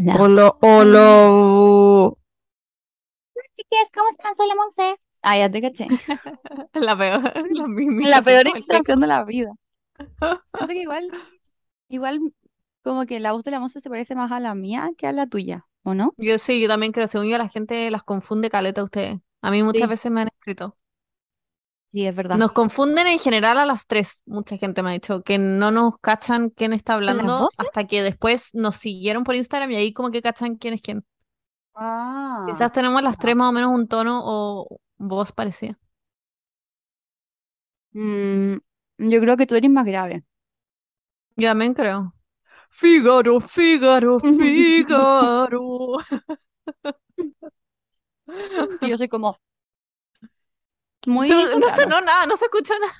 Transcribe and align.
Hola. 0.00 0.24
Hola, 0.24 0.54
hola. 0.60 2.12
Chiques, 3.54 3.90
¿cómo 3.94 4.08
están? 4.10 4.34
Soy 4.34 4.48
la 4.48 4.54
Monse. 4.56 4.96
Ah, 5.22 5.38
ya 5.38 5.50
te 5.50 5.60
caché. 5.62 5.94
La 6.74 6.96
peor, 6.96 7.22
la 7.50 7.66
misma 7.68 8.02
La 8.02 8.22
peor 8.22 8.46
imitación 8.48 9.00
de 9.00 9.06
la 9.06 9.24
vida. 9.24 9.52
Siento 10.44 10.72
que 10.74 10.82
igual, 10.82 11.14
igual, 11.88 12.20
como 12.82 13.06
que 13.06 13.20
la 13.20 13.32
voz 13.32 13.44
de 13.44 13.52
la 13.52 13.60
Monse 13.60 13.80
se 13.80 13.90
parece 13.90 14.14
más 14.16 14.32
a 14.32 14.40
la 14.40 14.54
mía 14.54 14.90
que 14.98 15.06
a 15.08 15.12
la 15.12 15.26
tuya, 15.28 15.66
¿o 15.84 15.94
no? 15.94 16.16
Yo 16.16 16.38
sí, 16.38 16.60
yo 16.60 16.68
también 16.68 16.92
creo, 16.92 17.06
según 17.06 17.28
yo 17.28 17.38
la 17.38 17.48
gente 17.48 17.90
las 17.90 18.02
confunde 18.04 18.50
caleta 18.50 18.80
a 18.82 18.84
ustedes. 18.84 19.18
A 19.42 19.50
mí 19.50 19.62
muchas 19.62 19.88
Sí, 19.88 19.88
veces 19.88 20.10
me 20.12 20.20
han 20.20 20.28
escrito. 20.28 20.76
Sí, 21.92 22.06
es 22.06 22.14
verdad. 22.14 22.36
Nos 22.36 22.52
confunden 22.52 23.06
en 23.06 23.18
general 23.18 23.58
a 23.58 23.66
las 23.66 23.86
tres, 23.86 24.22
mucha 24.26 24.56
gente 24.56 24.82
me 24.82 24.90
ha 24.90 24.92
dicho, 24.92 25.22
que 25.22 25.38
no 25.38 25.70
nos 25.70 25.98
cachan 25.98 26.50
quién 26.50 26.72
está 26.72 26.94
¿Con 26.94 27.06
las 27.06 27.18
hablando 27.18 27.48
hasta 27.58 27.86
que 27.86 28.02
después 28.02 28.50
nos 28.52 28.76
siguieron 28.76 29.24
por 29.24 29.34
Instagram 29.34 29.70
y 29.72 29.76
ahí 29.76 29.92
como 29.92 30.10
que 30.10 30.22
cachan 30.22 30.56
quién 30.56 30.74
es 30.74 30.82
quién. 30.82 31.04
Quizás 32.46 32.62
Ah, 32.62 32.70
tenemos 32.72 33.02
las 33.02 33.16
tres 33.18 33.34
más 33.36 33.48
o 33.48 33.52
menos 33.52 33.72
un 33.72 33.88
tono 33.88 34.20
o 34.24 34.80
voz 34.98 35.32
parecida. 35.32 35.78
Mm, 37.92 38.56
yo 38.98 39.20
creo 39.20 39.36
que 39.36 39.46
tú 39.46 39.54
eres 39.54 39.70
más 39.70 39.84
grave. 39.86 40.24
Yo 41.36 41.48
también 41.48 41.74
creo. 41.74 42.14
Fígaro, 42.68 43.40
Fígaro, 43.40 44.20
Fígaro. 44.20 45.96
Y 48.80 48.88
yo 48.90 48.96
soy 48.96 49.08
como 49.08 49.38
muy 51.06 51.28
no 51.30 51.46
soprano. 51.46 51.76
sonó 51.76 52.00
nada, 52.00 52.26
no 52.26 52.36
se 52.36 52.46
escuchó 52.46 52.74
nada. 52.78 52.92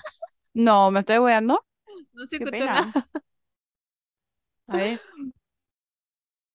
No, 0.55 0.91
me 0.91 1.01
estoy 1.01 1.19
weando. 1.19 1.65
No 2.13 2.27
se 2.27 2.37
Qué 2.37 2.47
escuchó 2.47 2.69
pena. 2.69 2.69
nada. 2.69 2.93
A 4.69 4.77
ver, 4.77 5.01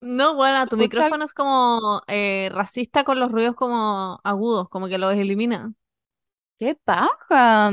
No, 0.02 0.36
bueno, 0.36 0.68
¿se 0.68 0.68
tu 0.68 0.78
micrófono 0.78 1.26
es 1.26 1.34
como 1.34 2.02
eh, 2.08 2.50
racista 2.52 3.04
con 3.04 3.20
los 3.20 3.32
ruidos 3.32 3.56
como 3.56 4.20
agudos, 4.24 4.70
como 4.70 4.88
que 4.88 4.98
los 5.00 5.16
elimina. 5.16 5.74
¡Qué 6.60 6.76
paja! 6.76 7.72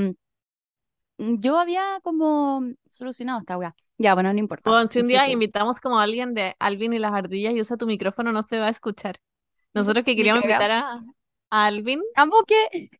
Yo 1.19 1.59
había 1.59 2.01
como 2.03 2.63
solucionado 2.89 3.41
esta 3.41 3.57
weá. 3.59 3.75
Ya, 3.99 4.15
bueno, 4.15 4.33
no 4.33 4.39
importa. 4.41 4.71
Bueno, 4.71 4.87
si 4.89 5.01
un 5.01 5.09
día 5.09 5.29
invitamos 5.31 5.81
como 5.81 6.01
a 6.01 6.03
alguien 6.03 6.35
de 6.35 6.57
Alvin 6.59 6.93
y 6.93 6.99
las 6.99 7.13
ardillas 7.13 7.55
y 7.55 7.61
usa 7.61 7.77
tu 7.77 7.87
micrófono, 7.87 8.33
no 8.33 8.43
se 8.43 8.59
va 8.59 8.67
a 8.67 8.71
escuchar. 8.71 9.21
Nosotros 9.75 10.05
que 10.05 10.17
queríamos 10.17 10.45
invitar 10.45 10.71
a, 10.73 11.05
a 11.51 11.67
Alvin, 11.67 12.03
Amo 12.17 12.43
que 12.45 12.91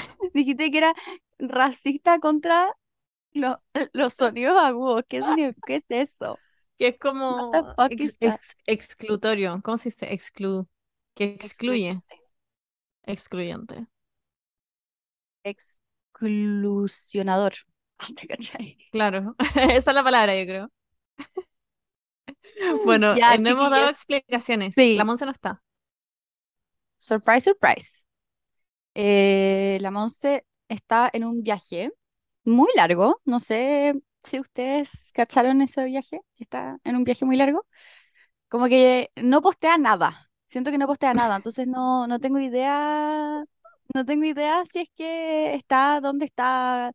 dijiste 0.34 0.70
que 0.70 0.78
era 0.78 0.94
racista 1.38 2.18
contra 2.20 2.68
lo- 3.32 3.62
los 3.92 4.14
sonidos 4.14 4.56
agudos. 4.58 5.04
¿Qué? 5.08 5.20
¿Qué 5.66 5.76
es 5.76 5.84
eso? 5.90 6.40
que 6.78 6.88
es 6.88 6.98
como 6.98 7.74
ex- 7.88 8.16
ex- 8.20 8.56
exclutorio, 8.66 9.60
¿cómo 9.64 9.78
se 9.78 9.90
dice? 9.90 10.12
Exclu, 10.12 10.68
que 11.14 11.24
excluye, 11.24 12.02
Excluyente. 13.06 13.86
Exclusionador. 15.44 17.52
Ah. 17.98 18.08
Claro, 18.90 19.36
esa 19.56 19.90
es 19.90 19.94
la 19.94 20.04
palabra, 20.04 20.36
yo 20.38 20.44
creo. 20.46 20.70
Bueno, 22.84 23.16
Ya, 23.16 23.34
eh, 23.34 23.38
no 23.38 23.50
hemos 23.50 23.70
dado 23.70 23.90
explicaciones. 23.90 24.74
La 24.92 25.02
Sí, 25.04 25.04
Monse 25.04 25.24
no 25.26 25.32
está. 25.32 25.62
surprise, 26.98 27.44
surprise. 27.44 28.04
Eh, 28.94 29.78
la 29.80 29.90
Monse 29.90 30.46
está 30.68 31.10
en 31.12 31.24
un 31.24 31.42
viaje 31.42 31.90
muy 32.44 32.68
largo. 32.76 33.20
No 33.24 33.40
sé 33.40 33.94
si 34.22 34.40
ustedes 34.40 35.10
cacharon 35.14 35.62
ese 35.62 35.84
viaje, 35.86 36.20
está 36.38 36.78
en 36.84 36.96
un 36.96 37.04
viaje 37.04 37.24
muy 37.24 37.36
largo. 37.36 37.66
Como 38.48 38.66
que 38.68 39.10
no 39.16 39.42
postea 39.42 39.78
nada. 39.78 40.30
Siento 40.48 40.70
que 40.70 40.78
no 40.78 40.86
postea 40.86 41.14
nada, 41.14 41.36
entonces 41.36 41.68
no, 41.68 42.06
no 42.06 42.20
tengo 42.20 42.38
idea, 42.40 43.44
no 43.94 44.04
tengo 44.06 44.24
idea 44.26 44.64
si 44.72 44.80
es 44.80 44.88
que 44.96 45.54
está, 45.54 46.00
dónde 46.00 46.26
está. 46.26 46.92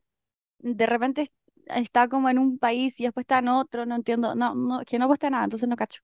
De 0.59 0.85
repente 0.87 1.23
es- 1.23 1.31
está 1.67 2.07
como 2.09 2.29
en 2.29 2.39
un 2.39 2.59
país 2.59 2.99
y 2.99 3.05
después 3.05 3.23
está 3.25 3.39
en 3.39 3.49
otro, 3.49 3.85
no 3.87 3.95
entiendo. 3.95 4.35
No, 4.35 4.55
no, 4.55 4.81
que 4.85 4.99
no 4.99 5.07
postea 5.09 5.29
nada, 5.31 5.45
entonces 5.45 5.69
no 5.69 5.75
cacho. 5.77 6.01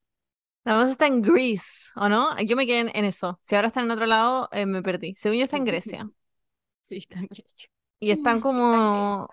La 0.66 0.76
Monse 0.76 0.92
está 0.92 1.08
en 1.08 1.22
Greece, 1.22 1.90
¿o 1.96 2.08
no? 2.08 2.40
Yo 2.42 2.56
me 2.56 2.66
quedé 2.66 2.80
en, 2.80 2.92
en 2.94 3.06
eso. 3.06 3.40
Si 3.44 3.56
ahora 3.56 3.68
están 3.68 3.86
en 3.86 3.92
otro 3.92 4.06
lado, 4.06 4.48
eh, 4.52 4.66
me 4.66 4.82
perdí. 4.82 5.14
Según 5.16 5.38
yo 5.38 5.44
está 5.44 5.58
en 5.58 5.66
Grecia. 5.66 6.10
Sí, 6.86 6.98
está 6.98 7.18
en 7.18 7.28
Grecia. 7.28 7.70
Y 8.02 8.12
están 8.12 8.40
como 8.42 9.30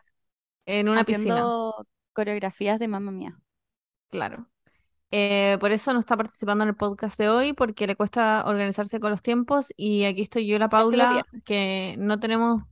en 0.67 0.89
una 0.89 1.03
piscina, 1.03 1.35
haciendo 1.35 1.87
coreografías 2.13 2.79
de 2.79 2.87
Mamma 2.87 3.11
Mía. 3.11 3.37
claro. 4.11 4.47
Eh, 5.13 5.57
por 5.59 5.73
eso 5.73 5.93
no 5.93 5.99
está 5.99 6.17
participando 6.17 6.63
en 6.63 6.69
el 6.69 6.77
podcast 6.77 7.19
de 7.19 7.29
hoy, 7.29 7.53
porque 7.53 7.89
le 7.89 7.97
cuesta 7.97 8.45
organizarse 8.47 9.01
con 9.01 9.11
los 9.11 9.23
tiempos. 9.23 9.73
Y 9.77 10.05
aquí 10.05 10.23
estoy 10.23 10.47
yo, 10.47 10.59
la 10.59 10.67
se 10.67 10.69
lo 10.69 10.71
Paula, 10.71 11.27
que 11.45 11.97
no 11.99 12.21
tenemos 12.21 12.63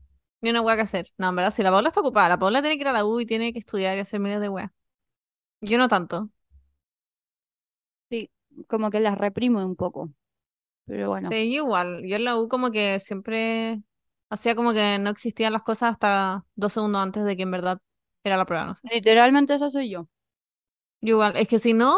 ni 0.41 0.51
una 0.51 0.61
hueá 0.61 0.77
que 0.77 0.83
hacer. 0.83 1.09
No, 1.17 1.31
en 1.31 1.37
verdad, 1.37 1.51
sí, 1.51 1.63
la 1.65 1.73
Paula 1.73 1.89
está 1.89 2.01
ocupada. 2.01 2.29
La 2.29 2.39
Paula 2.39 2.61
tiene 2.63 2.77
que 2.77 2.83
ir 2.83 2.89
a 2.89 2.93
la 2.93 3.05
U 3.05 3.19
y 3.21 3.27
tiene 3.27 3.53
que 3.53 3.59
estudiar 3.59 3.97
y 3.97 4.01
hacer 4.01 4.21
miles 4.21 4.41
de 4.41 4.49
hueá. 4.49 4.73
Yo 5.61 5.79
no 5.79 5.89
tanto. 5.89 6.31
Como 8.67 8.91
que 8.91 9.01
las 9.01 9.17
reprimo 9.17 9.65
un 9.65 9.77
poco, 9.77 10.11
pero 10.87 11.09
bueno. 11.09 11.31
Sí, 11.31 11.55
igual. 11.55 12.03
Yo 12.07 12.17
en 12.17 12.25
la 12.25 12.37
U 12.37 12.49
como 12.49 12.71
que 12.71 12.99
siempre 12.99 13.83
hacía 14.31 14.55
como 14.55 14.73
que 14.73 14.99
no 14.99 15.11
existían 15.11 15.53
las 15.53 15.63
cosas 15.63 15.93
hasta 15.93 16.45
dos 16.55 16.73
segundos 16.73 17.03
antes 17.03 17.25
de 17.25 17.37
que 17.37 17.45
en 17.45 17.51
verdad 17.51 17.79
era 18.25 18.37
la 18.37 18.47
prueba, 18.47 18.67
no 18.67 18.75
sé. 18.75 18.89
Literalmente 18.91 19.55
eso 19.55 19.71
soy 19.71 19.91
yo. 19.91 20.09
Yo 21.01 21.11
igual. 21.15 21.37
Es 21.37 21.49
que 21.49 21.59
si 21.59 21.73
no, 21.73 21.97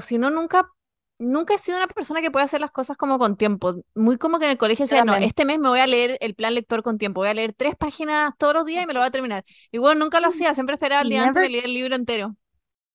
si 0.00 0.18
no, 0.18 0.30
nunca, 0.30 0.70
nunca 1.18 1.54
he 1.54 1.58
sido 1.58 1.78
una 1.78 1.88
persona 1.88 2.20
que 2.20 2.30
puede 2.30 2.44
hacer 2.44 2.60
las 2.60 2.70
cosas 2.70 2.96
como 2.96 3.18
con 3.18 3.36
tiempo. 3.36 3.74
Muy 3.94 4.18
como 4.18 4.38
que 4.38 4.44
en 4.44 4.52
el 4.52 4.58
colegio 4.58 4.84
decía, 4.84 5.04
no, 5.04 5.16
este 5.16 5.44
mes 5.44 5.58
me 5.58 5.68
voy 5.68 5.80
a 5.80 5.86
leer 5.86 6.18
el 6.20 6.34
plan 6.34 6.54
lector 6.54 6.82
con 6.82 6.98
tiempo. 6.98 7.20
Voy 7.20 7.28
a 7.28 7.34
leer 7.34 7.54
tres 7.54 7.74
páginas 7.76 8.34
todos 8.38 8.54
los 8.54 8.64
días 8.66 8.84
y 8.84 8.86
me 8.86 8.92
lo 8.94 9.00
voy 9.00 9.08
a 9.08 9.10
terminar. 9.10 9.44
Igual 9.72 9.98
nunca 9.98 10.20
lo 10.20 10.28
hacía. 10.28 10.54
Siempre 10.54 10.74
esperaba 10.74 11.02
el 11.02 11.08
día 11.08 11.24
antes 11.24 11.42
de 11.42 11.48
Never, 11.48 11.50
leer 11.50 11.64
el 11.64 11.74
libro 11.74 11.94
entero. 11.94 12.36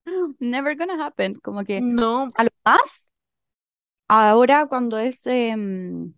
never 0.40 0.76
gonna 0.76 0.98
happen. 1.06 1.36
Como 1.36 1.64
que 1.64 1.88
No. 1.98 2.34
a 2.34 2.44
lo 2.44 2.50
más, 2.66 3.12
ahora 4.08 4.68
cuando 4.68 4.98
es, 5.00 5.26
em, 5.28 6.14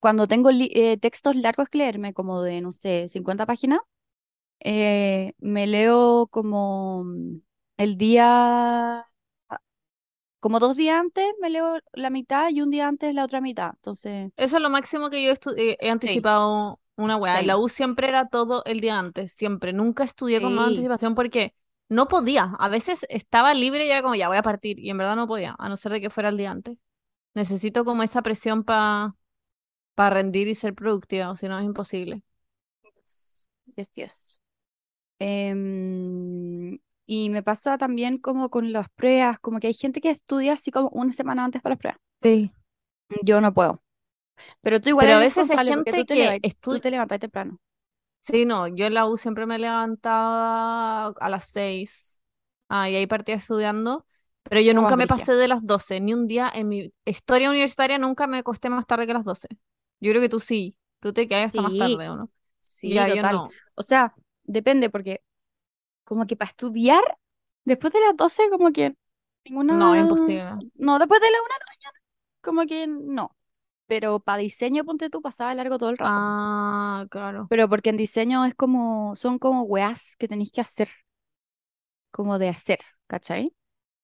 cuando 0.00 0.28
tengo 0.28 0.50
eh, 0.52 0.98
textos 0.98 1.36
largos 1.36 1.68
que 1.68 1.78
leerme, 1.78 2.14
como 2.14 2.42
de, 2.42 2.60
no 2.60 2.72
sé, 2.72 3.08
50 3.08 3.46
páginas, 3.46 3.80
eh, 4.60 5.34
me 5.40 5.66
leo 5.66 6.28
como 6.28 7.04
mm, 7.04 7.38
el 7.78 7.98
día, 7.98 9.06
como 10.40 10.60
dos 10.60 10.76
días 10.76 10.98
antes 11.00 11.26
me 11.40 11.50
leo 11.50 11.78
la 11.92 12.10
mitad 12.10 12.48
y 12.50 12.60
un 12.62 12.70
día 12.70 12.88
antes 12.88 13.14
la 13.14 13.24
otra 13.24 13.40
mitad. 13.40 13.70
Entonces, 13.74 14.32
Eso 14.36 14.56
es 14.56 14.62
lo 14.62 14.70
máximo 14.70 15.08
que 15.10 15.24
yo 15.24 15.32
eh, 15.56 15.76
he 15.80 15.90
sí, 16.02 16.20
anticipado 16.20 16.80
una 16.96 17.16
weá. 17.16 17.40
En 17.40 17.46
la. 17.46 17.56
U 17.58 17.68
siempre 17.68 18.08
era 18.08 18.28
todo 18.28 18.62
el 18.66 18.80
día 18.80 18.98
antes, 18.98 19.32
siempre. 19.32 19.72
Nunca 19.72 20.04
estudié 20.04 20.40
con 20.40 20.54
más 20.54 20.66
Sí. 20.66 20.68
anticipación 20.68 21.14
porque 21.14 21.54
no 21.88 22.08
podía. 22.08 22.54
A 22.58 22.68
veces 22.68 23.06
estaba 23.08 23.54
libre 23.54 23.86
y 23.86 23.90
era 23.90 24.02
como, 24.02 24.14
ya 24.14 24.28
voy 24.28 24.36
a 24.38 24.42
partir. 24.42 24.78
Y 24.78 24.90
en 24.90 24.98
verdad 24.98 25.16
no 25.16 25.26
podía, 25.28 25.54
a 25.58 25.68
no 25.68 25.76
ser 25.76 25.92
de 25.92 26.00
que 26.00 26.10
fuera 26.10 26.28
el 26.30 26.36
día 26.36 26.50
antes. 26.50 26.78
Necesito 27.34 27.84
como 27.84 28.02
esa 28.02 28.22
presión 28.22 28.64
para 28.64 29.14
rendir 29.96 30.48
y 30.48 30.54
ser 30.54 30.74
productiva, 30.74 31.30
o 31.30 31.36
si 31.36 31.48
no 31.48 31.58
es 31.58 31.64
imposible. 31.64 32.22
Yes, 33.76 33.90
yes. 33.94 34.40
Em, 35.18 36.78
y 37.06 37.30
me 37.30 37.42
pasa 37.42 37.78
también 37.78 38.18
como 38.18 38.50
con 38.50 38.72
las 38.72 38.88
pruebas, 38.90 39.38
como 39.40 39.60
que 39.60 39.68
hay 39.68 39.74
gente 39.74 40.00
que 40.00 40.10
estudia 40.10 40.54
así 40.54 40.70
como 40.70 40.88
una 40.90 41.12
semana 41.12 41.44
antes 41.44 41.62
para 41.62 41.74
las 41.74 41.80
pruebas. 41.80 42.00
Sí. 42.22 42.52
Yo 43.22 43.40
no 43.40 43.52
puedo. 43.54 43.82
Pero 44.62 44.80
tú 44.80 44.90
igual 44.90 45.06
Pero 45.06 45.18
a 45.18 45.20
veces 45.20 45.50
hay 45.50 45.56
porque 45.56 45.92
tú 45.92 45.94
gente 45.94 46.04
te 46.04 46.14
que 46.14 46.14
levas, 46.16 46.40
tú 46.40 46.48
estudia. 46.48 46.80
te 46.80 46.90
levantas 46.90 47.20
temprano. 47.20 47.58
Sí, 48.26 48.44
no, 48.44 48.66
yo 48.66 48.86
en 48.86 48.94
la 48.94 49.06
U 49.06 49.16
siempre 49.16 49.46
me 49.46 49.58
levantaba 49.58 51.08
a 51.20 51.28
las 51.30 51.44
seis. 51.44 52.20
Ah, 52.68 52.90
y 52.90 52.96
ahí 52.96 53.06
partía 53.06 53.36
estudiando. 53.36 54.04
Pero 54.42 54.60
yo 54.60 54.74
No, 54.74 54.74
nunca 54.74 54.96
me 54.96 55.06
pasé 55.06 55.34
de 55.34 55.46
las 55.48 55.64
12. 55.64 56.00
Ni 56.00 56.12
un 56.12 56.26
día 56.26 56.50
en 56.52 56.68
mi 56.68 56.92
historia 57.04 57.50
universitaria 57.50 57.98
nunca 57.98 58.26
me 58.26 58.38
acosté 58.38 58.68
más 58.68 58.86
tarde 58.86 59.06
que 59.06 59.12
las 59.14 59.24
12. 59.24 59.48
Yo 60.00 60.10
creo 60.10 60.20
que 60.22 60.28
tú 60.28 60.40
sí. 60.40 60.76
Tú 61.00 61.12
te 61.12 61.28
quedas 61.28 61.46
hasta 61.46 61.62
más 61.62 61.76
tarde, 61.76 62.08
¿o 62.08 62.16
no? 62.16 62.30
sí, 62.60 62.90
Ya, 62.90 63.08
yo 63.08 63.22
total. 63.22 63.42
no. 63.42 63.56
O 63.76 63.82
sea, 63.82 64.14
depende 64.44 64.90
porque 64.90 65.22
como 66.04 66.26
que 66.26 66.36
para 66.36 66.50
estudiar 66.50 67.02
después 67.64 67.92
de 67.92 68.00
las 68.00 68.16
12 68.16 68.48
como 68.50 68.72
que 68.72 68.96
No, 69.68 69.94
ninguna... 69.94 69.96
imposible. 69.96 70.58
No, 70.74 70.98
después 70.98 71.20
de 71.20 71.30
la 71.30 71.38
una 71.42 71.54
como 72.40 72.66
que 72.66 72.86
no. 72.86 73.35
Pero 73.86 74.20
para 74.20 74.38
diseño, 74.38 74.84
ponte 74.84 75.10
tú, 75.10 75.22
pasaba 75.22 75.54
largo 75.54 75.78
todo 75.78 75.90
el 75.90 75.98
rato. 75.98 76.12
Ah, 76.14 77.06
claro. 77.10 77.46
Pero 77.48 77.68
porque 77.68 77.90
en 77.90 77.96
diseño 77.96 78.44
es 78.44 78.54
como, 78.54 79.14
son 79.16 79.38
como 79.38 79.62
weas 79.62 80.16
que 80.16 80.28
tenéis 80.28 80.50
que 80.52 80.60
hacer, 80.60 80.88
como 82.10 82.38
de 82.38 82.48
hacer, 82.48 82.78
¿cachai? 83.06 83.52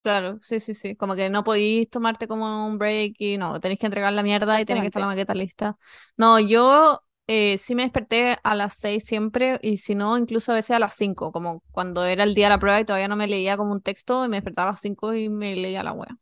Claro, 0.02 0.38
sí, 0.42 0.58
sí, 0.58 0.74
sí. 0.74 0.96
Como 0.96 1.14
que 1.14 1.30
no 1.30 1.44
podéis 1.44 1.88
tomarte 1.88 2.26
como 2.26 2.66
un 2.66 2.76
break 2.76 3.14
y 3.18 3.38
no, 3.38 3.60
tenéis 3.60 3.78
que 3.78 3.86
entregar 3.86 4.12
la 4.12 4.22
mierda 4.24 4.60
y 4.60 4.64
tiene 4.64 4.80
que 4.80 4.88
estar 4.88 5.00
la 5.00 5.06
maqueta 5.06 5.34
lista. 5.34 5.76
No, 6.16 6.40
yo 6.40 7.00
eh, 7.28 7.56
sí 7.58 7.76
me 7.76 7.82
desperté 7.82 8.36
a 8.42 8.54
las 8.56 8.74
6 8.74 9.04
siempre 9.06 9.60
y 9.62 9.76
si 9.76 9.94
no, 9.94 10.18
incluso 10.18 10.50
a 10.50 10.56
veces 10.56 10.72
a 10.72 10.80
las 10.80 10.94
5, 10.94 11.30
como 11.30 11.62
cuando 11.70 12.04
era 12.04 12.24
el 12.24 12.34
día 12.34 12.46
de 12.46 12.50
la 12.50 12.58
prueba 12.58 12.80
y 12.80 12.84
todavía 12.84 13.06
no 13.06 13.14
me 13.16 13.28
leía 13.28 13.56
como 13.56 13.70
un 13.72 13.80
texto 13.80 14.24
y 14.24 14.28
me 14.28 14.38
despertaba 14.38 14.70
a 14.70 14.72
las 14.72 14.80
5 14.80 15.14
y 15.14 15.28
me 15.28 15.54
leía 15.54 15.84
la 15.84 15.92
wea. 15.92 16.16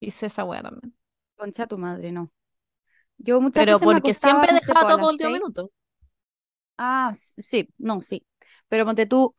Hice 0.00 0.26
esa 0.26 0.44
wea 0.44 0.62
también. 0.62 0.94
Concha 1.36 1.66
tu 1.66 1.76
madre, 1.76 2.10
no. 2.12 2.30
Yo 3.18 3.40
muchas 3.40 3.66
Pero 3.66 3.66
veces 3.66 3.88
me 3.88 3.96
porque 3.96 3.96
acostaba, 3.96 4.46
siempre 4.46 4.52
no 4.52 4.58
sé, 4.60 4.74
dejaba 4.74 4.82
a 4.82 4.86
todo 4.86 4.98
por 4.98 5.10
último 5.10 5.30
minuto. 5.30 5.70
Ah, 6.78 7.12
sí, 7.14 7.68
no, 7.78 8.00
sí. 8.00 8.26
Pero 8.68 8.84
ponte 8.84 9.06
tú, 9.06 9.34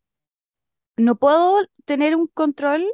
no 0.97 1.15
puedo 1.15 1.65
tener 1.85 2.15
un 2.15 2.27
control 2.27 2.85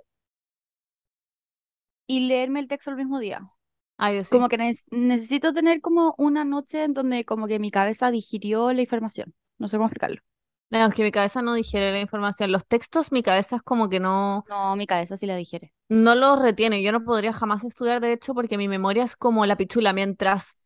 y 2.07 2.21
leerme 2.21 2.59
el 2.59 2.67
texto 2.67 2.91
el 2.91 2.97
mismo 2.97 3.19
día. 3.19 3.49
Ah, 3.97 4.11
yo 4.13 4.23
sí. 4.23 4.37
Como 4.37 4.49
que 4.49 4.57
necesito 4.91 5.53
tener 5.53 5.81
como 5.81 6.15
una 6.17 6.45
noche 6.45 6.83
en 6.85 6.93
donde 6.93 7.25
como 7.25 7.47
que 7.47 7.59
mi 7.59 7.71
cabeza 7.71 8.11
digirió 8.11 8.73
la 8.73 8.81
información. 8.81 9.35
No 9.59 9.67
sé 9.69 9.77
cómo 9.77 9.87
explicarlo. 9.87 10.21
No, 10.69 10.87
es 10.87 10.93
que 10.95 11.03
mi 11.03 11.11
cabeza 11.11 11.41
no 11.41 11.53
digiere 11.53 11.91
la 11.91 11.99
información. 11.99 12.51
Los 12.51 12.65
textos, 12.67 13.11
mi 13.11 13.21
cabeza 13.23 13.55
es 13.57 13.61
como 13.63 13.89
que 13.89 13.99
no, 13.99 14.47
No, 14.47 14.75
mi 14.77 14.87
cabeza 14.87 15.17
sí 15.17 15.25
la 15.25 15.35
digiere. 15.35 15.73
no 15.89 16.15
los 16.15 16.39
retiene. 16.41 16.81
Yo 16.83 16.91
no 16.91 17.03
podría 17.03 17.33
jamás 17.33 17.63
estudiar 17.63 17.99
derecho 18.01 18.33
porque 18.33 18.57
mi 18.57 18.67
memoria 18.67 19.03
es 19.03 19.15
como 19.15 19.45
la 19.45 19.57
pichula. 19.57 19.93
Mientras, 19.93 20.57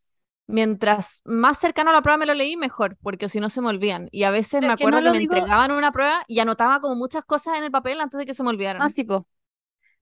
mientras 0.48 1.22
más 1.26 1.60
cercano 1.60 1.90
a 1.92 1.94
la 1.94 2.02
prueba 2.02 2.18
me 2.18 2.26
lo 2.26 2.34
leí, 2.34 2.58
mejor, 2.58 2.98
porque 3.02 3.30
si 3.30 3.40
no 3.40 3.50
se 3.50 3.62
me 3.62 3.68
olvidan. 3.70 4.10
Y 4.12 4.24
a 4.24 4.32
veces 4.32 4.62
Pero 4.62 4.68
me 4.68 4.74
es 4.74 4.76
que 4.76 4.88
no 4.88 4.98
acuerdo 4.98 5.12
que 5.12 5.12
me 5.12 5.20
digo, 5.20 5.34
entregaban 5.36 5.72
una 5.72 5.92
prueba 5.92 6.24
y 6.28 6.40
anotaba 6.40 6.80
como 6.82 6.96
muchas 6.96 7.24
cosas 7.26 7.58
en 7.58 7.64
el 7.64 7.72
papel 7.72 8.00
antes 8.02 8.18
de 8.18 8.26
que 8.26 8.34
se 8.34 8.44
me 8.44 8.50
ah, 8.50 8.54
olvidaran. 8.54 8.90
sí, 8.90 9.04
po. 9.04 9.28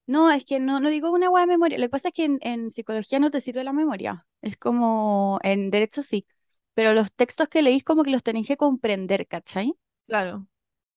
No, 0.06 0.30
es 0.30 0.44
que 0.44 0.60
no, 0.60 0.80
no 0.80 0.88
digo 0.88 1.10
una 1.10 1.30
hueá 1.30 1.42
de 1.42 1.48
memoria. 1.48 1.78
Lo 1.78 1.86
que 1.86 1.90
pasa 1.90 2.08
es 2.08 2.14
que 2.14 2.24
en, 2.24 2.38
en 2.42 2.70
psicología 2.70 3.18
no 3.18 3.30
te 3.30 3.40
sirve 3.40 3.64
la 3.64 3.72
memoria. 3.72 4.26
Es 4.40 4.56
como, 4.56 5.38
en 5.42 5.70
derecho 5.70 6.02
sí. 6.02 6.26
Pero 6.74 6.94
los 6.94 7.12
textos 7.12 7.48
que 7.48 7.62
leís 7.62 7.84
como 7.84 8.04
que 8.04 8.10
los 8.10 8.22
tenéis 8.22 8.46
que 8.46 8.56
comprender, 8.56 9.26
¿cachai? 9.26 9.74
Claro. 10.06 10.46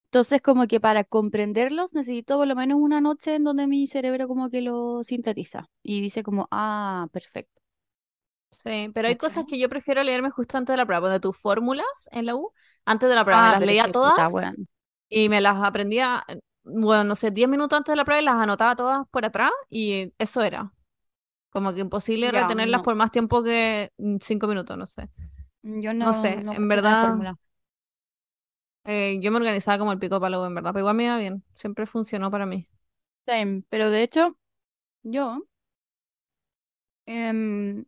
Entonces 0.08 0.42
como 0.42 0.68
que 0.68 0.80
para 0.80 1.04
comprenderlos 1.04 1.94
necesito 1.96 2.38
por 2.38 2.48
lo 2.48 2.56
menos 2.56 2.80
una 2.82 3.02
noche 3.02 3.36
en 3.36 3.44
donde 3.44 3.68
mi 3.68 3.88
cerebro 3.88 4.28
como 4.28 4.50
que 4.50 4.62
lo 4.62 5.04
sintetiza. 5.04 5.70
Y 5.84 6.02
dice 6.02 6.24
como, 6.24 6.48
ah, 6.52 7.08
perfecto. 7.12 7.59
Sí, 8.52 8.90
pero 8.94 9.08
hay 9.08 9.16
cosas 9.18 9.46
que 9.46 9.58
yo 9.60 9.70
prefiero 9.70 10.04
leerme 10.04 10.32
justo 10.32 10.58
antes 10.58 10.74
de 10.74 10.78
la 10.78 10.86
prueba. 10.86 11.10
De 11.10 11.20
tus 11.20 11.38
fórmulas 11.38 11.86
en 12.12 12.26
la 12.26 12.36
U, 12.36 12.52
antes 12.86 13.08
de 13.10 13.16
la 13.16 13.24
prueba, 13.24 13.42
me 13.42 13.50
Ah, 13.50 13.50
las 13.50 13.62
pero 13.62 13.72
es 13.72 13.78
leía 13.78 13.90
puta, 14.02 14.30
todas 14.30 14.32
y 15.10 15.30
me 15.30 15.42
las 15.42 15.58
aprendía, 15.64 16.26
bueno, 16.64 17.04
no 17.06 17.16
sé, 17.16 17.32
10 17.32 17.50
minutos 17.50 17.78
antes 17.78 17.94
de 17.94 17.98
la 17.98 18.06
prueba 18.06 18.22
y 18.22 18.26
las 18.26 18.36
anotaba 18.36 18.76
todas 18.76 19.08
por 19.12 19.26
atrás 19.26 19.52
y 19.70 20.14
eso 20.20 20.42
era. 20.44 20.74
Como 21.52 21.74
que 21.74 21.82
imposible 21.82 22.32
Ya, 22.32 22.32
retenerlas 22.32 22.82
no. 22.82 22.84
por 22.84 22.96
más 22.96 23.12
tiempo 23.12 23.44
que 23.44 23.92
5 24.22 24.48
minutos, 24.48 24.78
no 24.78 24.86
sé. 24.88 25.10
Yo 25.64 25.94
No 26.00 26.14
no, 26.14 26.14
sé, 26.14 26.44
no 26.44 26.54
en 26.54 26.68
verdad, 26.70 27.16
eh, 28.86 29.20
yo 29.22 29.32
me 29.32 29.38
organizaba 29.38 29.78
como 29.80 29.92
el 29.92 30.00
pico 30.00 30.20
palo, 30.20 30.46
en 30.46 30.56
verdad, 30.56 30.72
pero 30.74 30.82
igual 30.82 30.96
me 30.96 31.06
iba 31.06 31.18
bien. 31.18 31.44
Siempre 31.56 31.86
funcionó 31.86 32.32
para 32.32 32.46
mí. 32.46 32.68
Same. 33.26 33.64
Pero 33.70 33.90
de 33.92 34.04
hecho, 34.04 34.38
yo, 35.04 35.46
em, 37.06 37.86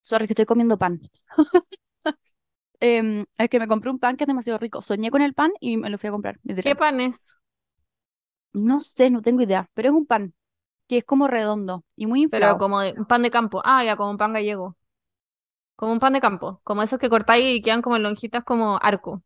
sorry 0.00 0.26
que 0.26 0.32
estoy 0.34 0.46
comiendo 0.46 0.78
pan. 0.78 1.00
Em, 2.80 3.26
es 3.38 3.48
que 3.50 3.58
me 3.60 3.68
compré 3.68 3.90
un 3.90 3.98
pan 3.98 4.16
que 4.16 4.24
es 4.24 4.28
demasiado 4.28 4.58
rico. 4.58 4.82
Soñé 4.82 5.10
con 5.10 5.22
el 5.22 5.34
pan 5.34 5.52
y 5.60 5.76
me 5.76 5.90
lo 5.90 5.98
fui 5.98 6.08
a 6.08 6.12
comprar, 6.12 6.38
¿Qué 6.62 6.74
pan 6.74 7.00
es? 7.00 7.36
No 8.52 8.80
sé, 8.80 9.10
no 9.10 9.22
tengo 9.22 9.42
idea, 9.42 9.68
pero 9.74 9.88
es 9.88 9.94
un 9.94 10.06
pan 10.06 10.34
que 10.88 10.98
es 10.98 11.04
como 11.04 11.28
redondo 11.28 11.84
y 11.96 12.06
muy 12.06 12.22
Pero 12.30 12.56
inflado. 12.56 12.58
como 12.58 12.80
de, 12.80 12.94
un 12.96 13.04
pan 13.06 13.22
de 13.22 13.30
campo. 13.30 13.60
Ah, 13.64 13.84
ya, 13.84 13.96
como 13.96 14.10
un 14.10 14.16
pan 14.18 14.32
gallego. 14.32 14.76
Como 15.76 15.92
un 15.92 15.98
pan 16.00 16.12
de 16.12 16.20
campo. 16.20 16.60
Como 16.64 16.82
esos 16.82 16.98
que 16.98 17.08
cortáis 17.10 17.44
y 17.56 17.62
quedan 17.62 17.82
como 17.82 17.98
lonjitas 17.98 18.44
como 18.44 18.78
arco. 18.82 19.22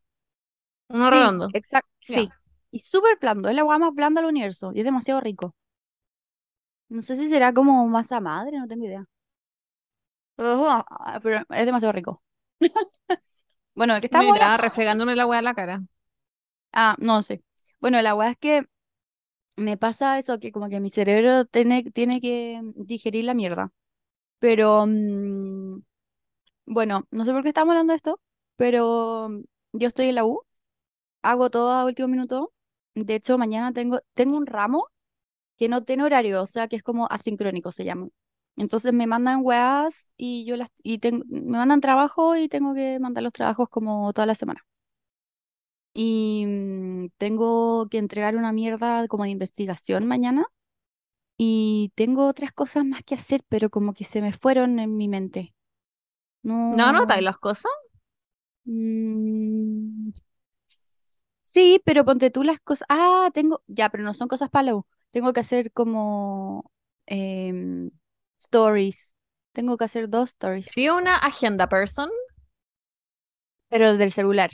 Uno 0.88 1.10
Sí, 1.10 1.10
redondo. 1.10 1.50
exacto, 1.52 1.90
sí. 2.00 2.30
Y 2.70 2.80
súper 2.80 3.18
blando, 3.20 3.48
es 3.48 3.54
la 3.54 3.62
agua 3.62 3.78
más 3.78 3.94
blanda 3.94 4.20
del 4.20 4.30
universo 4.30 4.72
y 4.74 4.80
es 4.80 4.84
demasiado 4.84 5.20
rico. 5.20 5.54
No 6.88 7.02
sé 7.02 7.16
si 7.16 7.28
será 7.28 7.52
como 7.52 7.86
masa 7.88 8.20
madre, 8.20 8.58
no 8.58 8.66
tengo 8.66 8.86
idea. 8.86 9.04
Pero 10.36 10.50
ah, 10.68 11.20
pero 11.22 11.36
es 11.50 11.66
demasiado 11.66 11.92
rico. 11.92 12.22
Bueno, 13.74 13.94
¿de 13.94 14.00
qué 14.00 14.06
estamos 14.06 14.36
Mira, 14.36 14.56
refregándome 14.56 15.14
la 15.16 15.26
hueá 15.26 15.40
en 15.40 15.44
la 15.44 15.54
cara. 15.54 15.82
Ah, 16.72 16.96
no 16.98 17.22
sé. 17.22 17.42
Bueno, 17.80 18.00
la 18.02 18.14
weá 18.14 18.30
es 18.30 18.38
que 18.38 18.64
me 19.56 19.76
pasa 19.78 20.18
eso, 20.18 20.40
que 20.40 20.52
como 20.52 20.68
que 20.70 20.80
mi 20.80 20.90
cerebro 20.90 21.44
tiene, 21.46 21.84
tiene 21.92 22.20
que 22.20 22.60
digerir 22.76 23.24
la 23.24 23.34
mierda. 23.34 23.72
Pero, 24.40 24.86
mm, 24.86 25.82
bueno, 26.66 27.06
no 27.12 27.24
sé 27.26 27.32
por 27.32 27.42
qué 27.42 27.48
estamos 27.50 27.72
hablando 27.72 27.92
de 27.92 27.96
esto, 27.98 28.20
pero 28.56 29.28
yo 29.72 29.88
estoy 29.88 30.08
en 30.08 30.16
la 30.16 30.24
U, 30.26 30.42
hago 31.22 31.50
todo 31.50 31.72
a 31.72 31.84
último 31.86 32.08
minuto. 32.08 32.52
De 32.94 33.14
hecho, 33.16 33.38
mañana 33.38 33.72
tengo, 33.72 34.00
tengo 34.14 34.36
un 34.38 34.46
ramo 34.46 34.88
que 35.58 35.68
no 35.68 35.84
tiene 35.84 36.04
horario, 36.04 36.42
o 36.42 36.46
sea, 36.48 36.68
que 36.68 36.76
es 36.76 36.82
como 36.84 37.08
asincrónico 37.10 37.72
se 37.72 37.84
llama. 37.84 38.08
Entonces 38.56 38.92
me 38.92 39.06
mandan 39.06 39.40
weas 39.42 40.12
y 40.16 40.44
yo 40.46 40.56
las, 40.56 40.68
y 40.82 40.98
tengo, 40.98 41.24
me 41.28 41.58
mandan 41.58 41.80
trabajo 41.80 42.36
y 42.36 42.48
tengo 42.48 42.74
que 42.74 42.98
mandar 43.00 43.22
los 43.24 43.32
trabajos 43.32 43.68
como 43.68 44.12
toda 44.12 44.26
la 44.26 44.34
semana. 44.34 44.62
Y 45.92 46.44
mm, 46.46 47.08
tengo 47.18 47.88
que 47.88 47.98
entregar 47.98 48.36
una 48.36 48.52
mierda 48.52 49.06
como 49.08 49.24
de 49.24 49.30
investigación 49.30 50.06
mañana 50.06 50.46
y 51.38 51.92
tengo 51.96 52.28
otras 52.28 52.52
cosas 52.52 52.84
más 52.86 53.02
que 53.04 53.14
hacer, 53.16 53.42
pero 53.48 53.70
como 53.70 53.94
que 53.94 54.04
se 54.04 54.22
me 54.22 54.32
fueron 54.32 54.78
en 54.80 54.96
mi 54.96 55.08
mente. 55.08 55.54
¿No 56.68 56.84
anotáis 56.86 57.22
No. 57.22 57.24
las 57.24 57.38
cosas? 57.38 57.70
mm, 58.66 60.12
sí, 61.42 61.80
pero 61.84 62.04
ponte 62.04 62.30
tú 62.30 62.42
las 62.44 62.60
cosas. 62.60 62.86
Ah, 62.88 63.30
tengo. 63.34 63.62
Ya, 63.66 63.88
pero 63.90 64.02
no 64.04 64.14
son 64.14 64.28
cosas 64.28 64.50
para 64.50 64.64
la 64.64 64.74
U. 64.76 64.86
Tengo 65.10 65.32
que 65.32 65.40
hacer 65.40 65.72
como 65.72 66.70
em, 67.06 67.90
stories. 68.46 69.14
Tengo 69.52 69.76
que 69.76 69.84
hacer 69.84 70.08
dos 70.08 70.30
stories. 70.30 70.68
¿Eres 70.76 70.90
una 70.92 71.16
agenda 71.16 71.68
person? 71.68 72.10
Pero 73.68 73.96
del 73.98 74.10
celular, 74.12 74.50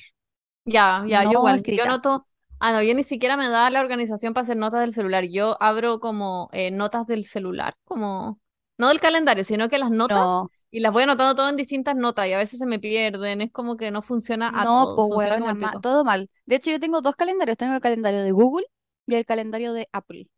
Ya, 0.64 1.04
ya, 1.06 1.24
yo 1.24 1.32
igual. 1.32 1.64
Yo 1.68 1.86
noto. 1.86 2.26
Ah, 2.58 2.72
no, 2.72 2.82
yo 2.82 2.94
ni 2.94 3.02
siquiera 3.02 3.36
me 3.36 3.48
da 3.48 3.70
la 3.70 3.80
organización 3.80 4.34
para 4.34 4.42
hacer 4.42 4.56
notas 4.56 4.80
del 4.80 4.92
celular. 4.92 5.24
Yo 5.24 5.56
abro 5.62 5.98
como 6.00 6.48
eh, 6.52 6.70
notas 6.70 7.06
del 7.06 7.24
celular, 7.24 7.74
como. 7.84 8.40
No 8.78 8.88
del 8.88 9.00
calendario, 9.00 9.44
sino 9.44 9.68
que 9.68 9.78
las 9.78 9.90
notas 9.90 10.44
No, 10.44 10.50
y 10.70 10.80
las 10.80 10.92
voy 10.92 11.02
anotando 11.02 11.34
todo 11.34 11.48
en 11.50 11.56
distintas 11.56 11.96
notas 11.96 12.26
y 12.28 12.32
a 12.32 12.38
veces 12.38 12.58
se 12.58 12.66
me 12.66 12.78
pierden. 12.78 13.40
Es 13.42 13.50
como 13.52 13.76
que 13.76 13.90
no 13.90 14.02
funciona 14.02 14.50
a 14.54 14.66
no, 14.66 14.92
todo. 14.94 15.06
pues 15.06 15.30
el 15.30 15.54
ma- 15.56 15.76
todo 15.78 16.04
mal. 16.04 16.28
De 16.46 16.56
hecho, 16.56 16.70
yo 16.70 16.80
tengo 16.80 17.00
dos 17.00 17.16
calendarios. 17.16 17.56
Tengo 17.58 17.74
el 17.74 17.80
calendario 17.80 18.22
de 18.22 18.32
Google 18.32 18.66
y 19.06 19.14
el 19.14 19.24
calendario 19.26 19.72
de 19.72 19.88
Apple. 19.92 20.28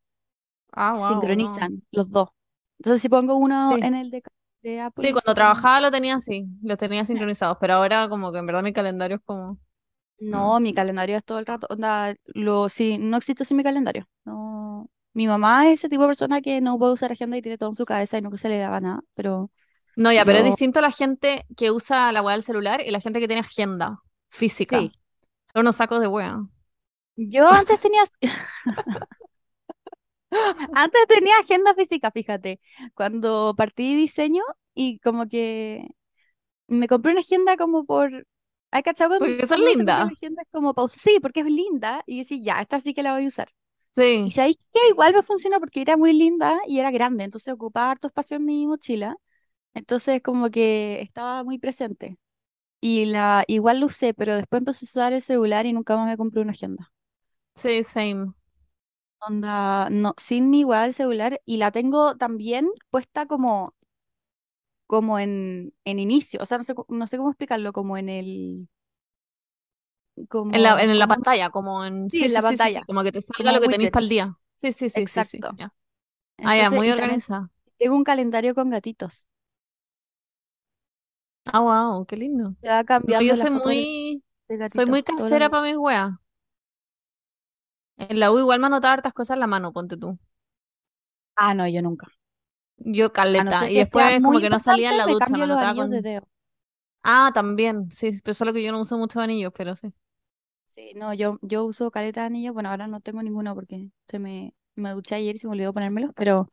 Ah, 0.72 0.94
wow, 0.96 1.28
sincronizan 1.28 1.82
los 1.90 2.10
dos. 2.10 2.28
Entonces, 2.82 3.02
si 3.02 3.08
pongo 3.08 3.36
uno 3.36 3.76
Sí. 3.76 3.80
en 3.80 3.94
el 3.94 4.10
de, 4.10 4.22
de 4.62 4.80
Sí, 4.96 5.12
Apple, 5.12 5.14
se 5.18 5.24
cuando 5.24 5.34
trabajaba 5.34 5.80
lo 5.80 5.90
tenía 5.90 6.14
así, 6.16 6.46
los 6.62 6.78
tenía 6.78 7.04
sincronizados, 7.04 7.56
pero 7.60 7.74
ahora 7.74 8.08
como 8.08 8.32
que 8.32 8.38
en 8.38 8.46
verdad 8.46 8.62
mi 8.62 8.72
calendario 8.72 9.16
es 9.16 9.22
como... 9.24 9.58
No, 10.18 10.60
mi 10.60 10.72
calendario 10.74 11.16
es 11.16 11.24
todo 11.24 11.38
el 11.40 11.46
rato. 11.46 11.66
Onda, 11.70 12.14
lo, 12.26 12.68
sí, 12.68 12.98
no 12.98 13.16
existe 13.16 13.44
sin 13.44 13.56
mi 13.56 13.64
calendario. 13.64 14.08
No. 14.24 14.88
Mi 15.14 15.26
mamá 15.26 15.66
es 15.68 15.80
ese 15.80 15.88
tipo 15.88 16.02
de 16.02 16.08
persona 16.08 16.40
que 16.40 16.60
no 16.60 16.78
puede 16.78 16.92
usar 16.92 17.10
agenda 17.12 17.36
y 17.36 17.42
tiene 17.42 17.58
todo 17.58 17.70
en 17.70 17.74
su 17.74 17.84
cabeza 17.84 18.18
y 18.18 18.22
que 18.22 18.36
se 18.38 18.48
le 18.48 18.58
daba 18.58 18.80
nada. 18.80 19.00
Pero 19.14 19.50
No, 19.96 20.12
ya, 20.12 20.24
pero 20.24 20.38
es 20.38 20.44
yo, 20.44 20.44
distinto 20.44 20.80
la 20.80 20.90
gente 20.90 21.44
que 21.56 21.70
usa 21.70 22.12
la 22.12 22.22
weá 22.22 22.34
del 22.34 22.42
celular 22.42 22.80
y 22.80 22.90
la 22.90 23.00
gente 23.00 23.20
que 23.20 23.26
tiene 23.28 23.40
agenda 23.42 24.02
física. 24.28 24.78
sí. 24.78 24.92
Son 25.52 25.62
unos 25.62 25.76
sacos 25.76 26.00
de 26.00 26.08
weá. 26.08 26.40
Yo 27.16 27.48
antes 27.50 27.80
tenía, 27.80 28.02
antes 30.72 31.06
tenía 31.08 31.38
agenda 31.38 31.74
física, 31.74 32.10
fíjate. 32.10 32.60
Cuando 32.94 33.54
partí 33.56 33.94
diseño 33.96 34.42
y 34.74 34.98
como 35.00 35.28
que 35.28 35.88
me 36.68 36.88
compré 36.88 37.12
una 37.12 37.20
agenda 37.22 37.56
como 37.56 37.84
por... 37.86 38.26
¿Hay 38.72 38.82
cachado 38.84 39.16
Porque 39.18 39.46
son 39.46 39.60
lindas. 39.64 40.12
agenda? 40.12 40.42
Es 40.42 40.48
como 40.52 40.74
pausa. 40.74 40.98
Sí, 40.98 41.18
porque 41.22 41.40
es 41.40 41.46
linda. 41.46 42.02
Y 42.06 42.20
decís, 42.22 42.40
ya, 42.44 42.60
esta 42.62 42.80
sí 42.80 42.94
que 42.94 43.02
la 43.02 43.14
voy 43.14 43.24
a 43.24 43.28
usar. 43.28 43.48
Y 44.24 44.30
Sí. 44.30 44.32
sabéis 44.32 44.58
que 44.72 44.80
igual 44.90 45.14
me 45.14 45.22
funcionó 45.22 45.60
porque 45.60 45.82
era 45.82 45.96
muy 45.96 46.12
linda 46.12 46.60
y 46.68 46.78
era 46.80 46.90
grande, 46.92 47.24
entonces 47.24 47.54
ocupaba 47.54 47.90
harto 47.92 48.08
espacio 48.08 48.36
en 48.38 48.44
mi 48.46 48.66
mochila. 48.66 49.16
Entonces 49.74 50.22
como 50.22 50.50
que 50.50 51.02
estaba 51.02 51.44
muy 51.44 51.58
presente. 51.58 52.18
Y 52.80 53.06
la 53.06 53.44
igual 53.48 53.80
lo 53.80 53.86
usé, 53.86 54.14
pero 54.14 54.36
después 54.36 54.60
empecé 54.60 54.86
a 54.86 54.88
usar 54.88 55.12
el 55.14 55.22
celular 55.22 55.66
y 55.66 55.72
nunca 55.74 55.96
más 55.96 56.06
me 56.08 56.16
compré 56.18 56.42
una 56.42 56.52
agenda. 56.52 56.92
Sí, 57.54 57.82
same. 57.82 58.34
Onda, 59.26 59.88
no, 59.90 60.14
sin 60.18 60.50
mi 60.50 60.60
igual 60.60 60.86
el 60.88 60.94
celular 60.94 61.40
y 61.46 61.56
la 61.56 61.70
tengo 61.72 62.16
también 62.16 62.70
puesta 62.90 63.26
como, 63.26 63.74
como 64.86 65.18
en, 65.18 65.74
en 65.84 65.98
inicio. 65.98 66.40
O 66.42 66.46
sea, 66.46 66.58
no 66.58 66.64
sé, 66.64 66.74
cu- 66.74 66.86
no 66.88 67.06
sé 67.06 67.16
cómo 67.16 67.30
explicarlo, 67.30 67.72
como 67.72 67.96
en 67.98 68.08
el, 68.08 68.68
En 70.50 70.62
la, 70.62 70.72
como, 70.72 70.82
en 70.82 70.98
la 70.98 71.06
como, 71.06 71.08
pantalla, 71.08 71.50
como 71.50 71.84
en... 71.84 72.10
sí, 72.10 72.24
Sí, 72.26 72.26
en 72.26 72.32
sí, 72.32 72.34
la 72.34 72.42
sí, 72.42 72.56
sí, 72.58 72.68
sí. 72.68 72.78
pantalla, 72.78 72.84
Como 72.84 73.02
que 73.02 73.12
te 73.12 73.22
salga 73.22 73.52
como 73.52 73.52
lo 73.52 73.60
que 73.60 73.68
tenéis 73.68 73.90
para 73.90 74.02
el 74.04 74.08
widgets. 74.08 74.10
día. 74.10 74.36
Sí, 74.60 74.72
sí, 74.72 74.90
sí, 74.90 75.06
sí, 75.08 75.24
sí. 75.24 75.46
Exacto. 75.46 75.58
Ya. 75.58 75.72
Ah, 76.42 76.56
ya, 76.56 76.70
Entonces, 76.70 76.72
muy 76.72 76.90
y 76.90 76.94
también 76.94 77.22
organizada. 77.22 77.50
tengo 77.78 77.96
un 77.96 78.04
calendario 78.04 78.54
con 78.56 78.70
gatitos. 78.70 79.28
Ah, 81.46 81.60
wow, 81.60 82.04
qué 82.06 82.16
lindo. 82.16 82.56
Se 82.60 82.68
va 82.68 82.84
No, 82.98 83.14
cambiando 83.14 83.22
yo 83.22 83.36
la 83.36 83.46
soy 83.46 83.50
foto 83.52 83.68
del, 83.70 83.88
muy, 83.90 84.22
del 84.48 84.58
soy 84.66 84.86
muy 84.86 85.02
gatito 85.02 85.14
todos 85.14 85.30
los 85.30 85.42
casera 85.42 85.50
para 85.50 85.64
mis 85.64 85.76
weas. 85.76 86.12
En 88.08 88.20
la 88.20 88.30
U 88.32 88.38
igual 88.38 88.60
me 88.60 88.66
anotaba 88.66 88.94
hartas 88.94 89.12
cosas 89.14 89.34
en 89.36 89.40
la 89.40 89.46
mano, 89.46 89.72
ponte 89.72 89.96
tú. 89.96 90.18
Ah, 91.36 91.54
no, 91.54 91.66
yo 91.68 91.82
nunca. 91.82 92.08
Yo 92.78 93.12
no 93.44 93.52
caleta. 93.52 93.54
ser 93.54 93.70
Y 93.70 93.78
después 93.78 94.16
como 94.22 94.40
que 94.40 94.50
no 94.50 94.58
salía 94.60 94.90
en 94.90 94.96
la 94.98 95.06
me 95.06 95.14
ducha, 95.14 95.36
me 95.36 95.44
los 95.46 95.58
anotaba 95.58 95.74
de 95.90 96.02
dedo. 96.02 96.28
Ah, 97.04 97.30
también, 97.34 97.90
sí, 97.90 98.20
pero 98.22 98.34
solo 98.34 98.52
que 98.52 98.62
yo 98.62 98.72
no 98.72 98.80
uso 98.80 98.96
muchos 98.98 99.22
anillos, 99.22 99.52
pero 99.56 99.74
sí. 99.74 99.92
Sí, 100.68 100.92
no, 100.96 101.12
yo, 101.12 101.38
yo 101.42 101.64
uso 101.64 101.90
caleta 101.90 102.20
de 102.22 102.26
anillos. 102.26 102.54
Bueno, 102.54 102.70
ahora 102.70 102.86
no 102.86 103.00
tengo 103.00 103.22
ninguno 103.22 103.54
porque 103.54 103.90
se 104.06 104.18
me, 104.18 104.54
me 104.74 104.90
duché 104.92 105.14
ayer 105.16 105.34
y 105.36 105.38
se 105.38 105.46
me 105.46 105.52
olvidó 105.52 105.72
ponérmelos, 105.74 106.12
pero 106.16 106.50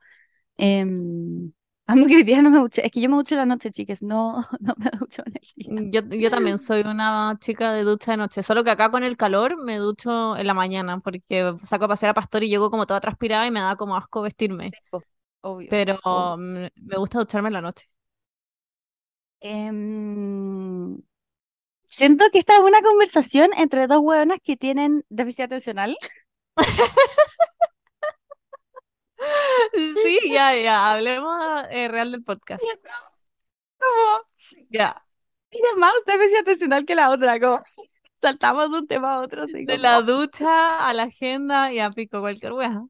em, 0.58 1.54
a 1.90 1.96
mí 1.96 2.06
que 2.08 2.16
hoy 2.18 2.24
día 2.24 2.42
no 2.42 2.52
me 2.52 2.60
duché. 2.60 2.86
Es 2.86 2.92
que 2.92 3.02
yo 3.02 3.10
me 3.10 3.16
ducho 3.18 3.36
en 3.36 3.40
la 3.40 3.46
noche, 3.46 3.72
chicas, 3.72 4.02
no, 4.04 4.46
no 4.60 4.74
me 4.78 4.92
ducho 5.00 5.24
en 5.26 5.34
el 5.38 5.92
día. 5.92 6.02
Yo, 6.02 6.02
yo 6.18 6.30
también 6.32 6.58
soy 6.60 6.82
una 6.82 7.38
chica 7.40 7.72
de 7.74 7.84
ducha 7.84 8.12
de 8.12 8.18
noche, 8.18 8.44
solo 8.44 8.64
que 8.64 8.72
acá 8.72 8.92
con 8.92 9.04
el 9.04 9.18
calor 9.18 9.58
me 9.64 9.78
ducho 9.78 10.38
en 10.38 10.48
la 10.48 10.54
mañana 10.54 11.00
porque 11.00 11.54
saco 11.64 11.86
a 11.86 11.88
pasear 11.90 12.12
a 12.12 12.14
Pastor 12.14 12.44
y 12.44 12.50
llego 12.50 12.70
como 12.72 12.86
toda 12.86 13.00
transpirada 13.02 13.48
y 13.48 13.52
me 13.52 13.60
da 13.62 13.76
como 13.76 13.96
asco 13.98 14.22
vestirme, 14.22 14.76
obvio, 15.42 15.70
pero 15.70 16.00
obvio. 16.04 16.36
me, 16.38 16.72
me 16.76 16.98
gusta 16.98 17.20
ducharme 17.20 17.50
en 17.50 17.54
la 17.54 17.62
noche. 17.62 17.88
Em, 19.42 21.02
siento 21.88 22.26
que 22.32 22.40
esta 22.40 22.56
es 22.58 22.62
una 22.62 22.82
conversación 22.82 23.52
entre 23.58 23.88
dos 23.88 24.00
hueonas 24.02 24.40
que 24.44 24.58
tienen 24.58 25.06
déficit 25.10 25.46
atencional. 25.46 25.98
Sí, 29.74 30.32
ya, 30.32 30.56
ya, 30.56 30.92
hablemos 30.92 31.38
eh, 31.70 31.88
real 31.88 32.12
del 32.12 32.24
podcast. 32.24 32.64
Como, 33.78 34.22
Ya, 34.70 35.04
tiene 35.50 35.68
más 35.78 35.94
déficit 36.06 36.40
atencional 36.42 36.86
que 36.86 36.96
la 36.96 37.10
otra, 37.10 37.40
como 37.40 37.64
saltamos 38.18 38.72
de 38.72 38.78
un 38.80 38.88
tema 38.88 39.16
a 39.16 39.22
otro, 39.22 39.44
así 39.44 39.66
de 39.66 39.78
la 39.78 40.02
ducha 40.02 40.88
a 40.88 40.94
la 40.94 41.04
agenda 41.04 41.72
y 41.74 41.80
a 41.80 41.92
pico 41.92 42.20
cualquier 42.20 42.54
wea. 42.54 42.70
Ya. 42.72 42.88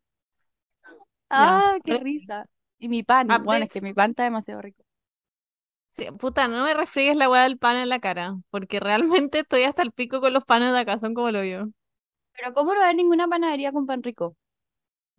ah, 1.29 1.77
qué 1.83 1.97
risa. 1.99 2.45
Y 2.79 2.89
mi 2.89 3.03
pan, 3.03 3.27
bueno, 3.43 3.65
es 3.65 3.71
que 3.71 3.81
mi 3.81 3.93
pan 3.93 4.11
está 4.11 4.23
demasiado 4.23 4.61
rico. 4.61 4.83
Sí, 5.95 6.05
puta, 6.17 6.47
no 6.47 6.63
me 6.63 6.73
refrigues 6.73 7.17
la 7.17 7.29
weá 7.29 7.43
del 7.43 7.57
pan 7.57 7.75
en 7.75 7.89
la 7.89 7.99
cara, 7.99 8.37
porque 8.49 8.79
realmente 8.79 9.39
estoy 9.39 9.63
hasta 9.63 9.81
el 9.81 9.91
pico 9.91 10.21
con 10.21 10.33
los 10.33 10.45
panes 10.45 10.71
de 10.71 10.79
acá, 10.79 10.97
son 10.97 11.13
como 11.13 11.29
lo 11.31 11.43
yo. 11.43 11.67
Pero 12.33 12.53
¿cómo 12.53 12.73
no 12.73 12.81
hay 12.81 12.95
ninguna 12.95 13.27
panadería 13.27 13.71
con 13.71 13.85
pan 13.85 14.01
rico? 14.01 14.35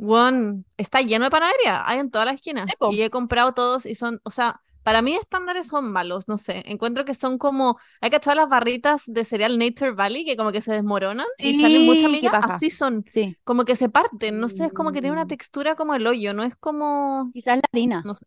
One, 0.03 0.65
está 0.79 1.03
lleno 1.03 1.25
de 1.27 1.31
panadería, 1.31 1.87
hay 1.89 1.99
en 1.99 2.11
todas 2.11 2.27
las 2.27 2.37
esquinas, 2.37 2.83
y 2.87 3.03
he 3.03 3.11
comprado 3.11 3.53
todos 3.53 3.85
y 3.87 3.95
son, 3.95 4.21
o 4.25 4.31
sea, 4.31 4.63
para 4.83 5.03
mí 5.03 5.15
estándares 5.15 5.67
son 5.69 5.93
malos, 5.93 6.27
no 6.27 6.39
sé, 6.39 6.63
encuentro 6.67 7.05
que 7.05 7.13
son 7.15 7.37
como, 7.39 7.79
hay 8.01 8.11
echar 8.15 8.37
las 8.37 8.49
barritas 8.49 9.03
de 9.07 9.25
cereal 9.25 9.59
Nature 9.59 9.91
Valley, 9.93 10.25
que 10.25 10.37
como 10.37 10.53
que 10.53 10.63
se 10.63 10.73
desmoronan 10.73 11.27
y 11.39 11.55
salen 11.55 11.83
mucha 11.83 12.09
Sí, 12.09 12.19
qué 12.21 12.31
miga, 12.31 12.31
paja. 12.31 12.63
así 12.63 12.71
son, 12.71 13.05
Sí. 13.07 13.37
como 13.45 13.65
que 13.67 13.77
se 13.77 13.91
parten, 13.91 14.41
no 14.41 14.49
sé, 14.49 14.67
es 14.67 14.73
como 14.73 14.93
que 14.93 15.01
tiene 15.03 15.13
una 15.17 15.27
Mm, 15.27 15.29
textura 15.29 15.75
como 15.77 15.95
el 15.95 16.07
hoyo, 16.07 16.33
no 16.35 16.45
es 16.45 16.57
como, 16.57 17.33
quizás 17.33 17.57
la 17.57 17.63
harina. 17.73 18.01
no 18.03 18.15
sé. 18.15 18.27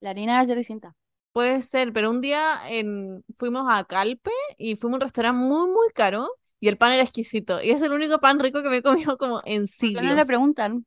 La 0.00 0.10
harina 0.10 0.44
ser 0.46 0.58
distinta. 0.58 0.94
Puede 1.32 1.60
ser, 1.62 1.92
pero 1.92 2.10
un 2.10 2.20
día 2.22 2.58
en, 2.68 3.22
fuimos 3.36 3.64
a 3.68 3.84
Calpe 3.84 4.30
y 4.56 4.76
fuimos 4.76 4.94
a 4.94 4.98
un 4.98 5.00
restaurante 5.02 5.38
muy, 5.44 5.68
muy 5.68 5.88
caro 5.94 6.30
y 6.60 6.68
el 6.68 6.78
pan 6.78 6.92
era 6.92 7.02
exquisito. 7.02 7.62
Y 7.62 7.70
es 7.70 7.82
el 7.82 7.92
único 7.92 8.20
pan 8.20 8.38
rico 8.40 8.62
que 8.62 8.70
me 8.70 8.78
he 8.78 8.82
comido 8.82 9.18
como 9.18 9.42
en 9.44 9.68
¿Por 9.78 9.90
qué 9.92 10.02
no 10.02 10.14
le 10.14 10.26
siglos. 10.26 10.26
preguntan? 10.26 10.84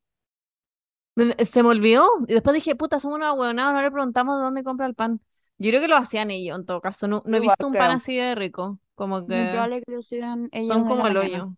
Se 1.46 1.64
me 1.64 1.70
olvidó 1.70 2.10
y 2.28 2.34
después 2.34 2.54
dije, 2.54 2.76
puta, 2.76 3.00
somos 3.00 3.18
unos 3.18 3.30
ahueonados, 3.30 3.74
no 3.74 3.82
le 3.82 3.92
preguntamos 3.92 4.38
de 4.38 4.44
dónde 4.44 4.64
compra 4.64 4.86
el 4.88 4.96
pan. 4.96 5.22
Yo 5.58 5.70
creo 5.72 5.82
que 5.82 5.88
lo 5.88 5.98
hacían 5.98 6.32
ellos 6.32 6.58
en 6.58 6.66
todo 6.66 6.82
caso. 6.82 7.08
No, 7.08 7.22
no 7.26 7.38
he 7.38 7.40
Igual, 7.40 7.40
visto 7.40 7.68
un 7.68 7.76
pan 7.78 7.92
así 7.92 8.16
de 8.18 8.36
rico. 8.36 8.80
Como 8.96 9.26
que 9.28 9.48
probable 9.48 9.82
que 9.82 9.92
lo 9.92 10.00
hicieran 10.00 10.50
ellos 10.52 10.78
son 10.78 10.86
en 10.88 10.96
la 10.96 10.96
como 10.96 11.08
el 11.08 11.18
mañana. 11.18 11.18
hoyo. 11.18 11.56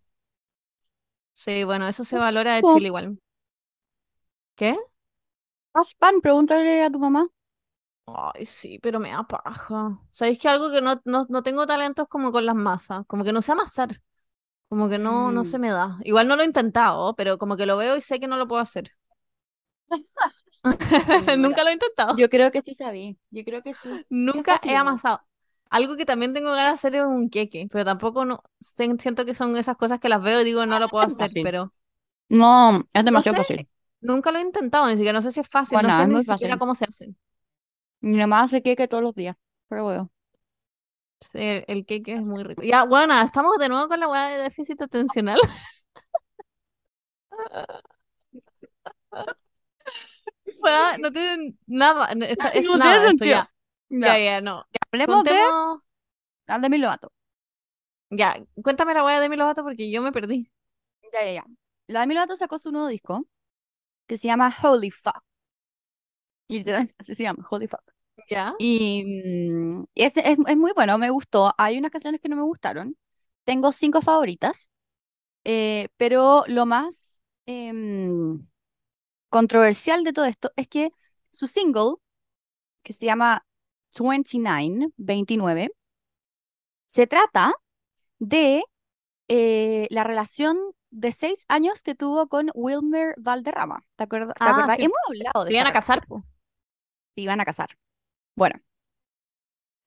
Sí, 1.34 1.64
bueno, 1.64 1.86
eso 1.88 2.04
se 2.04 2.16
valora 2.18 2.54
de. 2.56 2.64
Chile 2.64 2.86
igual. 2.88 3.18
¿Qué? 4.56 4.76
¿Haz 5.78 5.90
pan? 6.00 6.14
Pregúntale 6.22 6.72
a 6.82 6.90
tu 6.92 6.98
mamá. 7.04 7.22
Ay, 8.06 8.46
sí, 8.46 8.78
pero 8.80 8.98
me 9.00 9.10
da 9.10 9.22
paja. 9.26 9.98
¿Sabéis 10.12 10.38
que 10.38 10.48
algo 10.48 10.70
que 10.70 10.80
no, 10.82 11.00
no, 11.04 11.24
no 11.28 11.42
tengo 11.42 11.66
talentos 11.66 12.08
como 12.08 12.32
con 12.32 12.44
las 12.46 12.54
masas? 12.56 13.04
Como 13.06 13.24
que 13.24 13.32
no 13.32 13.42
sé 13.42 13.52
amasar. 13.52 14.02
Como 14.68 14.88
que 14.88 14.98
no, 14.98 15.32
no 15.32 15.44
se 15.44 15.58
Mm. 15.58 15.60
me 15.60 15.70
da. 15.70 15.98
Igual 16.04 16.28
no 16.28 16.36
lo 16.36 16.42
he 16.42 16.46
intentado, 16.46 17.14
pero 17.16 17.38
como 17.38 17.56
que 17.56 17.66
lo 17.66 17.76
veo 17.78 17.96
y 17.96 18.00
sé 18.02 18.20
que 18.20 18.28
no 18.28 18.36
lo 18.38 18.48
puedo 18.48 18.62
hacer. 18.62 18.92
Nunca 21.38 21.62
lo 21.64 21.70
he 21.70 21.72
intentado. 21.74 22.16
Yo 22.16 22.28
creo 22.28 22.50
que 22.50 22.62
sí 22.62 22.74
sabí. 22.74 23.18
Yo 23.30 23.44
creo 23.44 23.62
que 23.62 23.74
sí. 23.74 24.06
Nunca 24.08 24.60
he 24.64 24.76
amasado. 24.76 25.22
Algo 25.70 25.96
que 25.96 26.04
también 26.04 26.34
tengo 26.34 26.50
ganas 26.50 26.82
de 26.82 26.88
hacer 26.88 26.96
es 27.00 27.06
un 27.06 27.30
queque, 27.30 27.68
pero 27.70 27.84
tampoco 27.84 28.24
no 28.24 28.42
sé- 28.60 28.94
siento 28.98 29.24
que 29.24 29.34
son 29.34 29.56
esas 29.56 29.76
cosas 29.76 30.00
que 30.00 30.08
las 30.10 30.22
veo 30.22 30.40
y 30.42 30.44
digo 30.44 30.66
no 30.66 30.78
lo 30.78 30.90
puedo 30.90 31.04
hacer, 31.04 31.32
fácil. 31.32 31.40
pero 31.40 31.72
No, 32.30 32.86
es 32.94 33.04
no 33.06 33.22
demasiado 33.22 33.36
sé, 33.36 33.36
fácil. 33.36 33.68
nunca 34.00 34.30
lo 34.32 34.38
he 34.38 34.42
intentado, 34.42 34.86
ni 34.86 34.92
siquiera 34.92 35.12
no 35.14 35.22
sé 35.22 35.32
si 35.32 35.40
es 35.40 35.48
fácil, 35.48 35.82
no 35.82 35.90
Bueno, 35.90 35.92
sé 35.92 36.04
es 36.04 36.08
ni 36.08 36.22
siquiera 36.22 36.58
cómo 36.58 36.74
se 36.74 36.84
hace. 36.86 37.14
Mi 38.02 38.18
mamá 38.18 38.42
hace 38.42 38.62
queque 38.62 38.86
todos 38.86 39.02
los 39.02 39.14
días. 39.14 39.36
Pero 39.68 39.84
bueno. 39.84 40.10
Sí, 41.20 41.38
El, 41.38 41.64
el 41.68 41.86
queque 41.86 42.14
es 42.14 42.20
muy 42.22 42.42
rico. 42.42 42.62
Ya, 42.62 42.84
bueno, 42.84 43.20
estamos 43.22 43.56
de 43.58 43.68
nuevo 43.68 43.88
con 43.88 44.00
la 44.00 44.08
weá 44.08 44.26
de 44.28 44.42
déficit 44.42 44.80
atencional. 44.82 45.38
Weá, 50.74 50.98
no 50.98 51.12
tienen 51.12 51.58
nada, 51.66 52.08
es 52.54 52.70
No 52.70 52.76
nada 52.78 53.08
esto 53.08 53.24
ya. 53.24 53.50
Ya, 54.00 54.18
Ya. 54.18 54.18
ya, 54.18 54.40
no. 54.40 54.64
Hablemos 54.92 55.26
de 55.28 55.54
al 56.46 56.62
Demi 56.62 56.78
Lovato. 56.78 57.12
ya, 58.10 58.36
cuéntame 58.62 58.94
la 58.94 59.04
weá 59.04 59.16
de 59.16 59.22
Demi 59.22 59.36
Lovato 59.36 59.62
porque 59.64 59.90
yo 59.90 60.02
me 60.02 60.12
perdí. 60.12 60.50
Ya, 61.12 61.24
ya, 61.24 61.32
ya. 61.32 61.44
La 61.86 62.00
Demi 62.00 62.14
Lovato 62.14 62.34
sacó 62.36 62.58
su 62.58 62.72
nuevo 62.72 62.88
disco 62.88 63.28
que 64.08 64.18
se 64.18 64.28
llama 64.28 64.54
Holy 64.62 64.90
Fuck. 64.92 65.22
Y 66.48 66.64
así 66.98 67.14
se 67.14 67.22
llama, 67.22 67.46
Holy 67.50 67.66
Fuck. 67.66 67.82
¿Ya? 68.28 68.54
Y 68.58 69.04
mm, 69.06 69.84
es, 69.94 70.16
es, 70.16 70.38
es 70.46 70.56
muy 70.56 70.72
bueno, 70.74 70.98
me 70.98 71.10
gustó. 71.10 71.54
Hay 71.58 71.78
unas 71.78 71.90
canciones 71.90 72.20
que 72.20 72.28
no 72.28 72.36
me 72.36 72.42
gustaron. 72.42 72.96
Tengo 73.44 73.72
cinco 73.72 74.02
favoritas. 74.02 74.70
eh, 75.44 75.88
pero 75.98 76.44
lo 76.48 76.66
más 76.66 77.22
em, 77.46 78.46
controversial 79.32 80.04
de 80.04 80.12
todo 80.12 80.26
esto 80.26 80.52
es 80.56 80.68
que 80.68 80.90
su 81.30 81.46
single, 81.46 81.94
que 82.82 82.92
se 82.92 83.06
llama 83.06 83.44
29, 83.98 84.92
29, 84.96 85.70
se 86.86 87.06
trata 87.06 87.54
de 88.18 88.62
eh, 89.28 89.86
la 89.90 90.04
relación 90.04 90.58
de 90.90 91.12
seis 91.12 91.46
años 91.48 91.82
que 91.82 91.94
tuvo 91.94 92.28
con 92.28 92.50
Wilmer 92.54 93.14
Valderrama. 93.18 93.82
¿Te 93.96 94.04
acuerdas? 94.04 94.34
¿Te 94.36 94.44
Ah, 94.44 94.74
sí. 94.76 94.82
Hemos 94.82 94.98
hablado 95.08 95.44
de 95.44 95.50
se 95.50 95.54
iban 95.54 95.66
a 95.66 95.72
casar, 95.72 96.06
po. 96.06 96.24
Se 97.14 97.22
iban 97.22 97.40
a 97.40 97.44
casar. 97.46 97.70
Bueno, 98.36 98.60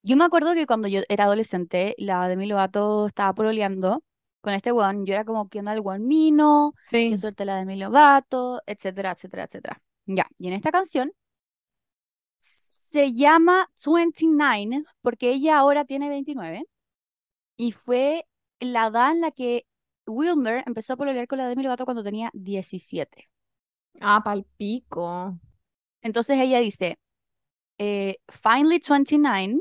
yo 0.01 0.15
me 0.17 0.23
acuerdo 0.23 0.53
que 0.55 0.65
cuando 0.65 0.87
yo 0.87 1.01
era 1.07 1.25
adolescente, 1.25 1.93
la 1.99 2.27
Demi 2.27 2.47
Lovato 2.47 3.07
estaba 3.07 3.33
pololeando 3.33 4.03
con 4.45 4.53
este 4.53 4.71
weón. 4.71 5.05
Yo 5.07 5.13
era 5.15 5.25
como, 5.25 5.49
¿qué 5.49 5.59
onda 5.59 5.73
el 5.73 5.79
weón 5.79 6.05
mino? 6.07 6.75
Qué 6.91 7.09
Sí. 7.11 7.17
suerte 7.17 7.45
la 7.45 7.57
Demi 7.57 7.77
Lovato, 7.77 8.61
etcétera, 8.67 9.11
etcétera, 9.11 9.45
etcétera. 9.45 9.81
Ya, 10.05 10.27
y 10.37 10.47
en 10.47 10.53
esta 10.53 10.71
canción 10.71 11.11
se 12.37 13.13
llama 13.13 13.69
29 13.83 14.83
porque 15.01 15.31
ella 15.31 15.57
ahora 15.57 15.83
tiene 15.83 16.09
29 16.09 16.65
y 17.57 17.71
fue 17.71 18.27
la 18.59 18.87
edad 18.87 19.11
en 19.13 19.21
la 19.21 19.31
que 19.31 19.65
Wilmer 20.05 20.63
empezó 20.67 20.93
a 20.93 20.97
pololear 20.97 21.27
con 21.27 21.39
la 21.39 21.47
Demi 21.47 21.63
Lovato 21.63 21.85
cuando 21.85 22.03
tenía 22.03 22.29
17. 22.33 23.27
Ah, 23.99 24.21
palpico. 24.23 25.39
Entonces 26.01 26.37
ella 26.39 26.59
dice, 26.59 26.99
eh, 27.79 28.17
finally 28.29 28.79
29, 28.79 29.59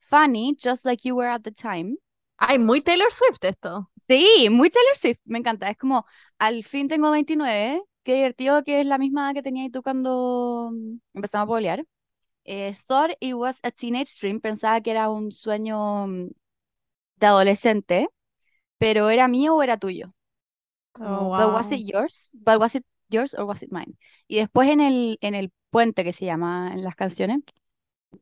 funny, 0.00 0.56
just 0.58 0.84
like 0.84 1.06
you 1.08 1.14
were 1.14 1.30
at 1.30 1.42
the 1.42 1.52
time. 1.52 1.96
Ay, 2.38 2.58
muy 2.58 2.80
Taylor 2.80 3.10
Swift 3.10 3.44
esto. 3.44 3.90
Sí, 4.08 4.48
muy 4.50 4.70
Taylor 4.70 4.96
Swift, 4.96 5.18
me 5.24 5.38
encanta. 5.38 5.68
Es 5.68 5.76
como, 5.76 6.06
al 6.38 6.62
fin 6.64 6.86
tengo 6.88 7.10
29, 7.10 7.82
qué 8.04 8.14
divertido 8.14 8.62
que 8.62 8.80
es 8.80 8.86
la 8.86 8.98
misma 8.98 9.26
edad 9.26 9.34
que 9.34 9.42
tenías 9.42 9.72
tú 9.72 9.82
cuando 9.82 10.70
empezamos 11.12 11.44
a 11.44 11.48
pololear. 11.48 11.84
Eh, 12.44 12.74
thought 12.88 13.12
it 13.20 13.34
was 13.34 13.60
a 13.64 13.70
teenage 13.72 14.18
dream, 14.20 14.40
pensaba 14.40 14.80
que 14.82 14.92
era 14.92 15.10
un 15.10 15.32
sueño 15.32 16.06
mm, 16.08 16.28
de 17.16 17.26
adolescente, 17.26 18.08
pero 18.78 19.10
¿era 19.10 19.28
mío 19.28 19.56
o 19.56 19.62
era 19.62 19.78
tuyo? 19.78 20.14
Oh, 21.00 21.30
but 21.36 21.50
was 21.52 21.72
it 21.72 21.78
yours? 21.80 22.30
But 22.34 22.60
was 22.60 22.74
it 22.76 22.84
yours 23.10 23.34
or 23.34 23.46
was 23.46 23.62
it 23.62 23.72
mine? 23.72 23.96
Y 24.28 24.36
después 24.38 24.68
en 24.70 24.80
el, 24.80 25.18
en 25.22 25.34
el 25.34 25.52
puente 25.70 26.04
que 26.04 26.12
se 26.12 26.26
llama 26.26 26.72
en 26.74 26.84
las 26.84 26.96
canciones, 26.96 27.40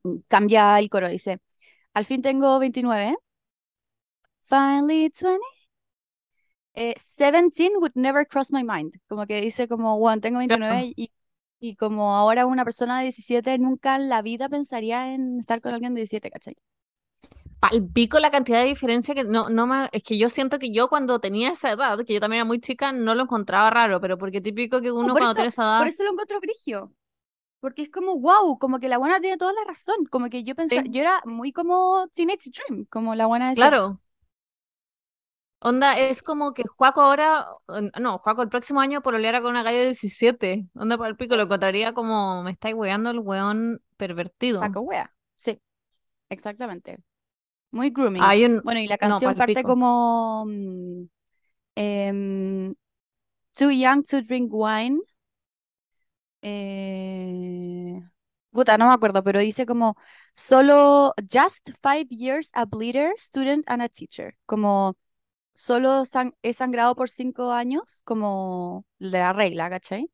mm, 0.05 0.19
cambia 0.29 0.79
el 0.79 0.91
coro, 0.91 1.09
dice, 1.09 1.41
al 1.95 2.05
fin 2.07 2.23
tengo 2.23 2.59
29, 2.61 3.17
finally 4.43 5.09
20, 5.11 5.41
eh, 6.75 6.95
17 6.97 7.77
would 7.79 7.93
never 7.95 8.27
cross 8.27 8.53
my 8.53 8.65
mind. 8.65 8.95
Como 9.09 9.27
que 9.27 9.41
dice 9.41 9.69
como, 9.69 9.99
bueno, 9.99 10.21
tengo 10.21 10.39
Claro. 10.47 10.85
29 10.89 10.93
y, 10.97 11.13
y 11.61 11.77
como 11.77 12.15
ahora 12.17 12.47
una 12.47 12.65
persona 12.65 12.99
de 12.99 13.05
17 13.05 13.59
nunca 13.59 13.97
en 13.97 14.09
la 14.09 14.23
vida 14.23 14.49
pensaría 14.49 15.15
en 15.15 15.41
estar 15.41 15.61
con 15.61 15.75
alguien 15.75 15.95
de 15.95 16.01
17, 16.03 16.31
¿cachai? 16.31 16.57
palpico 17.61 18.19
la 18.21 18.31
cantidad 18.31 18.61
de 18.61 18.67
diferencia 18.67 19.15
que 19.15 19.25
no, 19.25 19.49
no 19.49 19.67
me, 19.67 19.89
es 19.93 20.03
que 20.03 20.19
yo 20.19 20.29
siento 20.29 20.59
que 20.59 20.71
yo 20.73 20.89
cuando 20.89 21.19
tenía 21.21 21.51
esa 21.53 21.73
edad, 21.73 21.99
que 22.05 22.13
yo 22.15 22.21
también 22.21 22.41
era 22.41 22.45
muy 22.45 22.61
chica, 22.61 22.93
no 22.93 23.15
lo 23.15 23.23
encontraba 23.23 23.71
raro, 23.71 24.01
pero 24.01 24.19
porque 24.19 24.41
típico 24.41 24.81
que 24.83 24.93
No, 25.01 25.09
uno 25.09 25.13
por 25.13 25.23
cuando 25.23 25.35
eso, 25.35 25.35
tiene 25.35 25.49
esa 25.49 25.63
por 25.77 25.87
edad, 25.87 25.89
eso 25.89 26.05
lo 26.05 26.11
encuentro 26.13 26.41
grigio. 26.41 26.93
Porque 27.61 27.83
es 27.85 27.91
como, 27.91 28.19
wow, 28.21 28.59
como 28.59 28.81
que 28.81 28.89
la 28.89 28.99
buena 28.99 29.21
tiene 29.21 29.39
toda 29.39 29.53
la 29.55 29.65
razón. 29.67 30.07
Como 30.11 30.31
que 30.31 30.45
yo 30.45 30.55
pensaba, 30.55 30.83
sí, 30.83 30.91
yo 30.91 31.01
era 31.03 31.23
muy 31.27 31.53
como 31.53 32.09
Teenage 32.15 32.51
Dream, 32.53 32.87
como 32.87 33.15
la 33.15 33.27
buena 33.27 33.51
decía. 33.51 33.73
claro. 33.73 34.01
Onda, 35.67 35.99
es 35.99 36.23
como 36.23 36.53
que 36.53 36.63
Juaco 36.65 37.01
ahora, 37.01 37.47
no, 37.99 38.19
Juaco 38.19 38.43
el 38.43 38.51
próximo 38.51 38.81
año 38.83 39.01
pololeara 39.01 39.41
con 39.41 39.53
una 39.53 39.63
galla 39.63 39.79
de 39.79 39.87
17. 39.87 40.69
Onda 40.75 40.99
palpico, 40.99 41.37
lo 41.37 41.45
encontraría 41.45 41.95
como, 41.95 42.43
me 42.43 42.51
estáis 42.51 42.75
weando 42.75 43.09
el 43.09 43.19
weón 43.19 43.81
pervertido. 43.97 44.59
Saco 44.59 44.83
wea. 44.83 45.11
Sí, 45.37 45.59
exactamente. 46.29 46.99
Muy 47.71 47.89
grooming. 47.89 48.23
Hay 48.23 48.45
un, 48.45 48.61
Bueno, 48.63 48.79
y 48.79 48.87
la 48.87 48.97
no, 48.97 49.09
canción 49.09 49.35
parte 49.35 49.63
como 49.63 50.45
mm, 50.47 51.05
em, 51.77 52.75
Too 53.57 53.71
Young 53.71 54.05
to 54.05 54.21
Drink 54.21 54.51
Wine. 54.53 55.01
Eh, 56.43 58.03
puta, 58.51 58.77
no 58.77 58.89
me 58.89 58.93
acuerdo, 58.93 59.25
pero 59.25 59.41
dice 59.41 59.65
como 59.65 59.97
solo 60.35 61.15
just 61.33 61.71
five 61.83 62.09
years 62.11 62.51
a 62.53 62.67
bleeder, 62.67 63.15
student 63.17 63.65
and 63.67 63.81
a 63.81 63.89
teacher. 63.89 64.37
Como 64.45 64.95
solo 65.55 66.03
he 66.43 66.53
sangrado 66.53 66.95
por 66.97 67.09
cinco 67.11 67.53
años, 67.53 68.03
como 68.05 68.85
la 68.99 69.33
regla, 69.33 69.71
¿cachai? 69.71 70.11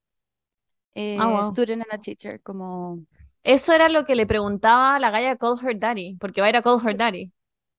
Ah, 1.14 1.28
Eh, 1.28 1.30
wow. 1.30 1.60
student 1.60 1.82
and 1.82 1.92
a 1.92 1.98
teacher, 1.98 2.40
como... 2.42 3.06
Eso 3.42 3.72
era 3.72 3.88
lo 3.88 4.04
que 4.04 4.14
le 4.14 4.26
preguntaba 4.26 4.96
a 4.96 4.98
la 4.98 5.10
galla 5.10 5.36
Call 5.36 5.58
Her 5.62 5.78
Daddy, 5.78 6.16
porque 6.20 6.40
va 6.40 6.46
a 6.48 6.50
ir 6.50 6.56
a 6.56 6.62
Call 6.62 6.80
Her 6.86 6.96
Daddy. 6.96 7.32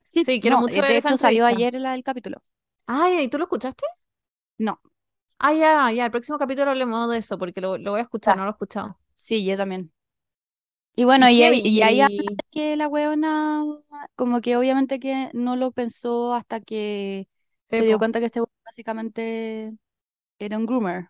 sí, 0.09 0.25
Sí, 0.25 0.39
quiero 0.41 0.57
no, 0.57 0.59
mucho 0.59 0.81
eh, 0.81 0.83
ver 0.83 0.93
de 0.93 0.97
esa 0.97 1.09
hecho 1.09 1.17
salió 1.17 1.45
entrevista. 1.45 1.45
ayer 1.45 1.75
el 1.75 2.03
capítulo. 2.03 2.43
Ay, 2.85 3.23
¿y 3.23 3.27
tú 3.29 3.37
lo 3.39 3.45
escuchaste? 3.45 3.85
No, 4.59 4.79
Ah, 5.39 5.53
ya, 5.53 5.91
ya, 5.91 6.05
el 6.05 6.11
próximo 6.11 6.37
capítulo 6.37 6.69
hablemos 6.71 7.09
de 7.09 7.17
eso, 7.17 7.37
porque 7.37 7.59
lo, 7.61 7.77
lo 7.77 7.91
voy 7.91 7.99
a 7.99 8.03
escuchar, 8.03 8.35
ya. 8.35 8.37
no 8.37 8.43
lo 8.43 8.49
he 8.49 8.53
escuchado. 8.53 8.97
Sí, 9.15 9.45
yo 9.45 9.57
también. 9.57 9.93
Y 10.95 11.05
bueno, 11.05 11.29
y, 11.29 11.41
y 11.43 11.81
y 11.81 11.81
ahí 11.81 12.37
que 12.51 12.75
la 12.75 12.87
weona, 12.87 13.63
como 14.15 14.41
que 14.41 14.57
obviamente 14.57 14.99
que 14.99 15.29
no 15.33 15.55
lo 15.55 15.71
pensó 15.71 16.33
hasta 16.33 16.59
que 16.61 17.27
se 17.71 17.85
dio 17.85 17.97
cuenta 17.99 18.19
que 18.19 18.25
este 18.27 18.41
básicamente 18.65 19.73
era 20.39 20.57
un 20.57 20.65
groomer. 20.67 21.09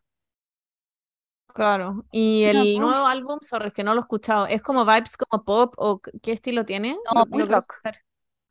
claro. 1.54 2.06
Y 2.12 2.44
el 2.46 2.78
nuevo 2.80 3.08
álbum, 3.08 3.40
sorry, 3.42 3.68
es 3.68 3.74
que 3.74 3.84
no 3.84 3.94
lo 3.94 4.02
he 4.02 4.04
escuchado. 4.04 4.48
¿Es 4.48 4.62
como 4.62 4.86
vibes 4.86 5.18
como 5.18 5.44
pop 5.44 5.74
o 5.78 6.00
qué 6.22 6.32
estilo 6.32 6.66
tiene? 6.66 6.98
No, 7.06 7.26
muy 7.30 7.44
rock, 7.44 7.76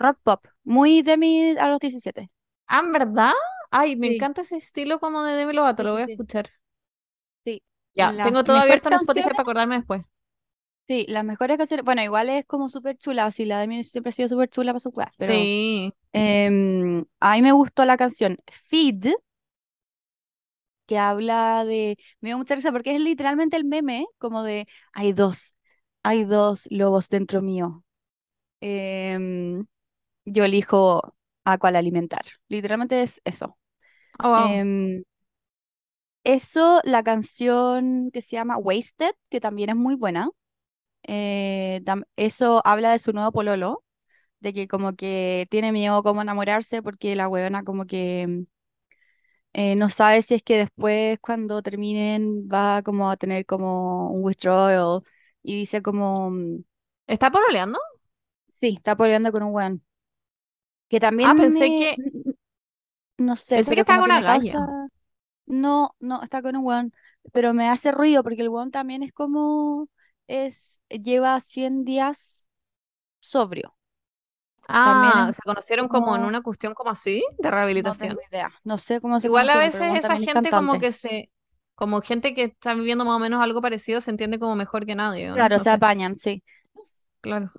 rock 0.00 0.18
pop, 0.24 0.46
muy 0.64 1.02
Demi 1.02 1.56
a 1.58 1.68
los 1.68 1.78
17. 1.80 2.30
Ah, 2.66 2.80
¿en 2.80 2.92
verdad? 2.92 3.32
Ay, 3.70 3.96
me 3.96 4.06
Sí, 4.06 4.08
encanta 4.08 4.42
ese 4.42 4.56
estilo 4.56 4.98
como 5.00 5.22
de 5.24 5.34
Demi 5.34 5.52
Lovato, 5.52 5.82
sí, 5.82 5.84
lo 5.84 5.92
sí, 5.92 5.94
voy 5.94 6.02
a 6.02 6.04
sí. 6.04 6.06
escuchar. 6.06 6.50
Sí, 7.44 7.62
Ya, 7.94 8.18
tengo 8.20 8.42
todo 8.44 8.56
mejores 8.56 8.58
abierto 8.58 8.88
en 8.88 8.94
Spotify 8.96 9.24
canciones, 9.24 9.30
para 9.30 9.42
acordarme 9.42 9.76
después. 9.76 10.02
Sí, 10.90 11.04
las 11.08 11.24
mejores 11.24 11.56
canciones, 11.58 11.84
bueno, 11.84 12.02
igual 12.02 12.28
es 12.30 12.44
como 12.46 12.68
súper 12.68 12.96
chula, 12.96 13.26
o 13.26 13.30
sí, 13.30 13.44
la 13.44 13.60
Demi 13.60 13.84
siempre 13.84 14.10
ha 14.10 14.12
sido 14.12 14.28
súper 14.28 14.48
chula 14.50 14.72
para 14.72 14.80
su 14.80 14.90
weá, 14.90 15.12
pero 15.16 15.50
Sí. 15.52 15.94
em, 16.12 17.04
a 17.20 17.34
mí 17.36 17.42
me 17.42 17.52
gustó 17.52 17.84
la 17.86 17.96
canción 17.98 18.38
Feed, 18.50 19.08
que 20.86 20.98
habla 20.98 21.64
de, 21.64 21.96
me 22.20 22.30
dio 22.30 22.38
mucha 22.38 22.54
risa 22.54 22.72
porque 22.72 22.94
es 22.94 23.00
literalmente 23.00 23.56
el 23.56 23.64
meme, 23.64 24.06
como 24.18 24.42
de, 24.42 24.66
hay 24.92 25.12
dos, 25.12 25.54
hay 26.02 26.24
dos 26.24 26.66
lobos 26.70 27.08
dentro 27.08 27.42
mío, 27.42 27.84
em, 28.60 29.66
yo 30.26 30.44
elijo 30.44 31.14
a 31.44 31.58
cuál 31.58 31.76
alimentar, 31.76 32.22
literalmente 32.48 33.02
es 33.02 33.20
eso. 33.24 33.58
Oh, 34.20 34.30
wow. 34.30 34.60
Em, 34.60 35.04
eso, 36.24 36.80
la 36.84 37.02
canción 37.02 38.10
que 38.12 38.22
se 38.22 38.36
llama 38.36 38.56
Wasted, 38.58 39.12
que 39.30 39.40
también 39.40 39.70
es 39.70 39.76
muy 39.76 39.94
buena. 39.96 40.30
Eh, 41.10 41.82
eso 42.16 42.62
habla 42.66 42.92
de 42.92 42.98
su 43.00 43.12
nuevo 43.12 43.32
pololo, 43.32 43.84
de 44.40 44.54
que 44.54 44.68
como 44.68 44.94
que 44.96 45.48
tiene 45.50 45.72
miedo 45.72 46.02
como 46.04 46.22
enamorarse 46.22 46.82
porque 46.82 47.16
la 47.16 47.28
huevona 47.28 47.64
como 47.64 47.86
que 47.86 48.26
mm, 48.28 48.44
eh, 49.52 49.76
no 49.76 49.88
sabe 49.88 50.22
si 50.22 50.34
es 50.34 50.42
que 50.42 50.56
después 50.58 51.18
cuando 51.20 51.62
terminen 51.62 52.48
va 52.48 52.82
como 52.82 53.10
a 53.10 53.16
tener 53.16 53.46
como 53.46 54.10
un 54.10 54.24
withdrawal 54.24 55.02
y 55.42 55.56
dice 55.56 55.82
como, 55.82 56.30
mm, 56.30 56.58
¿Está 57.06 57.30
pololeando? 57.30 57.78
sí, 58.54 58.74
está 58.76 58.96
peleando 58.96 59.32
con 59.32 59.42
un 59.42 59.52
weón, 59.54 59.82
que 60.88 61.00
Ah, 61.22 61.34
también 61.34 61.34
pensé 61.34 61.52
me, 61.52 61.72
que, 61.72 61.98
no 63.18 63.36
sé, 63.36 63.62
pensé 63.62 63.74
que 63.74 63.84
como 63.84 64.02
con 64.02 64.04
una 64.04 64.22
galla. 64.22 64.56
causa, 64.62 64.88
no, 65.46 65.96
no, 66.00 66.22
está 66.22 66.42
con 66.42 66.56
un 66.56 66.64
weón, 66.66 66.94
pero 67.32 67.54
me 67.54 67.68
hace 67.70 67.92
ruido 67.92 68.22
porque 68.24 68.42
el 68.42 68.48
weón 68.50 68.70
también 68.70 69.02
es 69.02 69.12
como, 69.12 69.88
es, 70.30 70.82
lleva 70.90 71.40
100 71.40 71.84
días 71.84 72.48
sobrio, 73.20 73.76
es 74.68 74.68
Ah, 74.68 75.30
se 75.32 75.42
conocieron 75.42 75.88
como 75.88 76.14
en 76.16 76.24
una 76.24 76.42
cuestión 76.42 76.74
como 76.74 76.90
así, 76.90 77.24
de 77.38 77.50
No 77.78 77.96
rehabilitación. 77.96 77.96
tengo 77.96 78.20
idea. 78.30 78.50
No 78.64 78.78
sé 78.78 79.00
cómo 79.00 79.20
se 79.20 79.28
Igual 79.28 79.50
a 79.50 79.58
veces 79.58 79.94
esa 79.94 80.16
gente 80.18 80.52
como 80.54 80.78
que 80.78 80.92
se, 80.92 81.30
como 81.74 82.00
gente 82.02 82.34
que 82.34 82.44
está 82.44 82.74
viviendo 82.74 83.04
más 83.04 83.16
o 83.16 83.18
menos 83.18 83.42
algo 83.42 83.60
parecido 83.62 84.00
se 84.00 84.10
entiende 84.10 84.38
como 84.38 84.56
mejor 84.56 84.86
que 84.86 84.94
nadie, 84.94 85.30
¿o 85.32 85.38
¿no? 85.38 85.48
Claro, 85.48 85.56
No 85.56 85.64
se 85.64 85.70
sé, 85.70 85.76
apañan, 85.76 86.14
sí. 86.14 86.42
claro. 87.20 87.52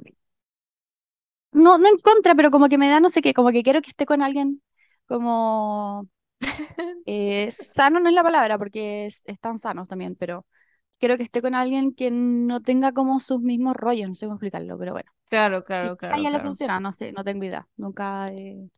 No, 1.51 1.77
no 1.77 1.87
en 1.89 1.97
contra, 1.99 2.35
pero 2.35 2.51
como 2.51 2.69
que 2.69 2.77
me 2.77 2.89
da 2.89 2.99
no 2.99 3.09
sé 3.09 3.21
qué, 3.21 3.33
como 3.33 3.51
que 3.51 3.63
quiero 3.63 3.81
que 3.81 3.89
esté 3.89 4.05
con 4.05 4.21
alguien 4.21 4.61
como 5.07 6.07
eh, 7.05 7.49
sano 7.51 7.99
no 7.99 8.09
es 8.09 8.15
la 8.15 8.23
palabra, 8.23 8.57
porque 8.57 9.05
es- 9.07 9.23
están 9.27 9.59
sanos 9.59 9.87
también, 9.89 10.15
pero 10.15 10.45
quiero 11.01 11.17
que 11.17 11.23
esté 11.25 11.43
con 11.43 11.55
alguien 11.55 11.95
que 11.95 12.11
no 12.11 12.61
tenga 12.63 12.93
como 12.93 13.19
sus 13.21 13.41
mismos 13.41 13.75
rollos, 13.77 14.09
no 14.09 14.15
sé 14.15 14.27
cómo 14.27 14.35
explicarlo, 14.37 14.79
pero 14.79 14.93
bueno. 14.93 15.11
Claro, 15.29 15.63
claro, 15.63 15.97
Quizá 15.97 15.97
a 16.09 16.17
claro, 16.17 16.19
ella 16.19 16.31
le 16.31 16.39
claro. 16.39 16.41
funciona, 16.41 16.79
no 16.81 16.93
sé, 16.93 17.11
no 17.13 17.23
tengo 17.25 17.45
idea. 17.45 17.67
Nunca. 17.77 18.29
eh, 18.33 18.69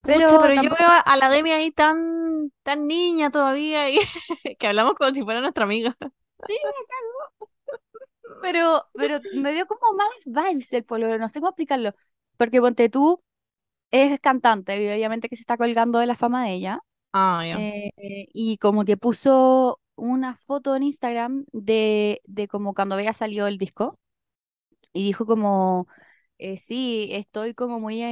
Pucha, 0.00 0.38
Pero 0.40 0.54
pero 0.54 0.54
yo 0.54 0.70
veo 0.70 0.88
a 1.04 1.16
la 1.18 1.28
Demi 1.28 1.50
ahí 1.52 1.70
tan, 1.70 2.50
tan 2.62 2.86
niña 2.86 3.30
todavía 3.30 3.90
y 3.90 3.98
que 4.58 4.66
hablamos 4.66 4.94
como 4.94 5.12
si 5.14 5.22
fuera 5.22 5.40
nuestra 5.40 5.64
amiga. 5.64 5.94
Sí, 6.46 6.54
pero, 8.40 8.88
pero 8.96 9.20
me 9.30 9.52
dio 9.52 9.66
como 9.66 9.96
malas 9.96 10.14
vibes 10.52 10.72
el 10.72 10.84
pololo, 10.84 11.18
no 11.18 11.28
sé 11.28 11.40
cómo 11.40 11.50
explicarlo. 11.50 11.92
Porque 12.36 12.60
ponte 12.60 12.88
tú, 12.88 13.22
es 13.90 14.20
cantante, 14.20 14.82
y 14.84 14.88
obviamente 14.90 15.28
que 15.28 15.36
se 15.36 15.42
está 15.42 15.56
colgando 15.58 15.98
de 16.00 16.06
la 16.06 16.16
fama 16.16 16.44
de 16.46 16.54
ella. 16.54 16.80
Ah, 17.12 17.42
ya. 17.44 17.64
eh, 17.96 18.28
y 18.32 18.58
como 18.58 18.84
que 18.84 18.96
puso 18.96 19.80
una 19.98 20.36
foto 20.36 20.76
en 20.76 20.84
Instagram 20.84 21.44
de, 21.52 22.22
de 22.26 22.48
como 22.48 22.74
cuando 22.74 22.94
había 22.96 23.12
salido 23.14 23.46
el 23.48 23.58
disco 23.58 23.98
y 24.92 25.04
dijo 25.06 25.26
como, 25.26 25.88
eh, 26.38 26.56
sí, 26.56 27.08
estoy 27.12 27.54
como 27.54 27.80
muy 27.80 28.02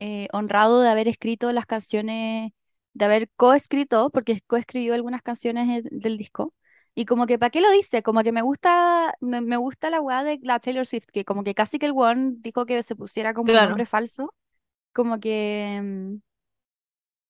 eh, 0.00 0.28
honrado 0.32 0.80
de 0.82 0.88
haber 0.88 1.08
escrito 1.08 1.52
las 1.52 1.66
canciones, 1.66 2.52
de 2.94 3.04
haber 3.04 3.30
coescrito, 3.36 4.10
porque 4.10 4.40
coescribió 4.46 4.94
algunas 4.94 5.22
canciones 5.22 5.84
eh, 5.84 5.88
del 5.90 6.16
disco. 6.18 6.54
Y 6.94 7.04
como 7.06 7.26
que, 7.26 7.38
¿para 7.38 7.50
qué 7.50 7.60
lo 7.60 7.70
dice? 7.70 8.02
Como 8.02 8.22
que 8.22 8.32
me 8.32 8.42
gusta, 8.42 9.14
me, 9.20 9.40
me 9.40 9.56
gusta 9.56 9.90
la 9.90 10.00
weá 10.00 10.24
de 10.24 10.38
la 10.42 10.58
Taylor 10.60 10.86
Swift, 10.86 11.06
que 11.12 11.24
como 11.24 11.44
que 11.44 11.54
casi 11.54 11.78
que 11.78 11.86
el 11.86 11.92
one 11.96 12.34
dijo 12.38 12.66
que 12.66 12.82
se 12.82 12.96
pusiera 12.96 13.32
como 13.34 13.52
un 13.54 13.60
nombre 13.60 13.86
Claro. 13.86 13.86
falso. 13.86 14.34
Como 14.92 15.20
que 15.20 15.80
mm, 15.82 16.16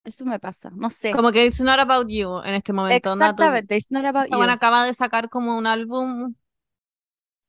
eso 0.05 0.25
me 0.25 0.39
pasa, 0.41 0.71
no 0.71 0.91
sé. 0.91 1.13
Como 1.13 1.33
que 1.33 1.45
it's 1.47 1.61
not 1.61 1.79
about 1.81 2.09
you 2.09 2.39
en 2.45 2.55
este 2.55 2.73
momento. 2.73 3.17
Exactamente, 3.17 3.75
it's 3.77 3.91
not 3.91 4.05
about 4.05 4.29
you. 4.31 4.41
acaba 4.51 4.85
de 4.87 4.95
sacar 4.95 5.29
como 5.31 5.57
un 5.59 5.67
álbum. 5.67 6.35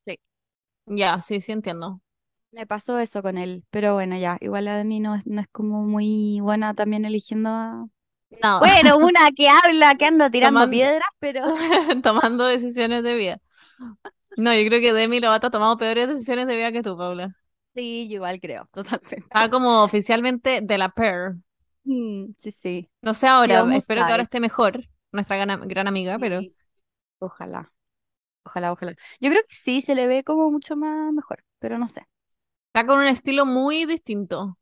Sí, 0.06 0.18
Ya, 0.86 1.20
sí, 1.22 1.42
sí 1.42 1.52
entiendo. 1.54 2.02
me 2.52 2.66
pasó 2.68 3.00
eso 3.00 3.22
con 3.22 3.38
él, 3.38 3.64
pero 3.70 3.94
bueno, 3.94 4.18
ya, 4.18 4.38
igual 4.42 4.66
de 4.66 4.84
mí 4.84 5.00
no 5.00 5.16
es, 5.16 5.26
no 5.26 5.42
es 5.42 5.48
como 5.52 5.84
muy 5.84 6.40
buena 6.42 6.74
también 6.74 7.06
eligiendo 7.06 7.50
a... 7.50 7.88
Nada, 8.42 8.60
Bueno, 8.60 8.98
una 9.00 9.32
que 9.32 9.50
habla, 9.50 9.96
que 9.98 10.06
anda 10.06 10.30
tirando 10.32 10.70
tomando, 10.70 10.70
piedras, 10.70 11.08
pero 11.20 11.44
tomando 12.04 12.46
decisiones 12.46 13.04
de 13.04 13.16
vida. 13.16 13.42
No, 14.36 14.54
yo 14.56 14.66
creo 14.68 14.82
que 14.82 14.94
Demi 14.94 15.20
Lovato 15.20 15.48
ha 15.48 15.52
tomado 15.52 15.78
peores 15.78 16.08
decisiones 16.08 16.48
de 16.48 16.56
vida 16.56 16.72
que 16.72 16.84
tú, 16.84 16.98
Paula. 16.98 17.36
sí, 17.76 18.08
yo 18.10 18.16
igual 18.16 18.40
creo, 18.40 18.68
Está 19.24 19.50
totalmente. 19.50 19.50
como 19.50 19.84
oficialmente 19.84 20.62
de 20.62 20.78
la 20.78 20.90
pair. 20.90 21.36
Mm, 21.84 22.34
sí, 22.38 22.52
sí, 22.52 22.90
No 23.02 23.14
sé 23.14 23.28
ahora, 23.28 23.66
espero 23.76 24.06
que 24.06 24.12
ahora 24.12 24.24
esté 24.24 24.40
mejor, 24.40 24.86
nuestra 25.12 25.38
gran, 25.38 25.68
gran 25.68 25.88
amiga, 25.88 26.18
pero 26.20 26.40
Sí, 26.40 26.56
ojalá, 27.20 27.74
ojalá, 28.46 28.72
ojalá. 28.74 28.96
Yo 29.22 29.30
creo 29.32 29.44
que 29.44 29.54
sí, 29.56 29.82
se 29.82 29.96
le 29.96 30.08
ve 30.08 30.24
como 30.26 30.52
mucho 30.52 30.76
más 30.78 31.14
mejor, 31.14 31.44
pero 31.60 31.78
no 31.80 31.88
sé. 31.90 32.08
está 32.68 32.86
con 32.88 33.00
un 33.00 33.06
estilo 33.08 33.46
muy 33.46 33.86
distinto. 33.86 34.58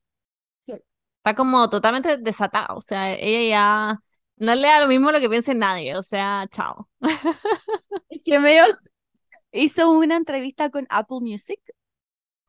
Sí. 0.60 0.73
Está 1.17 1.36
como 1.36 1.69
totalmente 1.69 2.17
desatada. 2.17 2.67
O 2.75 2.82
sea, 2.82 3.13
ella 3.13 3.49
ya 3.49 3.99
no 4.38 4.55
le 4.55 4.67
da 4.67 4.82
lo 4.82 4.88
mismo 4.88 5.12
lo 5.12 5.19
que 5.19 5.29
piense 5.29 5.53
nadie. 5.53 5.95
O 5.97 6.03
sea, 6.03 6.47
chao. 6.51 6.89
Es 8.10 8.21
que 8.23 8.39
medio 8.39 8.63
hizo 9.51 9.91
una 9.91 10.17
entrevista 10.17 10.69
con 10.71 10.88
Apple 10.89 11.19
Music 11.21 11.60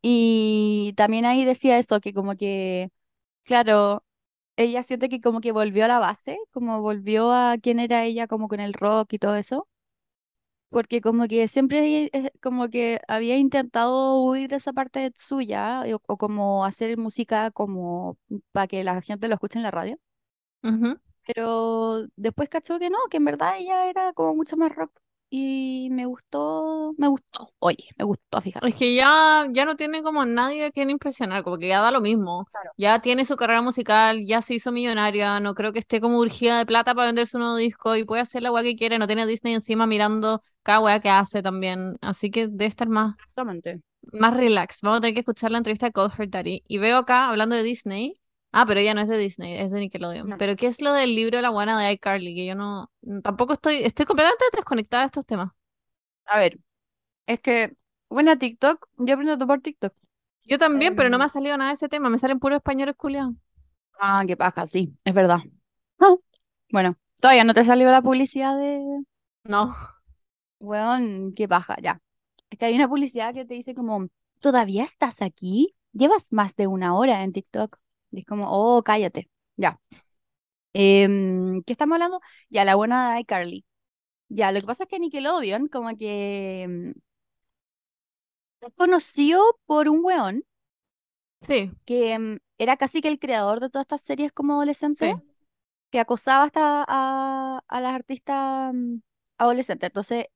Y 0.02 0.94
también 0.96 1.24
ahí 1.26 1.44
decía 1.44 1.78
eso, 1.78 2.00
que 2.00 2.14
como 2.14 2.37
que, 2.37 2.90
claro, 3.44 4.04
ella 4.61 4.83
siente 4.83 5.09
que 5.09 5.20
como 5.20 5.40
que 5.40 5.53
volvió 5.53 5.85
a 5.87 5.88
la 5.88 5.99
base, 5.99 6.38
como 6.53 6.83
volvió 6.83 7.33
a 7.33 7.57
quién 7.62 7.81
era 7.81 8.05
ella 8.05 8.27
como 8.29 8.49
con 8.49 8.61
el 8.61 8.75
rock 8.75 9.14
y 9.14 9.18
todo 9.18 9.37
eso, 9.37 9.68
porque 10.68 11.01
como 11.01 11.27
que 11.29 11.49
siempre 11.49 12.11
eh, 12.12 12.33
como 12.40 12.68
que 12.68 13.01
había 13.09 13.37
intentado 13.38 14.23
huir 14.23 14.49
de 14.49 14.57
esa 14.57 14.73
parte 14.73 15.12
suya 15.16 15.83
o, 15.94 16.01
o 16.07 16.16
como 16.18 16.64
hacer 16.64 16.96
música 16.99 17.51
como 17.51 18.18
para 18.53 18.66
que 18.68 18.85
la 18.85 19.03
gente 19.03 19.29
lo 19.29 19.35
escuche 19.35 19.59
en 19.59 19.64
la 19.64 19.70
radio, 19.73 19.99
pero 21.27 22.07
después 22.16 22.49
cachó 22.49 22.79
que 22.79 22.90
no, 22.90 22.99
que 23.11 23.18
en 23.18 23.25
verdad 23.25 23.59
ella 23.59 23.88
era 23.88 24.12
como 24.12 24.35
mucho 24.35 24.57
más 24.57 24.75
rock 24.75 24.92
y 25.30 25.88
me 25.90 26.06
gustó, 26.06 26.94
me 26.98 27.06
gustó, 27.08 27.52
oye, 27.60 27.88
me 27.96 28.04
gustó, 28.04 28.38
Es 28.38 28.44
fíjate. 28.44 28.72
que 28.74 28.94
ya, 28.94 29.46
ya 29.52 29.64
no 29.64 29.76
tiene 29.76 30.02
como 30.02 30.24
nadie 30.26 30.64
a 30.66 30.70
quien 30.72 30.90
impresionar, 30.90 31.44
como 31.44 31.56
que 31.58 31.68
ya 31.68 31.80
da 31.80 31.90
lo 31.92 32.00
mismo. 32.00 32.46
Claro. 32.50 32.70
Ya 32.76 33.00
tiene 33.00 33.24
su 33.24 33.36
carrera 33.36 33.62
musical, 33.62 34.24
ya 34.26 34.42
se 34.42 34.54
hizo 34.54 34.72
millonaria, 34.72 35.38
no 35.40 35.54
creo 35.54 35.72
que 35.72 35.78
esté 35.78 36.00
como 36.00 36.18
urgida 36.18 36.58
de 36.58 36.66
plata 36.66 36.94
para 36.94 37.06
vender 37.06 37.26
su 37.28 37.38
nuevo 37.38 37.56
disco 37.56 37.94
y 37.96 38.04
puede 38.04 38.22
hacer 38.22 38.42
la 38.42 38.50
weá 38.52 38.62
que 38.64 38.76
quiere, 38.76 38.98
no 38.98 39.06
tiene 39.06 39.22
a 39.22 39.26
Disney 39.26 39.54
encima 39.54 39.86
mirando 39.86 40.40
cada 40.62 40.80
weá 40.80 41.00
que 41.00 41.10
hace 41.10 41.42
también. 41.42 41.96
Así 42.00 42.30
que 42.30 42.48
debe 42.48 42.66
estar 42.66 42.88
más, 42.88 43.14
Exactamente. 43.18 43.80
más 44.12 44.34
relax. 44.36 44.80
Vamos 44.82 44.98
a 44.98 45.00
tener 45.00 45.14
que 45.14 45.20
escuchar 45.20 45.50
la 45.52 45.58
entrevista 45.58 45.86
de 45.86 45.92
Cold 45.92 46.12
Heart 46.12 46.30
Daddy. 46.30 46.62
Y 46.66 46.78
veo 46.78 46.98
acá, 46.98 47.28
hablando 47.28 47.54
de 47.56 47.62
Disney, 47.62 48.19
ah, 48.52 48.64
pero 48.66 48.80
ella 48.80 48.94
no 48.94 49.00
es 49.02 49.08
de 49.08 49.18
Disney, 49.18 49.54
es 49.58 49.70
de 49.70 49.80
Nickelodeon. 49.80 50.28
No. 50.28 50.36
Pero 50.36 50.56
¿qué 50.56 50.66
es 50.66 50.80
lo 50.80 50.92
del 50.92 51.14
libro 51.14 51.36
de 51.38 51.42
la 51.42 51.50
buena 51.50 51.78
de 51.80 51.92
iCarly? 51.92 52.34
Que 52.34 52.46
yo 52.46 52.54
no, 52.54 52.90
tampoco 53.22 53.52
estoy, 53.54 53.76
estoy 53.84 54.06
completamente 54.06 54.44
desconectada 54.54 55.02
de 55.04 55.06
estos 55.06 55.26
temas. 55.26 55.50
A 56.26 56.38
ver, 56.38 56.58
es 57.26 57.40
que, 57.40 57.76
bueno, 58.10 58.38
TikTok, 58.38 58.88
yo 58.98 59.14
aprendo 59.14 59.36
todo 59.38 59.48
por 59.48 59.60
TikTok. 59.62 59.94
Yo 60.44 60.58
también, 60.58 60.96
pero 60.96 61.10
no 61.10 61.18
me 61.18 61.24
Em, 61.24 61.26
ha 61.26 61.30
salido 61.30 61.56
nada 61.58 61.70
de 61.70 61.74
ese 61.74 61.88
tema, 61.90 62.10
me 62.10 62.18
salen 62.18 62.40
puros 62.40 62.58
españoles 62.58 62.96
culiados. 62.96 63.34
ah, 63.98 64.24
qué 64.26 64.36
paja, 64.36 64.66
sí, 64.66 64.96
es 65.04 65.14
verdad. 65.14 65.38
Ah, 66.00 66.16
Bueno, 66.72 66.96
todavía 67.20 67.44
no 67.44 67.54
te 67.54 67.64
salió 67.64 67.90
la 67.90 68.02
publicidad 68.02 68.56
de, 68.58 68.80
No, 69.44 69.74
weón, 70.60 71.34
qué 71.34 71.48
paja, 71.48 71.76
ya. 71.82 72.00
Es 72.50 72.58
que 72.58 72.66
hay 72.66 72.74
una 72.76 72.88
publicidad 72.88 73.34
que 73.34 73.44
te 73.44 73.54
dice 73.54 73.74
como, 73.74 74.08
¿todavía 74.40 74.84
estás 74.84 75.22
aquí? 75.22 75.74
Llevas 75.92 76.32
más 76.32 76.56
de 76.56 76.66
una 76.66 76.94
hora 76.96 77.22
en 77.24 77.32
TikTok. 77.32 77.78
Y 78.11 78.20
es 78.20 78.27
como, 78.27 78.46
oh, 78.51 78.83
cállate, 78.83 79.29
ya. 79.57 79.81
Em, 80.73 81.62
¿qué 81.64 81.73
estamos 81.73 81.94
hablando? 81.96 82.20
Ya, 82.51 82.64
la 82.64 82.77
buena 82.77 83.14
de 83.14 83.20
iCarly. 83.23 83.64
Ya, 84.29 84.53
lo 84.53 84.61
que 84.61 84.66
pasa 84.66 84.85
es 84.85 84.90
que 84.90 85.01
Nickelodeon 85.01 85.68
como 85.68 85.96
que 85.96 86.62
em, 86.64 86.94
es 88.62 88.73
conocido 88.75 89.42
por 89.66 89.87
un 89.90 90.01
weón 90.03 90.44
sí, 91.40 91.70
que 91.85 92.12
em, 92.12 92.38
era 92.59 92.77
casi 92.77 93.01
que 93.01 93.09
el 93.09 93.18
creador 93.18 93.61
de 93.61 93.70
todas 93.70 93.85
estas 93.85 94.03
series 94.03 94.33
como 94.33 94.55
adolescente, 94.55 95.14
sí. 95.14 95.23
que 95.90 96.01
acosaba 96.01 96.44
hasta 96.44 96.85
a, 96.88 97.62
a 97.68 97.81
las 97.81 97.94
artistas 97.94 98.75
adolescentes. 99.38 99.88
Entonces, 99.90 100.27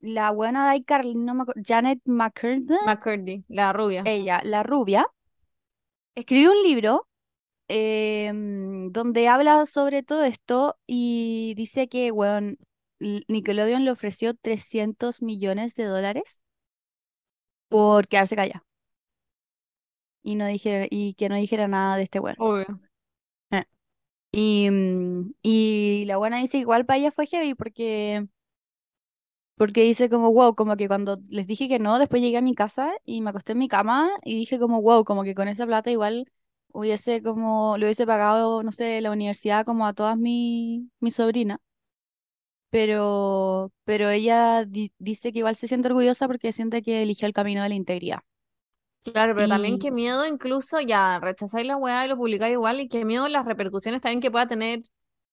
la 0.00 0.30
buena 0.32 0.70
de 0.70 0.78
iCarly, 0.78 1.14
no 1.16 1.34
me 1.34 1.42
acuerdo, 1.42 1.62
Janet 1.66 2.00
McCurdy, 2.04 2.76
McCurdy, 2.86 3.44
la 3.48 3.72
rubia. 3.72 4.02
ella, 4.04 4.40
la 4.44 4.62
rubia, 4.62 5.06
escribió 6.16 6.52
un 6.52 6.62
libro 6.64 7.08
em, 7.68 8.92
donde 8.92 9.28
habla 9.28 9.66
sobre 9.66 10.02
todo 10.04 10.24
esto 10.24 10.78
y 10.86 11.54
dice 11.56 11.88
que, 11.88 12.12
L- 13.00 13.24
Nickelodeon 13.28 13.84
le 13.84 13.92
ofreció 13.92 14.34
300 14.34 15.22
millones 15.22 15.74
de 15.76 15.84
dólares 15.86 16.40
por 17.68 18.08
quedarse 18.08 18.36
callada 18.36 18.64
y, 20.22 20.34
no 20.36 20.46
dijera, 20.46 20.86
y 20.90 21.14
que 21.14 21.28
no 21.28 21.36
dijera 21.36 21.68
nada 21.68 21.96
de 21.96 22.02
este 22.04 22.20
weón. 22.20 22.36
Obvio. 22.38 22.80
Eh, 23.50 23.64
Y, 24.32 24.70
mm, 24.70 25.34
y 25.42 26.04
la 26.06 26.16
buena 26.18 26.38
dice 26.38 26.58
igual 26.58 26.86
para 26.86 26.98
ella 26.98 27.10
fue 27.12 27.26
heavy 27.26 27.54
porque, 27.54 28.28
porque 29.56 29.82
dice 29.82 30.08
como 30.10 30.32
wow, 30.32 30.54
como 30.54 30.76
que 30.76 30.88
cuando 30.88 31.18
les 31.28 31.46
dije 31.46 31.68
que 31.68 31.78
no, 31.78 31.98
después 31.98 32.22
llegué 32.22 32.38
a 32.38 32.42
mi 32.42 32.54
casa 32.54 32.92
y 33.04 33.20
me 33.22 33.30
acosté 33.30 33.52
en 33.52 33.58
mi 33.58 33.68
cama 33.68 34.10
y 34.24 34.34
dije 34.36 34.58
como 34.58 34.82
wow, 34.82 35.04
como 35.04 35.24
que 35.24 35.34
con 35.34 35.48
esa 35.48 35.66
plata 35.66 35.90
igual 35.90 36.30
hubiese 36.68 37.22
como, 37.22 37.76
le 37.78 37.86
hubiese 37.86 38.06
pagado, 38.06 38.62
no 38.62 38.72
sé, 38.72 39.00
la 39.00 39.10
universidad 39.12 39.64
como 39.64 39.86
a 39.86 39.94
todas 39.94 40.16
mi, 40.18 40.90
mis 41.00 41.14
sobrinas. 41.16 41.58
Pero, 42.70 43.72
pero 43.84 44.10
ella 44.10 44.64
di- 44.64 44.92
dice 44.98 45.32
que 45.32 45.38
igual 45.38 45.56
se 45.56 45.68
siente 45.68 45.88
orgullosa 45.88 46.26
porque 46.26 46.52
siente 46.52 46.82
que 46.82 47.02
eligió 47.02 47.26
el 47.26 47.32
camino 47.34 47.62
de 47.62 47.68
la 47.70 47.74
integridad. 47.74 48.20
Claro, 49.04 49.34
pero 49.36 49.46
también 49.48 49.78
qué 49.78 49.92
miedo 49.92 50.26
incluso 50.26 50.80
ya 50.80 51.20
rechazáis 51.20 51.64
la 51.66 51.76
weá 51.76 52.04
y 52.04 52.08
lo 52.08 52.16
publicáis 52.16 52.52
igual 52.54 52.80
y 52.80 52.88
qué 52.88 53.04
miedo 53.04 53.28
las 53.28 53.44
repercusiones 53.44 54.00
también 54.00 54.20
que 54.20 54.32
pueda 54.32 54.48
tener. 54.48 54.80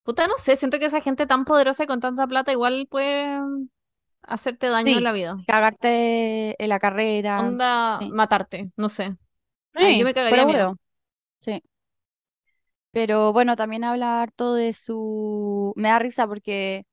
Puta, 0.04 0.28
no 0.28 0.36
sé, 0.38 0.56
siento 0.56 0.78
que 0.78 0.86
esa 0.86 1.02
gente 1.02 1.26
tan 1.26 1.44
poderosa 1.44 1.84
y 1.84 1.88
con 1.88 2.00
tanta 2.00 2.28
plata 2.28 2.52
igual 2.52 2.86
puede 2.90 3.40
hacerte 4.24 4.70
daño 4.70 4.98
en 4.98 5.04
sí, 5.04 5.06
la 5.06 5.12
vida. 5.12 5.38
cagarte 5.46 6.62
en 6.64 6.70
la 6.70 6.80
carrera, 6.80 7.44
Onda, 7.44 7.68
sí. 7.88 8.16
matarte, 8.20 8.72
no 8.76 8.90
sé. 8.90 9.16
Ay, 9.74 9.98
yo 9.98 10.06
Sí, 10.06 10.06
me 10.06 10.14
cagaría 10.14 10.46
miedo. 10.46 10.66
huevo. 10.66 10.78
Sí. 11.42 11.62
Pero 12.92 13.34
bueno, 13.34 13.56
también 13.56 13.84
habla 13.84 14.22
harto 14.22 14.54
de 14.54 14.74
su... 14.74 15.74
Me 15.76 15.90
da 15.90 16.00
risa 16.00 16.28
porque 16.28 16.86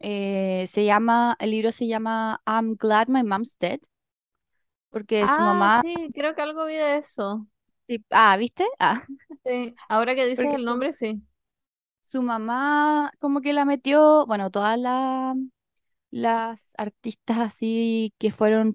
eh, 0.00 0.64
se 0.68 0.84
llama, 0.86 1.36
el 1.40 1.50
libro 1.52 1.72
se 1.72 1.86
llama 1.88 2.42
I'm 2.46 2.76
Glad 2.76 3.08
My 3.08 3.22
Mom's 3.24 3.58
Dead, 3.58 3.80
porque 4.90 5.28
su 5.28 5.42
Ah, 5.42 5.42
mamá... 5.42 5.82
sí, 5.82 6.10
creo 6.14 6.34
que 6.34 6.42
algo 6.42 6.64
vi 6.66 6.74
de 6.74 6.96
eso. 6.98 7.46
sí, 7.88 8.04
Ah, 8.10 8.36
¿viste? 8.36 8.64
Ah, 8.78 9.06
Sí, 9.44 9.80
ahora 9.88 10.14
que 10.14 10.26
dices 10.26 10.50
porque 10.50 10.56
el 10.56 10.64
su, 10.64 10.66
nombre, 10.66 10.92
sí. 10.92 11.22
su 12.06 12.22
mamá 12.22 13.12
como 13.20 13.40
que 13.40 13.52
la 13.52 13.64
metió, 13.64 14.26
bueno, 14.26 14.50
todas 14.50 14.78
la- 14.78 15.34
las 16.16 16.72
artistas 16.78 17.38
así 17.38 18.14
que 18.18 18.30
fueron 18.30 18.74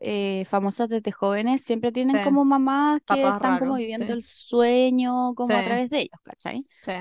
eh, 0.00 0.44
famosas 0.46 0.88
desde 0.88 1.12
jóvenes 1.12 1.62
siempre 1.64 1.92
tienen 1.92 2.18
Sí, 2.18 2.20
como 2.20 2.44
mamás 2.44 3.00
que 3.06 3.28
están 3.28 3.56
como 3.56 3.76
viviendo 3.76 4.12
sí, 4.12 4.14
el 4.14 4.22
sueño 4.22 5.34
sí, 5.46 5.54
como 5.54 5.58
a 5.58 5.62
través 5.62 5.90
de 5.90 6.00
ellos, 6.00 6.20
¿cachai? 6.24 6.66
sí. 6.82 6.92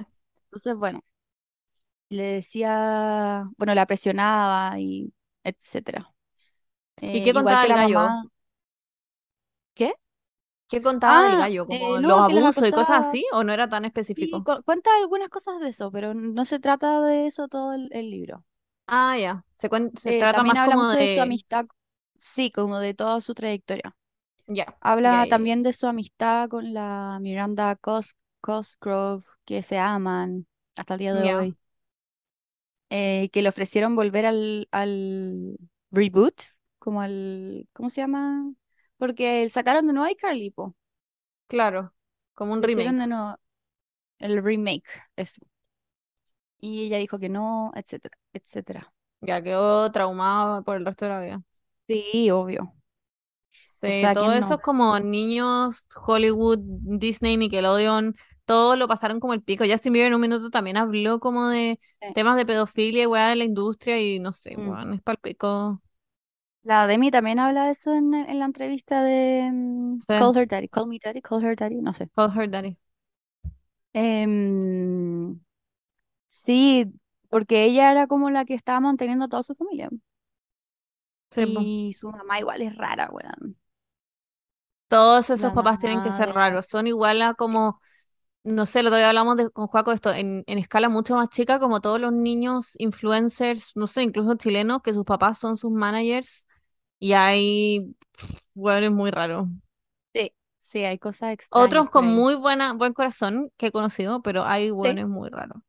Entonces, 0.47 0.75
bueno. 0.77 1.03
le 2.09 2.23
decía, 2.23 3.49
bueno, 3.57 3.73
la 3.75 3.85
presionaba 3.85 4.79
y 4.79 5.13
etcétera. 5.43 6.13
¿Y 7.11 7.21
Eh, 7.21 7.23
qué 7.23 7.33
contaba 7.33 7.65
el 7.65 7.73
gallo? 7.73 8.09
mamá, 8.09 8.25
¿qué? 9.73 9.93
¿Qué 10.67 10.81
contaba 10.81 11.25
Ah, 11.27 11.37
gallo? 11.37 11.65
¿Como 11.67 11.85
eh, 11.85 11.99
los 11.99 12.11
no, 12.11 12.23
que 12.25 12.33
los 12.33 12.43
abusos 12.43 12.67
y 12.67 12.73
cosas 12.73 12.97
así? 12.99 13.25
¿O 13.31 13.43
no 13.43 13.53
era 13.53 13.69
tan 13.69 13.85
específico? 13.85 14.45
cu- 14.45 14.63
cuenta 14.65 14.89
algunas 14.97 15.29
cosas 15.29 15.59
de 15.59 15.69
eso, 15.69 15.91
pero 15.91 16.13
no 16.13 16.45
se 16.45 16.59
trata 16.59 17.01
de 17.01 17.27
eso 17.27 17.47
todo 17.47 17.73
el, 17.73 17.89
el 17.91 18.09
libro. 18.09 18.43
Ah, 18.87 19.17
ya. 19.17 19.45
Se, 19.57 19.69
cuen- 19.69 19.91
se 19.97 20.13
Eh, 20.13 20.13
trata 20.13 20.43
también 20.43 20.43
más 20.43 20.57
habla 20.57 20.75
como 20.75 20.77
mucho 20.77 20.97
de 20.97 21.07
su 21.07 21.21
de. 21.21 21.21
amistad, 21.21 21.65
sí, 22.17 22.51
como 22.51 22.79
de 22.79 22.93
toda 22.93 23.21
su 23.21 23.33
trayectoria. 23.33 23.95
Ya, 24.47 24.65
ya, 25.03 25.11
Habla 25.11 25.25
ya, 25.25 25.37
ya. 25.37 25.39
también 25.39 25.63
de 25.63 25.73
su 25.73 25.87
amistad 25.87 26.49
con 26.49 26.73
la 26.73 27.19
Miranda 27.21 27.75
Cos 27.77 28.17
Cosgrove, 28.41 29.23
que 29.45 29.63
se 29.63 29.77
aman 29.79 30.47
hasta 30.75 30.95
el 30.95 30.99
día 31.01 31.15
de 31.15 31.23
Ya, 31.23 31.35
hoy. 31.35 31.57
eh, 32.89 33.29
que 33.31 33.41
le 33.41 33.49
ofrecieron 33.49 33.95
volver 33.95 34.25
al, 34.25 34.67
al 34.71 35.57
reboot, 35.91 36.35
como 36.79 37.01
al, 37.01 37.67
¿cómo 37.73 37.89
se 37.89 38.01
llama? 38.01 38.53
Porque 38.97 39.49
sacaron 39.49 39.87
de 39.87 39.93
nuevo 39.93 40.07
a 40.07 40.11
iCarly, 40.11 40.51
po. 40.51 40.75
claro. 41.47 41.93
Como 42.35 42.53
un 42.53 42.61
Lo 42.61 42.65
hicieron 42.65 42.97
remake. 42.97 42.99
de 42.99 43.07
nuevo, 43.07 43.37
el 44.19 44.43
remake, 44.43 44.85
eso. 45.17 45.41
Y 46.59 46.83
ella 46.85 46.97
dijo 46.97 47.19
que 47.19 47.29
no, 47.29 47.71
etcétera, 47.75 48.17
etcétera. 48.33 48.93
Ya 49.21 49.41
quedó 49.41 49.91
traumado 49.91 50.63
por 50.63 50.77
el 50.77 50.85
resto 50.85 51.05
de 51.05 51.11
la 51.11 51.19
vida. 51.21 51.43
Sí, 51.87 52.29
obvio. 52.31 52.73
O 53.85 53.91
Sí, 53.91 53.91
sea, 53.91 54.15
todo 54.15 54.31
¿quién 54.31 54.33
eso 54.33 54.53
no? 54.53 54.55
es 54.55 54.61
como 54.61 54.97
niños, 54.99 55.87
Hollywood, 56.05 56.59
Disney, 56.61 57.35
Nickelodeon, 57.35 58.15
todo 58.45 58.75
lo 58.77 58.87
pasaron 58.87 59.19
como 59.19 59.33
el 59.33 59.43
pico. 59.43 59.65
Justin 59.69 59.91
Bieber 59.93 60.07
en 60.07 60.15
un 60.15 60.21
minuto 60.21 60.49
también 60.49 60.77
habló 60.77 61.19
como 61.19 61.49
de 61.49 61.79
temas 62.13 62.37
de 62.37 62.45
pedofilia 62.45 63.03
y 63.03 63.05
weá 63.07 63.29
de 63.29 63.35
la 63.35 63.43
industria 63.43 63.99
y 63.99 64.19
no 64.19 64.31
sé, 64.31 64.55
mm. 64.55 64.69
weón, 64.69 64.93
es 64.93 65.01
pal 65.01 65.17
pico. 65.17 65.81
La 66.63 66.87
Demi 66.87 67.09
también 67.11 67.39
habla 67.39 67.65
de 67.65 67.71
eso 67.71 67.93
en, 67.93 68.13
en 68.13 68.39
la 68.39 68.45
entrevista 68.45 69.01
de 69.03 69.49
mm, 69.51 69.99
Sí, 70.07 70.15
Call 70.15 70.37
Her 70.37 70.47
Daddy, 70.47 70.67
Call 70.69 70.87
Me 70.87 70.99
Daddy, 71.01 71.21
Call 71.21 71.43
Her 71.43 71.55
Daddy, 71.55 71.81
no 71.81 71.93
sé. 71.93 72.09
Call 72.15 72.29
Her 72.31 72.47
Daddy. 72.47 72.77
Em, 73.93 75.39
sí, 76.27 76.93
porque 77.33 77.65
ella 77.65 77.91
era 77.91 78.07
como 78.07 78.29
la 78.29 78.45
que 78.45 78.53
estaba 78.55 78.79
manteniendo 78.81 79.25
a 79.25 79.29
toda 79.29 79.43
su 79.43 79.55
familia. 79.55 79.89
Sí, 81.31 81.45
po. 81.47 81.67
Y 81.67 81.93
su 81.97 82.11
mamá 82.11 82.39
igual 82.39 82.61
es 82.63 82.75
rara, 82.75 83.09
weón. 83.11 83.57
Todos 84.87 85.29
esos 85.31 85.51
La 85.51 85.53
papás 85.53 85.79
tienen 85.79 86.01
que 86.01 86.11
ser 86.11 86.29
raros. 86.33 86.67
Son 86.67 86.85
igual 86.87 87.21
a 87.21 87.33
como, 87.33 87.79
no 88.43 88.65
sé, 88.67 88.83
lo 88.83 88.89
otro 88.89 88.97
día 88.99 89.09
hablamos 89.09 89.37
de, 89.37 89.49
con 89.51 89.67
Joaco 89.67 89.91
de 89.91 89.95
esto, 89.95 90.13
en, 90.13 90.43
en 90.47 90.57
escala 90.59 90.89
mucho 90.89 91.15
más 91.15 91.29
chica, 91.29 91.59
como 91.59 91.81
todos 91.81 91.99
los 92.01 92.13
niños 92.13 92.73
influencers, 92.79 93.71
no 93.75 93.87
sé, 93.87 94.03
incluso 94.03 94.35
chilenos, 94.35 94.81
que 94.83 94.93
sus 94.93 95.05
papás 95.05 95.39
son 95.39 95.57
sus 95.57 95.71
managers 95.71 96.47
Y 96.99 97.13
hay 97.13 97.95
hueones 98.55 98.91
muy 98.91 99.11
raros. 99.11 99.47
Sí, 100.13 100.33
sí, 100.59 100.83
hay 100.85 100.97
cosas 100.99 101.33
extrañas 101.33 101.87
Otros 101.87 101.89
por 101.89 101.89
con 101.89 102.05
ahí. 102.05 102.15
muy 102.15 102.35
buena, 102.35 102.73
buen 102.73 102.91
corazón 102.93 103.49
que 103.57 103.67
he 103.67 103.71
conocido, 103.71 104.21
pero 104.21 104.43
hay 104.43 104.71
Sí, 104.81 104.93
hueones 104.93 105.07
muy 105.07 105.29
raros. 105.29 105.61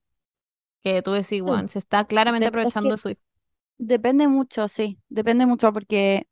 Que 0.84 1.02
tú 1.02 1.12
decís, 1.12 1.42
weón, 1.42 1.68
se 1.68 1.78
está 1.80 2.06
claramente 2.06 2.46
es 2.46 2.48
aprovechando 2.48 2.96
que 2.96 2.98
su 2.98 3.08
hijo. 3.10 3.20
depende 3.78 4.28
mucho, 4.28 4.68
sí, 4.68 5.00
depende 5.08 5.46
mucho 5.46 5.72
porque 5.72 6.28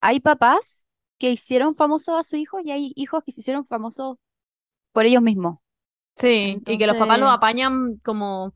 hay 0.00 0.20
papás 0.20 0.88
que 1.18 1.32
hicieron 1.32 1.76
famosos 1.76 2.18
a 2.20 2.22
su 2.24 2.36
hijo 2.36 2.60
y 2.64 2.72
hay 2.72 2.92
hijos 2.96 3.22
que 3.24 3.32
se 3.32 3.40
hicieron 3.42 3.66
famosos 3.66 4.18
por 4.92 5.06
ellos 5.06 5.22
mismos. 5.22 5.58
Sí, 6.16 6.62
y 6.66 6.78
que 6.78 6.86
los 6.86 6.96
papás 6.96 7.18
los 7.18 7.30
apañan 7.32 7.96
como 7.98 8.54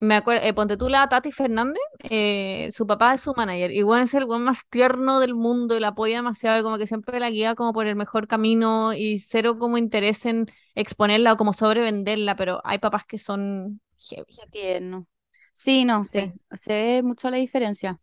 Me 0.00 0.14
acuerdo, 0.14 0.46
eh, 0.46 0.54
ponte 0.54 0.76
tú 0.76 0.88
la 0.88 1.08
Tati 1.08 1.32
Fernández, 1.32 1.82
eh, 2.08 2.68
su 2.72 2.86
papá 2.86 3.14
es 3.14 3.20
su 3.22 3.34
manager, 3.34 3.72
bueno, 3.84 4.04
es 4.04 4.14
el 4.14 4.24
weón 4.24 4.44
más 4.44 4.64
tierno 4.70 5.18
del 5.18 5.34
mundo 5.34 5.76
y 5.76 5.80
la 5.80 5.88
apoya 5.88 6.16
demasiado, 6.18 6.60
y 6.60 6.62
como 6.62 6.78
que 6.78 6.86
siempre 6.86 7.18
la 7.18 7.30
guía 7.30 7.56
como 7.56 7.72
por 7.72 7.86
el 7.88 7.96
mejor 7.96 8.28
camino 8.28 8.92
y 8.94 9.18
cero 9.18 9.58
como 9.58 9.76
interés 9.76 10.24
en 10.26 10.46
exponerla 10.76 11.32
o 11.32 11.36
como 11.36 11.52
sobrevenderla, 11.52 12.36
pero 12.36 12.60
hay 12.64 12.78
papás 12.78 13.06
que 13.06 13.18
son 13.18 13.80
heavy. 13.98 14.36
qué 14.36 14.46
tierno. 14.50 15.06
Sí, 15.52 15.84
no, 15.84 16.04
Sí, 16.12 16.20
sí, 16.20 16.32
se 16.52 16.72
ve 16.72 17.02
mucho 17.02 17.30
la 17.30 17.36
diferencia. 17.38 18.00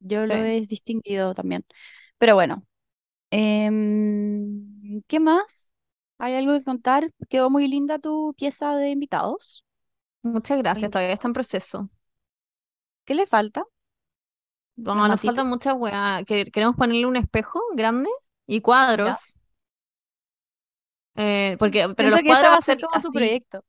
Yo 0.00 0.26
lo 0.26 0.42
he 0.44 0.60
distinguido 0.62 1.34
también. 1.34 1.64
Pero 2.18 2.34
bueno, 2.36 2.66
em, 3.30 5.02
¿qué 5.08 5.20
más? 5.20 5.72
¿Hay 6.18 6.34
algo 6.34 6.54
que 6.54 6.64
contar? 6.64 7.12
Quedó 7.30 7.50
muy 7.50 7.68
linda 7.68 7.98
tu 8.00 8.34
pieza 8.38 8.76
de 8.76 8.90
invitados. 8.90 9.64
Muchas 10.22 10.58
gracias, 10.58 10.90
todavía 10.90 11.14
está 11.14 11.28
en 11.28 11.34
proceso. 11.34 11.88
¿Qué 13.06 13.14
le 13.14 13.26
falta? 13.26 13.64
¿La 14.92 14.92
No, 14.92 15.08
nos 15.08 15.20
matita? 15.20 15.44
muchas 15.44 15.74
weas. 15.76 16.24
que- 16.26 16.50
Queremos 16.50 16.76
ponerle 16.76 17.06
un 17.06 17.16
espejo 17.16 17.60
grande 17.74 18.08
y 18.46 18.60
cuadros, 18.60 19.36
eh, 21.16 21.56
porque, 21.58 21.88
pero 21.96 22.10
Siento 22.10 22.10
los 22.10 22.22
que 22.22 22.36
cuadros 22.36 22.52
va 22.52 22.58
a 22.58 22.62
ser 22.62 22.78
como 22.78 23.00
tu 23.00 23.12
así. 23.12 23.12
proyecto. 23.12 23.64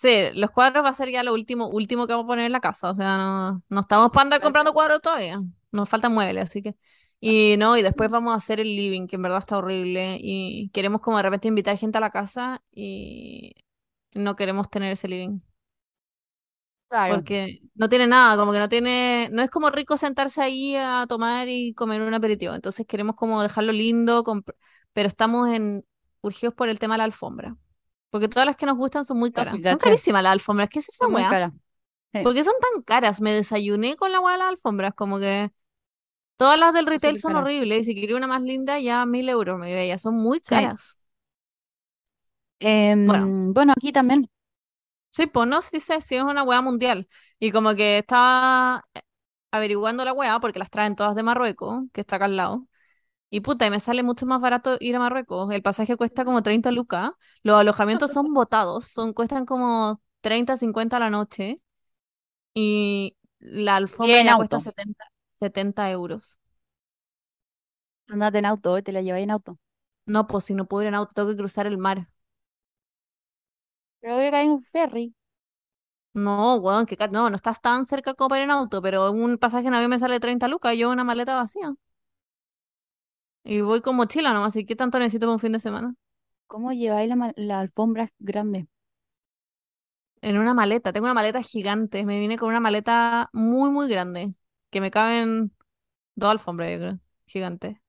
Sí, 0.00 0.28
los 0.34 0.52
cuadros 0.52 0.84
va 0.84 0.90
a 0.90 0.92
ser 0.92 1.10
ya 1.10 1.24
lo 1.24 1.32
último, 1.32 1.68
último 1.68 2.06
que 2.06 2.12
vamos 2.12 2.26
a 2.26 2.28
poner 2.28 2.46
en 2.46 2.52
la 2.52 2.60
casa. 2.60 2.90
O 2.90 2.94
sea, 2.94 3.18
no, 3.18 3.62
no 3.68 3.80
estamos 3.80 4.10
para 4.12 4.22
andar 4.22 4.40
comprando 4.40 4.72
cuadros 4.72 5.02
todavía. 5.02 5.40
Nos 5.72 5.88
faltan 5.88 6.14
muebles, 6.14 6.44
así 6.44 6.62
que. 6.62 6.76
Y 7.20 7.56
no, 7.58 7.76
y 7.76 7.82
después 7.82 8.08
vamos 8.08 8.32
a 8.32 8.36
hacer 8.36 8.60
el 8.60 8.68
living, 8.76 9.08
que 9.08 9.16
en 9.16 9.22
verdad 9.22 9.40
está 9.40 9.58
horrible. 9.58 10.16
Y 10.20 10.70
queremos 10.72 11.00
como 11.00 11.16
de 11.16 11.24
repente 11.24 11.48
invitar 11.48 11.76
gente 11.76 11.98
a 11.98 12.00
la 12.00 12.10
casa 12.10 12.62
y 12.72 13.56
no 14.14 14.36
queremos 14.36 14.70
tener 14.70 14.92
ese 14.92 15.08
living. 15.08 15.40
Claro. 16.88 17.16
Porque 17.16 17.60
no 17.74 17.88
tiene 17.88 18.06
nada, 18.06 18.36
como 18.36 18.52
que 18.52 18.58
no 18.60 18.68
tiene. 18.68 19.28
No 19.32 19.42
es 19.42 19.50
como 19.50 19.68
rico 19.68 19.96
sentarse 19.96 20.40
ahí 20.40 20.76
a 20.76 21.06
tomar 21.08 21.48
y 21.48 21.74
comer 21.74 22.02
un 22.02 22.14
aperitivo. 22.14 22.54
Entonces 22.54 22.86
queremos 22.86 23.16
como 23.16 23.42
dejarlo 23.42 23.72
lindo, 23.72 24.22
pero 24.92 25.08
estamos 25.08 25.48
en 25.50 25.84
urgidos 26.20 26.54
por 26.54 26.68
el 26.68 26.78
tema 26.78 26.94
de 26.94 26.98
la 26.98 27.04
alfombra. 27.04 27.56
Porque 28.10 28.28
todas 28.28 28.46
las 28.46 28.56
que 28.56 28.66
nos 28.66 28.76
gustan 28.76 29.04
son 29.04 29.18
muy 29.18 29.32
caras. 29.32 29.60
Son 29.64 29.78
carísimas 29.78 30.22
las 30.22 30.32
alfombras. 30.32 30.68
¿Qué 30.70 30.78
es 30.80 30.88
esa 30.88 31.06
weá? 31.08 31.40
Sí, 32.12 32.20
¿Por 32.22 32.34
qué 32.34 32.44
son 32.44 32.54
tan 32.60 32.82
caras? 32.82 33.20
Me 33.20 33.32
desayuné 33.34 33.96
con 33.96 34.12
la 34.12 34.20
hueá 34.20 34.34
de 34.34 34.38
las 34.40 34.48
alfombras, 34.50 34.94
como 34.94 35.18
que 35.20 35.52
todas 36.36 36.58
las 36.58 36.74
del 36.74 36.86
retail 36.86 37.18
son 37.18 37.36
caras. 37.36 37.36
horribles 37.36 37.82
y 37.82 37.84
si 37.86 37.94
quería 37.96 38.16
una 38.16 38.28
más 38.28 38.42
linda 38.42 38.78
ya 38.80 39.06
mil 39.06 39.28
euros, 39.28 39.58
me 39.58 39.74
veía, 39.74 39.98
son 39.98 40.16
muy 40.16 40.40
Sí. 40.40 40.68
caras. 40.68 40.98
Bueno, 43.02 43.34
Em, 43.40 43.52
bueno, 43.52 43.72
aquí 43.76 43.92
también. 43.92 44.28
sí, 45.12 45.26
pues 45.26 45.48
no, 45.48 45.62
sí 45.62 45.80
sé, 45.80 46.00
sí 46.00 46.16
es 46.16 46.22
una 46.22 46.42
hueá 46.42 46.60
mundial. 46.62 47.08
Y 47.38 47.52
como 47.52 47.74
que 47.74 47.98
estaba 47.98 48.84
eh, 48.94 49.00
averiguando 49.52 50.04
la 50.06 50.14
hueá 50.14 50.40
porque 50.40 50.58
las 50.60 50.70
traen 50.70 50.96
todas 50.96 51.14
de 51.16 51.22
Marruecos, 51.24 51.84
que 51.92 52.02
está 52.02 52.16
acá 52.16 52.26
al 52.26 52.36
lado. 52.36 52.67
Y 53.30 53.40
puta, 53.40 53.66
y 53.66 53.70
me 53.70 53.80
sale 53.80 54.02
mucho 54.02 54.24
más 54.26 54.40
barato 54.40 54.76
ir 54.80 54.96
a 54.96 54.98
Marruecos. 55.00 55.52
El 55.52 55.62
pasaje 55.62 55.96
cuesta 55.96 56.24
como 56.24 56.42
30 56.42 56.70
lucas. 56.72 57.10
Los 57.42 57.58
alojamientos 57.60 58.10
son 58.12 58.32
botados, 58.34 58.86
son, 58.86 59.12
cuestan 59.12 59.44
como 59.46 60.00
30 60.22 60.56
50 60.56 60.96
a 60.96 61.00
la 61.00 61.10
noche. 61.10 61.60
Y 62.54 63.16
la 63.40 63.76
alfombra 63.76 64.22
En 64.22 64.28
ya 64.28 64.36
cuesta 64.36 64.60
auto. 64.60 64.60
setenta 64.60 65.04
70 65.40 65.90
euros. 65.90 66.40
Andate 68.08 68.38
en 68.38 68.44
auto, 68.46 68.76
eh, 68.76 68.82
te 68.82 68.92
la 68.92 69.00
lleváis 69.02 69.24
en 69.24 69.30
auto. 69.30 69.58
No, 70.06 70.26
pues 70.26 70.44
si 70.44 70.54
no 70.54 70.66
puedo 70.68 70.82
ir 70.82 70.88
en 70.88 70.94
auto, 70.94 71.12
tengo 71.14 71.30
que 71.30 71.36
cruzar 71.36 71.66
el 71.66 71.78
mar. 71.78 72.08
Pero 74.00 74.16
obvio 74.16 74.30
que 74.30 74.36
hay 74.36 74.48
un 74.48 74.60
ferry. 74.62 75.14
No, 76.14 76.56
weón, 76.56 76.86
que 76.86 76.96
ca- 76.96 77.08
no, 77.08 77.30
no 77.30 77.36
estás 77.36 77.60
tan 77.60 77.86
cerca 77.86 78.14
como 78.14 78.28
para 78.28 78.40
ir 78.42 78.44
en 78.44 78.50
auto, 78.50 78.82
pero 78.82 79.10
un 79.12 79.38
pasaje 79.38 79.68
en 79.68 79.74
avión 79.74 79.90
me 79.90 79.98
sale 79.98 80.20
30 80.20 80.48
lucas 80.48 80.74
y 80.74 80.78
yo 80.78 80.90
una 80.90 81.04
maleta 81.04 81.34
vacía. 81.36 81.74
Y 83.48 83.62
voy 83.62 83.80
con 83.80 83.96
mochila 83.96 84.32
nomás, 84.32 84.54
¿y 84.56 84.64
qué 84.64 84.76
tanto 84.76 84.98
necesito 85.00 85.26
para 85.26 85.32
un 85.34 85.40
fin 85.40 85.50
de 85.52 85.58
semana? 85.60 85.94
¿Cómo 86.46 86.72
lleváis 86.72 87.08
la, 87.08 87.32
la 87.36 87.60
alfombra 87.60 88.10
grande? 88.18 88.66
En 90.20 90.36
una 90.38 90.52
maleta, 90.54 90.92
tengo 90.92 91.06
una 91.06 91.14
maleta 91.14 91.42
gigante, 91.42 92.04
me 92.04 92.18
vine 92.20 92.36
con 92.38 92.48
una 92.48 92.58
maleta 92.60 93.28
muy, 93.32 93.70
muy 93.70 93.88
grande, 93.88 94.34
que 94.70 94.80
me 94.80 94.90
caben 94.90 95.52
dos 96.16 96.30
alfombras, 96.32 96.72
yo 96.72 96.78
creo, 96.80 97.00
gigante. 97.26 97.82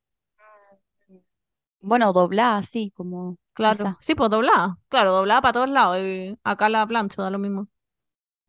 Bueno, 1.82 2.14
doblada 2.14 2.58
así, 2.60 2.92
como 2.96 3.38
Claro, 3.54 3.86
esa. 3.86 4.00
sí, 4.00 4.16
pues 4.16 4.30
doblada, 4.30 4.78
claro, 4.88 5.12
doblada 5.12 5.42
para 5.42 5.52
todos 5.54 5.70
lados, 5.70 5.98
y 6.00 6.38
acá 6.44 6.70
la 6.70 6.88
plancho, 6.88 7.22
da 7.22 7.30
lo 7.30 7.40
mismo. 7.40 7.68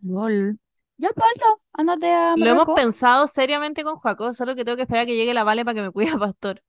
LOL. 0.03 0.59
Ya, 0.99 1.09
Pablo, 1.17 1.63
andate 1.73 2.07
a 2.13 2.37
Lo 2.37 2.51
hemos 2.51 2.71
Marruecos. 2.71 2.75
pensado 2.75 3.27
seriamente 3.29 3.85
con 3.85 3.95
Joaco, 3.97 4.33
solo 4.33 4.55
que 4.57 4.65
tengo 4.65 4.75
que 4.77 4.83
esperar 4.83 5.05
a 5.05 5.07
que 5.07 5.15
llegue 5.17 5.33
la 5.35 5.45
Vale 5.45 5.65
para 5.65 5.75
que 5.77 5.83
me 5.83 5.91
cuide 5.93 6.11
a 6.11 6.19
Pastor. 6.19 6.61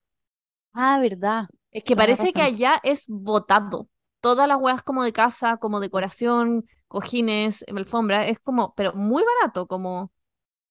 Ah, 0.73 0.99
verdad. 0.99 1.47
Es 1.71 1.83
que 1.83 1.95
Toda 1.95 1.95
parece 1.95 2.33
que 2.33 2.41
razón. 2.41 2.43
allá 2.43 2.79
es 2.83 3.05
botado. 3.07 3.89
Todas 4.21 4.47
las 4.47 4.57
weas 4.59 4.83
como 4.83 5.03
de 5.03 5.13
casa, 5.13 5.57
como 5.57 5.79
decoración, 5.79 6.65
cojines, 6.87 7.63
alfombra, 7.75 8.27
es 8.27 8.39
como, 8.39 8.73
pero 8.75 8.93
muy 8.93 9.23
barato, 9.23 9.67
como 9.67 10.11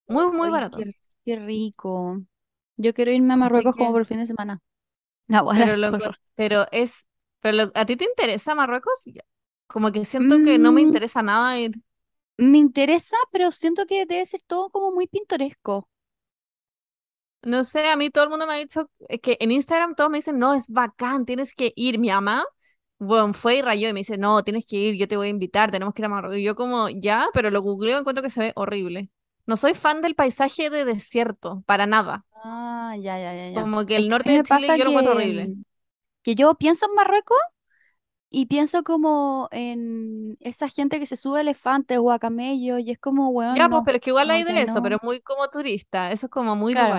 muy, 0.08 0.30
muy 0.32 0.50
Ay, 0.50 0.50
barato. 0.50 0.84
qué, 0.84 0.92
qué 1.24 1.36
rico. 1.36 2.22
Yo 2.76 2.94
quiero 2.94 3.12
irme 3.12 3.34
a 3.34 3.36
Marruecos 3.36 3.76
como 3.76 3.92
por 3.92 4.06
fin 4.06 4.18
de 4.18 4.26
semana. 4.26 4.60
La 5.28 5.42
pero 5.52 5.76
lo 5.76 5.92
pero 6.34 6.66
es, 6.72 7.06
pero 7.40 7.56
lo- 7.66 7.72
¿a 7.74 7.84
ti 7.86 7.96
te 7.96 8.04
interesa 8.04 8.54
Marruecos? 8.54 9.04
Como 9.66 9.92
que 9.92 10.04
siento 10.04 10.40
que 10.42 10.58
no 10.58 10.72
me 10.72 10.80
Mm, 10.80 10.82
interesa 10.82 11.22
nada 11.22 11.58
ir. 11.58 11.72
me 12.38 12.58
interesa, 12.58 13.16
pero 13.32 13.52
siento 13.52 13.86
que 13.86 14.06
debe 14.06 14.26
ser 14.26 14.40
todo 14.42 14.70
como 14.70 14.92
muy 14.92 15.06
pintoresco. 15.06 15.88
No 17.42 17.64
sé, 17.64 17.88
a 17.88 17.96
mí 17.96 18.10
todo 18.10 18.24
el 18.24 18.30
mundo 18.30 18.46
me 18.46 18.52
ha 18.54 18.56
dicho 18.56 18.90
que 19.22 19.38
en 19.40 19.50
Instagram 19.50 19.94
todos 19.94 20.10
me 20.10 20.18
dicen, 20.18 20.38
no, 20.38 20.52
es 20.54 20.68
bacán, 20.68 21.24
tienes 21.24 21.54
que 21.54 21.72
ir. 21.74 21.98
Mi 21.98 22.08
mamá, 22.08 22.44
bueno, 22.98 23.32
fue 23.32 23.56
y 23.56 23.62
rayó 23.62 23.88
y 23.88 23.92
me 23.94 24.00
dice, 24.00 24.18
no, 24.18 24.42
tienes 24.44 24.66
que 24.66 24.76
ir, 24.76 24.94
yo 24.96 25.08
te 25.08 25.16
voy 25.16 25.28
a 25.28 25.30
invitar, 25.30 25.70
tenemos 25.70 25.94
que 25.94 26.02
ir 26.02 26.06
a 26.06 26.08
Marruecos. 26.10 26.38
Y 26.38 26.42
yo 26.42 26.54
como, 26.54 26.88
ya, 26.90 27.28
pero 27.32 27.50
lo 27.50 27.62
googleo 27.62 27.96
y 27.96 28.00
encuentro 28.00 28.22
que 28.22 28.30
se 28.30 28.40
ve 28.40 28.52
horrible. 28.56 29.10
No 29.46 29.56
soy 29.56 29.74
fan 29.74 30.02
del 30.02 30.14
paisaje 30.14 30.68
de 30.68 30.84
desierto, 30.84 31.62
para 31.66 31.86
nada. 31.86 32.24
Ah, 32.44 32.94
ya, 32.96 33.18
ya, 33.18 33.34
ya, 33.34 33.50
ya. 33.50 33.62
Como 33.62 33.86
que 33.86 33.96
el 33.96 34.08
norte 34.08 34.32
de 34.32 34.42
Chile 34.42 34.68
yo 34.78 34.84
lo 34.84 34.90
encuentro 34.90 35.12
horrible. 35.14 35.56
que 36.22 36.34
yo 36.34 36.54
pienso 36.54 36.86
en 36.86 36.94
Marruecos 36.94 37.38
y 38.30 38.46
pienso 38.46 38.82
como 38.84 39.48
en 39.50 40.36
esa 40.40 40.68
gente 40.68 41.00
que 41.00 41.06
se 41.06 41.16
sube 41.16 41.38
a 41.38 41.40
elefantes 41.40 41.98
o 41.98 42.12
a 42.12 42.18
camellos 42.18 42.80
y 42.80 42.92
es 42.92 42.98
como, 42.98 43.30
weón, 43.30 43.56
Ya, 43.56 43.68
pues, 43.68 43.78
no, 43.80 43.84
pero 43.84 43.96
es 43.96 44.02
que 44.02 44.10
igual 44.10 44.30
hay 44.30 44.44
que 44.44 44.52
de 44.52 44.62
eso, 44.62 44.82
pero 44.82 44.98
muy 45.02 45.20
como 45.20 45.48
turista, 45.48 46.12
eso 46.12 46.26
es 46.26 46.30
como 46.30 46.54
muy 46.54 46.74
Claro. 46.74 46.96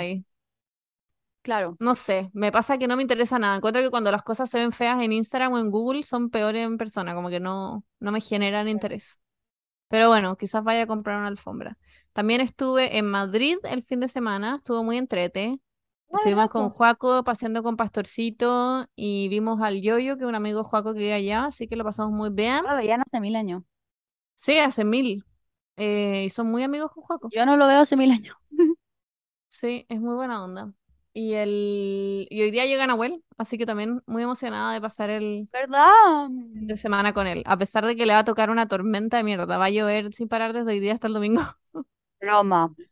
Claro. 1.42 1.76
No 1.80 1.96
sé, 1.96 2.30
me 2.34 2.52
pasa 2.52 2.78
que 2.78 2.88
no 2.88 2.96
me 2.96 3.02
interesa 3.02 3.40
nada. 3.40 3.56
Encuentro 3.58 3.82
que 3.82 3.90
cuando 3.90 4.12
las 4.12 4.24
cosas 4.24 4.50
se 4.50 4.60
ven 4.60 4.72
feas 4.72 5.02
en 5.02 5.12
Instagram 5.14 5.54
o 5.54 5.58
en 5.60 5.72
Google 5.72 6.04
son 6.04 6.30
peores 6.30 6.66
en 6.66 6.78
persona, 6.78 7.14
como 7.16 7.30
que 7.30 7.40
no, 7.40 7.84
no 8.00 8.12
me 8.12 8.22
generan 8.22 8.68
interés. 8.68 9.20
Pero 9.90 10.08
bueno, 10.08 10.38
quizás 10.38 10.64
vaya 10.64 10.84
a 10.84 10.88
comprar 10.88 11.18
una 11.18 11.28
alfombra. 11.28 11.78
También 12.14 12.42
estuve 12.42 12.98
en 12.98 13.06
Madrid 13.08 13.58
el 13.64 13.84
fin 13.84 14.00
de 14.00 14.08
semana, 14.08 14.58
estuvo 14.58 14.84
muy 14.84 14.98
entrete. 14.98 15.60
Ah, 16.14 16.20
¿verdad, 16.26 16.46
Estuvimos 16.46 16.50
con 16.50 16.70
po? 16.70 16.76
Joaco 16.76 17.24
paseando 17.24 17.64
con 17.64 17.78
Pastorcito 17.78 18.86
y 18.96 19.30
vimos 19.30 19.62
al 19.62 19.82
Yoyo, 19.82 20.18
que 20.18 20.24
es 20.24 20.30
un 20.30 20.36
amigo 20.36 20.64
Joaco 20.64 20.94
que 20.94 21.00
vive 21.00 21.14
allá, 21.14 21.46
así 21.46 21.68
que 21.68 21.76
lo 21.76 21.84
pasamos 21.84 22.12
muy 22.14 22.30
bien. 22.30 22.64
Lo 22.66 22.76
veían 22.76 23.02
hace 23.02 23.20
mil 23.20 23.36
años. 23.36 23.64
Sí, 24.36 24.58
hace 24.60 24.84
mil. 24.84 25.24
Eh, 25.78 26.26
y 26.26 26.30
son 26.30 26.48
muy 26.52 26.64
amigos 26.64 26.92
con 26.92 27.04
Joaco. 27.04 27.30
Yo 27.32 27.46
no 27.46 27.58
lo 27.58 27.68
veo 27.68 27.82
hace 27.82 27.96
mil 27.96 28.12
años. 28.12 28.36
Sí, 29.50 29.86
es 29.90 30.00
muy 30.00 30.16
buena 30.16 30.44
onda. 30.44 30.74
Y, 31.14 31.34
el... 31.34 32.28
y 32.30 32.42
hoy 32.42 32.52
día 32.52 32.66
llega 32.66 32.88
Nahuel, 32.88 33.24
así 33.38 33.58
que 33.58 33.66
también 33.66 34.02
muy 34.06 34.24
emocionada 34.24 34.74
de 34.74 34.82
pasar 34.82 35.10
el 35.10 35.50
¿Verdad? 35.52 36.30
fin 36.54 36.68
de 36.68 36.78
semana 36.78 37.14
con 37.14 37.28
él. 37.28 37.44
A 37.46 37.58
pesar 37.58 37.86
de 37.86 37.96
que 37.96 38.06
le 38.06 38.14
va 38.14 38.20
a 38.20 38.26
tocar 38.26 38.50
una 38.50 38.68
tormenta 38.68 39.18
de 39.18 39.24
mierda, 39.24 39.58
va 39.58 39.66
a 39.66 39.70
llover 39.70 40.14
sin 40.14 40.28
parar 40.28 40.54
desde 40.54 40.72
hoy 40.72 40.80
día 40.80 40.94
hasta 40.94 41.08
el 41.08 41.14
domingo. 41.14 41.42
Roma. 42.22 42.74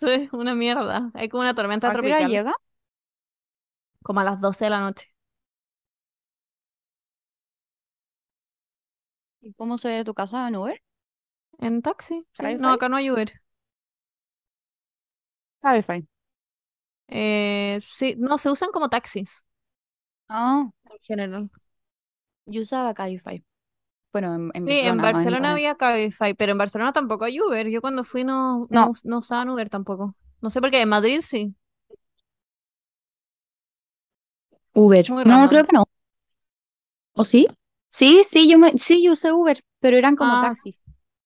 Sí, 0.00 0.28
una 0.32 0.54
mierda. 0.54 1.10
Hay 1.14 1.28
como 1.28 1.42
una 1.42 1.54
tormenta 1.54 1.88
¿A 1.88 1.96
qué 1.96 2.06
hora 2.06 2.22
tropical, 2.22 2.30
llega? 2.30 2.54
como 4.02 4.20
a 4.20 4.24
las 4.24 4.40
12 4.40 4.64
de 4.64 4.70
la 4.70 4.80
noche. 4.80 5.14
¿Y 9.40 9.52
cómo 9.54 9.78
se 9.78 9.88
ve 9.88 10.04
tu 10.04 10.14
casa 10.14 10.46
en 10.46 10.54
Uber? 10.56 10.80
En 11.68 11.82
taxi, 11.82 12.26
sí. 12.32 12.56
No, 12.58 12.72
acá 12.72 12.88
no 12.88 12.96
hay 12.96 13.10
Uber. 13.12 13.32
Cabify. 15.62 16.04
Eh, 17.08 17.78
sí, 17.82 18.14
no, 18.18 18.38
se 18.38 18.50
usan 18.50 18.70
como 18.72 18.88
taxis 18.90 19.44
Ah, 20.28 20.70
en 20.90 20.98
general. 21.02 21.50
yo 22.46 22.62
usaba 22.62 22.94
Cabify. 22.94 23.44
Bueno, 24.12 24.34
en, 24.34 24.50
en 24.54 24.66
Sí, 24.66 24.80
en 24.80 25.00
Barcelona, 25.00 25.10
no 25.10 25.20
en 25.20 25.30
Barcelona 25.30 25.52
Valencia. 25.52 25.52
había 25.52 25.76
Cabify, 25.76 26.34
pero 26.34 26.52
en 26.52 26.58
Barcelona 26.58 26.92
tampoco 26.92 27.24
hay 27.24 27.40
Uber. 27.40 27.68
Yo 27.68 27.80
cuando 27.80 28.02
fui 28.04 28.24
no, 28.24 28.66
no, 28.70 28.80
No, 28.80 28.90
us- 28.90 29.04
no 29.04 29.18
usaban 29.18 29.48
Uber 29.50 29.68
tampoco. 29.68 30.16
No 30.40 30.50
sé 30.50 30.60
por 30.60 30.70
qué, 30.70 30.82
en 30.82 30.88
Madrid 30.88 31.20
sí. 31.22 31.54
Uber. 34.74 35.04
Muy 35.06 35.24
No, 35.24 35.46
creo 35.48 35.62
random. 35.62 35.66
que 35.66 35.72
no. 35.74 35.84
¿O 37.14 37.24
sí? 37.24 37.46
Sí, 37.90 38.22
sí, 38.24 38.48
yo 38.50 38.58
me, 38.58 38.72
sí, 38.78 39.02
yo 39.04 39.12
usé 39.12 39.32
Uber, 39.32 39.60
pero 39.80 39.96
eran 39.98 40.16
como 40.16 40.38
Ah, 40.38 40.38
taxis. 40.38 40.82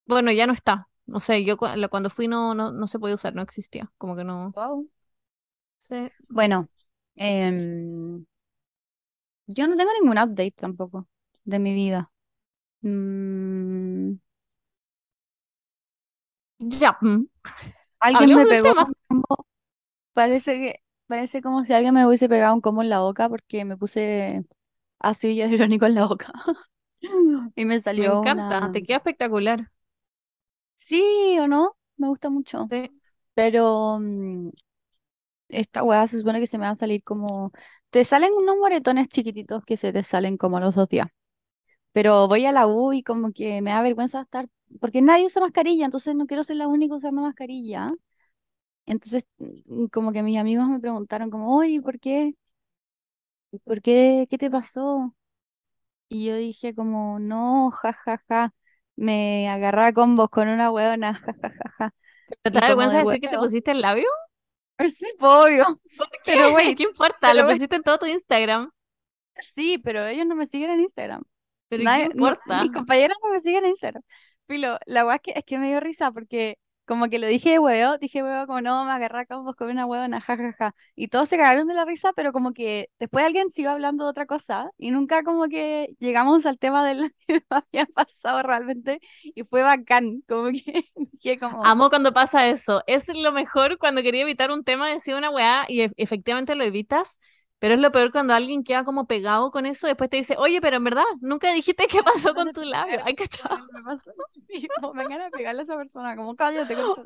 bueno, 0.06 0.32
ya 0.32 0.46
no 0.46 0.52
está. 0.54 0.88
No 1.06 1.20
sé, 1.20 1.44
yo 1.44 1.56
cu- 1.58 1.66
cuando 1.90 2.10
fui 2.10 2.28
no, 2.28 2.54
no, 2.54 2.72
no 2.72 2.86
se 2.86 2.98
podía 2.98 3.16
usar, 3.16 3.34
no 3.34 3.42
existía. 3.42 3.92
Como 3.98 4.16
que 4.16 4.24
no. 4.24 4.56
Wow. 4.56 4.88
Sí. 5.82 6.12
Bueno, 6.28 6.68
em, 7.16 8.24
yo 9.46 9.66
no 9.66 9.76
tengo 9.76 9.92
ningún 9.94 10.18
update 10.18 10.52
tampoco 10.52 11.08
de 11.44 11.58
mi 11.58 11.74
vida. 11.74 12.10
Mm, 12.82 14.16
Ya. 16.60 16.98
mm. 17.00 17.24
alguien 18.00 18.32
Hablemos 18.32 18.34
me 18.34 18.46
del 18.46 18.46
pegó 18.46 18.72
tema. 18.74 18.86
un 18.86 18.94
combo. 19.08 19.46
Parece 20.14 20.54
que, 20.60 20.82
parece 21.06 21.42
como 21.42 21.64
si 21.64 21.72
alguien 21.74 21.94
me 21.94 22.06
hubiese 22.06 22.28
pegado 22.28 22.54
un 22.54 22.60
combo 22.60 22.82
en 22.82 22.90
la 22.90 23.00
boca 23.00 23.28
porque 23.28 23.64
me 23.64 23.76
puse 23.76 24.44
ácido 25.00 25.34
hialurónico 25.34 25.86
en 25.86 25.94
la 25.96 26.06
boca. 26.08 26.32
Y 27.56 27.64
me 27.64 27.78
Me 27.96 28.04
salió 28.04 28.12
encanta, 28.12 28.60
una... 28.60 28.70
te 28.70 28.82
queda 28.82 28.98
espectacular. 28.98 29.70
Sí 30.76 31.38
o 31.40 31.48
no, 31.48 31.76
me 31.96 32.08
gusta 32.08 32.28
mucho. 32.30 32.70
Sí. 32.70 33.02
Pero 33.34 33.98
mm, 34.00 34.50
esta 35.52 35.82
weá 35.82 36.06
se 36.06 36.18
supone 36.18 36.40
que 36.40 36.46
se 36.46 36.58
me 36.58 36.66
va 36.66 36.72
a 36.72 36.74
salir 36.74 37.02
como... 37.04 37.52
Te 37.90 38.04
salen 38.04 38.32
unos 38.36 38.56
moretones 38.58 39.08
chiquititos 39.08 39.64
que 39.64 39.76
se 39.76 39.92
te 39.92 40.02
salen 40.02 40.36
como 40.36 40.56
a 40.58 40.60
los 40.60 40.74
dos 40.74 40.88
días. 40.88 41.08
Pero 41.92 42.28
voy 42.28 42.46
a 42.46 42.52
la 42.52 42.66
U 42.66 42.92
y 42.92 43.02
como 43.02 43.32
que 43.32 43.62
me 43.62 43.70
da 43.72 43.82
vergüenza 43.82 44.22
estar... 44.22 44.48
Porque 44.80 45.02
nadie 45.02 45.26
usa 45.26 45.42
mascarilla, 45.42 45.84
entonces 45.86 46.14
no 46.16 46.26
quiero 46.26 46.42
ser 46.44 46.56
la 46.56 46.68
única 46.68 46.96
usando 46.96 47.22
mascarilla. 47.22 47.92
Entonces, 48.86 49.26
mm, 49.38 49.86
como 49.86 50.12
que 50.12 50.22
mis 50.22 50.38
amigos 50.38 50.68
me 50.68 50.80
preguntaron 50.80 51.30
como, 51.30 51.56
oye, 51.56 51.80
¿por 51.82 51.98
qué? 52.00 52.34
¿Por 53.64 53.82
qué? 53.82 54.26
¿Qué 54.30 54.38
te 54.38 54.50
pasó? 54.50 55.14
Y 56.08 56.26
yo 56.26 56.36
dije 56.36 56.74
como, 56.74 57.18
no, 57.18 57.70
ja, 57.72 57.92
ja, 57.92 58.22
ja. 58.28 58.54
Me 58.96 59.48
agarraba 59.48 59.92
combos 59.92 60.28
con 60.30 60.48
una 60.48 60.70
huevona, 60.70 61.14
ja, 61.26 61.34
ja, 61.42 61.50
ja, 61.50 61.70
ja. 61.78 61.94
¿Te 62.50 62.60
da 62.60 62.68
vergüenza 62.68 62.98
de 62.98 63.04
decir 63.04 63.20
que 63.20 63.28
te 63.28 63.38
pusiste 63.38 63.72
el 63.72 63.82
labio? 63.82 64.08
Sí, 64.96 65.06
po, 65.18 65.28
obvio. 65.44 65.80
¿Por 65.96 66.08
qué? 66.10 66.18
Pero 66.24 66.52
¿Qué 66.74 66.74
wait, 66.76 66.80
importa? 66.84 67.34
Lo 67.34 67.46
pusiste 67.46 67.76
en 67.76 67.82
todo 67.82 67.98
tu 67.98 68.06
Instagram. 68.06 68.70
Sí, 69.54 69.78
pero 69.78 70.06
ellos 70.06 70.26
no 70.26 70.34
me 70.36 70.46
siguen 70.46 70.70
en 70.70 70.80
Instagram. 70.80 71.22
Pero 71.68 71.86
¿qué 71.90 72.00
Nadie, 72.00 72.10
no, 72.14 72.36
mis 72.46 72.70
importa? 72.70 72.72
compañeros 72.72 73.16
no 73.22 73.30
me 73.30 73.40
siguen 73.40 73.64
en 73.64 73.70
Instagram. 73.70 74.02
Filo, 74.46 74.78
la 74.86 75.04
weá 75.06 75.16
es 75.16 75.22
que, 75.22 75.32
es 75.36 75.44
que 75.44 75.58
me 75.58 75.68
dio 75.68 75.80
risa 75.80 76.12
porque 76.12 76.58
como 76.92 77.08
que 77.08 77.18
lo 77.18 77.26
dije 77.26 77.58
huevo, 77.58 77.98
dije 77.98 78.22
huevo 78.22 78.46
como 78.46 78.60
no, 78.60 78.84
me 78.84 78.92
agarré 78.92 79.20
a 79.20 79.26
combos 79.26 79.56
con 79.56 79.70
una 79.70 79.86
huevona, 79.86 80.20
ja, 80.20 80.36
ja. 80.58 80.74
Y 80.94 81.08
todos 81.08 81.28
se 81.28 81.36
cagaron 81.38 81.66
de 81.68 81.74
la 81.74 81.84
risa, 81.84 82.12
pero 82.14 82.32
como 82.32 82.52
que 82.52 82.90
después 82.98 83.24
alguien 83.24 83.50
siguió 83.50 83.70
hablando 83.72 84.04
de 84.04 84.10
otra 84.10 84.26
cosa 84.26 84.70
y 84.78 84.90
nunca 84.90 85.22
como 85.24 85.48
que 85.48 85.94
llegamos 86.00 86.46
al 86.46 86.58
tema 86.58 86.84
de 86.86 86.94
lo 86.96 87.08
que 87.26 87.42
había 87.50 87.86
pasado 87.86 88.42
realmente 88.42 89.00
y 89.22 89.44
fue 89.44 89.62
bacán, 89.62 90.22
como 90.28 90.50
que 90.50 90.84
dije 91.12 91.38
como, 91.38 91.64
Amo 91.64 91.90
cuando 91.90 92.12
pasa 92.12 92.48
eso. 92.48 92.82
Es 92.86 93.06
lo 93.14 93.32
mejor 93.32 93.78
cuando 93.78 94.02
quería 94.02 94.22
evitar 94.22 94.50
un 94.50 94.64
tema, 94.64 94.90
decir 94.90 95.14
una 95.14 95.30
weá 95.30 95.64
y 95.68 95.82
e- 95.82 95.92
efectivamente 95.96 96.54
lo 96.54 96.64
evitas. 96.64 97.18
Pero 97.62 97.74
es 97.74 97.80
lo 97.80 97.92
peor 97.92 98.10
cuando 98.10 98.34
alguien 98.34 98.64
queda 98.64 98.84
como 98.84 99.06
pegado 99.06 99.52
con 99.52 99.66
eso, 99.66 99.86
después 99.86 100.10
te 100.10 100.16
dice, 100.16 100.34
oye, 100.36 100.60
pero 100.60 100.78
en 100.78 100.82
verdad, 100.84 101.04
nunca 101.20 101.52
dijiste 101.52 101.86
qué 101.86 102.02
pasó 102.02 102.34
van 102.34 102.46
con 102.46 102.48
a 102.48 102.52
tu 102.52 102.64
labio. 102.64 103.00
Ay, 103.04 103.14
cachado. 103.14 103.56
me 104.94 105.04
ganas 105.04 105.30
de 105.30 105.30
pegarle 105.30 105.60
a 105.60 105.62
esa 105.62 105.76
persona, 105.76 106.16
como 106.16 106.34
cállate, 106.34 106.74
madre". 106.74 107.02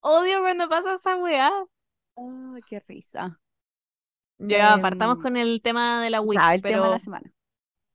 Odio 0.00 0.40
cuando 0.40 0.68
pasa 0.68 0.96
esa 0.96 1.16
weá. 1.16 1.50
Ay, 2.18 2.62
qué 2.68 2.80
risa. 2.86 3.40
Ya, 4.40 4.76
partamos 4.82 5.16
Em, 5.16 5.22
con 5.22 5.36
el 5.38 5.62
tema 5.62 6.02
de 6.02 6.10
la 6.10 6.20
week, 6.20 6.38
ya, 6.38 6.54
el 6.54 6.60
tema 6.60 6.84
de 6.84 6.90
la 6.90 6.98
semana. 6.98 7.32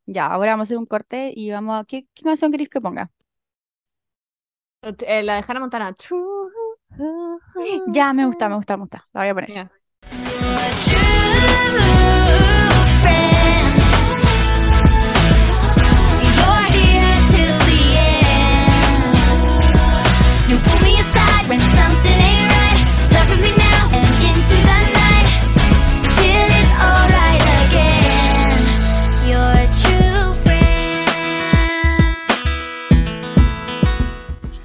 Ya, 0.08 0.26
ahora 0.26 0.54
vamos 0.54 0.64
a 0.64 0.68
hacer 0.70 0.78
un 0.80 0.88
corte 0.88 1.32
y 1.36 1.52
vamos 1.52 1.80
a... 1.80 1.86
¿Qué, 1.86 2.08
qué 2.16 2.24
canción 2.24 2.52
queréis 2.52 2.70
que 2.70 2.82
ponga? 2.82 3.12
eh, 4.82 5.22
la 5.22 5.36
de 5.36 5.44
Hannah 5.48 5.60
Montana. 5.60 5.96
Ya, 7.94 8.14
me 8.14 8.26
gusta, 8.26 8.50
me 8.50 8.56
gusta, 8.56 8.78
me 8.78 8.82
gusta. 8.82 9.08
La 9.14 9.22
voy 9.22 9.30
a 9.30 9.34
poner. 9.36 9.70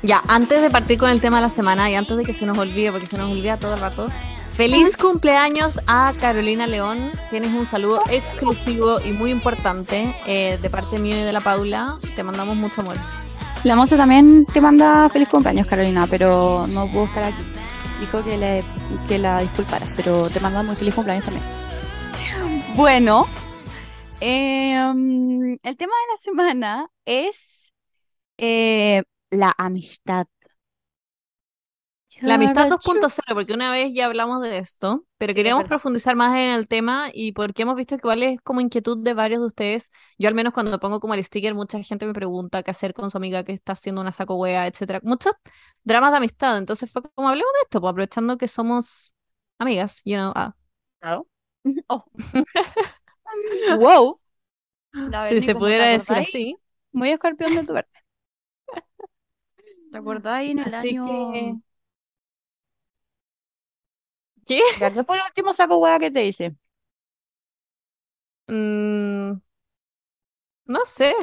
Ya, 0.05 0.23
antes 0.29 0.61
de 0.61 0.69
partir 0.69 0.99
con 0.99 1.09
el 1.09 1.23
tema 1.23 1.37
de 1.37 1.49
la 1.49 1.49
semana 1.49 1.91
y 1.91 1.95
antes 1.95 2.15
de 2.19 2.25
que 2.27 2.35
se 2.35 2.45
nos 2.45 2.59
olvide, 2.59 2.93
porque 2.93 3.07
se 3.07 3.17
nos 3.17 3.33
olvida 3.33 3.57
todo 3.57 3.73
el 3.73 3.81
rato, 3.81 4.09
feliz 4.55 4.97
cumpleaños 4.97 5.81
a 5.87 6.13
Carolina 6.21 6.67
León. 6.67 7.11
Tienes 7.31 7.51
un 7.53 7.67
saludo 7.67 8.01
exclusivo 8.09 9.01
y 9.05 9.13
muy 9.13 9.31
importante 9.31 10.15
eh, 10.27 10.59
de 10.59 10.71
parte 10.71 10.99
mía 10.99 11.21
y 11.21 11.25
de 11.25 11.33
la 11.33 11.41
Paula. 11.41 11.99
Te 12.15 12.23
mandamos 12.23 12.57
mucho 12.57 12.81
amor. 12.81 12.97
La 13.65 13.77
moza 13.77 13.97
también 13.97 14.47
te 14.47 14.61
manda 14.61 15.09
feliz 15.09 15.29
cumpleaños, 15.29 15.67
Carolina, 15.67 16.07
pero 16.09 16.67
no 16.69 16.91
pudo 16.91 17.05
estar 17.05 17.25
aquí. 17.25 17.43
Dijo 17.99 18.23
que, 18.23 18.37
le, 18.37 18.65
que 19.09 19.19
la 19.19 19.41
disculparas, 19.41 19.91
pero 19.97 20.29
te 20.29 20.41
manda 20.41 20.63
muy 20.63 20.77
feliz 20.77 20.95
cumpleaños 20.95 21.25
también. 21.25 21.45
Bueno, 22.77 23.27
em, 24.21 25.59
el 25.63 25.77
tema 25.77 25.93
de 25.95 26.13
la 26.13 26.21
semana 26.21 26.91
es 27.05 27.73
eh, 28.39 29.03
la 29.31 29.53
amistad. 29.57 30.27
La 32.27 32.35
amistad 32.35 32.63
You're 32.65 32.75
a 32.75 32.79
true- 32.79 33.01
2.0, 33.01 33.35
porque 33.35 33.53
una 33.53 33.71
vez 33.71 33.93
ya 33.95 34.07
hablamos 34.07 34.41
de 34.43 34.59
esto, 34.59 35.05
pero 35.19 35.33
Sí, 35.33 35.35
queríamos 35.35 35.65
profundizar 35.69 36.17
más 36.17 36.37
en 36.37 36.51
el 36.51 36.69
tema 36.69 37.11
y 37.13 37.33
porque 37.33 37.63
hemos 37.63 37.77
visto 37.77 37.97
que 37.97 38.01
igual 38.07 38.23
es 38.23 38.41
como 38.43 38.61
inquietud 38.61 38.99
de 39.03 39.15
varios 39.15 39.41
de 39.41 39.47
ustedes. 39.47 39.91
Yo 40.19 40.29
al 40.29 40.35
menos 40.35 40.53
cuando 40.53 40.79
pongo 40.81 41.01
como 41.01 41.15
el 41.15 41.23
sticker, 41.25 41.55
mucha 41.55 41.83
gente 41.83 42.07
me 42.07 42.13
pregunta 42.15 42.63
qué 42.63 42.71
hacer 42.71 42.95
con 42.95 43.11
su 43.11 43.17
amiga 43.19 43.45
que 43.45 43.53
está 43.53 43.73
haciendo 43.73 44.01
una 44.01 44.13
saco 44.13 44.37
wea, 44.37 44.67
etcétera. 44.67 45.01
Muchos 45.03 45.35
dramas 45.85 46.13
de 46.13 46.19
amistad, 46.19 46.57
entonces 46.59 46.91
fue 46.91 47.03
como 47.15 47.29
hablemos 47.29 47.53
de 47.55 47.61
esto, 47.65 47.81
pues 47.81 47.91
aprovechando 47.91 48.39
que 48.39 48.49
somos 48.49 49.15
amigas, 49.59 50.01
you 50.05 50.17
know. 50.17 50.33
ah. 50.35 50.55
Oh, 51.89 52.05
wow. 53.79 54.19
La 54.93 55.29
Si 55.29 55.41
se 55.41 55.55
pudiera 55.55 55.87
decir 55.87 56.17
así. 56.17 56.57
muy 56.93 57.11
escorpión 57.11 57.55
de 57.55 57.65
tu 57.65 57.73
verde. 57.75 57.89
¿Te 59.91 59.99
acordáis 59.99 60.51
en 60.51 60.59
el 60.61 60.75
Así 60.75 60.89
año... 60.91 61.33
que, 61.33 61.57
¿qué? 64.47 64.61
Ya, 64.77 64.93
¿Qué 64.93 65.03
fue 65.05 65.17
el 65.17 65.23
último 65.27 65.53
saco 65.53 65.79
hueá 65.79 65.99
que 65.99 66.11
te 66.11 66.27
hice? 66.27 66.57
Mm, 68.49 69.41
no 70.67 70.85
sé. 70.85 71.15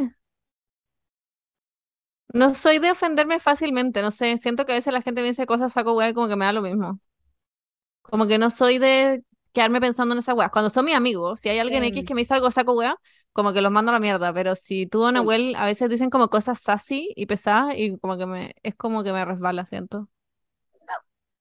No 2.33 2.53
soy 2.55 2.79
de 2.79 2.91
ofenderme 2.91 3.39
fácilmente, 3.39 4.01
no 4.01 4.11
sé. 4.11 4.37
Siento 4.37 4.65
que 4.65 4.71
a 4.73 4.75
veces 4.75 4.93
la 4.93 5.01
gente 5.01 5.21
me 5.21 5.27
dice 5.27 5.45
cosas 5.45 5.73
saco 5.73 5.93
wea 5.93 6.09
y 6.09 6.13
como 6.13 6.27
que 6.29 6.35
me 6.35 6.45
da 6.45 6.53
lo 6.53 6.61
mismo. 6.61 6.99
Como 8.01 8.27
que 8.27 8.37
no 8.37 8.49
soy 8.49 8.77
de 8.79 9.23
quedarme 9.53 9.79
pensando 9.81 10.13
en 10.13 10.19
esas 10.19 10.35
weas. 10.35 10.51
Cuando 10.51 10.69
son 10.69 10.85
mis 10.85 10.95
amigos, 10.95 11.39
si 11.39 11.49
hay 11.49 11.59
alguien 11.59 11.83
X 11.83 12.03
Em, 12.03 12.05
que 12.05 12.13
me 12.15 12.21
dice 12.21 12.33
algo 12.33 12.51
saco 12.51 12.73
wea, 12.73 12.95
como 13.33 13.53
que 13.53 13.61
los 13.61 13.71
mando 13.71 13.91
a 13.91 13.93
la 13.93 13.99
mierda. 13.99 14.33
Pero 14.33 14.55
si 14.55 14.87
tú 14.87 15.03
o 15.03 15.11
sí. 15.11 15.11
Nahuel 15.11 15.55
a 15.55 15.65
veces 15.65 15.89
dicen 15.89 16.09
como 16.09 16.29
cosas 16.29 16.59
sassy 16.59 17.11
y 17.15 17.25
pesadas 17.27 17.75
y 17.77 17.97
como 17.99 18.17
que 18.17 18.25
me, 18.25 18.55
es 18.63 18.75
como 18.75 19.03
que 19.03 19.13
me 19.13 19.23
resbala, 19.25 19.65
siento. 19.65 20.09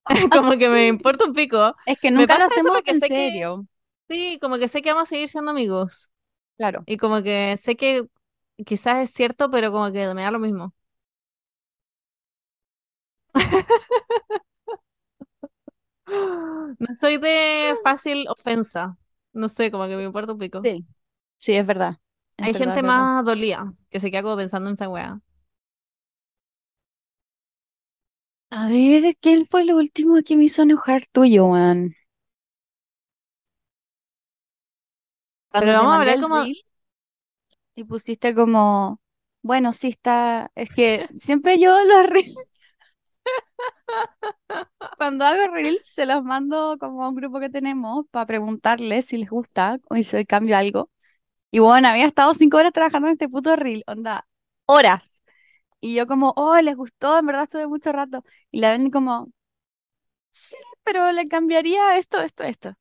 Como 0.33 0.57
que 0.59 0.69
me 0.69 0.87
importa 0.87 1.25
un 1.25 1.33
pico. 1.33 1.75
Es 1.85 1.99
que 1.99 2.11
nunca 2.11 2.39
lo 2.39 2.45
hacemos 2.45 2.81
en 2.87 3.01
sé 3.01 3.11
que, 3.13 3.33
serio. 3.33 3.67
sí, 4.09 4.39
como 4.43 4.59
que 4.59 4.69
sé 4.69 4.83
que 4.83 4.93
vamos 4.93 5.09
a 5.09 5.11
seguir 5.11 5.29
siendo 5.29 5.51
amigos. 5.53 6.11
Claro. 6.57 6.87
Y 6.87 6.97
como 6.99 7.23
que 7.23 7.57
sé 7.63 7.77
que 7.77 8.07
quizás 8.67 9.03
es 9.05 9.13
cierto, 9.15 9.51
pero 9.51 9.73
como 9.73 9.93
que 9.93 10.13
me 10.15 10.23
da 10.25 10.31
lo 10.33 10.39
mismo. 10.41 10.75
No 16.79 16.87
soy 17.01 17.19
de 17.19 17.75
fácil 17.83 18.27
ofensa. 18.29 18.97
No 19.33 19.49
sé, 19.49 19.71
como 19.71 19.87
que 19.87 19.97
me 19.97 20.05
importa 20.05 20.33
un 20.33 20.39
pico. 20.39 20.69
Sí, 20.69 20.87
sí, 21.39 21.53
es 21.55 21.67
verdad. 21.67 21.99
Es 22.37 22.49
Hay 22.49 22.53
verdad, 22.53 22.79
gente 22.79 22.83
verdad. 22.83 23.11
más 23.15 23.25
dolida 23.25 23.75
que 23.91 24.01
se 24.01 24.11
queda 24.11 24.23
como 24.23 24.37
pensando 24.37 24.69
en 24.71 24.75
esa 24.75 24.89
weá. 24.89 25.21
A 28.51 28.69
ver, 28.69 29.17
¿quién 29.21 29.45
fue 29.45 29.65
lo 29.65 29.77
último 29.77 30.23
que 30.25 30.37
me 30.37 30.45
hizo 30.45 30.63
enojar 30.63 31.03
tuyo, 31.11 31.47
Juan? 31.47 31.95
Pero 35.57 35.73
Cuando 35.73 35.77
te 35.77 35.87
vamos 35.87 35.93
a 35.93 35.95
mandé 35.95 36.01
hablar 36.01 36.19
el 36.19 36.25
como, 36.25 36.35
reel 36.35 36.57
y 37.75 37.85
pusiste 37.85 38.35
como, 38.35 39.01
bueno, 39.43 39.73
sí 39.73 39.89
está, 39.89 40.51
es 40.55 40.71
que 40.71 41.07
siempre 41.17 41.59
yo 41.59 41.83
los 41.85 42.07
reels, 42.09 42.37
cuando 44.99 45.25
hago 45.25 45.47
reels 45.53 45.85
se 45.87 46.07
los 46.07 46.23
mando 46.25 46.77
como 46.79 47.05
a 47.05 47.09
un 47.09 47.15
grupo 47.15 47.41
que 47.41 47.51
tenemos 47.51 48.07
para 48.11 48.27
preguntarles 48.27 49.07
si 49.07 49.17
les 49.19 49.31
gusta 49.31 49.79
o 49.89 49.97
si 49.97 50.25
cambio 50.27 50.57
algo. 50.57 50.91
Y 51.53 51.61
bueno, 51.61 51.89
había 51.89 52.07
estado 52.07 52.35
cinco 52.35 52.59
horas 52.59 52.73
trabajando 52.73 53.09
en 53.09 53.13
este 53.15 53.29
puto 53.31 53.57
reel, 53.57 53.85
onda, 53.89 54.27
horas. 54.67 55.10
Y 55.81 55.95
yo 55.95 56.07
como, 56.07 56.33
oh, 56.37 56.61
les 56.61 56.77
gustó, 56.77 57.19
en 57.19 57.27
verdad 57.27 57.45
estuve 57.45 57.67
mucho 57.67 57.93
rato. 57.93 58.25
Y 58.51 58.61
la 58.61 58.71
ven 58.73 58.91
como, 58.91 59.33
sí, 60.31 60.57
pero 60.85 61.13
le 61.13 61.29
cambiaría 61.29 61.99
esto, 61.99 62.21
esto, 62.21 62.45
esto. 62.45 62.75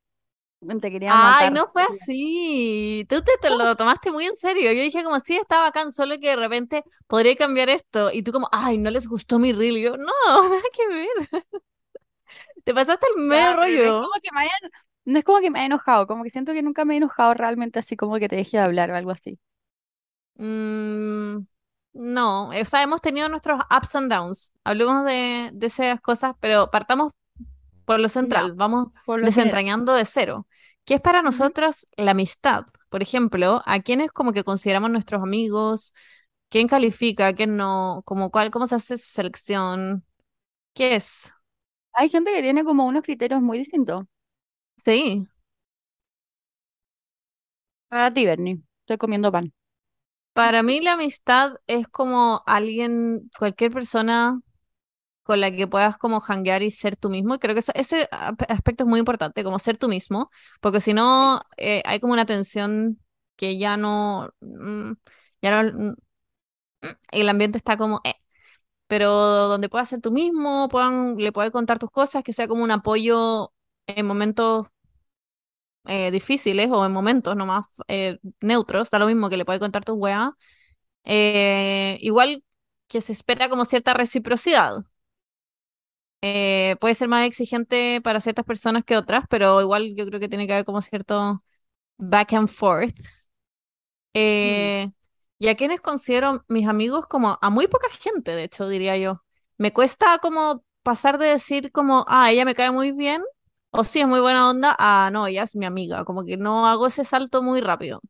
Te 0.82 0.92
quería 0.92 1.16
ay, 1.16 1.16
matar. 1.16 1.52
no 1.52 1.68
fue 1.68 1.84
así. 1.84 3.06
Tú 3.10 3.22
te, 3.24 3.32
te 3.42 3.50
lo 3.58 3.76
tomaste 3.76 4.12
muy 4.12 4.26
en 4.26 4.36
serio. 4.36 4.72
Yo 4.74 4.82
dije 4.82 5.04
como, 5.04 5.20
sí, 5.20 5.36
está 5.38 5.62
bacán, 5.62 5.92
solo 5.92 6.20
que 6.20 6.30
de 6.30 6.36
repente 6.36 6.84
podría 7.08 7.36
cambiar 7.36 7.70
esto. 7.70 8.12
Y 8.12 8.24
tú 8.24 8.32
como, 8.32 8.50
ay, 8.52 8.78
no 8.78 8.92
les 8.92 9.08
gustó 9.08 9.40
mi 9.40 9.54
reel. 9.54 9.78
Y 9.78 9.82
yo, 9.84 9.98
no, 9.98 10.06
nada 10.50 10.62
que 10.74 10.88
ver. 10.88 11.08
Te 12.64 12.74
pasaste 12.74 13.06
el 13.16 13.24
medio 13.24 13.56
pero 13.60 13.78
no 13.84 13.90
es 13.90 13.94
rollo. 13.94 14.00
como 14.00 14.14
que 14.22 14.30
me 14.34 14.42
haya, 14.42 14.52
no 15.06 15.20
es 15.20 15.26
como 15.26 15.40
que 15.40 15.50
me 15.52 15.60
haya 15.60 15.68
enojado, 15.68 16.08
como 16.08 16.24
que 16.24 16.30
siento 16.30 16.54
que 16.54 16.62
nunca 16.64 16.86
me 16.86 16.94
he 16.96 16.98
enojado 16.98 17.34
realmente 17.34 17.80
así 17.80 17.96
como 17.98 18.18
que 18.20 18.28
te 18.30 18.36
dejé 18.38 18.58
de 18.58 18.64
hablar 18.64 18.92
o 18.92 18.96
algo 18.96 19.12
así. 19.12 19.40
Mm, 20.40 21.46
no, 21.94 22.50
o 22.50 22.66
sea, 22.66 22.84
hemos 22.84 23.02
tenido 23.02 23.30
nuestros 23.30 23.60
ups 23.76 23.96
and 23.96 24.12
downs. 24.12 24.54
Hablemos 24.64 25.06
de, 25.06 25.50
de 25.54 25.68
esas 25.68 26.00
cosas, 26.02 26.36
pero 26.40 26.70
partamos 26.72 27.12
por 27.86 28.00
lo 28.00 28.10
central. 28.10 28.54
Vamos 28.54 28.90
por 29.06 29.20
lo 29.20 29.32
desentrañando 29.32 29.94
de 29.96 30.06
cero. 30.06 30.48
¿Qué 30.86 30.96
es 30.96 31.02
para 31.02 31.22
Ujú. 31.22 31.24
nosotros 31.24 31.88
la 31.98 32.12
amistad? 32.12 32.66
Por 32.90 33.04
ejemplo, 33.04 33.64
¿a 33.66 33.82
quiénes 33.82 34.12
como 34.12 34.34
que 34.34 34.44
consideramos 34.46 34.92
nuestros 34.92 35.22
amigos? 35.24 35.94
¿Quién 36.50 36.68
califica? 36.68 37.34
¿Quién 37.34 37.58
no? 37.58 38.04
Como 38.06 38.32
cuál, 38.32 38.52
¿cómo 38.52 38.68
se 38.68 38.76
hace 38.76 38.96
esa 38.96 39.08
selección? 39.14 40.06
¿Qué 40.74 40.96
es? 40.96 41.34
Hay 41.94 42.10
gente 42.10 42.32
que 42.34 42.42
tiene 42.42 42.64
como 42.64 42.88
unos 42.88 43.04
criterios 43.04 43.42
muy 43.44 43.60
distintos. 43.60 44.06
Sí, 44.86 45.28
Para 47.88 48.12
ti, 48.14 48.26
Bernie, 48.26 48.62
estoy 48.82 48.98
comiendo 48.98 49.32
pan. 49.32 49.54
Para 50.40 50.64
mí 50.64 50.80
la 50.80 50.94
amistad 50.94 51.56
es 51.68 51.86
como 51.90 52.44
alguien, 52.46 53.30
cualquier 53.38 53.72
persona 53.74 54.40
con 55.24 55.42
la 55.42 55.52
que 55.52 55.68
puedas 55.68 55.98
como 55.98 56.22
hanguear 56.22 56.64
y 56.64 56.72
ser 56.72 56.96
tú 56.98 57.10
mismo. 57.12 57.36
Y 57.36 57.40
creo 57.40 57.56
que 57.56 57.60
eso- 57.62 57.74
ese 57.76 58.08
aspecto 58.12 58.84
es 58.86 58.90
muy 58.90 59.00
importante, 59.00 59.44
como 59.44 59.60
ser 59.60 59.78
tú 59.78 59.90
mismo, 59.90 60.32
porque 60.62 60.82
si 60.82 60.94
no, 60.94 61.42
eh, 61.58 61.84
hay 61.86 62.00
como 62.02 62.14
una 62.14 62.26
tensión 62.28 63.00
que 63.38 63.58
ya 63.60 63.78
no, 63.78 64.32
mm, 64.42 64.94
ya 65.42 65.64
no, 65.64 65.96
mm, 66.82 66.88
el 67.12 67.30
ambiente 67.30 67.58
está 67.58 67.78
como, 67.78 68.02
eh. 68.04 68.16
Pero 68.88 69.12
donde 69.50 69.70
puedas 69.70 69.90
ser 69.90 70.02
tú 70.02 70.12
mismo, 70.12 70.70
puedan, 70.70 71.18
le 71.18 71.32
puedes 71.32 71.52
contar 71.52 71.80
tus 71.80 71.92
cosas, 71.92 72.24
que 72.24 72.34
sea 72.34 72.48
como 72.48 72.64
un 72.64 72.72
apoyo 72.72 73.54
en 73.88 74.06
momentos 74.08 74.68
eh, 75.86 76.12
difíciles 76.12 76.70
o 76.72 76.86
en 76.86 76.92
momentos 76.92 77.36
nomás 77.36 77.66
eh, 77.88 78.20
neutros, 78.42 78.90
da 78.90 79.00
lo 79.00 79.08
mismo 79.08 79.30
que 79.30 79.38
le 79.38 79.46
puedes 79.46 79.60
contar 79.60 79.86
tus 79.86 79.96
weas. 79.98 80.32
Eh, 81.06 81.98
igual 82.02 82.44
que 82.88 83.02
se 83.02 83.14
espera 83.14 83.50
como 83.50 83.66
cierta 83.66 83.94
reciprocidad. 83.94 84.84
Eh, 86.22 86.76
puede 86.82 86.96
ser 86.96 87.08
más 87.08 87.26
exigente 87.26 88.02
para 88.02 88.20
ciertas 88.20 88.46
personas 88.46 88.84
que 88.84 88.98
otras, 88.98 89.26
pero 89.30 89.62
igual 89.62 89.96
yo 89.96 90.06
creo 90.06 90.20
que 90.20 90.28
tiene 90.30 90.48
que 90.48 90.54
haber 90.54 90.66
como 90.66 90.82
cierto 90.82 91.40
back 91.98 92.34
and 92.34 92.50
forth. 92.50 92.96
Mm. 94.14 94.92
Y 95.40 95.48
a 95.48 95.56
quienes 95.56 95.82
considero 95.82 96.44
mis 96.50 96.68
amigos 96.68 97.08
como 97.08 97.38
a 97.42 97.50
muy 97.50 97.68
poca 97.68 97.88
gente, 97.90 98.32
de 98.36 98.44
hecho, 98.44 98.68
diría 98.68 98.98
yo. 98.98 99.24
Me 99.58 99.72
cuesta 99.74 100.18
como 100.20 100.64
pasar 100.84 101.18
de 101.18 101.28
decir 101.28 101.72
como, 101.72 102.06
ah, 102.08 102.32
ella 102.32 102.46
me 102.46 102.56
cae 102.56 102.72
muy 102.72 102.92
bien, 102.92 103.24
o 103.72 103.84
sí 103.84 104.02
es 104.02 104.08
muy 104.08 104.20
buena 104.20 104.50
onda, 104.50 104.76
a 104.80 105.10
no, 105.12 105.28
ella 105.28 105.44
es 105.44 105.56
mi 105.56 105.66
amiga. 105.66 106.06
Como 106.06 106.24
que 106.24 106.38
no 106.38 106.68
hago 106.68 106.88
ese 106.88 107.06
salto 107.06 107.42
muy 107.44 107.62
rápido. 107.62 108.02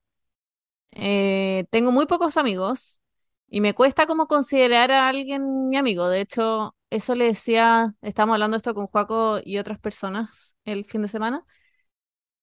Eh, 0.92 1.66
tengo 1.72 1.92
muy 1.92 2.06
pocos 2.08 2.38
amigos 2.38 3.02
y 3.48 3.62
me 3.62 3.74
cuesta 3.74 4.06
como 4.08 4.28
considerar 4.28 4.92
a 4.92 5.08
alguien 5.10 5.70
mi 5.70 5.78
amigo. 5.78 6.08
De 6.10 6.22
hecho, 6.22 6.76
eso 6.90 7.16
le 7.16 7.26
decía, 7.26 7.94
estábamos 8.02 8.36
hablando 8.36 8.58
esto 8.58 8.74
con 8.74 8.88
Joaco 8.88 9.40
y 9.44 9.58
otras 9.58 9.80
personas 9.80 10.56
el 10.66 10.86
fin 10.86 11.02
de 11.04 11.08
semana, 11.08 11.46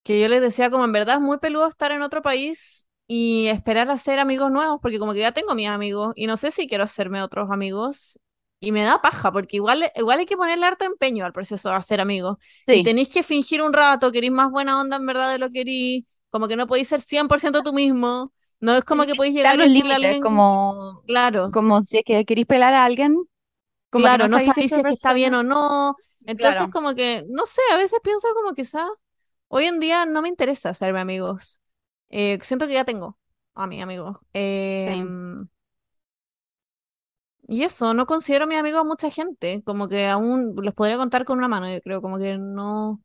que 0.02 0.20
yo 0.20 0.28
les 0.28 0.40
decía 0.40 0.70
como 0.70 0.84
en 0.84 0.92
verdad 0.92 1.16
es 1.16 1.20
muy 1.20 1.38
peludo 1.38 1.66
estar 1.68 1.92
en 1.92 2.02
otro 2.02 2.22
país 2.22 2.86
y 3.08 3.46
esperar 3.48 3.90
a 3.90 3.94
hacer 3.94 4.18
amigos 4.18 4.50
nuevos, 4.50 4.78
porque 4.82 4.98
como 4.98 5.12
que 5.12 5.20
ya 5.20 5.32
tengo 5.32 5.54
mis 5.54 5.68
amigos 5.68 6.12
y 6.16 6.26
no 6.26 6.36
sé 6.36 6.50
si 6.50 6.68
quiero 6.68 6.84
hacerme 6.84 7.22
otros 7.22 7.50
amigos 7.50 8.18
y 8.61 8.72
me 8.72 8.82
da 8.84 9.00
paja, 9.02 9.32
porque 9.32 9.57
igual, 9.57 9.90
igual 9.96 10.18
hay 10.20 10.26
que 10.26 10.36
ponerle 10.36 10.66
harto 10.66 10.84
empeño 10.84 11.24
al 11.24 11.32
proceso 11.32 11.68
de 11.70 11.76
hacer 11.76 12.00
amigos 12.00 12.38
y 12.70 12.80
Sí. 12.80 12.82
tenéis 12.82 13.09
que 13.09 13.22
fingir 13.22 13.62
un 13.62 13.72
rato, 13.72 14.12
queréis 14.12 14.32
más 14.32 14.50
buena 14.50 14.80
onda 14.80 14.96
en 14.96 15.07
verdad 15.07 15.30
de 15.32 15.38
lo 15.38 15.48
que 15.48 15.52
querís, 15.54 16.04
como 16.30 16.48
que 16.48 16.57
no 16.57 16.66
podéis 16.66 16.88
ser 16.88 17.00
100% 17.00 17.62
tú 17.62 17.72
mismo. 17.72 18.32
No 18.61 18.76
es 18.76 18.84
como 18.84 19.04
que 19.07 19.14
podéis 19.16 19.34
llegar 19.34 19.54
y 19.54 19.59
los 19.59 19.68
a 19.68 19.68
límites, 19.68 19.96
alguien, 19.96 20.18
como, 20.18 21.04
claro, 21.07 21.52
como 21.52 21.82
si 21.82 21.98
es 21.98 22.04
que 22.04 22.24
queréis 22.24 22.46
pelar 22.46 22.74
a 22.74 22.84
alguien, 22.84 23.16
como 23.90 24.11
que 24.11 24.18
claro, 24.18 24.28
no 24.28 24.28
no 24.28 24.38
sabéis 24.40 24.72
si 24.74 24.80
es 24.80 24.86
que 24.86 24.94
está 24.94 25.12
bien 25.12 25.34
o 25.34 25.42
no. 25.42 25.96
Entonces, 26.26 26.68
Claro. 26.68 26.70
como 26.70 26.94
que, 26.94 27.24
no 27.28 27.46
sé, 27.46 27.61
a 27.72 27.76
veces 27.76 28.00
pienso 28.02 28.28
como 28.34 28.54
quizá 28.54 28.86
hoy 29.48 29.66
en 29.66 29.80
día 29.80 30.07
no 30.07 30.22
me 30.22 30.28
interesa 30.28 30.70
hacerme 30.70 31.00
amigos. 31.00 31.62
Eh, 32.11 32.38
siento 32.42 32.66
que 32.66 32.74
ya 32.74 32.84
tengo 32.84 33.18
a 33.54 33.66
mis 33.66 33.82
amigos. 33.82 34.18
Sí. 34.84 35.11
Y 37.49 37.62
eso, 37.62 37.94
no 37.94 38.07
considero 38.07 38.47
mis 38.47 38.59
amigos 38.59 38.80
a 38.80 38.84
mucha 38.84 39.11
gente. 39.11 39.62
Como 39.64 39.88
que 39.88 40.07
aún 40.09 40.55
los 40.57 40.74
podría 40.74 40.97
contar 40.97 41.24
con 41.24 41.38
una 41.38 41.49
mano, 41.49 41.70
yo 41.72 41.80
creo. 41.80 42.03
Como 42.03 42.18
que 42.18 42.38
no. 42.38 43.01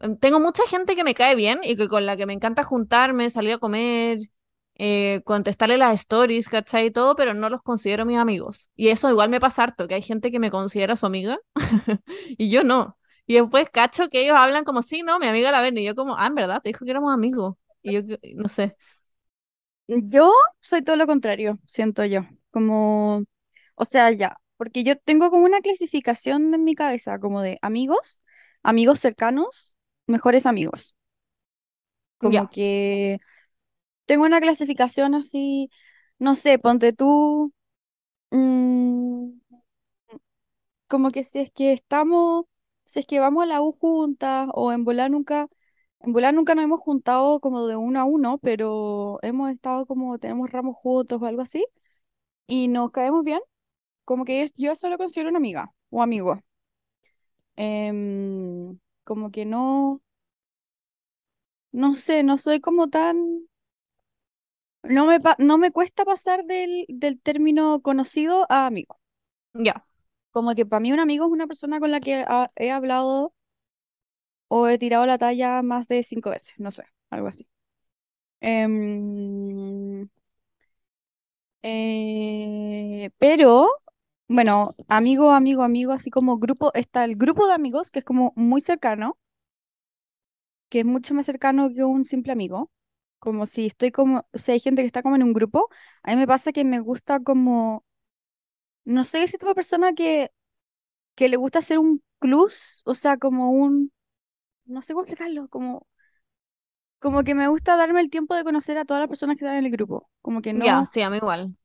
em, 0.00 0.16
Tengo 0.18 0.40
mucha 0.40 0.66
gente 0.68 0.96
que 0.96 1.04
me 1.04 1.14
cae 1.14 1.34
bien 1.36 1.60
y 1.64 1.76
que 1.76 1.88
con 1.88 2.06
la 2.06 2.16
que 2.16 2.26
me 2.26 2.34
encanta 2.34 2.62
juntarme, 2.64 3.30
salir 3.30 3.54
a 3.54 3.58
comer, 3.58 4.18
eh, 4.76 5.22
contestarle 5.24 5.78
las 5.78 5.94
stories, 6.00 6.48
¿cachai? 6.48 6.86
Y 6.86 6.90
todo, 6.92 7.16
pero 7.16 7.34
no 7.34 7.48
los 7.50 7.62
considero 7.62 8.04
mis 8.06 8.18
amigos. 8.18 8.70
Y 8.76 8.88
eso 8.88 9.10
igual 9.10 9.30
me 9.30 9.40
pasa 9.40 9.64
harto, 9.64 9.88
que 9.88 9.94
hay 9.96 10.02
gente 10.02 10.30
que 10.32 10.40
me 10.40 10.50
considera 10.50 10.96
su 10.96 11.06
amiga 11.06 11.38
y 12.38 12.50
yo 12.50 12.64
no. 12.64 12.98
Y 13.26 13.36
después 13.36 13.70
cacho 13.70 14.08
que 14.10 14.22
ellos 14.24 14.36
hablan 14.38 14.64
como, 14.64 14.82
sí, 14.82 15.02
no, 15.02 15.18
mi 15.20 15.26
amiga 15.28 15.52
la 15.52 15.60
ven. 15.62 15.78
Y 15.78 15.84
yo 15.84 15.94
como, 15.96 16.16
ah, 16.18 16.26
en 16.28 16.34
verdad, 16.36 16.62
te 16.62 16.70
dijo 16.70 16.84
que 16.84 16.90
éramos 16.92 17.14
amigos. 17.14 17.56
Y 17.82 17.94
yo, 17.94 18.02
no 18.36 18.48
sé. 18.48 18.76
Yo 19.86 20.32
soy 20.60 20.82
todo 20.82 20.96
lo 20.96 21.06
contrario, 21.06 21.58
siento 21.66 22.04
yo. 22.04 22.22
Como, 22.50 23.24
o 23.74 23.84
sea, 23.84 24.10
ya, 24.12 24.38
porque 24.56 24.84
yo 24.84 24.96
tengo 24.98 25.30
como 25.30 25.44
una 25.44 25.60
clasificación 25.60 26.54
en 26.54 26.64
mi 26.64 26.74
cabeza, 26.74 27.18
como 27.20 27.42
de 27.42 27.58
amigos, 27.62 28.22
amigos 28.62 29.00
cercanos, 29.00 29.76
mejores 30.06 30.46
amigos. 30.46 30.94
Como 32.18 32.46
Ya, 32.46 32.48
que 32.48 33.18
tengo 34.06 34.24
una 34.26 34.40
clasificación 34.40 35.14
así, 35.14 35.70
no 36.18 36.34
sé, 36.36 36.58
ponte 36.58 36.92
tú, 36.92 37.52
mm, 38.32 39.30
como 40.86 41.10
que 41.10 41.24
si 41.24 41.40
es 41.40 41.50
que 41.52 41.72
estamos, 41.72 42.44
si 42.84 43.00
es 43.00 43.06
que 43.06 43.20
vamos 43.20 43.44
a 43.44 43.46
la 43.46 43.62
U 43.62 43.72
juntas 43.72 44.48
o 44.54 44.72
en 44.72 44.84
volar 44.84 45.10
nunca, 45.10 45.48
en 46.00 46.12
volar 46.12 46.34
nunca 46.34 46.54
nos 46.54 46.64
hemos 46.64 46.80
juntado 46.80 47.40
como 47.40 47.66
de 47.66 47.76
uno 47.76 48.00
a 48.00 48.04
uno, 48.04 48.38
pero 48.38 49.18
hemos 49.22 49.50
estado 49.50 49.86
como, 49.86 50.18
tenemos 50.18 50.50
ramos 50.50 50.76
juntos 50.76 51.20
o 51.22 51.26
algo 51.26 51.42
así, 51.42 51.64
y 52.48 52.68
nos 52.68 52.92
caemos 52.92 53.24
bien, 53.24 53.40
como 54.04 54.24
que 54.24 54.42
es- 54.42 54.54
yo 54.56 54.72
eso 54.72 54.88
lo 54.90 54.98
considero 54.98 55.30
una 55.30 55.38
amiga 55.38 55.72
o 55.90 56.02
amigo. 56.02 56.40
Em, 57.56 58.78
como 59.04 59.30
que 59.32 59.44
no, 59.44 60.00
no 61.72 61.94
sé, 61.94 62.22
no 62.22 62.38
soy 62.38 62.58
como 62.60 62.88
tan, 62.88 63.18
no 64.82 65.06
me, 65.06 65.18
no 65.38 65.58
me 65.58 65.70
cuesta 65.72 66.04
pasar 66.04 66.44
del, 66.44 66.86
del 66.88 67.20
término 67.20 67.80
conocido 67.82 68.46
a 68.48 68.66
amigo. 68.66 68.98
ya. 69.54 69.86
Como 70.32 70.54
que 70.54 70.66
para 70.66 70.80
mí 70.80 70.92
un 70.92 71.00
amigo 71.00 71.24
es 71.26 71.32
una 71.32 71.46
persona 71.46 71.80
con 71.80 71.90
la 71.90 72.00
que 72.00 72.16
ha- 72.26 72.50
he 72.56 72.70
hablado 72.70 73.32
o 74.48 74.68
he 74.68 74.78
tirado 74.78 75.06
la 75.06 75.18
talla 75.18 75.62
más 75.62 75.86
de 75.88 76.02
cinco 76.02 76.30
veces, 76.30 76.54
no 76.58 76.70
sé, 76.70 76.84
algo 77.10 77.28
así. 77.28 77.46
Em, 78.40 80.08
eh, 81.62 83.10
pero, 83.18 83.68
bueno, 84.28 84.74
amigo, 84.88 85.32
amigo, 85.32 85.62
amigo, 85.62 85.92
así 85.92 86.10
como 86.10 86.38
grupo, 86.38 86.70
está 86.74 87.04
el 87.04 87.16
grupo 87.16 87.46
de 87.46 87.54
amigos, 87.54 87.90
que 87.90 88.00
es 88.00 88.04
como 88.04 88.32
muy 88.36 88.60
cercano, 88.60 89.18
que 90.68 90.80
es 90.80 90.84
mucho 90.86 91.14
más 91.14 91.26
cercano 91.26 91.70
que 91.74 91.84
un 91.84 92.04
simple 92.04 92.32
amigo. 92.32 92.70
Como 93.18 93.46
si 93.46 93.66
estoy 93.66 93.90
como, 93.92 94.26
si 94.34 94.52
hay 94.52 94.60
gente 94.60 94.82
que 94.82 94.86
está 94.86 95.02
como 95.02 95.16
en 95.16 95.22
un 95.22 95.32
grupo, 95.32 95.68
a 96.02 96.10
mí 96.10 96.16
me 96.16 96.26
pasa 96.26 96.52
que 96.52 96.64
me 96.64 96.80
gusta 96.80 97.20
como, 97.20 97.84
no 98.84 99.04
sé, 99.04 99.22
ese 99.22 99.38
tipo 99.38 99.48
de 99.50 99.54
persona 99.54 99.94
que, 99.94 100.30
que 101.16 101.28
le 101.30 101.36
gusta 101.38 101.60
hacer 101.60 101.78
un 101.78 102.02
plus, 102.20 102.82
o 102.86 102.94
sea, 102.96 103.18
como 103.18 103.50
un, 103.52 103.92
no 104.66 104.82
sé 104.82 104.94
cómo 104.94 105.04
explicarlo, 105.04 105.48
como 105.48 105.86
como 106.98 107.22
que 107.24 107.34
me 107.36 107.46
gusta 107.48 107.76
darme 107.76 108.00
el 108.00 108.10
tiempo 108.10 108.34
de 108.34 108.42
conocer 108.44 108.78
a 108.78 108.84
todas 108.84 109.00
las 109.00 109.08
personas 109.08 109.36
que 109.36 109.44
están 109.44 109.58
en 109.58 109.64
el 109.66 109.70
grupo. 109.70 110.10
Como 110.22 110.42
que 110.42 110.52
Ya, 110.52 110.62
no, 110.66 110.86
sí, 110.86 111.02
a 111.02 111.10
mí 111.10 111.18
igual. 111.18 111.56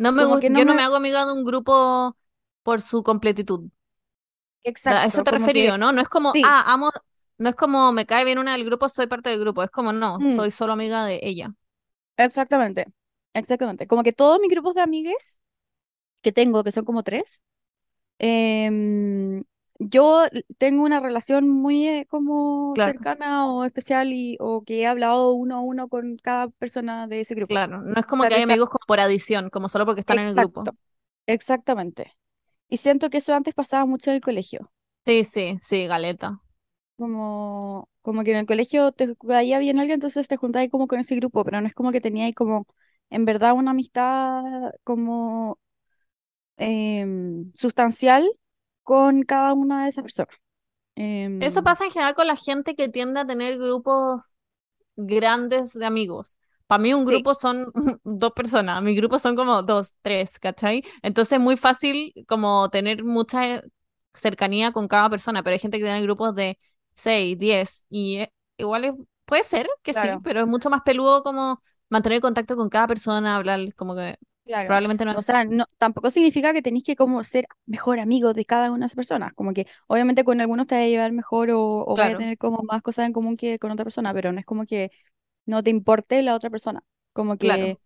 No 0.00 0.12
me 0.12 0.22
no 0.24 0.40
yo 0.40 0.64
no 0.64 0.74
me, 0.74 0.82
hago 0.82 0.96
amiga 0.96 1.26
de 1.26 1.32
un 1.32 1.44
grupo 1.44 2.16
por 2.64 2.80
su 2.80 3.02
completitud. 3.02 3.70
¿A 4.88 5.04
eso 5.06 5.22
exacto, 5.22 5.22
te 5.22 5.30
como 5.30 5.46
referí, 5.46 5.62
que 5.62 5.70
o 5.70 5.78
no? 5.78 5.92
No 5.92 6.02
es 6.02 6.08
como, 6.08 6.30
sí, 6.32 6.42
ah, 6.42 6.64
amo, 6.72 6.90
no 7.38 7.48
es 7.48 7.54
como 7.56 7.92
me 7.92 8.06
cae 8.06 8.24
bien 8.24 8.38
una 8.38 8.52
del 8.52 8.64
grupo, 8.64 8.88
soy 8.88 9.06
parte 9.06 9.30
del 9.30 9.40
grupo. 9.40 9.62
Es 9.62 9.70
como, 9.70 9.92
no, 9.92 10.18
mm, 10.18 10.36
soy 10.36 10.50
solo 10.50 10.72
amiga 10.72 11.04
de 11.04 11.20
ella. 11.22 11.54
exactamente, 12.16 12.86
exactamente. 13.34 13.86
Como 13.86 14.02
que 14.02 14.12
todos 14.12 14.40
mis 14.40 14.50
grupos 14.50 14.74
de 14.74 14.82
amigues 14.82 15.40
que 16.22 16.32
tengo, 16.32 16.64
que 16.64 16.72
son 16.72 16.86
como 16.86 17.02
tres, 17.04 17.44
em, 18.18 19.44
yo 19.80 20.24
tengo 20.58 20.84
una 20.84 21.00
relación 21.00 21.48
muy 21.50 21.88
eh, 21.88 22.06
como 22.10 22.76
Claro, 22.76 22.94
cercana 22.94 23.48
o 23.52 23.64
especial 23.64 24.12
y, 24.12 24.36
o 24.40 24.64
que 24.64 24.80
he 24.82 24.86
hablado 24.88 25.32
uno 25.32 25.56
a 25.58 25.60
uno 25.62 25.88
con 25.88 26.16
cada 26.18 26.48
persona 26.50 27.08
de 27.08 27.20
ese 27.22 27.34
grupo. 27.36 27.56
claro. 27.56 27.82
No 27.82 27.98
es 28.00 28.06
como 28.06 28.26
que 28.26 28.34
hay 28.34 28.42
amigos 28.42 28.68
como 28.70 28.84
por 28.86 29.00
adición, 29.00 29.50
como 29.50 29.68
solo 29.68 29.86
porque 29.86 30.00
están 30.00 30.18
en 30.18 30.28
el 30.28 30.34
grupo. 30.36 30.72
exactamente. 31.26 32.12
Y 32.68 32.78
siento 32.78 33.10
que 33.10 33.18
eso 33.18 33.34
antes 33.34 33.54
pasaba 33.54 33.86
mucho 33.86 34.10
en 34.10 34.16
el 34.16 34.22
colegio. 34.22 34.72
Sí, 35.06 35.24
sí, 35.24 35.58
sí, 35.60 35.86
Galeta. 35.86 36.40
Como, 36.96 37.88
como 38.02 38.22
que 38.24 38.32
en 38.32 38.36
el 38.38 38.46
colegio 38.46 38.92
te 38.92 39.14
caía 39.16 39.58
bien 39.58 39.78
alguien, 39.78 39.94
entonces 39.96 40.28
te 40.28 40.36
juntabas 40.36 40.68
como 40.70 40.86
con 40.86 40.98
ese 41.00 41.16
grupo, 41.16 41.44
pero 41.44 41.60
no 41.60 41.66
es 41.66 41.74
como 41.74 41.92
que 41.92 42.00
teníais 42.02 42.34
como 42.34 42.66
en 43.08 43.24
verdad 43.24 43.54
una 43.54 43.70
amistad 43.70 44.42
como 44.84 45.58
em, 46.58 47.52
sustancial 47.54 48.28
con 48.90 49.22
cada 49.22 49.52
una 49.54 49.84
de 49.84 49.88
esas 49.90 50.02
personas. 50.04 50.34
Eso 51.38 51.62
Em, 51.62 51.64
pasa 51.64 51.84
en 51.84 51.90
general 51.90 52.14
con 52.14 52.26
la 52.26 52.36
gente 52.36 52.74
que 52.76 52.88
tiende 52.88 53.20
a 53.20 53.26
tener 53.26 53.58
grupos 53.58 54.36
grandes 54.96 55.72
de 55.74 55.86
amigos. 55.86 56.38
Para 56.66 56.82
mí 56.82 56.94
un 56.94 57.04
sí, 57.04 57.06
grupo 57.06 57.34
son 57.34 57.72
dos 58.04 58.32
personas, 58.32 58.82
mi 58.82 58.94
grupo 58.96 59.18
son 59.18 59.36
como 59.36 59.62
dos, 59.62 59.94
tres, 60.02 60.38
¿cachai? 60.40 60.84
Entonces 61.02 61.34
es 61.34 61.40
muy 61.40 61.56
fácil 61.56 62.12
como 62.28 62.70
tener 62.70 63.04
mucha 63.04 63.62
cercanía 64.14 64.72
con 64.72 64.88
cada 64.88 65.10
persona, 65.10 65.42
pero 65.42 65.54
hay 65.54 65.58
gente 65.60 65.78
que 65.78 65.84
tiene 65.84 66.02
grupos 66.02 66.34
de 66.34 66.58
seis, 66.94 67.38
diez, 67.38 67.84
y 67.90 68.18
eh, 68.18 68.32
igual 68.58 68.84
es- 68.84 68.94
puede 69.24 69.44
ser 69.44 69.68
que 69.82 69.94
sí, 69.94 70.18
pero 70.22 70.40
es 70.40 70.46
mucho 70.46 70.70
más 70.70 70.82
peludo 70.82 71.22
como 71.22 71.62
mantener 71.88 72.20
contacto 72.20 72.56
con 72.56 72.68
cada 72.68 72.86
persona, 72.88 73.36
hablar, 73.36 73.74
como 73.76 73.94
que 73.96 74.16
claro. 74.50 74.64
probablemente 74.64 75.04
no 75.04 75.16
O 75.18 75.22
sea, 75.22 75.44
no, 75.44 75.66
tampoco 75.78 76.10
significa 76.10 76.52
que 76.52 76.62
tenéis 76.62 76.84
que 76.84 76.96
como 76.96 77.22
ser 77.24 77.46
mejor 77.66 77.98
amigo 78.00 78.34
de 78.34 78.44
cada 78.44 78.70
una 78.70 78.80
de 78.80 78.86
esas 78.86 78.96
personas. 78.96 79.32
Como 79.34 79.52
que 79.54 79.66
obviamente 79.86 80.24
con 80.24 80.40
algunos 80.40 80.66
te 80.66 80.74
vas 80.76 80.84
a 80.84 80.88
llevar 80.88 81.12
mejor 81.12 81.50
o, 81.50 81.84
o 81.86 81.96
vas 81.96 82.14
a 82.14 82.16
tener 82.16 82.38
como 82.38 82.62
más 82.64 82.82
cosas 82.82 83.06
en 83.06 83.12
común 83.12 83.36
que 83.36 83.58
con 83.58 83.70
otra 83.70 83.84
persona, 83.84 84.12
pero 84.14 84.32
no 84.32 84.40
es 84.40 84.46
como 84.46 84.64
que 84.66 84.90
no 85.46 85.62
te 85.62 85.70
importe 85.70 86.22
la 86.22 86.34
otra 86.34 86.50
persona. 86.50 86.82
Como 87.12 87.38
claro. 87.38 87.66
que 87.66 87.78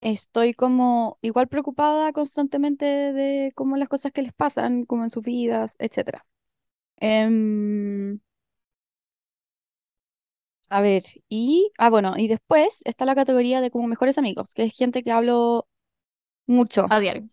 estoy 0.00 0.54
como 0.54 1.18
igual 1.22 1.48
preocupada 1.48 2.12
constantemente 2.12 2.84
de 2.86 3.52
como 3.54 3.76
las 3.76 3.88
cosas 3.88 4.12
que 4.12 4.22
les 4.22 4.32
pasan, 4.34 4.84
como 4.86 5.04
en 5.04 5.10
sus 5.10 5.22
vidas, 5.24 5.76
etcétera. 5.78 6.26
Em, 6.98 8.20
a 10.68 10.80
ver, 10.82 11.02
y, 11.28 11.72
ah, 11.78 11.90
bueno, 11.90 12.14
y 12.16 12.28
después 12.28 12.82
está 12.84 13.04
la 13.04 13.14
categoría 13.16 13.60
de 13.60 13.70
como 13.70 13.88
mejores 13.88 14.18
amigos, 14.18 14.54
que 14.54 14.62
es 14.64 14.72
gente 14.76 15.02
que 15.02 15.10
hablo 15.12 15.66
mucho 16.50 16.86
A 16.90 17.00
diario. 17.00 17.28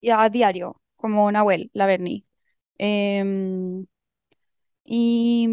y 0.00 0.10
a 0.10 0.28
diario, 0.28 0.80
como 0.96 1.30
Nahuel, 1.32 1.70
la 1.74 1.86
Berni. 1.86 2.26
Em, 2.78 3.86
y, 4.84 5.48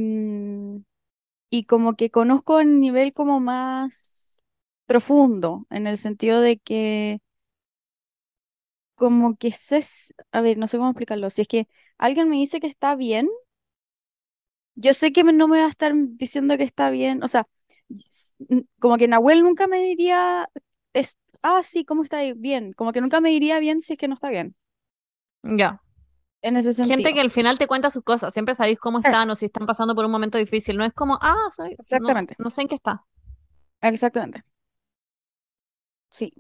y 1.50 1.66
como 1.66 1.96
que 1.96 2.12
conozco 2.12 2.60
el 2.60 2.80
nivel 2.80 3.14
como 3.14 3.40
más 3.40 4.44
profundo, 4.86 5.66
en 5.70 5.88
el 5.88 5.98
sentido 5.98 6.42
de 6.42 6.58
que 6.60 7.20
como 8.96 9.38
que 9.38 9.52
sé, 9.54 9.82
a 10.32 10.42
ver, 10.42 10.58
no 10.58 10.68
sé 10.68 10.78
cómo 10.78 10.90
explicarlo, 10.90 11.30
si 11.30 11.42
es 11.44 11.48
que 11.48 11.68
alguien 11.98 12.30
me 12.30 12.38
dice 12.38 12.60
que 12.60 12.68
está 12.68 12.96
bien, 12.96 13.30
yo 14.76 14.94
sé 14.94 15.12
que 15.14 15.24
no 15.24 15.48
me 15.48 15.60
va 15.60 15.66
a 15.66 15.70
estar 15.70 15.94
diciendo 15.96 16.58
que 16.58 16.64
está 16.64 16.90
bien, 16.90 17.24
o 17.24 17.28
sea, 17.28 17.48
como 18.80 18.98
que 18.98 19.08
Nahuel 19.08 19.44
nunca 19.44 19.68
me 19.68 19.80
diría, 19.80 20.50
es, 20.94 21.18
ah, 21.44 21.62
sí, 21.64 21.86
¿cómo 21.86 22.04
está 22.04 22.18
ahí? 22.20 22.34
Bien, 22.34 22.74
como 22.74 22.92
que 22.92 23.02
nunca 23.02 23.22
me 23.22 23.30
diría 23.30 23.60
bien 23.60 23.82
si 23.82 23.94
es 23.94 24.00
que 24.00 24.08
no 24.08 24.16
está 24.16 24.30
bien, 24.30 24.56
Ya. 25.44 25.82
en 26.42 26.58
ese 26.58 26.74
Gente 26.80 27.14
que 27.14 27.20
sentido. 27.20 27.22
al 27.22 27.32
final 27.32 27.58
te 27.60 27.68
cuenta 27.68 27.90
sus 27.90 28.04
cosas, 28.04 28.34
siempre 28.34 28.54
sabéis 28.56 28.80
cómo 28.80 29.00
Eh, 29.04 29.18
están 29.18 29.30
o 29.30 29.36
si 29.36 29.46
están 29.46 29.66
pasando 29.68 29.96
por 29.96 30.06
un 30.06 30.12
momento 30.12 30.38
difícil. 30.38 30.78
No 30.78 30.86
es 30.86 30.94
como, 30.94 31.18
ah, 31.22 31.36
soy, 31.56 31.80
no, 31.92 32.16
Exactamente, 32.16 32.38
no 32.38 32.50
sé 32.50 32.62
en 32.62 32.68
qué 32.68 32.76
está. 32.76 33.06
exactamente, 33.82 34.44
sí, 36.10 36.32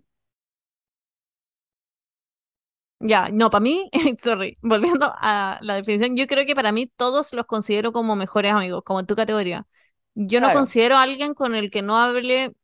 Ya, 3.00 3.30
no, 3.32 3.50
para 3.52 3.62
mí, 3.62 3.90
sorry, 4.24 4.58
volviendo 4.62 5.12
a 5.18 5.60
la 5.62 5.76
definición, 5.76 6.16
yo 6.18 6.26
creo 6.26 6.46
que 6.48 6.56
para 6.56 6.72
mí 6.72 6.88
todos 6.88 7.32
los 7.34 7.46
considero 7.46 7.92
como 7.92 8.16
mejores 8.16 8.52
amigos, 8.54 8.82
como 8.84 9.00
en 9.00 9.06
tu 9.06 9.16
categoría. 9.16 9.68
Yo 10.16 10.42
no 10.42 10.50
claro, 10.50 10.52
considero 10.52 10.96
a 10.96 11.04
alguien 11.04 11.36
con 11.36 11.54
el 11.54 11.70
que 11.70 11.84
no 11.84 11.98
hable 12.00 12.56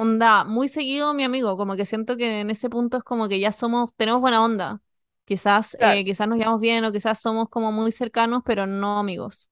onda 0.00 0.44
muy 0.44 0.68
seguido 0.68 1.14
mi 1.14 1.24
amigo, 1.24 1.56
como 1.56 1.76
que 1.76 1.86
siento 1.86 2.16
que 2.16 2.40
en 2.40 2.50
ese 2.50 2.70
punto 2.70 2.98
es 2.98 3.04
como 3.04 3.28
que 3.28 3.40
ya 3.40 3.52
somos, 3.52 3.94
tenemos 3.96 4.20
buena 4.20 4.42
onda. 4.44 4.82
Quizás, 5.24 5.76
claro. 5.76 6.00
eh, 6.00 6.04
quizás 6.04 6.28
nos 6.28 6.38
llevamos 6.38 6.60
bien 6.60 6.84
o 6.84 6.92
quizás 6.92 7.18
somos 7.20 7.48
como 7.50 7.72
muy 7.72 7.92
cercanos, 7.92 8.42
pero 8.44 8.66
no 8.66 8.98
amigos. 8.98 9.50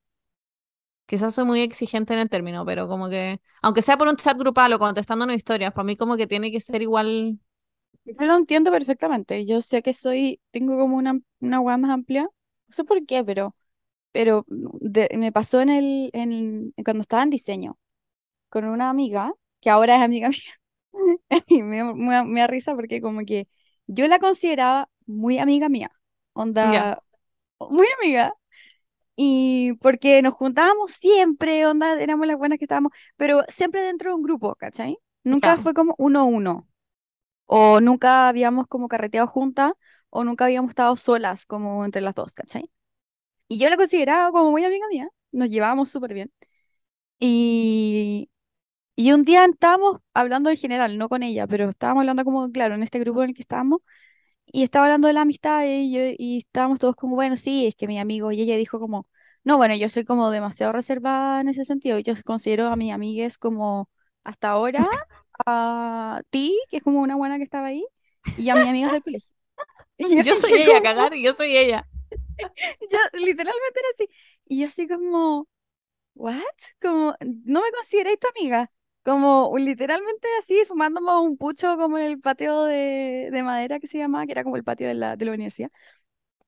Quizás 1.07 1.35
soy 1.35 1.45
muy 1.45 1.61
exigente 1.61 2.15
en 2.15 2.19
el 2.21 2.29
término, 2.29 2.65
pero 2.67 2.89
como 2.89 3.09
que, 3.09 3.41
aunque 3.63 3.83
sea 3.83 3.97
por 3.97 4.09
un 4.09 4.17
chat 4.17 4.37
grupal 4.39 4.73
o 4.73 4.79
contestándonos 4.79 5.37
historias, 5.37 5.73
para 5.73 5.85
mí 5.85 5.97
como 5.97 6.17
que 6.17 6.27
tiene 6.27 6.51
que 6.51 6.61
ser 6.61 6.83
igual. 6.83 7.39
Yo 8.05 8.15
lo 8.27 8.37
entiendo 8.37 8.71
perfectamente, 8.71 9.45
yo 9.45 9.61
sé 9.61 9.83
que 9.83 9.93
soy, 9.93 10.41
tengo 10.53 10.79
como 10.79 10.97
una, 10.97 11.19
una 11.41 11.61
hueá 11.61 11.77
más 11.77 11.91
amplia, 11.91 12.23
no 12.25 12.31
sé 12.69 12.85
por 12.85 13.05
qué, 13.05 13.25
pero, 13.25 13.57
pero 14.13 14.45
de- 14.49 15.11
me 15.19 15.33
pasó 15.33 15.61
en 15.63 15.71
el, 15.71 16.11
en, 16.15 16.75
cuando 16.85 17.03
estaba 17.03 17.23
en 17.25 17.31
diseño. 17.31 17.79
con 18.51 18.67
una 18.67 18.91
amiga, 18.91 19.35
que 19.67 19.71
ahora 19.71 19.97
es 19.97 20.03
amiga 20.03 20.29
mía, 20.29 20.41
y 21.49 21.63
me, 21.65 21.83
me, 21.95 22.25
me 22.25 22.41
da 22.41 22.47
risa 22.47 22.77
porque 22.77 23.01
como 23.01 23.25
que 23.25 23.49
yo 23.89 24.07
la 24.07 24.21
consideraba 24.21 24.89
muy 25.07 25.39
amiga 25.41 25.69
mía, 25.69 25.91
onda, 26.35 27.03
muy 27.59 27.87
amiga, 28.01 28.35
y 29.17 29.75
porque 29.81 30.23
nos 30.23 30.35
juntábamos 30.35 30.93
siempre, 30.93 31.67
onda, 31.67 32.01
éramos 32.01 32.27
las 32.27 32.39
buenas 32.39 32.59
que 32.59 32.67
estábamos, 32.67 32.93
pero 33.17 33.45
siempre 33.49 33.83
dentro 33.83 34.11
de 34.11 34.17
un 34.17 34.23
grupo, 34.23 34.55
¿cachai? 34.57 34.99
Nunca 35.25 35.57
ya, 35.57 35.59
fue 35.59 35.75
como 35.75 35.95
uno 35.99 36.21
a 36.21 36.25
uno, 36.25 36.69
o 37.47 37.81
nunca 37.81 38.29
habíamos 38.29 38.69
como 38.69 38.89
carreteado 38.89 39.27
juntas, 39.29 39.73
o 40.11 40.25
nunca 40.25 40.47
habíamos 40.47 40.71
estado 40.71 40.97
solas 40.97 41.47
como 41.47 41.85
entre 41.85 42.03
las 42.03 42.15
dos, 42.15 42.35
¿cachai? 42.35 42.71
Y 43.49 43.59
yo 43.59 43.71
la 43.71 43.77
consideraba 43.77 44.33
como 44.33 44.51
muy 44.53 44.65
amiga 44.65 44.87
mía, 44.91 45.09
nos 45.33 45.51
llevábamos 45.51 45.91
súper 45.91 46.15
bien. 46.15 46.33
Y, 47.19 48.31
Y 48.97 49.13
un 49.13 49.25
día 49.25 49.45
estábamos 49.45 49.99
hablando 50.15 50.51
en 50.51 50.57
general, 50.57 50.97
no 50.99 51.09
con 51.09 51.23
ella, 51.23 51.47
pero 51.47 51.69
estábamos 51.69 52.03
hablando 52.03 52.25
como, 52.25 52.51
claro, 52.51 52.75
en 52.75 52.83
este 52.83 52.99
grupo 52.99 53.23
en 53.23 53.31
el 53.31 53.35
que 53.37 53.43
estábamos, 53.43 53.81
y 54.47 54.63
estaba 54.65 54.87
hablando 54.87 55.09
de 55.09 55.15
la 55.15 55.23
amistad 55.23 55.65
y, 55.67 55.93
yo- 55.93 56.15
y 56.19 56.39
estábamos 56.39 56.79
todos 56.81 56.97
como, 56.97 57.17
bueno, 57.17 57.37
sí, 57.37 57.67
es 57.67 57.77
que 57.77 57.89
mi 57.89 57.99
amigo, 58.01 58.33
y 58.33 58.41
ella 58.43 58.57
dijo 58.57 58.81
como, 58.81 59.09
no, 59.45 59.57
bueno, 59.59 59.75
yo 59.77 59.89
soy 59.91 60.05
como 60.05 60.31
demasiado 60.31 60.73
reservada 60.73 61.41
en 61.43 61.49
ese 61.49 61.65
sentido, 61.67 61.99
yo 62.01 62.15
considero 62.25 62.69
a 62.69 62.77
mis 62.77 62.93
amigues 62.93 63.39
como, 63.39 63.91
hasta 64.25 64.51
ahora, 64.51 64.87
a 65.47 66.23
ti, 66.31 66.59
que 66.71 66.79
es 66.79 66.83
como 66.83 67.01
una 67.03 67.17
buena 67.17 67.39
que 67.39 67.45
estaba 67.45 67.69
ahí, 67.69 67.85
y 68.37 68.51
a 68.51 68.57
mis 68.57 68.69
amigas 68.69 68.93
del 68.93 69.03
colegio. 69.03 69.33
Y 69.99 70.17
yo, 70.17 70.23
yo 70.25 70.37
soy 70.37 70.59
ella, 70.59 70.81
como, 70.83 70.83
cagar, 70.83 71.15
yo 71.15 71.35
soy 71.35 71.57
ella. 71.57 71.87
yo 72.91 72.99
literalmente 73.15 73.81
era 73.81 73.89
así, 73.95 74.09
y 74.47 74.61
yo 74.61 74.67
así 74.67 74.89
como... 74.89 75.49
¿What? 76.15 76.43
Como, 76.83 77.15
no 77.21 77.63
me 77.63 77.73
consideráis 77.73 78.19
tu 78.21 78.29
amiga. 78.29 78.73
Como 79.07 79.55
literalmente 79.59 80.29
así, 80.41 80.65
fumándome 80.67 81.13
un 81.21 81.39
pucho 81.39 81.79
como 81.79 81.99
en 81.99 82.07
el 82.07 82.21
patio 82.21 82.65
de, 82.65 83.31
de 83.33 83.43
madera 83.45 83.81
que 83.81 83.89
se 83.89 83.99
llamaba, 83.99 84.27
que 84.27 84.33
era 84.33 84.45
como 84.45 84.57
el 84.57 84.65
patio 84.65 84.89
de 84.89 84.95
la, 84.95 85.17
de 85.17 85.27
la 85.27 85.33
universidad. 85.35 85.71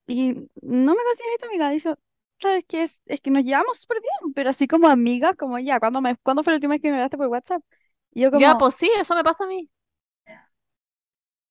Y 0.06 0.34
no 0.62 0.92
me 0.94 1.02
consideráis 1.04 1.38
tu 1.40 1.46
amiga. 1.48 1.70
Dice, 1.70 1.94
¿sabes 2.40 2.64
qué? 2.68 2.82
Es, 2.84 3.02
es 3.06 3.20
que 3.20 3.30
nos 3.30 3.44
llevamos 3.44 3.78
súper 3.80 3.98
bien, 4.02 4.34
pero 4.34 4.50
así 4.50 4.68
como 4.68 4.88
amigas, 4.88 5.34
como 5.38 5.59
ya, 5.61 5.80
¿cuándo, 5.80 6.00
me, 6.02 6.16
¿cuándo 6.18 6.42
fue 6.44 6.52
la 6.52 6.56
última 6.59 6.74
vez 6.74 6.82
que 6.82 6.90
me 6.90 6.96
hablaste 6.98 7.18
por 7.18 7.28
WhatsApp? 7.28 7.62
Y 8.12 8.22
yo 8.22 8.30
Ya, 8.32 8.54
como, 8.54 8.56
pues 8.56 8.74
sí, 8.74 8.90
eso 8.98 9.14
me 9.14 9.24
pasa 9.24 9.44
a 9.44 9.46
mí. 9.46 9.70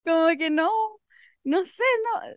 como 0.05 0.29
que 0.37 0.49
no, 0.49 0.69
no 1.43 1.65
sé, 1.65 1.83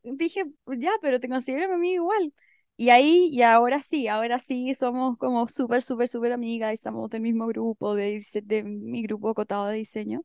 no. 0.04 0.16
Dije, 0.16 0.44
ya, 0.78 0.92
pero 1.02 1.20
te 1.20 1.28
considero 1.28 1.68
mi 1.68 1.74
amiga 1.74 1.94
igual. 1.96 2.34
Y 2.80 2.88
ahí, 2.90 3.28
y 3.30 3.42
ahora 3.42 3.82
sí, 3.82 4.08
ahora 4.08 4.38
sí 4.38 4.74
somos 4.74 5.18
como 5.18 5.46
súper, 5.48 5.82
súper, 5.82 6.08
súper 6.08 6.32
amigas 6.32 6.72
estamos 6.72 7.10
del 7.10 7.20
mismo 7.22 7.46
grupo, 7.46 7.94
de, 7.94 8.24
de 8.44 8.62
mi 8.64 9.02
grupo 9.02 9.34
cotado 9.34 9.66
de 9.66 9.76
diseño. 9.78 10.22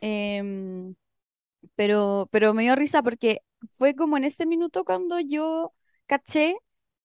Em, 0.00 0.94
pero, 1.76 2.28
pero 2.32 2.54
me 2.54 2.62
dio 2.64 2.76
risa 2.76 3.02
porque 3.02 3.42
fue 3.70 3.94
como 3.96 4.16
en 4.18 4.24
ese 4.24 4.46
minuto 4.46 4.84
cuando 4.84 5.20
yo 5.20 5.74
caché 6.06 6.56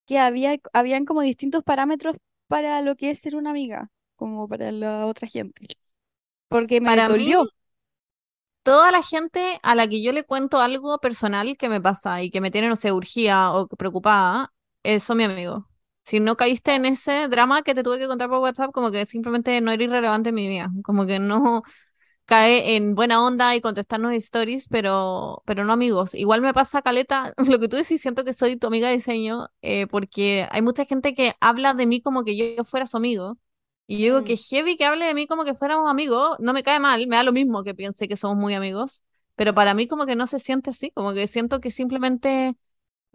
que 0.08 0.20
había, 0.20 0.58
habían 0.74 1.06
como 1.06 1.22
distintos 1.22 1.64
parámetros 1.64 2.18
para 2.48 2.82
lo 2.82 2.96
que 2.98 3.12
es 3.12 3.20
ser 3.20 3.36
una 3.38 3.52
amiga. 3.52 3.90
como 4.16 4.48
para 4.50 4.72
la 4.72 5.06
otra 5.08 5.28
gente. 5.28 5.72
Porque 6.50 6.82
me 6.82 6.94
Para 6.94 7.10
mí, 7.10 7.34
dolió. 7.34 7.50
toda 8.64 8.92
la 8.92 9.04
gente 9.04 9.60
a 9.64 9.76
la 9.76 9.88
que 9.88 10.02
yo 10.02 10.12
le 10.12 10.24
cuento 10.26 10.60
algo 10.60 10.98
personal 11.00 11.58
que 11.58 11.70
me 11.70 11.82
pasa 11.82 12.22
y 12.24 12.32
que 12.32 12.42
me 12.42 12.52
tiene, 12.52 12.68
no 12.70 12.76
sé, 12.76 12.92
urgida 12.92 13.54
o 13.54 13.68
preocupada, 13.68 14.54
son 15.00 15.18
mi 15.18 15.24
amigo. 15.26 15.68
Si 16.06 16.20
no 16.20 16.38
caíste 16.38 16.76
en 16.76 16.86
ese 16.86 17.28
drama 17.30 17.64
que 17.64 17.74
te 17.74 17.84
tuve 17.84 17.98
que 18.00 18.08
contar 18.08 18.30
por 18.30 18.40
WhatsApp, 18.40 18.72
como 18.72 18.92
que 18.92 19.06
simplemente 19.06 19.60
no 19.62 19.72
eres 19.72 19.90
relevante 19.90 20.30
en 20.30 20.36
mi 20.36 20.48
vida. 20.48 20.70
Como 20.84 21.06
que 21.08 21.20
no 21.20 21.64
cae 22.26 22.76
en 22.76 22.96
buena 22.96 23.24
onda 23.24 23.56
y 23.56 23.62
contestarnos 23.62 24.14
stories, 24.14 24.68
pero, 24.70 25.44
pero 25.46 25.66
no 25.66 25.74
amigos. 25.74 26.14
Igual 26.16 26.42
me 26.42 26.54
pasa, 26.54 26.82
Caleta, 26.82 27.34
lo 27.38 27.60
que 27.60 27.68
tú 27.70 27.78
decís, 27.78 28.02
siento 28.02 28.24
que 28.24 28.34
soy 28.34 28.58
tu 28.58 28.68
amiga 28.68 28.88
de 28.90 28.96
diseño, 28.96 29.48
eh, 29.62 29.88
porque 29.88 30.48
hay 30.52 30.62
mucha 30.62 30.86
gente 30.86 31.16
que 31.16 31.36
habla 31.42 31.74
de 31.74 31.86
mí 31.88 32.02
como 32.02 32.24
que 32.24 32.38
yo 32.38 32.64
fuera 32.66 32.86
su 32.86 32.98
amigo. 32.98 33.38
Y 33.88 33.98
yo 34.00 34.04
digo 34.06 34.24
que 34.24 34.36
Mm, 34.36 34.38
heavy 34.38 34.78
que 34.78 34.86
hable 34.86 35.06
de 35.06 35.14
mí 35.14 35.28
como 35.28 35.44
que 35.46 35.54
fuéramos 35.56 35.90
amigos, 35.90 36.38
no 36.40 36.54
me 36.54 36.64
cae 36.64 36.80
mal, 36.80 37.06
me 37.08 37.16
da 37.18 37.24
lo 37.24 37.32
mismo 37.34 37.64
que 37.64 37.76
piense 37.76 38.08
que 38.08 38.16
somos 38.18 38.36
muy 38.38 38.54
amigos, 38.56 39.04
pero 39.36 39.54
para 39.54 39.74
mí 39.76 39.88
como 39.88 40.06
que 40.08 40.16
no 40.16 40.26
se 40.28 40.40
siente 40.40 40.72
así, 40.72 40.90
como 40.92 41.14
que 41.14 41.28
siento 41.28 41.60
que 41.62 41.70
simplemente 41.72 42.56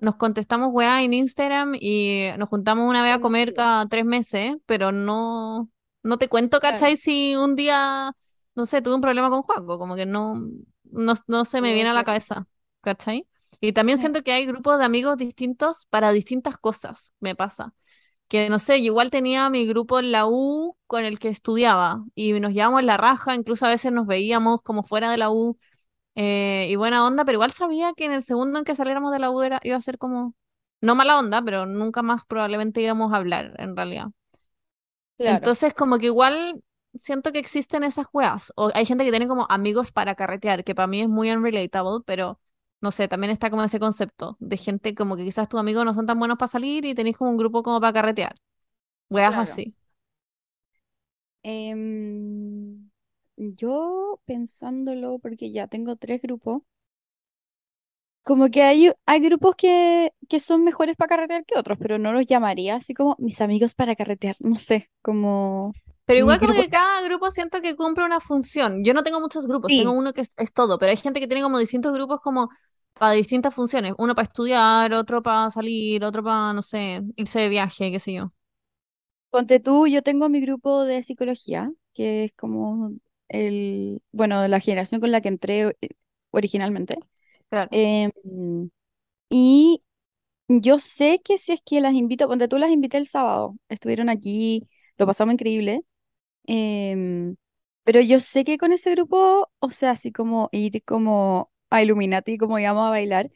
nos 0.01 0.17
contestamos 0.17 0.71
weá 0.73 1.03
en 1.03 1.13
Instagram 1.15 1.75
y 1.81 2.29
nos 2.39 2.49
juntamos 2.49 2.89
una 2.89 3.03
vez 3.03 3.15
a 3.15 3.21
comer 3.21 3.55
cada 3.55 3.87
tres 3.89 4.05
meses, 4.05 4.57
pero 4.67 4.93
no, 4.93 5.71
no 6.03 6.19
te 6.19 6.29
cuento, 6.29 6.61
Claro. 6.61 6.61
¿cachai? 6.61 6.97
Si 6.97 7.37
un 7.37 7.57
día, 7.57 8.13
no 8.55 8.67
sé, 8.67 8.83
tuve 8.83 8.95
un 8.95 9.01
problema 9.01 9.31
con 9.31 9.43
Juanco, 9.43 9.79
como 9.79 9.97
que 9.97 10.07
no, 10.07 10.35
no, 10.85 11.15
no 11.27 11.45
se 11.45 11.61
me 11.61 11.73
Oh, 11.73 11.75
viene 11.75 11.91
a 11.91 11.95
la 11.95 12.05
claro. 12.05 12.05
cabeza, 12.05 12.47
¿cachai? 12.83 13.27
Y 13.61 13.73
también 13.73 13.99
siento 13.99 14.23
que 14.23 14.33
hay 14.33 14.47
grupos 14.47 14.79
de 14.79 14.85
amigos 14.85 15.17
distintos 15.19 15.87
para 15.91 16.13
distintas 16.13 16.57
cosas, 16.59 17.13
me 17.21 17.35
pasa. 17.35 17.75
Que 18.29 18.49
no 18.49 18.59
sé, 18.61 18.79
yo 18.81 18.87
igual 18.87 19.11
tenía 19.11 19.51
mi 19.51 19.67
grupo 19.67 19.99
en 19.99 20.13
la 20.13 20.27
U 20.29 20.77
con 20.87 21.05
el 21.05 21.19
que 21.19 21.29
estudiaba 21.29 22.05
y 22.15 22.33
nos 22.41 22.53
llevábamos 22.53 22.85
la 22.85 22.97
raja, 22.97 23.35
incluso 23.35 23.67
a 23.67 23.71
veces 23.71 23.93
nos 23.93 24.07
veíamos 24.07 24.63
como 24.63 24.85
fuera 24.85 25.11
de 25.11 25.17
la 25.19 25.31
U 25.31 25.59
eh, 26.15 26.67
y 26.71 26.77
buena 26.77 27.07
onda, 27.07 27.25
pero 27.25 27.37
igual 27.37 27.53
sabía 27.53 27.93
que 27.95 28.05
en 28.05 28.13
el 28.13 28.23
segundo 28.23 28.59
en 28.59 28.65
que 28.65 28.75
saliéramos 28.75 29.13
de 29.13 29.19
la 29.21 29.31
U 29.31 29.43
era- 29.43 29.61
iba 29.63 29.77
a 29.77 29.81
ser 29.81 29.99
como, 29.99 30.35
no 30.81 30.95
mala 30.95 31.19
onda, 31.19 31.43
pero 31.43 31.67
nunca 31.67 32.03
más 32.03 32.25
probablemente 32.27 32.81
íbamos 32.83 33.13
a 33.13 33.17
hablar 33.17 33.55
en 33.59 33.77
realidad. 33.77 34.09
Claro. 35.19 35.55
Entonces 35.55 35.75
como 35.75 35.99
que 35.99 36.07
igual 36.07 36.63
siento 36.99 37.33
que 37.33 37.39
existen 37.39 37.85
esas 37.85 38.07
weas, 38.13 38.53
o 38.57 38.71
hay 38.75 38.87
gente 38.87 39.05
que 39.05 39.11
tiene 39.11 39.29
como 39.29 39.47
amigos 39.51 39.93
para 39.93 40.15
carretear, 40.15 40.65
que 40.65 40.75
para 40.75 40.87
mí 40.87 41.03
es 41.03 41.09
muy 41.09 41.31
unrelatable, 41.31 42.01
pero 42.07 42.41
no 42.81 42.91
sé, 42.91 43.07
también 43.09 43.31
está 43.31 43.51
como 43.51 43.63
ese 43.63 43.79
concepto 43.81 44.37
de 44.41 44.57
gente 44.57 44.95
como 44.95 45.17
que 45.17 45.25
quizás 45.25 45.49
tus 45.49 45.61
amigos 45.61 45.85
no 45.85 45.95
son 45.95 46.07
tan 46.07 46.19
buenos 46.19 46.39
para 46.39 46.49
salir 46.49 46.85
y 46.87 46.95
tenéis 46.95 47.17
como 47.19 47.31
un 47.31 47.37
grupo 47.37 47.63
como 47.63 47.81
para 47.81 47.93
carretear, 47.93 48.37
weas 49.11 49.37
Claro. 49.37 49.39
así. 49.39 49.75
Em, 51.45 52.90
yo 53.57 54.21
pensándolo, 54.27 55.19
porque 55.19 55.51
ya 55.53 55.67
tengo 55.69 55.97
tres 55.97 56.23
grupos, 56.23 56.63
como 58.23 58.51
que 58.51 58.63
hay, 58.63 58.93
hay 59.07 59.21
grupos 59.21 59.57
que, 59.57 60.13
que 60.29 60.41
son 60.41 60.65
mejores 60.65 60.97
para 60.97 61.09
carretear 61.09 61.45
que 61.45 61.59
otros, 61.59 61.79
pero 61.79 61.99
no 61.99 62.13
los 62.13 62.27
llamaría 62.27 62.77
así 62.77 62.95
como 62.95 63.17
mis 63.19 63.41
amigos 63.41 63.75
para 63.75 63.97
carretear, 63.97 64.37
no 64.41 64.57
sé, 64.59 64.91
como 65.03 65.73
Pero 66.07 66.19
igual 66.21 66.41
como 66.41 66.55
grupo. 66.55 66.63
que 66.63 66.69
cada 66.69 67.03
grupo 67.03 67.31
siento 67.31 67.61
que 67.61 67.77
cumple 67.77 68.05
una 68.05 68.21
función. 68.21 68.83
Yo 68.85 68.95
no 68.95 69.03
tengo 69.05 69.21
muchos 69.21 69.47
grupos, 69.47 69.73
tengo 69.75 69.93
uno 69.93 70.13
que 70.13 70.23
es, 70.23 70.31
es 70.37 70.53
todo, 70.53 70.79
pero 70.79 70.91
hay 70.91 70.97
gente 70.97 71.21
que 71.21 71.29
tiene 71.29 71.43
como 71.43 71.59
distintos 71.59 71.93
grupos 71.95 72.21
como 72.21 72.49
para 72.95 73.13
distintas 73.13 73.55
funciones. 73.55 73.95
Uno 73.99 74.15
para 74.15 74.25
estudiar, 74.27 74.93
otro 74.95 75.23
para 75.23 75.51
salir, 75.51 76.05
otro 76.05 76.23
para, 76.25 76.53
no 76.53 76.63
sé, 76.63 77.03
irse 77.17 77.41
de 77.41 77.49
viaje, 77.49 77.91
qué 77.93 78.01
sé 78.01 78.13
yo. 78.15 78.33
ponte 79.31 79.61
tú, 79.61 79.87
yo 79.87 80.03
tengo 80.03 80.29
mi 80.29 80.41
grupo 80.41 80.85
de 80.85 81.03
psicología, 81.03 81.73
que 81.95 82.25
es 82.25 82.33
como 82.35 82.93
el, 83.31 84.03
bueno, 84.13 84.43
de 84.43 84.49
la 84.51 84.61
generación 84.61 85.01
con 85.03 85.13
la 85.13 85.23
que 85.23 85.29
entré 85.31 85.63
eh, 85.83 85.91
originalmente. 86.33 86.99
Claro. 87.51 87.71
Em, 87.71 88.13
y 89.29 89.83
yo 90.49 90.79
sé 90.79 91.21
que 91.25 91.39
si 91.39 91.53
es 91.53 91.63
que 91.65 91.81
las 91.81 91.95
invito, 91.95 92.29
ponte 92.29 92.49
tú 92.49 92.59
las 92.59 92.71
invité 92.71 92.99
el 92.99 93.07
sábado, 93.07 93.57
estuvieron 93.69 94.09
aquí, 94.09 94.69
lo 94.99 95.07
pasamos 95.07 95.35
increíble. 95.35 95.83
em, 96.47 97.37
pero 97.85 98.01
yo 98.01 98.21
sé 98.21 98.45
que 98.45 98.59
con 98.59 98.73
ese 98.73 98.93
grupo, 98.93 99.51
o 99.61 99.71
sea, 99.71 99.93
así 99.93 100.13
como 100.13 100.49
ir 100.53 100.83
como 100.85 101.53
a 101.71 101.83
Illuminati, 101.83 102.39
como 102.39 102.59
íbamos 102.59 102.87
a 102.87 102.91
bailar, 102.91 103.31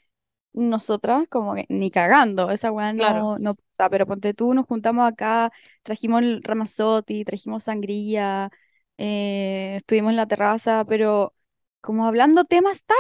nosotras 0.52 1.26
como 1.30 1.54
que 1.54 1.66
ni 1.68 1.90
cagando, 1.90 2.50
esa 2.50 2.72
weá 2.72 2.92
Claro, 2.96 3.24
no, 3.24 3.38
no 3.38 3.54
pasa, 3.56 3.90
pero 3.90 4.06
ponte 4.06 4.34
tú, 4.34 4.54
nos 4.54 4.66
juntamos 4.66 5.06
acá, 5.08 5.52
trajimos 5.82 6.22
el 6.22 6.42
Ramazotti, 6.42 7.24
trajimos 7.24 7.64
sangría, 7.64 8.50
eh, 8.98 9.76
estuvimos 9.76 10.10
en 10.10 10.16
la 10.16 10.26
terraza, 10.26 10.84
pero 10.86 11.34
como 11.80 12.06
hablando 12.06 12.44
temas 12.44 12.84
tan 12.84 12.96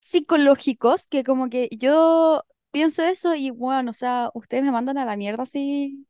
psicológicos 0.00 1.06
que 1.06 1.24
como 1.24 1.48
que 1.50 1.68
yo 1.78 2.42
pienso 2.70 3.02
eso 3.04 3.34
y 3.34 3.50
bueno, 3.50 3.90
o 3.90 3.94
sea, 3.94 4.30
ustedes 4.34 4.64
me 4.64 4.72
mandan 4.72 4.98
a 4.98 5.04
la 5.04 5.16
mierda 5.16 5.46
si, 5.46 6.06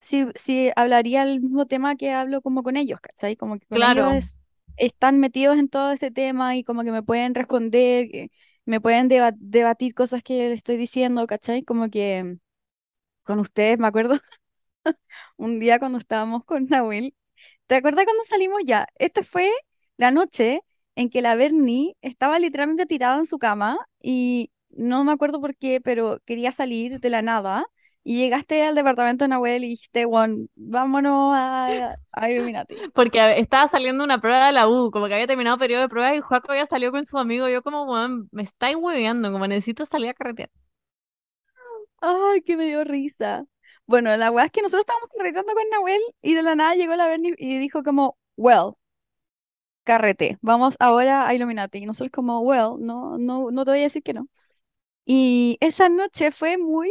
si, 0.00 0.26
si 0.34 0.72
hablaría 0.76 1.24
el 1.24 1.40
mismo 1.42 1.66
tema 1.66 1.96
que 1.96 2.12
hablo 2.12 2.42
como 2.42 2.62
con 2.62 2.76
ellos, 2.78 3.00
¿cachai? 3.00 3.36
Como 3.36 3.58
que 3.58 3.66
con 3.68 3.92
claro, 3.92 4.12
es- 4.16 4.40
están 4.76 5.20
metidos 5.20 5.58
en 5.58 5.68
todo 5.68 5.92
este 5.92 6.10
tema 6.10 6.56
y 6.56 6.64
como 6.64 6.84
que 6.84 6.92
me 6.92 7.02
pueden 7.02 7.34
responder, 7.34 8.30
me 8.66 8.80
pueden 8.82 9.08
deba- 9.08 9.34
debatir 9.38 9.94
cosas 9.94 10.22
que 10.22 10.48
les 10.50 10.56
estoy 10.58 10.76
diciendo, 10.78 11.26
¿cachai? 11.26 11.64
Como 11.64 11.90
que 11.90 12.38
con 13.24 13.38
ustedes, 13.40 13.78
me 13.78 13.86
acuerdo 13.88 14.14
un 15.36 15.58
día 15.60 15.78
cuando 15.78 15.98
estábamos 15.98 16.44
con 16.44 16.66
Nahuel, 16.66 17.14
¿te 17.70 17.76
acuerdas 17.76 18.04
cuando 18.04 18.24
salimos 18.24 18.60
ya? 18.66 18.88
Esta 18.96 19.22
fue 19.22 19.48
la 19.96 20.10
noche 20.10 20.60
en 20.96 21.08
que 21.08 21.22
la 21.22 21.36
Bernie 21.36 21.96
estaba 22.02 22.40
literalmente 22.40 22.84
tirada 22.84 23.16
en 23.18 23.26
su 23.26 23.38
cama 23.38 23.78
y 24.02 24.50
no 24.70 25.04
me 25.04 25.12
acuerdo 25.12 25.40
por 25.40 25.54
qué, 25.56 25.80
pero 25.80 26.18
quería 26.26 26.50
salir 26.50 26.98
de 26.98 27.10
la 27.10 27.22
nada. 27.22 27.64
Y 28.02 28.16
llegaste 28.16 28.64
al 28.64 28.74
departamento 28.74 29.24
de 29.24 29.28
Nahuel 29.28 29.62
y 29.62 29.68
dijiste, 29.68 30.04
bueno, 30.06 30.46
vámonos 30.56 31.32
a, 31.36 31.94
a 32.12 32.30
Illuminati. 32.30 32.74
porque 32.94 33.38
estaba 33.38 33.68
saliendo 33.68 34.02
una 34.02 34.20
prueba 34.20 34.46
de 34.46 34.52
la 34.52 34.68
U, 34.68 34.90
como 34.90 35.06
que 35.06 35.14
había 35.14 35.28
terminado 35.28 35.58
periodo 35.58 35.82
de 35.82 35.88
pruebas 35.90 36.16
y 36.16 36.20
Joaco 36.20 36.50
había 36.50 36.66
salido 36.66 36.90
con 36.92 37.06
su 37.06 37.18
amigo. 37.18 37.48
Yo 37.48 37.62
como, 37.62 37.84
weón, 37.84 38.28
me 38.32 38.42
estáis 38.42 38.76
hueveando, 38.76 39.30
como 39.30 39.46
necesito 39.46 39.86
salir 39.86 40.10
a 40.10 40.14
carretear. 40.14 40.50
Ay, 42.00 42.42
que 42.42 42.56
me 42.56 42.66
dio 42.66 42.84
risa. 42.84 43.46
Bueno, 43.90 44.16
la 44.16 44.30
weá 44.30 44.46
es 44.46 44.52
que 44.52 44.62
nosotros 44.62 44.82
estábamos 44.84 45.10
carreteando 45.16 45.52
con 45.54 45.68
Nahuel 45.70 46.00
y 46.22 46.34
de 46.34 46.42
la 46.42 46.54
nada 46.54 46.74
llegó 46.76 46.94
la 46.96 47.08
Bernie 47.08 47.34
y 47.38 47.58
dijo 47.58 47.82
como, 47.82 48.16
well, 48.36 48.74
carrete, 49.84 50.38
vamos 50.42 50.76
ahora 50.80 51.26
a 51.28 51.34
Illuminati. 51.34 51.78
Y 51.78 51.86
nosotros 51.86 52.10
como, 52.12 52.40
well, 52.40 52.76
no, 52.80 53.18
no, 53.18 53.50
no 53.50 53.64
te 53.64 53.70
voy 53.72 53.80
a 53.80 53.82
decir 53.84 54.02
que 54.02 54.12
no. 54.14 54.28
Y 55.06 55.58
esa 55.60 55.88
noche 55.88 56.32
fue 56.32 56.58
muy, 56.58 56.90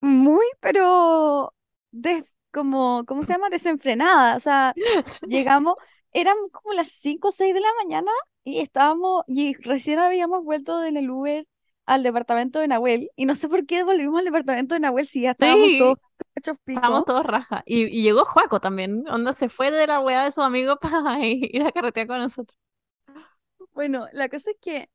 muy, 0.00 0.44
pero 0.60 1.54
des- 1.92 2.24
como, 2.52 3.04
¿cómo 3.06 3.24
se 3.24 3.32
llama? 3.34 3.50
Desenfrenada. 3.50 4.36
O 4.36 4.40
sea, 4.40 4.76
llegamos, 5.22 5.76
eran 6.12 6.36
como 6.52 6.74
las 6.74 6.90
5 6.92 7.28
o 7.28 7.32
6 7.32 7.54
de 7.54 7.60
la 7.60 7.68
mañana 7.84 8.10
y 8.44 8.60
estábamos, 8.60 9.24
y 9.28 9.54
recién 9.62 9.98
habíamos 10.00 10.44
vuelto 10.44 10.84
en 10.84 10.96
el 10.96 11.10
Uber 11.10 11.46
al 11.86 12.02
departamento 12.04 12.60
de 12.60 12.68
Nahuel. 12.68 13.10
Y 13.16 13.26
no 13.26 13.34
sé 13.34 13.48
por 13.48 13.66
qué 13.66 13.84
volvimos 13.84 14.18
al 14.20 14.26
departamento 14.26 14.74
de 14.74 14.80
Nahuel 14.82 15.06
si 15.06 15.22
ya 15.22 15.32
estábamos 15.32 15.74
todos 15.76 15.98
Sí, 16.42 16.56
estábamos 16.74 17.04
pico. 17.04 17.04
todos 17.04 17.24
raja. 17.26 17.62
Y, 17.66 17.84
y 17.86 18.02
llegó 18.02 18.24
Joaco 18.24 18.60
también, 18.60 19.06
onda 19.08 19.32
se 19.32 19.48
fue 19.48 19.70
de 19.70 19.86
la 19.86 20.00
weá 20.00 20.24
de 20.24 20.32
su 20.32 20.42
amigo 20.42 20.78
para 20.80 21.18
ir 21.26 21.62
a 21.62 21.72
carretear 21.72 22.06
con 22.06 22.18
nosotros. 22.20 22.58
Bueno, 23.72 24.08
la 24.12 24.28
cosa 24.28 24.50
es 24.50 24.56
que 24.60 24.90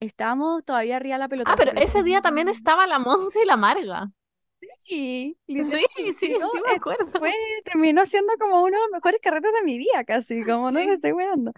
estábamos 0.00 0.64
todavía 0.64 0.96
arriba 0.96 1.16
de 1.16 1.20
la 1.20 1.28
Ah, 1.44 1.54
pelota, 1.54 1.56
pero 1.56 1.72
así 1.74 1.76
ese 1.76 2.02
día 2.02 2.20
también 2.22 2.48
estaba 2.48 2.86
la 2.86 2.98
Monse 2.98 3.42
y 3.42 3.46
la 3.46 3.56
Marga. 3.56 4.10
Sí, 4.84 5.38
sí, 6.12 6.36
todo 6.38 6.50
sí 6.50 6.58
me 6.60 6.70
eh, 6.74 6.80
fue, 7.18 7.30
acuerdo. 7.30 7.34
terminó 7.64 8.04
siendo 8.06 8.32
como 8.38 8.62
uno 8.62 8.76
de 8.76 8.82
los 8.82 8.90
mejores 8.92 9.20
carretes 9.22 9.52
de 9.52 9.62
mi 9.64 9.78
vida, 9.78 10.04
casi, 10.04 10.44
como 10.44 10.70
no 10.70 10.80
Sí. 10.80 10.94
estoy 10.94 11.12
weando. 11.12 11.52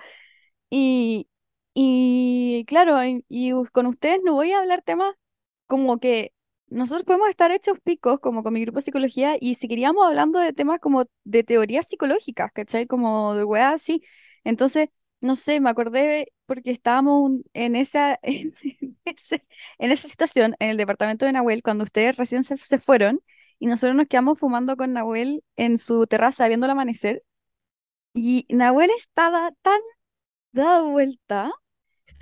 Y, 0.71 1.29
y 1.75 2.65
claro, 2.69 2.99
y, 3.05 3.53
con 3.73 3.87
ustedes 3.87 4.21
no 4.25 4.35
voy 4.35 4.53
a 4.53 4.61
hablar 4.61 4.83
temas 4.83 5.15
como 5.69 6.01
que 6.01 6.35
nosotros 6.69 7.05
podemos 7.05 7.29
estar 7.29 7.51
hechos 7.53 7.79
picos, 7.83 8.21
como 8.21 8.43
con 8.43 8.53
mi 8.55 8.61
grupo 8.63 8.79
de 8.79 8.83
psicología, 8.83 9.37
y 9.41 9.55
si 9.57 9.69
queríamos 9.69 10.07
hablando 10.07 10.39
de 10.41 10.53
temas 10.53 10.81
como 10.81 11.05
de 11.25 11.43
teorías 11.45 11.87
psicológicas, 11.89 12.51
¿cachai? 12.53 12.87
Como 12.87 13.35
de 13.35 13.45
weas 13.45 13.75
así. 13.75 14.03
Entonces, 14.45 14.89
no 15.21 15.37
sé, 15.37 15.61
me 15.61 15.71
acordé 15.71 16.33
porque 16.47 16.71
estábamos 16.71 17.33
en 17.55 17.77
esa, 17.77 18.19
en, 18.23 18.53
ese- 19.05 19.47
en 19.79 19.91
esa 19.93 20.09
situación, 20.09 20.55
en 20.59 20.71
el 20.71 20.77
departamento 20.77 21.25
de 21.27 21.33
Nahuel, 21.33 21.63
cuando 21.63 21.85
ustedes 21.85 22.17
recién 22.17 22.45
se, 22.45 22.57
se 22.57 22.79
fueron, 22.79 23.21
y 23.59 23.67
nosotros 23.67 23.97
nos 23.97 24.07
quedamos 24.07 24.39
fumando 24.39 24.77
con 24.77 24.93
Nahuel 24.93 25.43
en 25.57 25.79
su 25.79 26.07
terraza 26.07 26.49
viendo 26.49 26.67
el 26.67 26.73
amanecer, 26.73 27.23
y 28.15 28.47
Nahuel 28.51 28.91
estaba 28.97 29.53
tan 29.63 29.81
dado 30.53 30.91
vuelta 30.91 31.53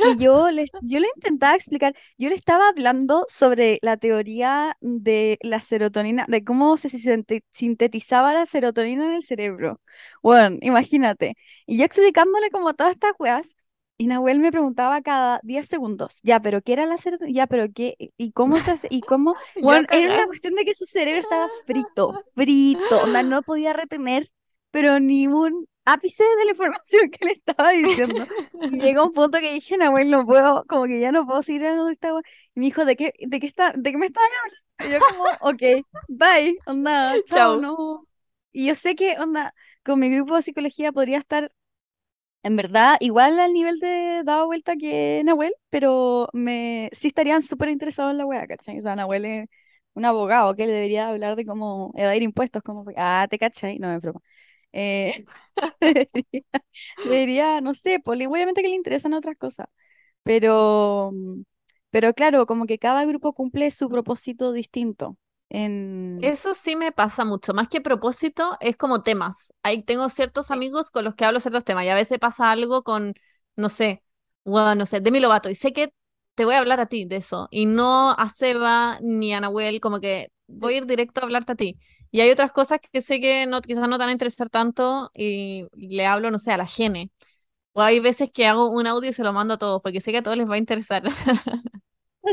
que 0.00 0.16
yo 0.16 0.50
le, 0.50 0.66
yo 0.80 1.00
le 1.00 1.08
intentaba 1.16 1.54
explicar, 1.56 1.94
yo 2.18 2.28
le 2.28 2.34
estaba 2.34 2.68
hablando 2.68 3.26
sobre 3.28 3.78
la 3.82 3.96
teoría 3.96 4.76
de 4.80 5.38
la 5.42 5.60
serotonina, 5.60 6.26
de 6.28 6.44
cómo 6.44 6.76
se 6.76 6.88
sinte- 6.90 7.44
sintetizaba 7.52 8.34
la 8.34 8.46
serotonina 8.46 9.06
en 9.06 9.12
el 9.12 9.22
cerebro. 9.22 9.80
Bueno, 10.22 10.58
imagínate. 10.60 11.34
Y 11.66 11.78
yo 11.78 11.84
explicándole 11.84 12.50
como 12.50 12.74
todas 12.74 12.92
estas 12.92 13.12
weas, 13.18 13.54
y 13.96 14.06
Nahuel 14.08 14.40
me 14.40 14.50
preguntaba 14.50 15.00
cada 15.02 15.38
10 15.44 15.68
segundos, 15.68 16.18
ya, 16.22 16.40
pero 16.40 16.62
¿qué 16.62 16.72
era 16.72 16.84
la 16.86 16.96
serotonina? 16.98 17.36
Ya, 17.36 17.46
pero 17.46 17.66
¿qué? 17.72 17.94
¿Y 18.16 18.32
cómo 18.32 18.60
se 18.60 18.72
hace? 18.72 18.88
¿Y 18.90 19.04
cómo? 19.04 19.36
Bueno, 19.60 19.86
era 19.90 20.12
una 20.12 20.26
cuestión 20.26 20.54
de 20.54 20.64
que 20.64 20.74
su 20.74 20.86
cerebro 20.86 21.20
estaba 21.20 21.48
frito, 21.64 22.18
frito, 22.34 23.02
onda, 23.02 23.22
no 23.22 23.42
podía 23.42 23.72
retener, 23.72 24.28
pero 24.70 24.98
ni 25.00 25.26
un 25.28 25.66
ápice 25.84 26.24
de 26.24 26.44
la 26.44 26.50
información 26.52 27.10
que 27.10 27.24
le 27.26 27.32
estaba 27.32 27.70
diciendo. 27.72 28.26
Y 28.68 28.80
llegó 28.80 29.04
un 29.06 29.12
punto 29.12 29.38
que 29.40 29.52
dije, 29.52 29.76
Nahuel, 29.78 30.10
no 30.10 30.26
puedo, 30.26 30.64
como 30.66 30.86
que 30.86 31.00
ya 31.00 31.12
no 31.12 31.26
puedo 31.26 31.42
seguir 31.42 31.64
en 31.64 31.76
donde 31.76 31.92
estaba. 31.94 32.20
Y 32.54 32.60
me 32.60 32.66
dijo, 32.66 32.84
¿de 32.84 32.96
qué, 32.96 33.12
de 33.20 33.40
qué 33.40 33.46
está, 33.46 33.72
de 33.76 33.92
qué 33.92 33.98
me 33.98 34.06
estás 34.06 34.24
hablando? 34.24 34.56
Y 34.82 34.90
yo 34.90 35.02
como, 35.02 35.24
ok, 35.40 35.86
bye, 36.08 36.58
onda, 36.66 37.22
chao, 37.24 37.56
Chao. 37.56 37.56
no. 37.56 38.06
Y 38.52 38.66
yo 38.66 38.74
sé 38.74 38.94
que, 38.96 39.18
onda, 39.18 39.54
con 39.84 39.98
mi 40.00 40.10
grupo 40.14 40.36
de 40.36 40.42
psicología 40.42 40.92
podría 40.92 41.18
estar, 41.18 41.48
en 42.42 42.56
verdad, 42.56 42.96
igual 43.00 43.38
al 43.40 43.52
nivel 43.54 43.78
de 43.80 44.22
dado 44.24 44.46
vuelta 44.46 44.76
que 44.76 45.22
Nahuel, 45.24 45.54
pero 45.70 46.28
me, 46.34 46.90
sí 46.92 47.08
estarían 47.08 47.42
súper 47.42 47.70
interesados 47.70 48.12
en 48.12 48.18
la 48.18 48.26
wea, 48.26 48.46
¿cachai? 48.46 48.78
O 48.78 48.82
sea, 48.82 48.96
Nahuel 48.96 49.24
es 49.24 49.46
un 49.94 50.04
abogado 50.04 50.54
que 50.54 50.66
le 50.66 50.72
debería 50.74 51.08
hablar 51.08 51.36
de 51.36 51.46
cómo 51.46 51.92
evadir 51.96 52.22
impuestos, 52.22 52.62
como, 52.62 52.84
ah, 52.96 53.26
¿te 53.30 53.38
cachai? 53.38 53.78
No, 53.78 53.92
es 53.94 54.00
broma. 54.02 54.20
Eh, 54.74 55.26
debería, 55.80 56.44
debería, 57.02 57.60
no 57.62 57.74
sé, 57.74 58.00
pues 58.04 58.18
le- 58.18 58.26
obviamente 58.28 58.62
que 58.62 58.68
le 58.68 58.76
interesan 58.76 59.14
otras 59.14 59.36
cosas, 59.38 59.68
pero, 60.24 61.10
mm, 61.14 61.42
pero 61.90 62.14
claro, 62.14 62.46
como 62.46 62.66
que 62.66 62.78
cada 62.78 63.04
grupo 63.06 63.34
cumple 63.34 63.70
su 63.70 63.88
propósito 63.90 64.52
distinto. 64.52 65.18
En... 65.50 66.34
Eso 66.34 66.54
sí 66.54 66.74
me 66.76 66.90
pasa 66.92 67.24
mucho, 67.26 67.52
más 67.54 67.68
que 67.68 67.80
propósito, 67.82 68.56
es 68.60 68.76
como 68.76 69.02
temas. 69.02 69.52
Ahí 69.62 69.82
tengo 69.84 70.08
ciertos 70.08 70.50
amigos 70.50 70.90
con 70.90 71.04
los 71.04 71.14
que 71.14 71.24
hablo 71.26 71.38
ciertos 71.40 71.64
temas 71.64 71.84
y 71.84 71.88
a 71.90 71.94
veces 71.94 72.18
pasa 72.18 72.50
algo 72.50 72.82
con, 72.82 73.14
no 73.56 73.68
sé, 73.68 74.02
bueno, 74.44 74.74
no 74.74 74.86
sé, 74.86 75.00
Demi 75.00 75.20
Lovato 75.20 75.50
y 75.50 75.54
sé 75.54 75.72
que 75.74 75.92
te 76.34 76.44
voy 76.46 76.54
a 76.54 76.58
hablar 76.60 76.80
a 76.80 76.86
ti 76.86 77.04
de 77.04 77.16
eso 77.16 77.48
y 77.50 77.66
no 77.66 78.12
a 78.12 78.28
Seba 78.30 78.98
ni 79.02 79.34
a 79.34 79.40
Nahuel, 79.40 79.80
como 79.80 80.00
que 80.00 80.28
voy 80.46 80.74
a 80.74 80.76
ir 80.78 80.86
directo 80.86 81.20
a 81.20 81.24
hablarte 81.24 81.52
a 81.52 81.56
ti. 81.56 81.78
Y 82.14 82.20
hay 82.20 82.30
otras 82.30 82.52
cosas 82.52 82.78
que 82.92 83.00
sé 83.00 83.20
que 83.20 83.44
no, 83.44 83.60
quizás 83.60 83.88
no 83.88 83.96
te 83.96 84.02
van 84.02 84.10
a 84.10 84.12
interesar 84.12 84.48
tanto 84.48 85.10
y, 85.14 85.66
le 85.74 86.06
hablo, 86.06 86.30
no 86.30 86.38
sé, 86.38 86.52
a 86.52 86.56
la 86.56 86.64
Gene. 86.64 87.10
O 87.72 87.82
hay 87.82 87.98
veces 87.98 88.30
que 88.32 88.46
hago 88.46 88.70
un 88.70 88.86
audio 88.86 89.10
y 89.10 89.12
se 89.12 89.24
lo 89.24 89.32
mando 89.32 89.54
a 89.54 89.58
todos 89.58 89.82
porque 89.82 90.00
sé 90.00 90.12
que 90.12 90.18
a 90.18 90.22
todos 90.22 90.36
les 90.36 90.48
va 90.48 90.54
a 90.54 90.58
interesar, 90.58 91.02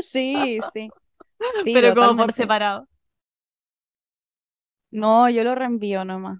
Sí, 0.00 0.60
sí, 0.72 0.90
sí, 1.64 1.74
pero 1.74 1.94
como 1.96 2.16
por 2.16 2.32
separado. 2.32 2.86
No, 4.92 5.28
yo 5.28 5.42
lo 5.42 5.56
reenvío 5.56 6.04
nomás. 6.04 6.38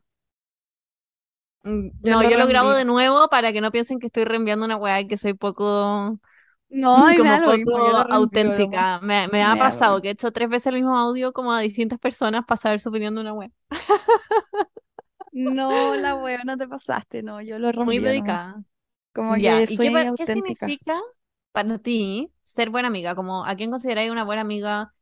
Mm, 1.64 1.88
Yo 2.03 2.11
No, 2.11 2.22
lo 2.22 2.30
yo 2.30 2.36
lo 2.38 2.47
grabo 2.47 2.72
de 2.72 2.84
nuevo 2.84 3.28
para 3.28 3.53
que 3.53 3.61
no 3.61 3.70
piensen 3.72 3.99
que 3.99 4.07
estoy 4.07 4.24
reenviando 4.24 4.64
una 4.64 4.76
weá 4.76 5.01
y 5.01 5.09
que 5.09 5.16
soy 5.16 5.34
poco, 5.34 6.18
No, 6.73 7.11
y 7.12 7.14
como 7.14 7.39
mismo, 7.49 7.77
poco 7.79 7.79
auténtica. 8.11 9.01
Me, 9.01 9.29
me 9.29 9.43
ha 9.45 9.57
pasado 9.57 10.01
que 10.01 10.09
he 10.09 10.11
hecho 10.12 10.33
tres 10.33 10.49
veces 10.49 10.66
el 10.68 10.77
mismo 10.77 10.97
audio 10.99 11.33
como 11.33 11.53
a 11.53 11.61
distintas 11.61 11.99
personas 11.99 12.45
para 12.47 12.61
saber 12.61 12.81
su 12.81 12.89
opinión 12.89 13.14
de 13.14 13.20
una 13.20 13.33
weá. 13.35 13.51
No, 15.33 15.95
la 15.97 16.14
wea, 16.14 16.43
no 16.45 16.57
te 16.59 16.68
pasaste, 16.68 17.23
no, 17.23 17.41
yo 17.41 17.59
lo 17.59 17.73
Muy 17.75 17.99
reenvío 17.99 18.14
nomás. 18.14 18.41
dedicada. 18.41 18.62
Como 19.14 19.37
Ya, 19.37 19.64
que 19.64 19.66
¿y 19.68 19.79
qué, 19.81 19.91
soy 19.91 20.05
qué 20.16 20.27
auténtica. 20.27 20.27
significa 20.27 21.01
para 21.53 21.79
ti 21.79 22.33
ser 22.45 22.70
buena 22.70 22.89
amiga? 22.89 23.14
Como, 23.16 23.47
¿a 23.47 23.57
quién 23.57 23.70
consideráis 23.70 24.11
una 24.12 24.25
buena 24.25 24.43
amiga? 24.43 24.95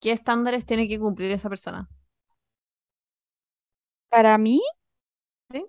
¿Qué 0.00 0.12
estándares 0.12 0.66
tiene 0.66 0.88
que 0.88 1.00
cumplir 1.00 1.32
esa 1.32 1.48
persona? 1.50 1.90
Para 4.08 4.38
mí, 4.38 4.60
¿Sí? 5.50 5.64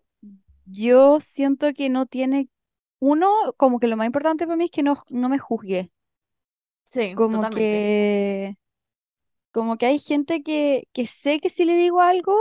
yo 0.65 1.19
siento 1.21 1.73
que 1.73 1.89
no 1.89 2.05
tiene, 2.05 2.49
uno, 3.01 3.29
como 3.57 3.79
que 3.81 3.87
lo 3.89 3.97
más 3.97 4.07
importante 4.07 4.45
para 4.47 4.57
mí 4.57 4.65
es 4.65 4.71
que 4.71 4.83
no, 4.83 5.03
no 5.09 5.29
me 5.29 5.39
juzgue. 5.39 5.91
Sí, 6.91 7.19
Como 7.19 7.29
totalmente. 7.29 7.89
que, 7.89 8.55
como 9.51 9.77
que 9.77 9.87
hay 9.87 9.99
gente 9.99 10.43
que, 10.43 10.87
que 10.93 11.07
sé 11.07 11.39
que 11.41 11.49
si 11.49 11.65
le 11.65 11.75
digo 11.75 12.01
algo, 12.01 12.35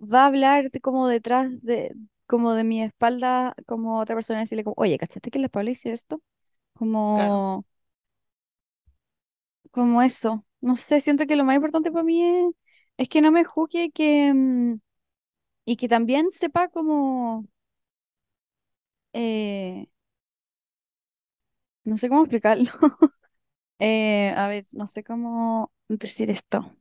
va 0.00 0.24
a 0.24 0.26
hablar 0.28 0.70
como 0.82 1.08
detrás 1.08 1.50
de, 1.62 1.94
como 2.26 2.54
de 2.54 2.64
mi 2.64 2.82
espalda, 2.82 3.54
como 3.66 4.00
otra 4.00 4.16
persona 4.16 4.40
y 4.40 4.44
decirle 4.44 4.64
como, 4.64 4.74
oye, 4.78 4.98
¿cachaste 4.98 5.30
que 5.32 5.38
la 5.40 5.48
Paula 5.50 5.70
hizo 5.72 5.90
esto? 5.90 6.22
Claro. 7.12 7.34
Como, 7.34 7.66
como 9.70 10.02
eso. 10.02 10.44
No 10.60 10.76
sé, 10.76 11.00
siento 11.00 11.26
que 11.26 11.36
lo 11.36 11.44
más 11.44 11.56
importante 11.56 11.90
para 11.92 12.04
mí 12.04 12.22
es, 12.24 12.46
es 12.96 13.08
que 13.08 13.20
no 13.20 13.30
me 13.32 13.44
juzgue 13.44 13.90
que, 13.92 14.32
mm, 14.34 14.74
y 15.66 15.76
que 15.76 15.88
también 15.88 16.30
sepa 16.30 16.68
como, 16.68 17.46
eh, 19.14 19.88
no 21.84 21.96
sé 21.98 22.08
cómo 22.08 22.22
explicarlo. 22.22 22.70
Eh, 23.80 24.32
a 24.36 24.48
ver, 24.48 24.66
no 24.72 24.86
sé 24.86 25.04
cómo 25.04 25.72
decir 25.88 26.30
esto. 26.30 26.76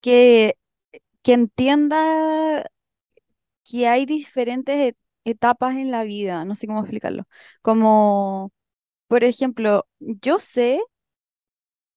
Que, 0.00 0.56
que 1.22 1.32
entienda 1.34 2.66
que 3.64 3.88
hay 3.88 4.06
diferentes 4.06 4.76
et- 4.76 4.98
etapas 5.24 5.76
en 5.76 5.90
la 5.90 6.04
vida, 6.04 6.44
no 6.44 6.56
sé 6.56 6.66
cómo 6.66 6.80
explicarlo. 6.80 7.24
Como, 7.62 8.52
por 9.08 9.24
ejemplo, 9.24 9.86
yo 10.00 10.40
sé 10.40 10.80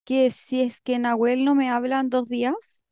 que 0.03 0.31
si 0.31 0.61
es 0.61 0.81
que 0.81 0.99
Nahuel 0.99 1.43
no 1.45 1.55
me 1.55 1.69
habla 1.69 1.99
en 1.99 2.09
dos 2.09 2.27
días, 2.29 2.83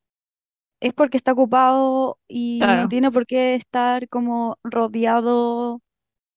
es 0.83 0.93
porque 0.93 1.17
está 1.17 1.33
ocupado 1.33 2.19
y 2.27 2.75
no 2.77 2.87
tiene 2.87 3.11
por 3.11 3.25
qué 3.27 3.55
estar 3.55 4.09
como 4.09 4.57
rodeado, 4.63 5.81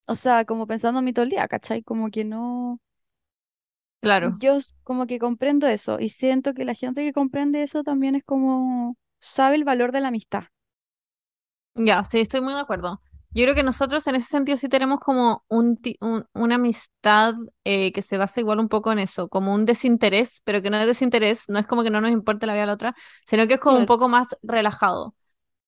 o 0.09 0.17
sea, 0.17 0.45
como 0.47 0.67
pensando 0.69 1.01
en 1.01 1.07
mí 1.07 1.13
todo 1.13 1.25
el 1.25 1.31
día, 1.31 1.49
¿cachai? 1.49 1.83
Como 1.85 2.11
que 2.11 2.25
no, 2.25 2.81
claro. 4.01 4.41
yo 4.41 4.59
como 4.85 5.07
que 5.07 5.19
comprendo 5.19 5.67
eso 5.69 5.99
y 6.01 6.11
siento 6.11 6.55
que 6.55 6.65
la 6.65 6.75
gente 6.75 7.03
que 7.05 7.13
comprende 7.13 7.63
eso 7.63 7.83
también 7.83 8.15
es 8.15 8.25
como, 8.25 8.97
sabe 9.21 9.57
el 9.57 9.65
valor 9.65 9.93
de 9.93 10.01
la 10.01 10.09
amistad. 10.09 10.45
Ya, 11.77 12.03
sí, 12.05 12.21
estoy 12.21 12.41
muy 12.41 12.55
de 12.55 12.61
acuerdo. 12.61 13.01
Yo 13.37 13.45
creo 13.45 13.55
que 13.55 13.63
nosotros 13.63 14.07
en 14.07 14.15
ese 14.15 14.29
sentido 14.29 14.57
sí 14.57 14.69
tenemos 14.71 14.99
como 14.99 15.45
un, 15.49 15.79
una 16.33 16.55
amistad 16.55 17.35
eh, 17.65 17.93
que 17.93 18.01
se 18.01 18.17
basa 18.17 18.41
igual 18.41 18.61
un 18.61 18.69
poco 18.71 18.93
en 18.93 18.99
eso, 18.99 19.29
como 19.29 19.53
un 19.55 19.67
desinterés, 19.67 20.41
pero 20.45 20.63
que 20.63 20.71
no 20.71 20.79
es 20.79 20.87
desinterés, 20.87 21.45
no 21.49 21.59
es 21.59 21.67
como 21.67 21.83
que 21.85 21.91
no 21.91 22.01
nos 22.01 22.13
importe 22.13 22.47
la 22.47 22.55
vida 22.55 22.63
de 22.63 22.67
la 22.69 22.73
otra, 22.75 22.95
sino 23.27 23.47
que 23.47 23.55
es 23.55 23.61
como 23.61 23.77
un 23.79 23.85
poco 23.87 24.09
más 24.09 24.29
relajado. 24.43 25.15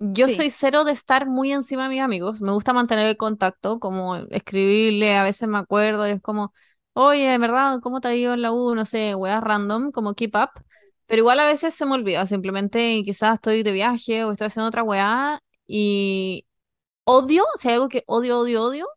Yo 0.00 0.26
Sí, 0.26 0.34
soy 0.36 0.50
cero 0.50 0.84
de 0.84 0.92
estar 0.92 1.26
muy 1.26 1.52
encima 1.52 1.84
de 1.84 1.88
mis 1.90 2.00
amigos, 2.02 2.40
me 2.42 2.52
gusta 2.52 2.72
mantener 2.72 3.06
el 3.08 3.16
contacto, 3.18 3.80
como 3.80 4.16
escribirle, 4.16 5.16
a 5.16 5.24
veces 5.24 5.48
me 5.48 5.58
acuerdo 5.58 6.06
y 6.08 6.12
es 6.12 6.22
como, 6.22 6.52
oye, 6.94 7.28
¿de 7.28 7.38
verdad? 7.38 7.80
¿Cómo 7.82 8.00
te 8.00 8.08
ha 8.08 8.14
ido 8.16 8.34
en 8.34 8.42
la 8.42 8.52
U? 8.52 8.74
No 8.76 8.84
sé, 8.86 9.14
weas 9.14 9.42
random, 9.42 9.92
como 9.92 10.14
keep 10.14 10.34
up. 10.36 10.50
Pero 11.06 11.20
igual 11.20 11.40
a 11.40 11.46
veces 11.46 11.74
se 11.74 11.86
me 11.86 11.94
olvida, 11.94 12.26
simplemente 12.26 13.02
quizás 13.04 13.34
estoy 13.34 13.62
de 13.62 13.72
viaje 13.72 14.24
o 14.24 14.32
estoy 14.32 14.48
haciendo 14.48 14.68
otra 14.68 14.82
weá 14.82 15.40
y 15.66 16.46
odio, 17.09 17.44
si 17.59 17.68
hay 17.68 17.74
algo 17.74 17.88
que 17.88 18.04
odio, 18.06 18.38
odio, 18.40 18.64
odio, 18.64 18.88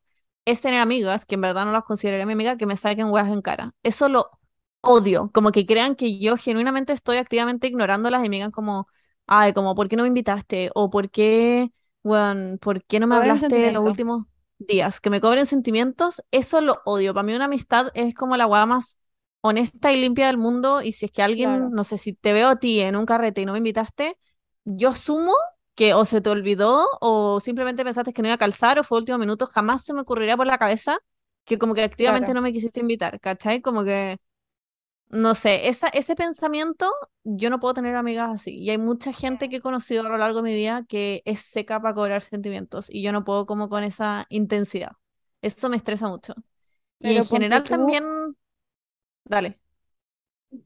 es 0.46 0.62
tener 0.62 0.82
amigas, 0.82 1.26
que 1.26 1.36
en 1.36 1.42
verdad 1.42 1.66
no 1.66 1.72
las 1.72 1.84
consideraría 1.84 2.26
mi 2.26 2.34
amiga, 2.34 2.58
que 2.58 2.66
me 2.66 2.78
saquen 2.78 3.10
weas 3.10 3.28
en 3.30 3.42
cara. 3.42 3.74
Eso 3.84 4.10
lo 4.10 4.30
odio, 4.82 5.32
como 5.34 5.52
que 5.52 5.66
crean 5.66 5.96
que 5.96 6.20
yo 6.20 6.38
genuinamente 6.38 6.94
estoy 6.94 7.18
activamente 7.18 7.68
ignorándolas 7.68 8.26
y 8.26 8.30
me 8.30 8.38
digan 8.38 8.52
como, 8.52 8.88
ay, 9.28 9.54
como, 9.54 9.76
¿por 9.76 9.88
qué 9.90 9.96
no 9.96 10.04
me 10.04 10.08
invitaste? 10.10 10.72
O 10.76 10.90
¿por 10.90 11.10
qué, 11.12 11.72
bueno, 12.04 12.58
¿por 12.58 12.84
qué 12.86 13.00
no 13.00 13.08
me 13.08 13.16
hablaste 13.16 13.72
los 13.72 13.84
sentimiento. 13.84 13.84
últimos 13.86 14.26
días? 14.60 15.00
Que 15.02 15.10
me 15.10 15.22
cobren 15.22 15.46
sentimientos, 15.46 16.24
eso 16.32 16.62
lo 16.62 16.82
odio. 16.86 17.14
Para 17.14 17.24
mí 17.24 17.34
una 17.34 17.46
amistad 17.46 17.88
es 17.94 18.14
como 18.16 18.38
la 18.38 18.48
wea 18.48 18.66
más 18.66 18.98
honesta 19.42 19.92
y 19.94 20.00
limpia 20.02 20.28
del 20.28 20.38
mundo 20.38 20.82
y 20.82 20.92
si 20.94 21.06
es 21.06 21.12
que 21.12 21.24
alguien, 21.24 21.70
Claro, 21.70 21.72
no 21.72 21.84
sé, 21.84 21.98
si 21.98 22.14
te 22.14 22.34
veo 22.34 22.50
a 22.50 22.58
ti 22.60 22.80
en 22.82 22.96
un 22.96 23.06
carrete 23.06 23.42
y 23.42 23.46
no 23.46 23.54
me 23.54 23.58
invitaste, 23.60 24.18
yo 24.66 24.90
asumo 24.90 25.34
que 25.76 25.94
o 25.94 26.06
se 26.06 26.22
te 26.22 26.30
olvidó 26.30 26.88
o 27.02 27.40
simplemente 27.40 27.84
pensaste 27.84 28.14
que 28.14 28.22
no 28.22 28.28
iba 28.30 28.36
a 28.36 28.38
calzar 28.38 28.80
o 28.80 28.84
fue 28.84 29.00
último 29.00 29.18
minuto, 29.18 29.48
jamás 29.48 29.84
se 29.86 29.94
me 29.94 30.02
ocurriría 30.02 30.38
por 30.38 30.48
la 30.48 30.58
cabeza 30.58 30.98
que 31.46 31.58
como 31.58 31.74
que 31.76 31.84
activamente 31.84 32.34
claro. 32.34 32.36
no 32.36 32.42
me 32.42 32.54
quisiste 32.54 32.80
invitar, 32.82 33.20
¿cachai? 33.20 33.62
Como 33.62 33.84
que, 33.84 34.18
no 35.10 35.36
sé, 35.36 35.68
esa, 35.70 35.88
ese 35.90 36.16
pensamiento 36.16 36.90
yo 37.24 37.50
no 37.50 37.60
puedo 37.60 37.74
tener 37.76 37.96
amigas 37.96 38.30
así. 38.34 38.58
Y 38.58 38.70
hay 38.70 38.78
mucha 38.78 39.12
gente 39.14 39.50
que 39.50 39.58
he 39.58 39.62
conocido 39.62 40.06
a 40.06 40.10
lo 40.10 40.18
largo 40.18 40.38
de 40.42 40.44
mi 40.50 40.56
vida 40.56 40.86
que 40.88 41.22
es 41.26 41.42
seca 41.42 41.82
para 41.82 41.94
cobrar 41.96 42.22
sentimientos 42.22 42.88
y 42.90 43.02
yo 43.04 43.12
no 43.12 43.24
puedo 43.26 43.46
como 43.46 43.70
con 43.70 43.84
esa 43.84 44.26
intensidad. 44.30 44.92
Eso 45.42 45.70
me 45.70 45.78
estresa 45.78 46.08
mucho. 46.08 46.34
Y 47.00 47.16
en 47.18 47.26
Pero 47.26 47.26
general 47.26 47.64
tú, 47.64 47.70
también, 47.70 48.04
dale, 49.26 49.60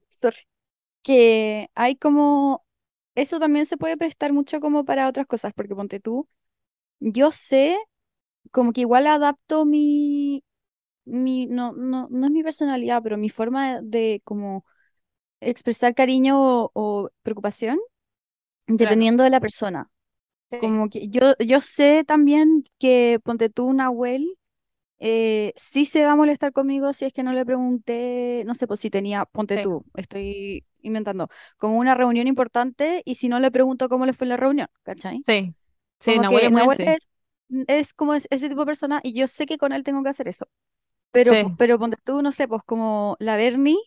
sorry, 0.10 0.38
que 1.04 1.70
hay 1.76 1.98
como, 1.98 2.65
eso 3.16 3.40
también 3.40 3.66
se 3.66 3.78
puede 3.78 3.98
prestar 3.98 4.34
mucho 4.34 4.60
como 4.60 4.86
para 4.86 5.08
otras 5.08 5.26
cosas, 5.28 5.54
porque 5.56 5.76
ponte 5.76 6.00
tú, 6.00 6.28
yo 7.00 7.32
sé 7.34 7.78
como 8.52 8.74
que 8.74 8.82
igual 8.82 9.08
adapto 9.08 9.66
mi, 9.66 10.44
mi, 11.06 11.48
no, 11.48 11.74
no, 11.74 12.08
no 12.12 12.28
es 12.28 12.32
mi 12.34 12.44
personalidad, 12.44 13.02
pero 13.04 13.18
mi 13.18 13.30
forma 13.30 13.82
de, 13.82 13.88
de 14.16 14.22
como 14.26 14.66
expresar 15.42 15.96
cariño 15.96 16.40
o, 16.42 16.72
o 16.74 17.10
preocupación, 17.24 17.80
Claro, 18.78 19.06
dependiendo 19.08 19.24
de 19.24 19.30
la 19.30 19.40
persona. 19.42 19.90
sí, 20.52 20.60
Como 20.60 20.90
que 20.90 21.10
yo, 21.10 21.36
yo 21.40 21.62
sé 21.62 22.04
también 22.06 22.66
que 22.80 23.20
ponte 23.24 23.50
tú 23.50 23.74
Nahuel 23.74 24.38
eh, 25.00 25.54
sí 25.56 25.86
se 25.86 26.06
va 26.06 26.14
a 26.14 26.16
molestar 26.16 26.52
conmigo 26.54 26.94
si 26.94 27.06
es 27.06 27.14
que 27.14 27.24
no 27.24 27.34
le 27.34 27.46
pregunté, 27.46 28.44
no 28.46 28.56
sé, 28.56 28.68
pues 28.68 28.80
si 28.80 28.90
tenía, 28.90 29.26
ponte 29.26 29.58
sí, 29.58 29.62
tú, 29.62 29.86
estoy 29.96 30.66
inventando, 30.82 31.30
como 31.58 31.78
una 31.80 31.96
reunión 31.96 32.28
importante 32.28 33.02
y 33.06 33.16
si 33.16 33.30
no 33.30 33.40
le 33.40 33.52
pregunto 33.52 33.90
cómo 33.90 34.06
le 34.06 34.14
fue 34.14 34.28
la 34.28 34.38
reunión, 34.38 34.68
¿cachai? 34.84 35.26
sí. 35.26 35.56
Sí, 36.00 36.20
Como 36.20 36.20
Nahuel 36.20 36.46
es 36.46 36.50
que 36.50 36.52
muy 36.52 36.62
Nahuel 36.62 36.80
así. 36.82 36.86
es, 36.86 37.08
es 37.68 37.94
como 37.94 38.14
es- 38.14 38.28
ese 38.30 38.50
tipo 38.50 38.62
de 38.62 38.66
persona 38.68 39.02
y 39.04 39.14
yo 39.14 39.28
sé 39.28 39.46
que 39.46 39.58
con 39.58 39.72
él 39.74 39.84
tengo 39.84 40.04
que 40.04 40.10
hacer 40.10 40.28
eso. 40.28 40.48
Pero, 41.12 41.38
Sí. 41.38 41.58
pero 41.58 41.80
ponte 41.80 41.98
tú, 42.04 42.22
no 42.22 42.32
sé, 42.32 42.48
pues 42.48 42.64
como 42.66 43.16
la 43.20 43.38
Bernie, 43.38 43.78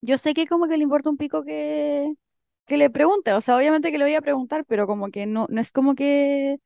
yo 0.00 0.18
sé 0.18 0.34
que 0.34 0.46
como 0.46 0.68
que 0.68 0.76
le 0.78 0.84
importa 0.84 1.10
un 1.10 1.16
pico 1.16 1.44
que, 1.44 2.12
que 2.66 2.76
le 2.76 2.90
pregunte. 2.90 3.32
O 3.34 3.40
sea, 3.40 3.56
obviamente 3.56 3.92
que 3.92 3.98
le 3.98 4.04
voy 4.04 4.14
a 4.14 4.22
preguntar, 4.22 4.64
pero 4.66 4.86
como 4.86 5.10
que 5.10 5.26
no, 5.26 5.46
no 5.50 5.60
es 5.60 5.72
como 5.72 5.94
que 5.94 6.58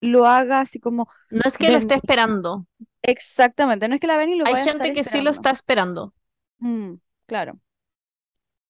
lo 0.00 0.26
haga 0.26 0.60
así 0.60 0.80
como 0.80 1.08
No 1.30 1.40
es 1.46 1.56
que 1.58 1.70
lo 1.70 1.78
esté 1.78 1.94
esperando. 1.94 2.66
Exactamente, 3.02 3.88
no 3.88 3.94
es 3.94 4.00
que 4.00 4.06
la 4.06 4.16
Bernie 4.16 4.36
lo 4.36 4.46
Hay 4.46 4.52
vaya 4.52 4.64
a 4.64 4.68
estar 4.68 4.86
gente 4.86 4.92
que 4.92 5.04
sí 5.04 5.20
lo 5.20 5.30
está 5.30 5.50
esperando. 5.52 6.12
Mm, 6.60 7.00
claro. 7.26 7.60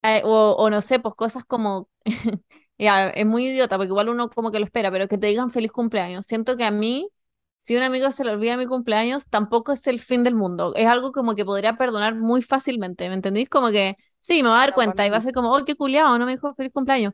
Eh, 0.02 0.22
o, 0.24 0.52
o 0.58 0.70
no 0.70 0.80
sé, 0.80 1.00
pues 1.00 1.14
cosas 1.14 1.44
como, 1.44 1.88
ya, 2.78 3.08
es 3.10 3.26
muy 3.26 3.48
idiota, 3.48 3.76
porque 3.76 3.88
igual 3.90 4.08
uno 4.08 4.30
como 4.30 4.50
que 4.52 4.58
lo 4.60 4.64
espera, 4.64 4.90
pero 4.90 5.08
que 5.08 5.18
te 5.18 5.26
digan 5.26 5.50
feliz 5.50 5.72
cumpleaños. 5.72 6.26
Siento 6.26 6.56
que 6.56 6.64
a 6.64 6.70
mí, 6.70 7.08
si 7.56 7.76
un 7.76 7.82
amigo 7.82 8.10
se 8.12 8.24
le 8.24 8.30
olvida 8.32 8.56
mi 8.56 8.66
cumpleaños, 8.66 9.26
tampoco 9.28 9.72
es 9.72 9.86
el 9.88 9.98
fin 10.00 10.22
del 10.24 10.34
mundo. 10.36 10.72
Es 10.76 10.86
algo 10.86 11.10
como 11.12 11.34
que 11.34 11.44
podría 11.44 11.76
perdonar 11.76 12.14
muy 12.14 12.42
fácilmente, 12.42 13.08
¿me 13.08 13.14
entendís? 13.16 13.48
Como 13.48 13.70
que, 13.70 13.96
sí, 14.20 14.42
me 14.42 14.50
va 14.50 14.56
a 14.56 14.66
dar 14.66 14.70
No, 14.70 14.74
cuenta 14.74 15.04
y 15.06 15.10
va 15.10 15.16
a 15.18 15.20
ser 15.20 15.32
como, 15.34 15.52
oh, 15.54 15.64
qué 15.64 15.74
culiao, 15.74 16.16
no 16.18 16.26
me 16.26 16.32
dijo 16.32 16.54
feliz 16.54 16.72
cumpleaños. 16.72 17.12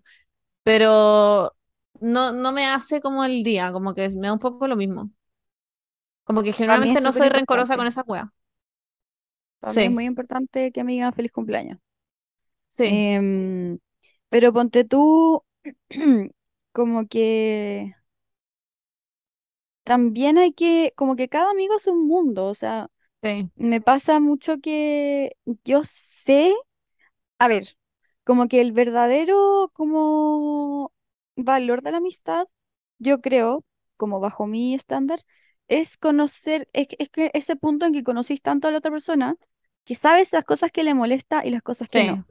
Pero 0.62 1.54
no, 2.00 2.32
no 2.32 2.52
me 2.52 2.66
hace 2.66 3.00
como 3.00 3.24
el 3.24 3.42
día, 3.44 3.72
como 3.72 3.94
que 3.94 4.08
me 4.10 4.28
da 4.28 4.32
un 4.34 4.38
poco 4.38 4.66
lo 4.68 4.76
mismo. 4.76 5.10
Como 6.24 6.42
que 6.42 6.52
generalmente 6.52 7.00
no 7.00 7.12
soy 7.12 7.28
rencorosa 7.30 7.76
con 7.76 7.86
esa 7.86 8.02
wea. 8.06 8.32
Para 9.58 9.72
mí 9.74 9.84
es 9.84 9.90
Sí, 9.90 9.90
muy 9.90 10.04
importante 10.04 10.70
que 10.72 10.84
me 10.84 10.92
digan 10.92 11.12
feliz 11.12 11.32
cumpleaños. 11.32 11.78
sí, 12.68 13.04
Em, 13.16 13.78
pero 14.30 14.52
ponte 14.52 14.84
tú, 14.84 15.42
como 16.72 17.06
que 17.08 17.94
también 19.84 20.38
hay 20.38 20.52
que, 20.52 20.92
como 20.96 21.16
que 21.16 21.28
cada 21.28 21.50
amigo 21.50 21.76
es 21.76 21.86
un 21.86 22.06
mundo. 22.06 22.46
O 22.46 22.54
sea, 22.54 22.88
sí, 23.22 23.50
me 23.56 23.82
pasa 23.82 24.20
mucho 24.20 24.60
que 24.60 25.36
yo 25.64 25.82
sé, 25.84 26.54
a 27.40 27.48
ver, 27.48 27.78
como 28.24 28.48
que 28.48 28.62
el 28.62 28.72
verdadero 28.72 29.70
como 29.74 30.93
valor 31.36 31.82
de 31.82 31.92
la 31.92 31.98
amistad, 31.98 32.46
yo 32.98 33.20
creo, 33.20 33.64
como 33.96 34.20
bajo 34.20 34.46
mi 34.46 34.74
estándar, 34.74 35.20
es 35.68 35.96
conocer, 35.96 36.68
es, 36.72 36.88
es 36.98 37.08
que 37.10 37.30
ese 37.34 37.56
punto 37.56 37.86
en 37.86 37.92
que 37.92 38.04
conocís 38.04 38.42
tanto 38.42 38.68
a 38.68 38.70
la 38.72 38.78
otra 38.78 38.90
persona, 38.90 39.36
que 39.84 39.94
sabes 39.94 40.32
las 40.32 40.44
cosas 40.44 40.70
que 40.72 40.84
le 40.84 40.94
molesta 40.94 41.44
y 41.44 41.50
las 41.50 41.62
cosas 41.62 41.88
que 41.88 42.02
sí, 42.02 42.04
no. 42.04 42.26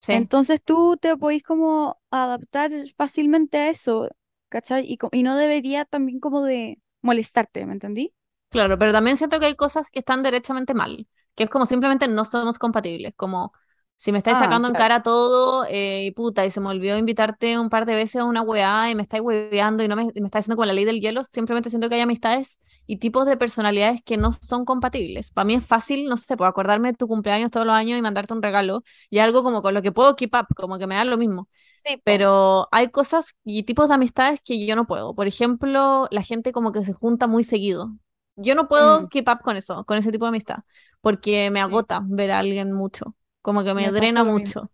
sí. 0.00 0.14
Entonces 0.18 0.62
tú 0.62 0.96
te 1.00 1.16
podís 1.16 1.42
como 1.42 2.00
adaptar 2.10 2.72
fácilmente 2.96 3.58
a 3.58 3.70
eso, 3.70 4.08
¿cachai? 4.48 4.86
Y 5.12 5.22
no 5.22 5.36
debería 5.36 5.84
también 5.84 6.20
como 6.20 6.42
de 6.44 6.78
molestarte, 7.02 7.66
¿me 7.66 7.72
entendí? 7.74 8.14
Claro, 8.50 8.78
pero 8.78 8.92
también 8.92 9.16
siento 9.16 9.40
que 9.40 9.46
hay 9.46 9.56
cosas 9.56 9.90
que 9.90 10.00
están 10.00 10.22
derechamente 10.22 10.74
mal, 10.74 11.08
que 11.34 11.44
es 11.44 11.50
como 11.50 11.64
simplemente 11.66 12.06
no 12.06 12.24
somos 12.26 12.58
compatibles, 12.58 13.14
como 13.16 13.52
si 13.96 14.10
me 14.12 14.18
estáis 14.18 14.36
Ah, 14.36 14.38
sacando 14.38 14.66
en 14.68 14.74
claro, 14.74 14.76
cara 14.76 15.02
todo 15.02 15.64
eh, 15.68 16.04
y 16.06 16.10
puta, 16.10 16.44
y 16.44 16.50
se 16.50 16.60
me 16.60 16.68
olvidó 16.68 16.98
invitarte 16.98 17.58
un 17.58 17.70
par 17.70 17.86
de 17.86 17.94
veces 17.94 18.16
a 18.16 18.24
una 18.24 18.42
weá 18.42 18.90
y 18.90 18.94
me 18.96 19.02
estáis 19.02 19.22
hueveando 19.22 19.84
y 19.84 19.88
no 19.88 19.94
me, 19.96 20.06
me 20.06 20.26
está 20.26 20.38
haciendo 20.40 20.56
como 20.56 20.66
la 20.66 20.72
ley 20.72 20.84
del 20.84 21.00
hielo, 21.00 21.22
simplemente 21.32 21.70
siento 21.70 21.88
que 21.88 21.94
hay 21.96 22.00
amistades 22.00 22.58
y 22.86 22.96
tipos 22.98 23.26
de 23.26 23.36
personalidades 23.36 24.02
que 24.04 24.16
no 24.16 24.32
son 24.32 24.64
compatibles. 24.64 25.30
Para 25.30 25.44
mí 25.44 25.54
es 25.54 25.64
fácil, 25.64 26.08
no 26.08 26.16
sé, 26.16 26.36
puedo 26.36 26.50
acordarme 26.50 26.88
de 26.92 26.96
tu 26.98 27.06
cumpleaños 27.08 27.50
todos 27.52 27.64
los 27.66 27.74
años 27.76 27.96
y 27.98 28.02
mandarte 28.02 28.34
un 28.34 28.42
regalo 28.42 28.82
y 29.08 29.18
algo 29.20 29.42
como 29.44 29.62
con 29.62 29.72
lo 29.74 29.82
que 29.82 29.92
puedo 29.92 30.16
keep 30.16 30.34
up, 30.34 30.46
como 30.56 30.78
que 30.78 30.86
me 30.88 30.96
da 30.96 31.04
lo 31.04 31.16
mismo. 31.16 31.48
Sí. 31.72 32.02
Pero 32.04 32.68
hay 32.72 32.88
cosas 32.90 33.34
y 33.44 33.62
tipos 33.64 33.88
de 33.88 33.94
amistades 33.94 34.40
que 34.44 34.64
yo 34.66 34.74
no 34.76 34.86
puedo. 34.86 35.14
Por 35.14 35.26
ejemplo, 35.28 36.08
la 36.10 36.22
gente 36.22 36.52
como 36.52 36.72
que 36.72 36.82
se 36.84 36.92
junta 36.92 37.26
muy 37.28 37.44
seguido. 37.44 37.92
Yo 38.36 38.54
no 38.54 38.68
puedo 38.68 39.02
Mm, 39.02 39.08
keep 39.08 39.28
up 39.28 39.40
con 39.42 39.56
eso, 39.56 39.84
con 39.84 39.98
ese 39.98 40.10
tipo 40.10 40.24
de 40.24 40.30
amistad, 40.30 40.58
porque 41.00 41.50
me 41.50 41.60
agota 41.60 42.00
ver 42.04 42.30
a 42.32 42.38
alguien 42.40 42.72
mucho, 42.72 43.14
como 43.42 43.64
que 43.64 43.74
me 43.74 43.90
drena 43.92 44.24
mucho. 44.24 44.70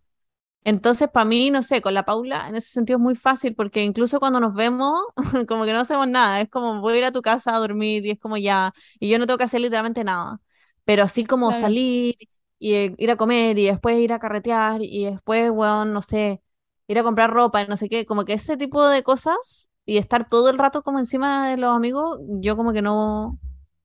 Entonces, 0.63 1.09
para 1.09 1.25
mí, 1.25 1.51
no 1.51 1.63
sé, 1.63 1.81
con 1.81 1.93
la 1.93 2.05
Paula, 2.05 2.47
en 2.49 2.55
ese 2.55 2.71
sentido 2.71 2.97
es 2.97 3.03
muy 3.03 3.15
fácil, 3.15 3.55
porque 3.55 3.83
incluso 3.83 4.19
cuando 4.19 4.39
nos 4.39 4.53
vemos, 4.53 4.99
como 5.47 5.65
que 5.65 5.73
no 5.73 5.79
hacemos 5.81 6.07
nada, 6.07 6.41
es 6.41 6.49
como 6.49 6.81
voy 6.81 6.95
a 6.95 6.97
ir 6.99 7.05
a 7.05 7.11
tu 7.11 7.21
casa 7.21 7.55
a 7.55 7.59
dormir 7.59 8.05
y 8.05 8.11
es 8.11 8.19
como 8.19 8.37
ya, 8.37 8.73
y 8.99 9.09
yo 9.09 9.19
no 9.19 9.25
tengo 9.27 9.37
que 9.37 9.45
hacer 9.45 9.61
literalmente 9.61 10.03
nada, 10.03 10.39
pero 10.85 11.03
así 11.03 11.25
como 11.25 11.51
Claro. 11.51 11.53
salir 11.53 12.15
y 12.59 12.73
eh, 12.75 12.95
ir 12.97 13.11
a 13.11 13.15
comer 13.17 13.57
y 13.57 13.65
después 13.67 13.97
ir 13.99 14.11
a 14.13 14.19
carretear 14.19 14.81
y 14.83 15.05
después, 15.05 15.49
weón, 15.51 15.93
no 15.93 16.01
sé, 16.01 16.41
ir 16.87 16.99
a 16.99 17.03
comprar 17.03 17.31
ropa 17.31 17.61
y 17.61 17.67
no 17.67 17.77
sé 17.77 17.89
qué, 17.89 18.05
como 18.05 18.25
que 18.25 18.33
ese 18.33 18.57
tipo 18.57 18.85
de 18.87 19.01
cosas 19.03 19.69
y 19.85 19.97
estar 19.97 20.27
todo 20.27 20.49
el 20.49 20.57
rato 20.57 20.83
como 20.83 20.99
encima 20.99 21.49
de 21.49 21.57
los 21.57 21.75
amigos, 21.75 22.19
yo 22.41 22.55
como 22.57 22.73
que 22.73 22.81
no, 22.81 23.39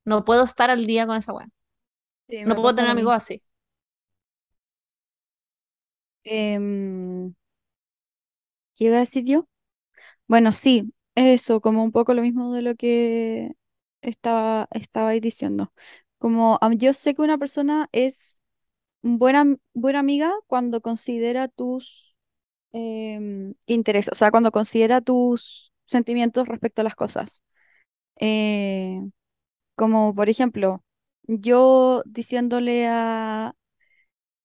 no 0.05 0.25
puedo 0.25 0.45
estar 0.45 0.71
al 0.71 0.87
día 0.87 1.07
con 1.07 1.17
esa. 1.17 1.33
Sí, 2.29 2.45
No 2.45 2.55
puedo 2.61 2.75
tener 2.75 2.91
amigos 2.91 3.15
así. 3.15 3.43
Em, 6.25 7.35
¿qué 8.77 8.85
iba 8.87 8.97
a 8.97 9.01
decir 9.01 9.25
yo? 9.25 9.49
Bueno, 10.29 10.53
sí, 10.53 10.95
eso, 11.17 11.61
como 11.61 11.85
un 11.85 11.93
poco 11.93 12.15
lo 12.15 12.23
mismo 12.23 12.53
de 12.55 12.63
lo 12.63 12.77
que 12.77 13.53
estaba, 14.03 14.69
estabais 14.73 15.21
diciendo. 15.23 15.73
Como 16.19 16.59
yo 16.79 16.93
sé 16.95 17.15
que 17.15 17.23
una 17.23 17.39
persona 17.39 17.89
es 17.93 18.41
buena, 19.03 19.45
buena 19.75 20.01
amiga 20.01 20.35
cuando 20.49 20.81
considera 20.83 21.49
tus 21.49 22.17
em, 22.73 23.55
intereses, 23.67 24.11
o 24.13 24.17
sea, 24.17 24.33
cuando 24.33 24.53
considera 24.53 25.01
tus 25.03 25.73
sentimientos 25.87 26.49
respecto 26.49 26.83
a 26.83 26.85
las 26.85 26.97
cosas. 26.97 27.43
Eh, 28.21 29.01
como 29.77 30.15
por 30.15 30.29
ejemplo, 30.29 30.85
yo 31.25 32.03
diciéndole 32.07 32.87
a, 32.89 33.55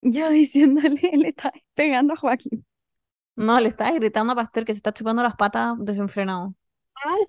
yo 0.01 0.29
diciéndole, 0.29 0.99
le 1.17 1.29
estaba 1.29 1.53
pegando 1.75 2.13
a 2.13 2.17
Joaquín. 2.17 2.65
No, 3.35 3.59
le 3.59 3.69
estás 3.69 3.93
gritando 3.95 4.33
a 4.33 4.35
Pastor 4.35 4.65
que 4.65 4.73
se 4.73 4.77
está 4.77 4.93
chupando 4.93 5.23
las 5.23 5.35
patas 5.35 5.75
desenfrenado. 5.79 6.53
Ay, 7.05 7.25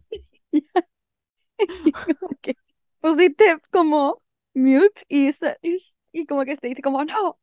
y 1.85 1.93
como 1.93 2.37
que 2.43 2.55
pusiste 3.01 3.59
como 3.71 4.23
mute 4.55 5.03
y, 5.09 5.31
y, 5.62 5.77
y 6.12 6.27
como 6.27 6.45
que 6.45 6.57
se 6.57 6.68
dice 6.68 6.83
como 6.83 7.05
no, 7.05 7.39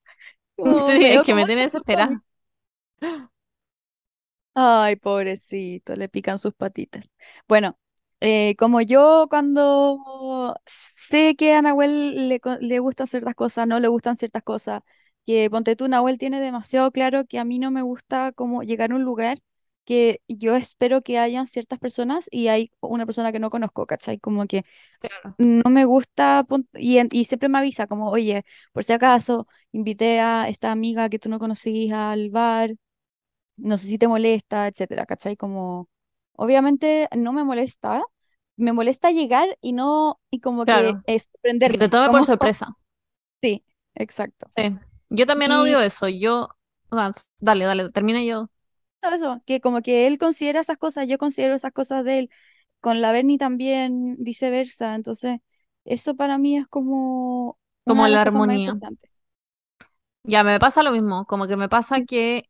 como 0.56 0.80
Sí, 0.88 1.06
es 1.06 1.24
que 1.24 1.34
me 1.36 1.46
tiene 1.46 1.64
desesperada. 1.64 2.24
Ay, 4.54 4.96
pobrecito, 4.96 5.96
le 5.96 6.10
pican 6.10 6.38
sus 6.40 6.54
patitas. 6.54 7.08
Bueno, 7.48 7.78
eh, 8.20 8.56
como 8.58 8.82
yo 8.82 9.28
cuando 9.30 10.56
sé 10.66 11.36
que 11.36 11.54
a 11.54 11.62
Nahuel 11.62 12.28
le, 12.30 12.42
le 12.60 12.80
gustan 12.80 13.06
ciertas 13.08 13.36
cosas, 13.36 13.68
no 13.68 13.80
le 13.80 13.88
gustan 13.88 14.18
ciertas 14.18 14.42
cosas, 14.44 14.82
que 15.28 15.50
ponte 15.52 15.78
tú, 15.78 15.90
Nahuel 15.90 16.20
tiene 16.20 16.42
demasiado 16.42 16.92
claro 16.94 17.26
que 17.28 17.40
a 17.40 17.46
mí 17.46 17.60
no 17.60 17.72
me 17.72 17.84
gusta 17.84 18.34
como 18.34 18.64
llegar 18.64 18.94
a 18.94 18.96
un 18.98 19.04
lugar 19.06 19.42
que 19.86 20.22
yo 20.30 20.58
espero 20.58 21.04
que 21.04 21.20
hayan 21.20 21.48
ciertas 21.48 21.80
personas 21.80 22.30
y 22.32 22.50
hay 22.50 22.72
una 22.82 23.06
persona 23.08 23.34
que 23.34 23.40
no 23.40 23.52
conozco, 23.52 23.88
¿cachai? 23.88 24.20
Como 24.20 24.48
que 24.48 24.66
Claro. 25.00 25.36
no 25.38 25.70
me 25.72 25.86
gusta, 25.86 26.46
y, 26.76 27.00
y 27.18 27.26
siempre 27.26 27.50
me 27.50 27.60
avisa 27.60 27.88
como, 27.88 28.10
oye, 28.12 28.46
por 28.74 28.84
si 28.84 28.94
acaso, 28.94 29.48
invité 29.74 30.20
a 30.22 30.50
esta 30.50 30.72
amiga 30.72 31.10
que 31.10 31.20
tú 31.20 31.30
no 31.30 31.40
conocías 31.40 31.98
al 32.00 32.30
bar 32.32 32.72
no 33.58 33.78
sé 33.78 33.88
si 33.88 33.98
te 33.98 34.08
molesta, 34.08 34.68
etcétera, 34.68 35.06
¿cachai? 35.06 35.36
Como, 35.38 35.90
obviamente 36.34 37.08
no 37.16 37.34
me 37.34 37.44
molesta, 37.44 38.04
me 38.56 38.74
molesta 38.74 39.12
llegar 39.12 39.58
y 39.62 39.74
no, 39.74 40.20
y 40.30 40.40
como 40.42 40.66
que 40.66 40.66
Claro. 40.68 41.04
Y 41.64 41.70
que 41.70 41.78
te 41.78 41.90
tome 41.90 42.10
por 42.10 42.24
sorpresa. 42.24 42.68
sí, 43.42 43.64
exacto. 43.96 44.48
Sí. 44.56 44.78
Yo 45.10 45.26
también 45.26 45.52
Y 45.52 45.54
odio 45.54 45.80
eso. 45.82 46.08
Yo. 46.08 46.50
dale, 47.42 47.66
dale, 47.66 47.90
termina 47.92 48.24
yo. 48.24 48.50
eso, 49.14 49.42
que 49.46 49.62
como 49.62 49.82
que 49.82 50.08
él 50.08 50.18
considera 50.18 50.60
esas 50.62 50.78
cosas, 50.78 51.08
yo 51.08 51.18
considero 51.18 51.56
esas 51.56 51.72
cosas 51.72 52.04
de 52.04 52.20
él, 52.20 52.30
con 52.82 53.02
la 53.02 53.12
Bernie 53.12 53.38
también, 53.38 54.16
viceversa, 54.20 54.96
entonces, 54.96 55.40
eso 55.86 56.16
para 56.16 56.38
mí 56.38 56.58
es 56.58 56.68
como 56.68 57.58
Como 57.86 58.08
la 58.08 58.22
armonía. 58.22 58.80
Ya, 60.24 60.44
me 60.44 60.60
pasa 60.60 60.84
lo 60.84 60.92
mismo. 60.92 61.26
Como 61.26 61.48
que 61.48 61.56
me 61.58 61.70
pasa 61.70 62.02
que 62.02 62.50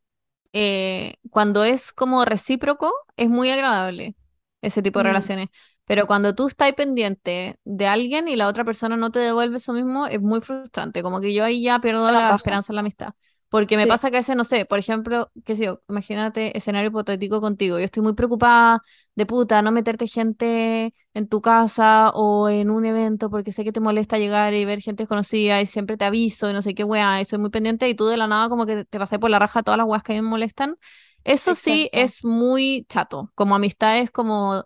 eh, 0.54 1.16
cuando 1.32 1.64
es 1.64 1.94
como 1.94 2.26
recíproco, 2.26 2.94
es 3.18 3.30
muy 3.30 3.50
agradable 3.52 4.16
ese 4.62 4.82
tipo 4.82 5.00
de 5.00 5.04
Mm, 5.04 5.06
relaciones. 5.06 5.50
Pero 5.88 6.08
cuando 6.08 6.36
tú 6.36 6.48
estás 6.48 6.74
pendiente 6.74 7.60
de 7.66 7.88
alguien 7.88 8.28
y 8.28 8.36
la 8.38 8.48
otra 8.48 8.66
persona 8.66 8.98
no 8.98 9.12
te 9.12 9.20
devuelve 9.20 9.58
eso 9.58 9.74
mismo, 9.74 10.08
es 10.08 10.22
muy 10.22 10.42
frustrante. 10.42 11.04
Como 11.04 11.22
que 11.22 11.34
yo 11.34 11.46
ahí 11.46 11.64
ya 11.64 11.80
pierdo 11.80 12.12
la 12.12 12.36
esperanza 12.36 12.74
en 12.74 12.76
la 12.76 12.82
amistad. 12.82 13.14
Porque 13.50 13.78
me 13.78 13.88
Sí, 13.88 13.88
pasa 13.88 14.12
que 14.12 14.18
a 14.18 14.20
veces, 14.20 14.36
no 14.36 14.44
sé, 14.44 14.66
por 14.66 14.78
ejemplo, 14.78 15.32
qué 15.46 15.56
sé 15.56 15.66
yo, 15.66 15.82
imagínate 15.88 16.58
escenario 16.58 16.90
hipotético 16.90 17.40
contigo. 17.40 17.80
Yo 17.80 17.86
estoy 17.86 18.04
muy 18.04 18.14
preocupada 18.14 18.82
de 19.16 19.26
puta, 19.26 19.62
no 19.62 19.72
meterte 19.72 20.06
gente 20.08 20.94
en 21.14 21.28
tu 21.30 21.42
casa 21.42 22.10
o 22.14 22.50
en 22.50 22.70
un 22.70 22.84
evento 22.86 23.30
porque 23.30 23.54
sé 23.54 23.64
que 23.64 23.72
te 23.72 23.80
molesta 23.80 24.18
llegar 24.18 24.54
y 24.54 24.66
ver 24.66 24.82
gente 24.82 25.04
desconocida 25.04 25.62
y 25.62 25.66
siempre 25.66 25.96
te 25.98 26.04
aviso 26.06 26.50
y 26.50 26.54
no 26.54 26.62
sé 26.62 26.76
qué 26.76 26.84
weá, 26.84 27.22
y 27.22 27.26
soy 27.26 27.40
muy 27.40 27.50
pendiente 27.50 27.88
y 27.90 27.96
tú 27.96 28.08
de 28.08 28.18
la 28.18 28.28
nada 28.28 28.50
como 28.50 28.66
que 28.66 28.84
te 28.86 29.00
pasé 29.00 29.18
por 29.20 29.30
la 29.30 29.40
raja 29.40 29.64
todas 29.64 29.78
las 29.78 29.88
weas 29.88 30.04
que 30.04 30.12
a 30.14 30.16
mí 30.16 30.22
me 30.22 30.30
molestan. 30.30 30.76
Eso 31.24 31.56
sí 31.56 31.90
es 31.94 32.24
muy 32.24 32.86
chato. 32.90 33.32
Como 33.36 33.56
amistades 33.56 34.12
como 34.12 34.66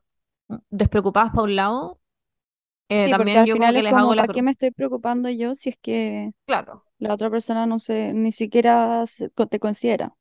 despreocupadas 0.69 1.31
para 1.31 1.43
un 1.43 1.55
lado, 1.55 2.01
eh, 2.89 3.07
Sí, 3.07 3.15
porque 3.15 3.37
también 3.37 3.39
al 3.39 3.47
yo 3.47 3.57
como 3.57 3.73
final 3.73 3.75
que 3.75 3.81
es 3.81 3.83
les 3.83 3.95
como, 3.95 4.13
hago 4.13 4.15
la 4.15 4.23
¿para 4.23 4.29
qué 4.29 4.41
me 4.43 4.51
estoy 4.51 4.71
preocupando 4.71 5.29
yo 5.29 5.53
si 5.55 5.69
es 5.69 5.77
que 5.81 6.31
Claro, 6.45 6.85
la 6.99 7.13
otra 7.15 7.29
persona 7.31 7.65
no 7.67 7.79
se, 7.79 8.13
ni 8.13 8.31
siquiera 8.33 9.05
se- 9.07 9.29
te 9.31 9.59
considera? 9.59 10.15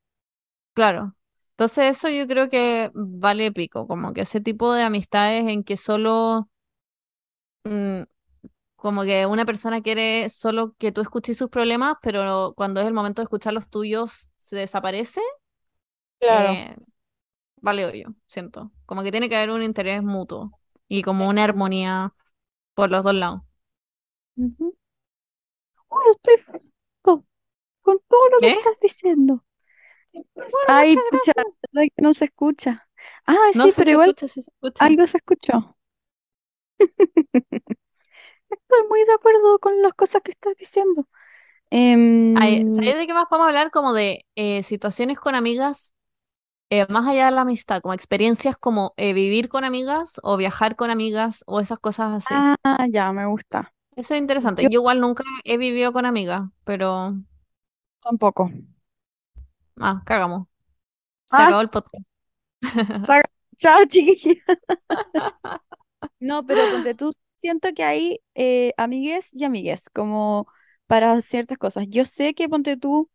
claro. 0.74 1.14
Entonces 1.52 1.96
eso 1.98 2.08
yo 2.08 2.26
creo 2.26 2.48
que 2.48 2.90
vale 2.94 3.52
pico, 3.52 3.86
como 3.86 4.12
que 4.14 4.22
ese 4.22 4.40
tipo 4.40 4.72
de 4.72 4.82
amistades 4.82 5.46
en 5.48 5.62
que 5.64 5.76
solo, 5.76 6.48
mm, 7.64 8.02
como 8.76 9.04
que 9.04 9.26
una 9.26 9.46
persona 9.46 9.82
quiere 9.82 10.28
solo 10.28 10.74
que 10.78 10.92
tú 10.92 11.00
escuches 11.02 11.38
sus 11.38 11.50
problemas, 11.50 11.96
pero 12.02 12.54
cuando 12.56 12.80
es 12.80 12.86
el 12.88 12.94
momento 12.94 13.22
de 13.22 13.24
escuchar 13.24 13.52
los 13.54 13.68
tuyos 13.70 14.30
se 14.40 14.56
desaparece, 14.58 15.20
Claro, 16.18 16.62
eh, 16.62 16.76
vale 17.62 17.86
hoyo, 17.86 18.14
siento. 18.26 18.72
Como 18.86 19.02
que 19.02 19.10
tiene 19.12 19.28
que 19.28 19.36
haber 19.36 19.50
un 19.50 19.62
interés 19.62 20.02
mutuo 20.02 20.52
y 20.88 21.02
como 21.02 21.28
una 21.28 21.44
armonía 21.44 22.14
por 22.74 22.90
los 22.90 23.04
dos 23.04 23.14
lados. 23.14 23.42
Oh, 25.88 26.10
estoy 26.10 26.36
feliz 26.38 26.72
con 27.82 27.98
todo 28.08 28.28
lo 28.30 28.42
que 28.42 28.48
estás 28.50 28.80
diciendo. 28.80 29.44
Bueno, 30.36 30.48
Ay, 30.66 30.96
pucha, 30.98 31.32
verdad 31.36 31.88
que 31.96 32.02
no 32.02 32.14
se 32.14 32.26
escucha. 32.26 32.88
Ah, 33.26 33.36
No 33.52 33.66
sí, 33.66 33.72
pero 33.76 33.90
igual 33.92 34.14
escucha, 34.14 34.28
se 34.28 34.40
escucha. 34.40 34.86
algo 34.86 35.06
se 35.06 35.18
escuchó. 35.18 35.76
Estoy 38.50 38.88
muy 38.88 39.04
de 39.04 39.12
acuerdo 39.14 39.58
con 39.58 39.80
las 39.82 39.94
cosas 39.94 40.22
que 40.22 40.32
estás 40.32 40.56
diciendo. 40.56 41.06
Em, 41.70 42.72
¿sabes 42.72 42.98
de 42.98 43.06
qué 43.06 43.14
más 43.14 43.26
podemos 43.28 43.48
hablar? 43.48 43.70
Como 43.70 43.92
de 43.94 44.26
eh, 44.36 44.62
situaciones 44.62 45.18
con 45.18 45.34
amigas, 45.34 45.94
eh, 46.70 46.86
más 46.88 47.06
allá 47.08 47.26
de 47.26 47.32
la 47.32 47.42
amistad, 47.42 47.82
como 47.82 47.94
experiencias 47.94 48.56
como 48.56 48.94
eh, 48.96 49.12
vivir 49.12 49.48
con 49.48 49.64
amigas 49.64 50.20
o 50.22 50.36
viajar 50.36 50.76
con 50.76 50.90
amigas 50.90 51.44
o 51.46 51.60
esas 51.60 51.78
cosas 51.80 52.12
así. 52.24 52.46
ah, 52.64 52.86
ya, 52.90 53.12
me 53.12 53.26
gusta. 53.26 53.72
Eso 53.96 54.14
es 54.14 54.20
interesante. 54.20 54.64
Yo 54.64 54.68
Yo 54.68 54.80
igual 54.80 55.00
nunca 55.00 55.24
he 55.44 55.58
vivido 55.58 55.92
con 55.92 56.06
amigas, 56.06 56.42
pero... 56.64 57.14
tampoco. 58.02 58.50
Ah, 59.80 60.02
cagamos. 60.06 60.46
Se 61.28 61.42
Ah, 61.42 61.42
acabó 61.42 61.60
el 61.62 61.70
podcast. 61.70 62.04
chao, 63.58 63.84
chiquilla. 63.86 64.34
No, 66.18 66.44
pero 66.46 66.68
ponte 66.68 66.94
tú, 66.94 67.10
siento 67.36 67.72
que 67.74 67.82
hay 67.84 68.20
eh, 68.34 68.72
amigues 68.76 69.30
y 69.34 69.44
amigues, 69.44 69.88
como 69.90 70.46
para 70.86 71.20
ciertas 71.20 71.58
cosas. 71.58 71.86
Yo 71.88 72.04
sé 72.04 72.34
que 72.34 72.48
ponte 72.48 72.76
tú, 72.76 73.10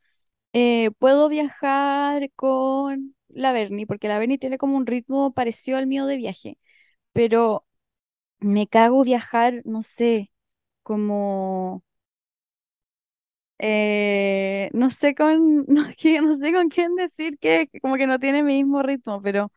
eh, 0.54 0.92
puedo 1.00 1.30
viajar 1.30 2.32
con 2.36 3.15
la 3.36 3.54
Berni, 3.54 3.86
porque 3.88 4.08
la 4.10 4.20
Berni 4.20 4.38
tiene 4.40 4.58
como 4.60 4.78
un 4.78 4.86
ritmo 4.88 5.34
parecido 5.34 5.78
al 5.78 5.88
mío 5.88 6.06
de 6.08 6.18
viaje, 6.18 6.58
pero 7.14 7.66
me 8.40 8.68
cago 8.68 9.04
viajar, 9.04 9.62
no 9.66 9.84
sé, 9.84 10.32
como, 10.84 11.84
eh, 13.60 14.70
no 14.74 14.90
sé 14.90 15.16
con, 15.16 15.66
no, 15.68 15.84
no 16.22 16.36
sé 16.38 16.54
con 16.54 16.70
quién 16.70 16.96
decir 16.96 17.38
que 17.40 17.70
como 17.82 17.96
que 17.96 18.08
no 18.08 18.20
tiene 18.20 18.44
mi 18.44 18.58
mismo 18.64 18.82
ritmo, 18.84 19.22
pero... 19.22 19.52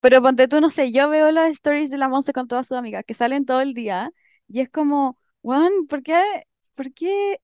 Pero 0.00 0.22
ponte 0.22 0.48
tú, 0.48 0.60
no 0.62 0.70
sé, 0.70 0.92
yo 0.92 1.10
veo 1.10 1.32
las 1.32 1.50
stories 1.50 1.90
de 1.90 1.98
la 1.98 2.08
Monse 2.08 2.32
con 2.32 2.48
todas 2.48 2.68
sus 2.68 2.78
amigas 2.78 3.04
que 3.06 3.14
salen 3.14 3.46
todo 3.46 3.60
el 3.62 3.74
día 3.74 4.12
y 4.48 4.60
es 4.60 4.70
como, 4.70 5.18
Juan, 5.42 5.70
¿por 5.88 6.02
qué, 6.04 6.22
por 6.76 6.86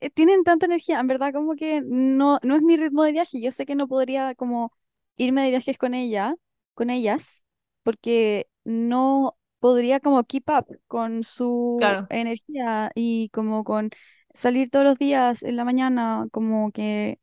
eh, 0.00 0.10
tienen 0.14 0.44
tanta 0.44 0.66
energía? 0.66 1.00
En 1.00 1.08
verdad, 1.08 1.32
como 1.34 1.56
que 1.56 1.82
no, 1.84 2.38
no 2.42 2.56
es 2.56 2.62
mi 2.62 2.76
ritmo 2.76 3.04
de 3.04 3.12
viaje. 3.12 3.40
Yo 3.42 3.52
sé 3.52 3.66
que 3.66 3.74
no 3.76 3.88
podría 3.88 4.34
como 4.36 4.72
irme 5.16 5.42
de 5.44 5.50
viajes 5.50 5.78
con 5.78 5.94
ella, 5.94 6.34
con 6.74 6.90
ellas, 6.90 7.44
porque 7.82 8.48
no 8.64 9.36
podría 9.60 10.00
como 10.00 10.24
keep 10.24 10.44
up 10.50 10.66
con 10.86 11.22
su 11.24 11.76
Claro, 11.76 12.10
energía 12.10 12.90
y 12.94 13.28
como 13.30 13.64
con 13.64 13.90
salir 14.34 14.70
todos 14.70 14.84
los 14.84 14.98
días 14.98 15.42
en 15.42 15.56
la 15.56 15.64
mañana, 15.64 16.26
como 16.32 16.70
que 16.72 17.18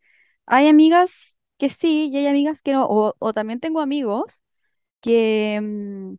hay 0.46 0.68
amigas 0.68 1.38
que 1.58 1.70
sí 1.70 2.10
y 2.12 2.18
hay 2.18 2.28
amigas 2.28 2.62
que 2.62 2.74
no, 2.74 2.86
o, 2.86 3.16
o 3.20 3.34
también 3.34 3.60
tengo 3.60 3.82
amigos 3.82 4.44
que, 5.02 5.60
mm, 5.64 6.16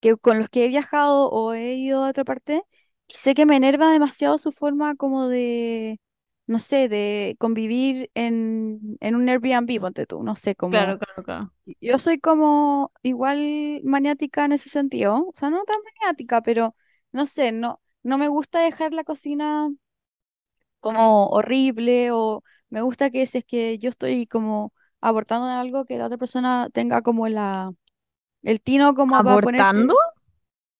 que 0.00 0.16
con 0.16 0.38
los 0.38 0.48
que 0.50 0.64
he 0.64 0.68
viajado 0.68 1.30
o 1.30 1.52
he 1.54 1.74
ido 1.74 2.04
a 2.04 2.10
otra 2.10 2.24
parte, 2.24 2.62
y 3.08 3.14
sé 3.14 3.34
que 3.34 3.46
me 3.46 3.56
enerva 3.56 3.90
demasiado 3.92 4.38
su 4.38 4.52
forma 4.52 4.96
como 4.96 5.28
de, 5.28 6.00
no 6.46 6.58
sé, 6.58 6.88
de 6.88 7.36
convivir 7.38 8.10
en, 8.14 8.96
en 9.00 9.14
un 9.16 9.28
Airbnb, 9.28 9.80
ponte 9.80 10.06
tú, 10.06 10.22
no 10.22 10.36
sé, 10.36 10.54
como, 10.56 10.94
claro, 10.94 10.98
claro, 10.98 11.22
claro. 11.24 11.52
yo 11.80 11.98
soy 11.98 12.20
como 12.20 12.92
igual 13.02 13.80
maniática 13.84 14.44
en 14.46 14.52
ese 14.52 14.68
sentido, 14.70 15.16
o 15.28 15.34
sea, 15.36 15.50
no 15.50 15.64
tan 15.64 15.78
maniática, 15.84 16.42
pero 16.42 16.76
no 17.12 17.26
sé, 17.26 17.52
no, 17.52 17.82
no 18.02 18.18
me 18.18 18.28
gusta 18.28 18.60
dejar 18.60 18.94
la 18.94 19.04
cocina 19.04 19.68
como 20.80 21.28
horrible 21.28 22.10
o 22.12 22.42
me 22.70 22.82
gusta 22.82 23.10
que 23.10 23.26
si 23.26 23.38
es 23.38 23.44
que 23.44 23.78
yo 23.78 23.90
estoy 23.90 24.26
como 24.26 24.72
abortando 25.00 25.46
en 25.48 25.54
algo, 25.54 25.84
que 25.84 25.98
la 25.98 26.06
otra 26.06 26.18
persona 26.18 26.68
tenga 26.72 27.02
como 27.02 27.28
la 27.28 27.70
el 28.42 28.60
tino 28.62 28.94
como 28.94 29.24
para 29.24 29.38
¿Abortando? 29.40 29.94
ponerse 29.94 29.96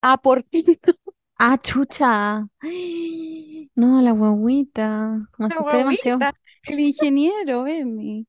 aportito. 0.03 0.93
Ah, 1.39 1.57
chucha. 1.57 2.47
Ay, 2.61 3.70
No, 3.76 4.01
la 4.03 4.12
guaguita. 4.12 5.28
Me 5.39 5.47
La 5.49 5.57
asusté 5.57 5.78
demasiado. 5.78 6.26
guagüita, 6.26 6.32
el 6.66 6.80
ingeniero, 6.80 7.66
Emi. 7.66 8.26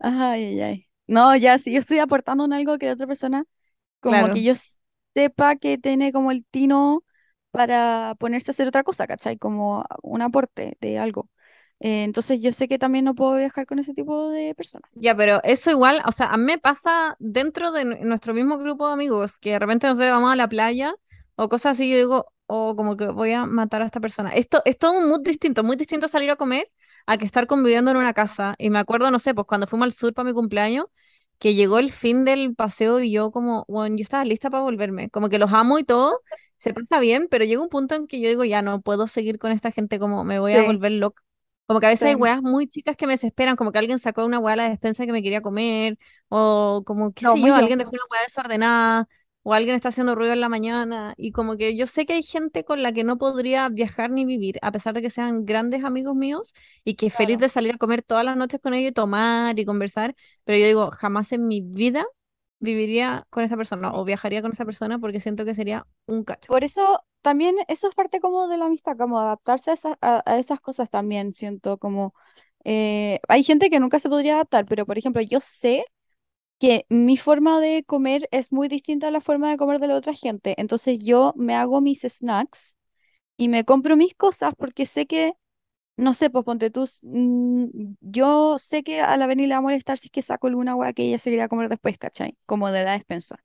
Ay, 0.00 0.44
ay, 0.46 0.60
ay. 0.62 0.88
No, 1.08 1.36
ya, 1.36 1.58
si 1.58 1.72
yo 1.72 1.80
estoy 1.80 1.98
aportando 2.00 2.44
en 2.46 2.52
algo 2.54 2.78
que 2.78 2.90
otra 2.90 3.06
persona, 3.06 3.44
como 4.00 4.30
que 4.30 4.42
Claro. 4.42 4.44
yo 4.44 4.54
sepa 5.14 5.56
que 5.56 5.78
tiene 5.78 6.12
como 6.12 6.32
el 6.32 6.44
tino 6.46 7.04
para 7.52 8.16
ponerse 8.20 8.50
a 8.50 8.54
hacer 8.54 8.68
otra 8.68 8.84
cosa, 8.84 9.06
¿cachai? 9.08 9.38
Como 9.38 9.84
un 10.02 10.22
aporte 10.22 10.76
de 10.80 10.98
algo. 10.98 11.30
Eh, 11.80 12.04
entonces 12.04 12.40
yo 12.42 12.52
sé 12.52 12.68
que 12.68 12.78
también 12.80 13.04
no 13.06 13.14
puedo 13.16 13.36
viajar 13.36 13.66
con 13.66 13.78
ese 13.80 13.94
tipo 13.94 14.30
de 14.30 14.54
personas. 14.56 14.90
Ya, 14.92 15.16
pero 15.16 15.40
eso 15.42 15.70
igual, 15.70 16.00
o 16.06 16.12
sea, 16.12 16.28
a 16.28 16.36
mí 16.36 16.44
me 16.44 16.58
pasa 16.58 17.16
dentro 17.18 17.72
de 17.72 17.84
nu- 17.84 17.96
nuestro 18.04 18.32
mismo 18.32 18.58
grupo 18.58 18.86
de 18.86 18.92
amigos, 18.94 19.38
que 19.38 19.50
de 19.52 19.58
repente, 19.58 19.88
no 19.88 19.96
sé, 19.96 20.08
vamos 20.10 20.32
a 20.32 20.36
la 20.36 20.48
playa 20.48 20.94
o 21.34 21.48
cosas 21.48 21.72
así, 21.72 21.90
yo 21.90 21.96
digo, 21.96 22.32
o 22.46 22.76
como 22.76 22.96
que 22.96 23.06
voy 23.06 23.32
a 23.32 23.46
matar 23.46 23.82
a 23.82 23.86
esta 23.86 24.00
persona. 24.00 24.30
Esto 24.30 24.62
es 24.64 24.78
todo 24.78 24.98
un 24.98 25.08
mood 25.08 25.20
distinto, 25.22 25.64
muy 25.64 25.76
distinto 25.76 26.08
salir 26.08 26.30
a 26.30 26.36
comer 26.36 26.70
a 27.06 27.18
que 27.18 27.24
estar 27.26 27.46
conviviendo 27.46 27.90
en 27.90 27.96
una 27.98 28.14
casa. 28.14 28.54
Y 28.58 28.70
me 28.70 28.78
acuerdo, 28.78 29.10
no 29.10 29.18
sé, 29.18 29.34
pues 29.34 29.46
cuando 29.46 29.66
fuimos 29.66 29.86
al 29.86 29.92
sur 29.92 30.14
para 30.14 30.26
mi 30.28 30.34
cumpleaños, 30.34 30.86
que 31.38 31.54
llegó 31.54 31.78
el 31.78 31.90
fin 31.92 32.24
del 32.24 32.54
paseo 32.54 33.00
y 33.00 33.10
yo 33.12 33.30
como, 33.30 33.64
bueno, 33.68 33.96
yo 33.96 34.02
estaba 34.02 34.24
lista 34.24 34.50
para 34.50 34.62
volverme. 34.62 35.10
Como 35.10 35.28
que 35.28 35.38
los 35.38 35.52
amo 35.52 35.78
y 35.78 35.84
todo, 35.84 36.20
se 36.58 36.72
pasa 36.74 37.00
bien, 37.00 37.28
pero 37.30 37.44
llega 37.44 37.62
un 37.62 37.68
punto 37.68 37.94
en 37.94 38.06
que 38.06 38.20
yo 38.20 38.28
digo, 38.28 38.44
ya 38.44 38.62
no 38.62 38.80
puedo 38.80 39.06
seguir 39.06 39.38
con 39.38 39.52
esta 39.52 39.70
gente, 39.72 39.98
como 39.98 40.24
me 40.24 40.38
voy 40.38 40.54
a 40.54 40.62
Sí, 40.62 40.62
volver 40.62 40.92
loca. 40.92 41.22
Como 41.66 41.80
que 41.80 41.86
a 41.86 41.88
veces 41.90 42.08
hay 42.08 42.14
sí. 42.14 42.16
weas 42.16 42.42
muy 42.42 42.66
chicas 42.68 42.96
que 42.96 43.06
me 43.06 43.14
desesperan, 43.14 43.56
como 43.56 43.72
que 43.72 43.78
alguien 43.78 43.98
sacó 43.98 44.24
una 44.24 44.38
wea 44.38 44.52
a 44.54 44.56
la 44.56 44.68
despensa 44.68 45.06
que 45.06 45.12
me 45.12 45.22
quería 45.22 45.40
comer, 45.42 45.98
o 46.28 46.82
como, 46.86 47.12
qué 47.14 47.24
No, 47.24 47.36
sé 47.40 47.42
yo, 47.42 47.54
yo. 47.54 47.54
alguien 47.54 47.78
dejó 47.78 47.90
una 47.92 48.02
wea 48.10 48.22
desordenada, 48.22 49.08
o 49.44 49.54
alguien 49.54 49.76
está 49.76 49.90
haciendo 49.90 50.16
ruido 50.16 50.32
en 50.34 50.40
la 50.40 50.48
mañana, 50.50 51.14
y 51.18 51.32
como 51.32 51.56
que 51.58 51.76
yo 51.76 51.86
sé 51.86 52.06
que 52.06 52.14
hay 52.14 52.24
gente 52.24 52.64
con 52.64 52.82
la 52.82 52.92
que 52.92 53.04
no 53.04 53.18
podría 53.18 53.68
viajar 53.70 54.10
ni 54.10 54.24
vivir, 54.24 54.58
a 54.62 54.72
pesar 54.72 54.94
de 54.94 55.02
que 55.02 55.10
sean 55.10 55.44
grandes 55.46 55.84
amigos 55.84 56.16
míos, 56.16 56.54
y 56.84 56.94
que 56.96 57.10
feliz 57.10 57.38
Claro. 57.38 57.40
de 57.40 57.48
salir 57.50 57.74
a 57.74 57.78
comer 57.78 58.02
todas 58.02 58.24
las 58.24 58.36
noches 58.36 58.60
con 58.60 58.74
ellos 58.74 58.90
y 58.90 58.94
tomar 58.94 59.58
y 59.58 59.64
conversar, 59.66 60.14
pero 60.44 60.58
yo 60.58 60.66
digo, 60.66 60.90
jamás 60.92 61.32
en 61.32 61.46
mi 61.46 61.62
vida 61.62 62.04
viviría 62.58 63.26
con 63.30 63.44
esa 63.44 63.56
persona, 63.56 63.92
o 63.94 64.04
viajaría 64.04 64.42
con 64.42 64.52
esa 64.52 64.64
persona, 64.64 64.98
porque 64.98 65.20
siento 65.20 65.44
que 65.44 65.54
sería 65.54 65.86
un 66.06 66.24
cacho. 66.24 66.48
Por 66.48 66.64
eso 66.64 67.04
también 67.22 67.56
eso 67.68 67.88
es 67.88 67.94
parte 67.94 68.20
como 68.20 68.48
de 68.48 68.58
la 68.58 68.66
amistad, 68.66 68.96
como 68.98 69.18
adaptarse 69.18 69.70
a 69.70 69.74
esas, 69.74 69.96
a, 70.00 70.22
a 70.26 70.38
esas 70.38 70.60
cosas 70.60 70.90
también, 70.90 71.32
siento 71.32 71.78
como 71.78 72.14
eh, 72.64 73.20
hay 73.28 73.42
gente 73.42 73.70
que 73.70 73.80
nunca 73.80 73.98
se 73.98 74.08
podría 74.08 74.34
adaptar, 74.34 74.66
pero 74.66 74.86
por 74.86 74.98
ejemplo, 74.98 75.22
yo 75.22 75.40
sé 75.40 75.84
que 76.58 76.86
mi 76.88 77.16
forma 77.16 77.60
de 77.60 77.84
comer 77.84 78.28
es 78.30 78.52
muy 78.52 78.68
distinta 78.68 79.08
a 79.08 79.10
la 79.10 79.20
forma 79.20 79.50
de 79.50 79.56
comer 79.56 79.80
de 79.80 79.88
la 79.88 79.96
otra 79.96 80.14
gente, 80.14 80.54
entonces 80.58 80.98
yo 81.00 81.32
me 81.36 81.54
hago 81.54 81.80
mis 81.80 82.02
snacks 82.02 82.78
y 83.36 83.48
me 83.48 83.64
compro 83.64 83.96
mis 83.96 84.14
cosas 84.14 84.54
porque 84.58 84.86
sé 84.86 85.06
que, 85.06 85.34
no 85.96 86.14
sé, 86.14 86.30
pues 86.30 86.44
ponte 86.44 86.70
tú, 86.70 86.86
mm, 87.02 87.66
yo 88.00 88.58
sé 88.58 88.82
que 88.84 89.00
a 89.02 89.16
la 89.16 89.26
Beni 89.28 89.46
le 89.46 89.54
va 89.54 89.58
a 89.58 89.62
molestar 89.62 89.98
si 89.98 90.08
es 90.08 90.12
que 90.12 90.22
saco 90.22 90.48
alguna 90.48 90.76
hueá 90.76 90.92
que 90.94 91.04
ella 91.04 91.18
se 91.20 91.30
quiera 91.30 91.48
comer 91.48 91.68
después, 91.70 91.98
¿cachai? 91.98 92.36
Como 92.46 92.70
de 92.72 92.84
la 92.84 92.92
despensa. 92.94 93.36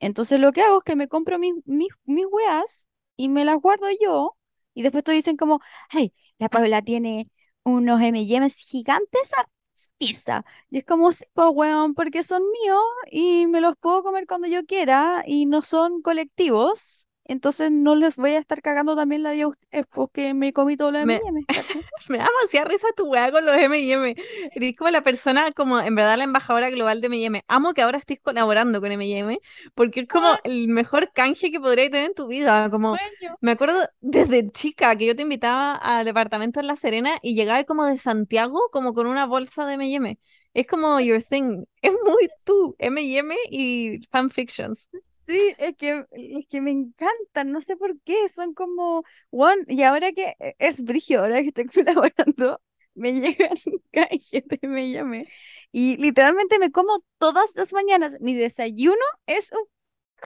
Entonces 0.00 0.40
lo 0.40 0.52
que 0.52 0.62
hago 0.62 0.78
es 0.78 0.84
que 0.84 0.96
me 0.96 1.08
compro 1.08 1.38
mis, 1.38 1.54
mis, 1.66 1.88
mis 2.04 2.26
weas 2.30 2.88
y 3.16 3.28
me 3.28 3.44
las 3.44 3.56
guardo 3.60 3.86
yo. 4.00 4.36
Y 4.74 4.82
después 4.82 5.04
te 5.04 5.12
dicen 5.12 5.36
como, 5.36 5.60
ay, 5.90 6.14
la 6.38 6.48
Paula 6.48 6.80
tiene 6.82 7.28
unos 7.64 8.00
M&M's 8.02 8.58
gigantes 8.58 9.32
a 9.80 9.86
su 9.86 9.90
pieza. 9.98 10.44
Y 10.70 10.78
es 10.78 10.84
como, 10.84 11.12
sí, 11.12 11.24
pues 11.34 11.48
weón, 11.52 11.94
porque 11.94 12.22
son 12.24 12.42
míos 12.50 12.80
y 13.10 13.46
me 13.46 13.60
los 13.60 13.74
puedo 13.80 14.02
comer 14.02 14.26
cuando 14.26 14.48
yo 14.48 14.64
quiera 14.66 15.22
y 15.26 15.46
no 15.46 15.62
son 15.62 16.02
colectivos. 16.02 17.08
Entonces 17.30 17.70
no 17.70 17.94
les 17.94 18.16
voy 18.16 18.32
a 18.32 18.38
estar 18.38 18.60
cagando 18.60 18.96
también 18.96 19.22
la 19.22 19.30
vida 19.30 19.44
a 19.44 19.48
ustedes 19.48 19.86
porque 19.94 20.34
me 20.34 20.52
comí 20.52 20.76
todo 20.76 20.90
los 20.90 21.06
Me, 21.06 21.20
¿cachai? 21.46 21.80
me 22.08 22.18
da 22.18 22.24
demasiada 22.24 22.68
risa 22.68 22.88
tu 22.96 23.06
weá 23.06 23.30
con 23.30 23.46
los 23.46 23.56
M&M. 23.56 24.16
Eres 24.52 24.76
como 24.76 24.90
la 24.90 25.02
persona, 25.04 25.52
como 25.52 25.78
en 25.78 25.94
verdad 25.94 26.18
la 26.18 26.24
embajadora 26.24 26.70
global 26.70 27.00
de 27.00 27.06
M&M. 27.06 27.44
Amo 27.46 27.72
que 27.72 27.82
ahora 27.82 27.98
estés 27.98 28.18
colaborando 28.20 28.80
con 28.80 28.90
M&M 28.90 29.38
porque 29.76 30.00
es 30.00 30.08
como 30.08 30.26
Weón, 30.26 30.40
el 30.42 30.66
mejor 30.66 31.12
canje 31.12 31.52
que 31.52 31.60
podrías 31.60 31.90
tener 31.90 32.06
en 32.06 32.14
tu 32.14 32.26
vida. 32.26 32.68
Como, 32.68 32.96
me 33.40 33.52
acuerdo 33.52 33.78
desde 34.00 34.50
chica 34.50 34.96
que 34.96 35.06
yo 35.06 35.14
te 35.14 35.22
invitaba 35.22 35.76
al 35.76 36.04
departamento 36.04 36.58
en 36.58 36.66
La 36.66 36.74
Serena 36.74 37.16
y 37.22 37.36
llegaba 37.36 37.62
como 37.62 37.84
de 37.84 37.96
Santiago 37.96 38.70
como 38.72 38.92
con 38.92 39.06
una 39.06 39.26
bolsa 39.26 39.66
de 39.66 39.74
M&M. 39.74 40.18
Es 40.52 40.66
como 40.66 40.98
your 40.98 41.22
thing. 41.22 41.62
Es 41.80 41.92
muy 41.92 42.28
tú, 42.44 42.74
M&M 42.80 43.36
y 43.52 44.00
fanfictions. 44.10 44.88
Sí, 45.30 45.54
es 45.58 45.76
que, 45.76 46.04
es 46.10 46.46
que 46.48 46.60
me 46.60 46.72
encantan, 46.72 47.52
no 47.52 47.60
sé 47.60 47.76
por 47.76 48.00
qué, 48.02 48.28
son 48.28 48.52
como, 48.52 49.04
one, 49.30 49.62
y 49.68 49.82
ahora 49.84 50.10
que 50.12 50.34
e- 50.40 50.56
es 50.58 50.82
brigio, 50.82 51.20
ahora 51.20 51.40
que 51.42 51.48
estoy 51.48 51.66
colaborando, 51.84 52.60
me 52.94 53.12
llegan 53.12 53.54
canjes 53.92 54.44
de 54.48 54.58
M&M 54.62 55.28
y 55.72 55.96
literalmente 55.98 56.58
me 56.58 56.72
como 56.72 57.04
todas 57.18 57.46
las 57.54 57.72
mañanas, 57.72 58.18
mi 58.20 58.34
desayuno 58.34 58.96
es 59.26 59.52
un 59.52 59.60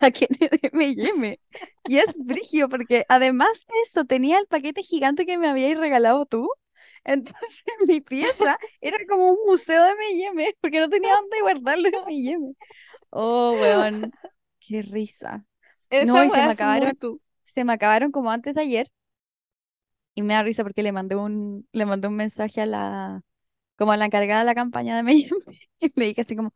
paquete 0.01 0.49
de 0.51 0.61
M&M 0.73 1.41
y 1.87 1.99
es 1.99 2.15
brigio 2.19 2.69
porque 2.71 3.05
además 3.09 3.65
de 3.69 3.75
eso 3.85 4.05
tenía 4.07 4.39
el 4.39 4.47
paquete 4.47 4.83
gigante 4.83 5.27
que 5.27 5.39
me 5.39 5.49
habíais 5.49 5.79
regalado 5.79 6.27
tú, 6.27 6.49
entonces 7.05 7.65
mi 7.89 8.01
pieza 8.01 8.59
era 8.81 8.99
como 9.09 9.33
un 9.33 9.39
museo 9.47 9.83
de 9.85 9.91
M&M 9.93 10.57
porque 10.61 10.81
no 10.81 10.89
tenía 10.89 11.15
dónde 11.17 11.41
guardar 11.43 11.79
los 11.79 11.93
M&M. 11.93 12.55
Oh, 13.11 13.59
weón, 13.61 14.15
qué 14.67 14.83
risa. 14.83 15.45
No, 16.01 16.23
Esa 16.23 16.25
y 16.25 16.31
se 16.31 16.43
me 16.43 16.53
muy 16.53 16.53
acabaron, 16.53 16.99
tú. 16.99 17.21
se 17.45 17.65
me 17.65 17.73
acabaron 17.75 18.13
como 18.13 18.31
antes 18.31 18.55
de 18.55 18.63
ayer 18.63 18.89
y 20.15 20.23
me 20.23 20.35
da 20.35 20.43
risa 20.43 20.63
porque 20.63 20.83
le 20.83 20.93
mandé 20.93 21.17
un, 21.17 21.69
le 21.73 21.87
mandé 21.87 22.09
un 22.09 22.17
mensaje 22.17 22.61
a 22.63 22.67
la, 22.67 23.23
como 23.77 23.93
a 23.93 23.97
la 23.97 24.07
encargada 24.07 24.41
de 24.43 24.47
la 24.47 24.55
campaña 24.55 24.95
de 24.97 25.01
M&M 25.03 25.31
y 25.81 25.93
le 25.97 26.07
dije 26.07 26.23
así 26.23 26.37
como, 26.37 26.55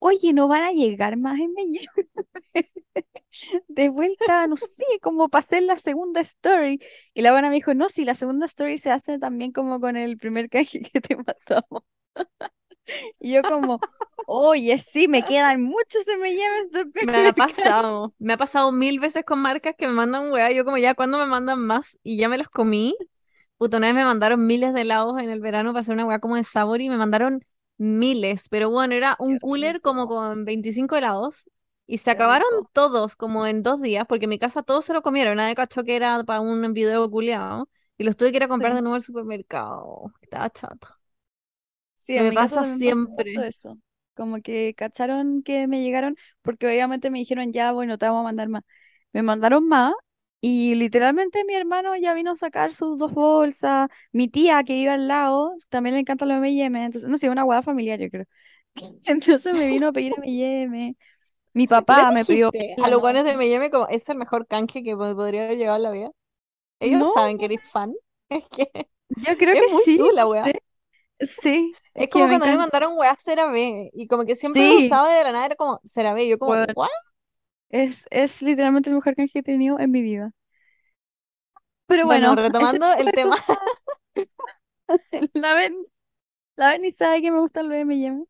oye, 0.00 0.32
¿no 0.34 0.48
van 0.48 0.62
a 0.64 0.72
llegar 0.72 1.16
más 1.18 1.38
M&M? 1.40 1.86
De 3.68 3.88
vuelta, 3.88 4.46
no 4.46 4.56
sé, 4.56 4.84
como 5.02 5.28
para 5.28 5.44
hacer 5.44 5.62
la 5.64 5.76
segunda 5.78 6.20
story. 6.20 6.80
Y 7.14 7.22
la 7.22 7.32
buena 7.32 7.48
me 7.50 7.56
dijo, 7.56 7.74
no, 7.74 7.88
si 7.88 8.04
la 8.04 8.14
segunda 8.14 8.46
story 8.46 8.78
se 8.78 8.90
hace 8.92 9.18
también 9.18 9.52
como 9.52 9.80
con 9.80 9.96
el 9.96 10.16
primer 10.18 10.48
canje 10.50 10.80
que 10.82 11.00
te 11.00 11.16
mandamos. 11.48 11.82
Y 13.20 13.32
yo 13.32 13.44
como, 13.44 13.82
oye, 14.24 14.78
sí, 14.78 15.08
me 15.08 15.24
quedan 15.24 15.62
muchos 15.62 16.04
del 16.06 16.90
Me 17.00 17.12
primer 17.12 17.26
ha 17.28 17.32
canje. 17.34 17.34
pasado, 17.34 18.14
me 18.18 18.32
ha 18.32 18.36
pasado 18.38 18.72
mil 18.72 18.98
veces 18.98 19.24
con 19.24 19.38
marcas 19.40 19.74
que 19.76 19.86
me 19.86 19.92
mandan 19.92 20.30
weá, 20.32 20.50
yo 20.52 20.64
como 20.64 20.78
ya, 20.78 20.94
¿cuándo 20.94 21.18
me 21.18 21.26
mandan 21.26 21.60
más? 21.60 21.98
Y 22.02 22.16
ya 22.16 22.28
me 22.28 22.38
los 22.38 22.48
comí. 22.48 22.96
Puta, 23.58 23.78
una 23.78 23.88
vez 23.88 23.96
me 23.96 24.04
mandaron 24.04 24.46
miles 24.46 24.74
de 24.74 24.82
helados 24.82 25.18
en 25.22 25.30
el 25.30 25.40
verano 25.40 25.72
para 25.72 25.82
hacer 25.82 25.94
una 25.94 26.06
weá 26.06 26.18
como 26.20 26.36
de 26.36 26.44
sabor 26.44 26.80
y 26.80 26.88
me 26.90 26.96
mandaron 26.98 27.44
miles, 27.78 28.48
pero 28.50 28.70
bueno, 28.70 28.94
era 28.94 29.16
un 29.18 29.38
cooler 29.38 29.80
como 29.82 30.08
con 30.08 30.44
25 30.44 30.96
helados 30.96 31.44
y 31.86 31.98
se 31.98 32.10
acabaron 32.12 32.48
todos 32.72 33.16
como 33.16 33.46
en 33.46 33.62
dos 33.62 33.82
días 33.82 34.06
porque 34.08 34.24
en 34.26 34.30
mi 34.30 34.38
casa 34.38 34.62
todos 34.62 34.84
se 34.86 34.94
lo 34.94 35.02
comieron, 35.02 35.36
nadie 35.36 35.54
cachó 35.56 35.84
que 35.84 35.96
era 35.96 36.22
para 36.24 36.40
un 36.40 36.72
video 36.74 37.10
culiado 37.10 37.68
y 37.98 38.04
los 38.04 38.16
tuve 38.16 38.30
que 38.32 38.38
ir 38.38 38.44
a 38.44 38.48
comprar 38.48 38.74
de 38.74 38.82
nuevo 38.82 38.96
al 38.96 39.02
supermercado. 39.02 40.12
Estaba 40.22 40.50
chata. 40.50 40.98
Sí, 42.04 42.18
a 42.18 42.24
Me 42.24 42.32
pasa 42.32 42.66
pas- 42.82 43.12
pasó 43.14 43.42
siempre. 43.42 43.42
eso. 43.42 43.78
Como 44.14 44.40
que 44.42 44.74
cacharon 44.76 45.42
que 45.42 45.66
me 45.66 45.82
llegaron, 45.82 46.16
porque 46.42 46.66
obviamente 46.66 47.10
me 47.10 47.18
dijeron, 47.18 47.52
ya, 47.52 47.72
bueno, 47.72 47.98
te 47.98 48.06
vamos 48.06 48.20
a 48.20 48.24
mandar 48.24 48.48
más. 48.48 48.62
Me 49.12 49.22
mandaron 49.22 49.66
más 49.68 49.92
y 50.40 50.74
literalmente 50.76 51.44
mi 51.44 51.54
hermano 51.54 51.96
ya 51.96 52.14
vino 52.14 52.32
a 52.32 52.36
sacar 52.36 52.72
sus 52.74 52.98
dos 52.98 53.12
bolsas. 53.12 53.88
Mi 54.12 54.28
tía 54.28 54.62
que 54.64 54.76
iba 54.76 54.94
al 54.94 55.08
lado, 55.08 55.54
también 55.70 55.94
le 55.94 56.00
encanta 56.00 56.26
los 56.26 56.36
M&M, 56.38 56.84
entonces, 56.84 57.08
no 57.10 57.18
sé, 57.18 57.30
una 57.30 57.44
hueá 57.44 57.62
familiar, 57.62 57.98
yo 58.00 58.10
creo. 58.10 58.26
Entonces 59.04 59.54
me 59.54 59.68
vino 59.68 59.88
a 59.88 59.92
pedir 59.92 60.14
M&M. 60.18 60.96
Mi 61.54 61.66
¿Les 61.86 62.06
papá 62.06 62.12
me 62.12 62.24
pidió 62.26 62.54
a 62.80 62.88
los 62.88 63.00
guanes 63.00 63.24
de. 63.24 63.32
M&M 63.32 63.70
como 63.70 63.88
es 63.88 64.08
el 64.08 64.16
mejor 64.18 64.46
canje 64.46 64.82
que 64.82 64.96
me 64.96 65.14
podría 65.14 65.44
haber 65.44 65.58
llegado 65.58 65.76
en 65.76 65.82
la 65.82 65.90
vida? 65.90 66.10
Ellos 66.80 67.00
No, 67.00 67.10
saben 67.10 67.38
que 67.38 67.46
eres 67.46 67.70
fan. 67.70 67.94
Es 68.30 68.44
que 68.50 68.70
yo 69.08 69.36
creo 69.36 69.56
es 69.56 69.58
que 69.58 69.68
muy 69.68 69.84
sí, 69.84 69.98
tú 69.98 70.10
la 70.14 70.26
weá. 70.28 70.52
sé. 70.52 70.60
Sí, 71.20 71.74
es 71.94 72.08
como 72.10 72.28
cuando 72.28 72.46
me 72.46 72.56
mandaron 72.56 72.96
weá 72.96 73.16
CeraVe 73.16 73.90
y 73.92 74.06
como 74.08 74.24
que 74.24 74.34
siempre 74.36 74.64
lo 74.66 74.78
Sí, 74.78 74.78
usaba 74.78 75.08
de 75.14 75.24
la 75.24 75.32
nada 75.32 75.46
era 75.46 75.56
como 75.56 75.80
CeraVe. 75.86 76.28
Yo 76.28 76.38
como, 76.38 76.56
bueno, 76.56 76.74
¿what? 76.74 76.88
es, 77.70 78.06
es 78.10 78.40
literalmente 78.42 78.88
el 78.90 78.96
mejor 78.96 79.14
canje 79.16 79.32
que 79.34 79.38
he 79.40 79.42
tenido 79.42 79.78
en 79.78 79.90
mi 79.90 80.02
vida. 80.02 80.32
Pero 81.86 82.06
Bueno, 82.06 82.34
retomando 82.36 82.92
el 82.94 83.12
tema. 83.12 83.36
la 85.34 85.54
ven, 85.54 85.74
la 86.56 86.72
ven 86.72 86.84
y 86.86 86.92
sabe 86.92 87.22
que 87.22 87.32
me 87.32 87.40
gustan 87.40 87.68
los 87.68 87.78
M&M. 87.78 88.24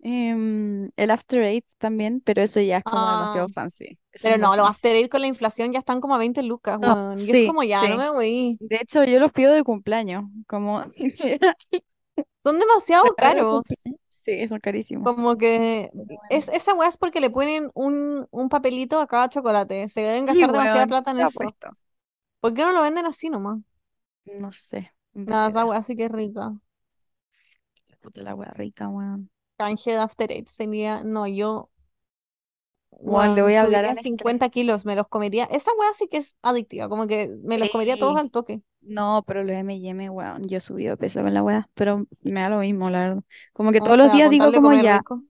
Em, 0.00 0.90
el 0.96 1.10
After 1.12 1.42
Eight 1.42 1.66
también, 1.78 2.20
pero 2.22 2.42
eso 2.42 2.60
ya 2.60 2.78
es 2.78 2.84
como 2.86 3.08
Ah, 3.08 3.10
demasiado 3.10 3.48
fancy. 3.48 3.98
Eso 4.12 4.28
pero 4.28 4.38
no, 4.38 4.56
los. 4.56 4.66
After 4.68 4.94
Eight 4.96 5.10
con 5.10 5.20
la 5.22 5.26
inflación 5.28 5.72
ya 5.72 5.78
están 5.80 6.00
como 6.00 6.14
a 6.14 6.18
20 6.18 6.42
lucas, 6.42 6.78
No, 6.80 6.94
weón. 6.94 7.26
Y 7.26 7.32
es 7.32 7.38
sí, 7.38 7.42
como 7.42 7.62
ya, 7.64 7.88
no 7.88 7.96
sí. 7.96 7.98
me 7.98 8.10
voy. 8.10 8.60
De 8.60 8.76
hecho, 8.76 9.04
yo 9.04 9.20
los 9.20 9.32
pido 9.32 9.52
de 9.54 9.64
cumpleaños, 9.64 10.24
como 10.48 10.84
Son 12.46 12.58
demasiado 12.58 13.16
caros. 13.16 13.62
cumpleaños. 13.64 13.92
Sí, 14.08 14.46
son 14.48 14.60
carísimos. 14.60 15.12
Como 15.16 15.36
que 15.38 15.92
es, 16.28 16.48
esa 16.48 16.74
weá 16.74 16.88
es 16.88 16.96
porque 16.96 17.20
le 17.20 17.30
ponen 17.30 17.70
un, 17.74 18.26
un 18.30 18.48
papelito 18.48 19.00
a 19.00 19.06
cada 19.06 19.28
chocolate. 19.28 19.88
Se 19.88 20.00
deben 20.00 20.26
Sí, 20.26 20.26
gastar 20.26 20.52
demasiada 20.52 20.86
weón, 20.86 20.88
plata 20.88 21.10
en 21.12 21.20
eso. 21.20 21.54
apuesto. 21.54 21.76
¿Por 22.40 22.54
qué 22.54 22.62
no 22.64 22.72
lo 22.72 22.82
venden 22.82 23.06
así 23.06 23.30
nomás? 23.30 23.58
No 24.42 24.52
sé, 24.52 24.84
Nada, 25.14 25.48
esa 25.48 25.64
weá 25.66 25.82
sí 25.82 25.96
que 25.96 26.04
es 26.06 26.12
rica. 26.12 26.52
La 28.14 28.34
wea 28.34 28.52
rica, 28.54 28.88
weón. 28.88 29.30
Canje 29.58 29.90
de 29.92 29.98
After 29.98 30.30
Eight 30.32 30.48
sería, 30.48 31.02
no, 31.04 31.26
yo, 31.26 31.70
Le 33.02 33.42
voy 33.42 33.54
a 33.54 33.62
hablar 33.62 33.84
a 33.86 33.90
subiría 33.90 33.94
Nestlé. 33.94 34.24
50 34.24 34.48
kilos, 34.50 34.84
me 34.86 34.96
los 34.96 35.08
comería. 35.08 35.44
Esa 35.46 35.70
weá 35.78 35.92
sí 35.94 36.08
que 36.08 36.18
es 36.18 36.36
adictiva, 36.42 36.88
como 36.88 37.06
que 37.06 37.28
me 37.42 37.58
los 37.58 37.68
comería 37.70 37.96
todos 37.98 38.16
al 38.16 38.30
toque. 38.30 38.62
No, 38.80 39.24
pero 39.26 39.42
los 39.42 39.56
M&M, 39.56 40.10
weón, 40.10 40.46
yo 40.48 40.58
he 40.58 40.60
subido 40.60 40.92
de 40.92 40.96
peso 40.96 41.20
con 41.22 41.34
la 41.34 41.42
weá, 41.42 41.68
pero 41.74 42.06
me 42.22 42.40
da 42.40 42.48
lo 42.50 42.58
mismo, 42.60 42.88
la 42.88 43.00
verdad. 43.08 43.22
Como 43.52 43.72
que 43.72 43.80
O 43.80 43.82
todos 43.82 43.98
los 43.98 44.10
días 44.12 44.30
digo 44.30 44.52
como 44.52 44.72
ya, 44.74 45.00
rico. 45.00 45.22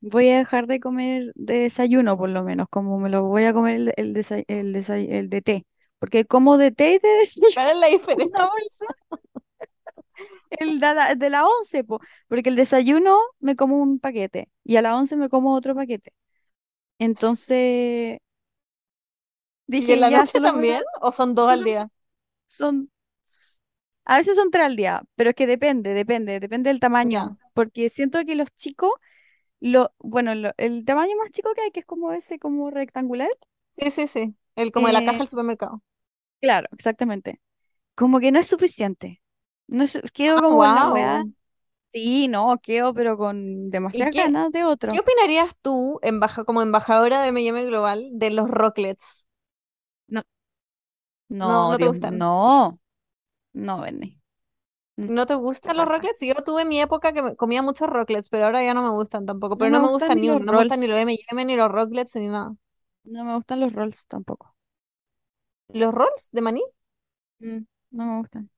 voy 0.00 0.30
a 0.30 0.38
dejar 0.38 0.66
de 0.68 0.80
comer 0.80 1.32
de 1.36 1.60
desayuno 1.60 2.18
por 2.18 2.30
lo 2.30 2.44
menos, 2.44 2.68
como 2.70 2.98
me 3.00 3.10
lo 3.10 3.24
voy 3.24 3.44
a 3.44 3.54
comer 3.54 3.76
el, 3.76 3.94
el, 3.96 4.14
desa- 4.14 4.44
el, 4.48 4.74
desa- 4.74 4.96
el 4.98 5.30
de 5.30 5.42
té, 5.42 5.66
porque 6.00 6.24
como 6.26 6.58
de 6.58 6.72
té 6.72 6.94
y 6.94 6.98
de 7.00 7.08
desayuno 7.20 7.48
¿Cuál 7.52 7.70
es 7.70 7.76
la 7.78 7.86
diferencia? 7.88 8.50
bolsa, 8.50 8.84
el 10.50 10.80
de 10.80 10.94
la, 10.94 11.14
de 11.14 11.30
la 11.30 11.46
once, 11.46 11.84
po, 11.84 12.00
porque 12.28 12.48
el 12.50 12.56
desayuno 12.56 13.18
me 13.40 13.56
como 13.56 13.78
un 13.82 13.98
paquete 14.00 14.48
y 14.64 14.76
a 14.76 14.82
la 14.82 14.96
once 14.96 15.16
me 15.16 15.28
como 15.28 15.54
otro 15.54 15.74
paquete. 15.74 16.12
Entonces 16.98 18.18
¿Y 19.76 19.92
en 19.92 20.00
dije 20.00 20.00
la 20.00 20.10
ya, 20.10 20.24
noche 20.24 20.40
también? 20.40 20.82
¿O 21.00 21.12
son 21.12 21.34
dos 21.34 21.48
al 21.50 21.62
día? 21.64 21.88
Son, 22.48 22.90
a 24.04 24.18
veces 24.18 24.36
son 24.36 24.50
tres 24.50 24.64
al 24.66 24.76
día, 24.76 25.02
pero 25.16 25.30
es 25.30 25.36
que 25.36 25.46
depende, 25.46 25.94
depende, 25.94 26.40
depende 26.40 26.70
del 26.70 26.80
Ya. 27.02 27.28
tamaño, 27.28 27.38
porque 27.54 27.88
siento 27.88 28.24
que 28.24 28.34
los 28.36 28.50
chicos, 28.56 28.90
lo, 29.60 29.94
bueno, 30.00 30.34
lo- 30.36 30.52
el 30.58 30.84
tamaño 30.86 31.16
más 31.18 31.30
chico 31.32 31.54
que 31.54 31.62
hay, 31.62 31.70
que 31.72 31.80
es 31.80 31.86
como 31.86 32.12
ese, 32.12 32.38
como 32.38 32.70
rectangular, 32.70 33.30
Sí, 33.78 33.90
sí, 33.90 34.06
sí. 34.08 34.36
El 34.56 34.72
como 34.72 34.86
de 34.88 34.92
la 34.92 35.02
caja 35.02 35.18
eh, 35.18 35.24
del 35.24 35.28
supermercado. 35.28 35.82
claro, 36.40 36.68
exactamente, 36.72 37.40
como 37.96 38.20
que 38.20 38.32
no 38.32 38.38
es 38.40 38.48
suficiente. 38.48 39.22
No 39.68 39.84
es, 39.84 40.00
quedo 40.14 40.42
Ah, 40.42 40.48
como 40.48 40.74
weá, 40.90 41.22
wow. 41.22 41.32
Sí, 41.94 42.28
no, 42.28 42.58
quedo, 42.62 42.94
pero 42.94 43.18
con 43.18 43.70
¿Y 43.90 44.08
demasiadas 44.10 44.10
qué, 44.10 44.26
ganas 44.26 44.52
de 44.52 44.64
qué 44.88 45.00
otro. 45.00 45.00
opinarías 45.00 45.56
tú, 45.62 45.98
embaja, 46.02 46.44
como 46.44 46.62
embajadora 46.62 47.22
de 47.22 47.28
M&M 47.28 47.64
Global, 47.66 48.10
de 48.12 48.30
los 48.30 48.48
rocklets? 48.50 49.24
No, 50.08 50.24
No, 51.28 51.68
no, 51.68 51.68
no 51.68 51.78
te 51.78 51.86
Dios, 51.86 51.88
gustan. 51.88 52.26
no, 52.26 52.80
no, 53.54 53.80
Benny, 53.82 54.20
mm, 54.96 55.08
¿No 55.08 55.26
te 55.26 55.34
¿qué 55.62 55.70
gustan 55.70 55.76
los 55.76 55.88
rocklets? 55.88 56.20
Yo 56.20 56.34
tuve 56.44 56.64
mi 56.64 56.80
época 56.80 57.12
que 57.12 57.36
comía 57.36 57.62
muchos 57.62 57.88
rocklets, 57.88 58.28
pero 58.28 58.46
ahora 58.46 58.62
ya 58.64 58.74
no 58.74 58.82
me 58.82 58.90
gustan 58.90 59.26
tampoco. 59.26 59.58
Pero 59.58 59.70
no 59.70 59.80
me 59.80 59.88
gustan 59.88 60.14
gustan 60.14 60.20
ni 60.20 60.30
uno. 60.30 60.44
No 60.44 60.52
me 60.52 60.58
gustan 60.58 60.80
ni 60.80 60.86
los 60.86 60.98
rolls, 60.98 61.00
M&M, 61.00 61.44
ni 61.44 61.56
los 61.56 61.70
rocklets, 61.70 62.16
ni 62.16 62.28
nada. 62.28 62.54
no 63.04 63.24
me 63.24 63.34
gustan 63.34 63.60
los 63.60 63.72
rolls 63.72 64.06
tampoco. 64.08 64.54
¿Los 65.68 65.92
rolls 65.94 66.30
de 66.32 66.40
maní? 66.40 66.62
Mm, 67.40 67.66
no 67.92 68.04
me 68.06 68.18
gustan. 68.18 68.50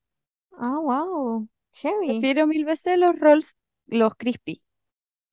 Ah, 0.58 0.80
wow. 0.80 1.48
Heavy. 1.82 2.28
Prefiero 2.30 2.46
mil 2.46 2.64
veces 2.64 2.98
los 2.98 3.18
rolls, 3.18 3.54
los 3.86 4.14
crispy. 4.16 4.62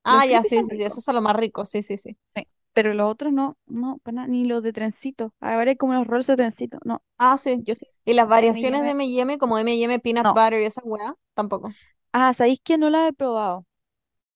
Los 0.05 0.21
Ah, 0.21 0.25
ya, 0.25 0.43
sí, 0.43 0.63
sí, 0.63 0.75
sí, 0.75 0.83
esos 0.83 1.03
son 1.03 1.15
los 1.15 1.23
más 1.23 1.35
ricos. 1.35 1.69
Sí, 1.69 1.83
sí, 1.83 1.97
sí. 1.97 2.17
Sí. 2.35 2.47
pero 2.73 2.93
los 2.93 3.09
otros 3.11 3.33
no, 3.33 3.57
no, 3.65 3.99
para 4.03 4.27
ni 4.27 4.45
los 4.45 4.63
de 4.63 4.73
trencito. 4.73 5.33
Ahora 5.39 5.71
hay 5.71 5.77
como 5.77 5.93
los 5.93 6.07
rolls 6.07 6.27
de 6.27 6.35
trencito. 6.35 6.79
No, 6.85 7.03
Ah, 7.17 7.37
sí. 7.37 7.63
yo 7.65 7.75
sí, 7.75 7.85
Y 8.05 8.13
las 8.13 8.27
variaciones 8.27 8.81
de 8.83 8.91
M&M, 8.91 9.37
como 9.37 9.57
M&M 9.57 9.99
Peanut 9.99 10.25
no. 10.25 10.33
Butter 10.33 10.61
y 10.61 10.65
esa 10.65 10.81
weá, 10.83 11.15
tampoco. 11.33 11.75
Ah, 12.11 12.33
¿sabéis 12.33 12.59
que 12.63 12.77
no 12.79 12.89
la 12.89 13.07
he 13.07 13.13
probado? 13.13 13.65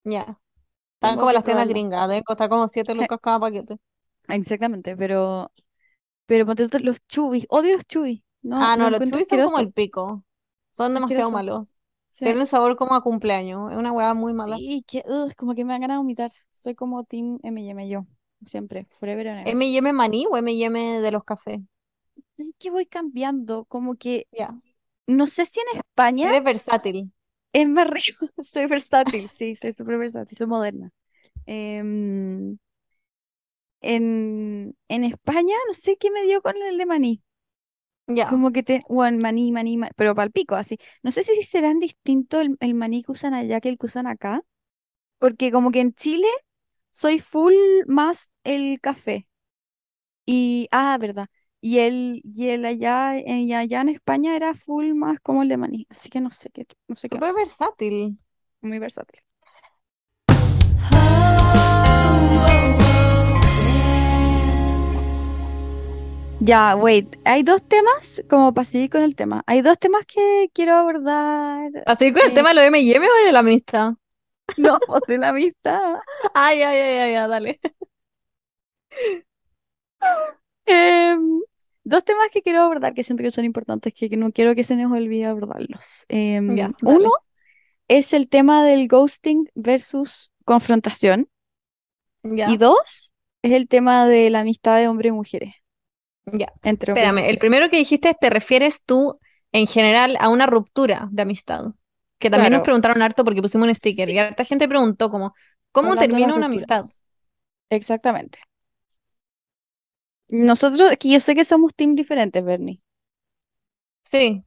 Ya. 0.03 0.39
Están 0.95 1.11
Tengo 1.11 1.19
como 1.19 1.31
las 1.33 1.43
tiendas 1.45 1.67
gringas, 1.69 2.07
deben 2.09 2.23
costar 2.23 2.49
como 2.49 2.67
7 2.69 2.93
lucas 2.95 3.19
cada 3.21 3.39
paquete. 3.39 3.77
Exactamente, 4.29 4.95
pero, 4.97 5.51
pero 6.27 6.45
los 6.81 6.97
chubis, 7.07 7.45
odio 7.49 7.75
los 7.75 7.85
chubis. 7.87 8.23
No, 8.41 8.57
Ah, 8.61 8.75
no, 8.77 8.89
los 8.89 9.03
chubis 9.03 9.27
son 9.27 9.41
como 9.41 9.59
el 9.59 9.71
pico. 9.71 10.23
Son 10.71 10.93
demasiado 10.93 11.31
malos. 11.31 11.67
Sí, 12.17 12.25
Tienen 12.25 12.45
sabor 12.47 12.75
como 12.75 12.93
a 12.95 13.01
cumpleaños. 13.01 13.71
Es 13.71 13.77
una 13.77 13.91
weá 13.91 14.13
muy 14.13 14.31
mala. 14.33 14.57
sí, 14.57 14.83
que, 14.87 15.03
como 15.37 15.55
que 15.55 15.65
me 15.65 15.73
dan 15.73 15.81
ganas 15.81 15.95
de 15.95 15.99
vomitar. 15.99 16.31
Soy 16.53 16.75
como 16.75 17.03
Team 17.03 17.39
M&M 17.43 17.89
yo, 17.89 18.05
siempre, 18.45 18.87
forever 18.91 19.27
and 19.29 19.39
ever. 19.41 19.53
¿M&M 19.53 19.87
maní 19.93 20.21
o 20.29 20.37
M&M 20.37 20.77
de 21.01 21.11
los 21.11 21.23
cafés? 21.23 21.59
Es 22.37 22.47
que 22.59 22.69
voy 22.71 22.85
cambiando, 22.85 23.65
como 23.65 23.95
que, 23.95 24.27
Ya. 24.31 24.61
no 25.07 25.27
sé 25.27 25.45
si 25.45 25.59
en 25.61 25.79
España 25.79 26.29
Eres 26.29 26.43
versátil. 26.43 27.11
es 27.53 27.67
más 27.67 27.89
rico, 27.89 28.27
soy 28.43 28.65
versátil, 28.67 29.29
sí, 29.29 29.55
soy 29.55 29.73
súper 29.73 29.97
versátil, 29.97 30.37
soy 30.37 30.47
moderna. 30.47 30.91
Em, 31.45 32.57
en, 33.81 34.75
en 34.89 35.03
España, 35.03 35.55
no 35.67 35.73
sé 35.73 35.97
qué 35.97 36.11
me 36.11 36.23
dio 36.23 36.41
con 36.41 36.55
el 36.61 36.77
de 36.77 36.85
maní. 36.85 37.23
Ya. 38.07 38.27
Como 38.29 38.51
que 38.51 38.63
te, 38.63 38.83
bueno, 38.89 39.19
maní, 39.21 39.51
maní, 39.51 39.77
ma- 39.77 39.91
pero 39.95 40.15
palpico, 40.15 40.55
así. 40.55 40.77
No 41.03 41.11
sé 41.11 41.23
si 41.23 41.41
serán 41.43 41.79
distintos 41.79 42.41
el, 42.41 42.57
el 42.59 42.73
maní 42.73 43.03
que 43.03 43.11
usan 43.13 43.33
allá 43.33 43.61
que 43.61 43.69
el 43.69 43.77
que 43.77 43.85
usan 43.87 44.07
acá, 44.07 44.41
porque 45.19 45.51
como 45.51 45.71
que 45.71 45.81
en 45.81 45.93
Chile 45.95 46.27
soy 46.91 47.19
full 47.19 47.53
más 47.87 48.31
el 48.45 48.79
café. 48.81 49.27
Y, 50.25 50.67
ah, 50.71 50.97
verdad. 50.99 51.27
Y 51.61 51.79
el, 51.79 52.21
y 52.23 52.49
el 52.49 52.65
allá, 52.65 53.17
en, 53.17 53.53
allá 53.53 53.81
en 53.81 53.89
España 53.89 54.35
era 54.35 54.53
full 54.53 54.93
más 54.93 55.19
como 55.21 55.43
el 55.43 55.49
de 55.49 55.57
maní. 55.57 55.87
Así 55.89 56.09
que 56.09 56.21
no 56.21 56.31
sé 56.31 56.49
qué, 56.51 56.67
no 56.87 56.95
sé 56.95 57.09
qué 57.09 57.19
Súper 57.19 57.33
versátil. 57.33 58.17
Muy 58.61 58.79
versátil. 58.79 59.21
Ya, 66.39 66.75
wait. 66.75 67.17
Hay 67.25 67.43
dos 67.43 67.63
temas, 67.63 68.21
como 68.29 68.53
para 68.53 68.65
seguir 68.65 68.89
con 68.89 69.01
el 69.01 69.15
tema. 69.15 69.43
Hay 69.47 69.61
dos 69.61 69.77
temas 69.79 70.05
que 70.05 70.49
quiero 70.53 70.75
abordar. 70.75 71.71
Así 71.85 72.13
con 72.13 72.23
el 72.23 72.31
eh, 72.31 72.33
tema 72.33 72.49
de 72.49 72.55
lo 72.55 72.61
de 72.61 72.67
M&M 72.67 73.07
o 73.07 73.25
de 73.25 73.31
la 73.31 73.39
amistad. 73.39 73.93
no, 74.57 74.79
pues, 74.85 75.01
de 75.07 75.17
la 75.17 75.29
amistad. 75.29 75.95
Ay, 76.33 76.61
ay, 76.61 76.77
ay, 76.77 76.97
ay, 76.97 77.15
ay, 77.15 77.29
dale. 77.29 77.59
Em, 80.69 81.41
dos 81.85 82.03
temas 82.03 82.27
que 82.29 82.41
quiero 82.41 82.61
abordar 82.61 82.93
que 82.93 83.03
siento 83.03 83.23
que 83.23 83.31
son 83.31 83.45
importantes, 83.45 83.93
que, 83.93 84.09
no 84.17 84.33
quiero 84.33 84.53
que 84.53 84.65
se 84.65 84.75
nos 84.75 84.91
olvide 84.91 85.25
abordarlos. 85.25 86.05
Em, 86.09 86.57
Ya, 86.57 86.71
uno 86.81 87.09
es 87.87 88.13
el 88.13 88.27
tema 88.27 88.65
del 88.65 88.87
ghosting 88.87 89.49
versus 89.55 90.33
confrontación. 90.43 91.29
Y 92.23 92.57
dos 92.57 93.13
es 93.41 93.51
el 93.53 93.67
tema 93.69 94.05
de 94.07 94.29
la 94.29 94.41
amistad 94.41 94.77
de 94.77 94.89
hombres 94.89 95.11
y 95.11 95.13
mujeres, 95.13 95.53
ya. 96.31 96.51
entre 96.63 96.93
Espérame, 96.93 97.29
el 97.29 97.37
primero 97.37 97.69
que 97.69 97.77
dijiste, 97.77 98.13
¿te 98.19 98.29
refieres 98.29 98.81
tú 98.85 99.19
en 99.51 99.67
general 99.67 100.17
a 100.19 100.29
una 100.29 100.45
ruptura 100.45 101.07
de 101.11 101.21
amistad? 101.21 101.65
Que 102.19 102.29
también 102.29 102.53
nos 102.53 102.63
preguntaron 102.63 103.01
harto 103.01 103.23
porque 103.23 103.41
pusimos 103.41 103.67
un 103.67 103.75
sticker 103.75 104.09
y 104.09 104.17
harta 104.17 104.43
gente 104.43 104.67
preguntó 104.67 105.09
como, 105.11 105.33
¿cómo 105.71 105.91
hablando 105.91 106.09
termina 106.09 106.35
una 106.35 106.47
amistad? 106.47 106.85
Exactamente. 107.69 108.39
Nosotros, 110.29 110.91
que 110.99 111.09
yo 111.09 111.19
sé 111.19 111.35
que 111.35 111.45
somos 111.45 111.73
team 111.75 111.95
diferentes, 111.95 112.43
Bernie. 112.43 112.81
Sí, 114.03 114.43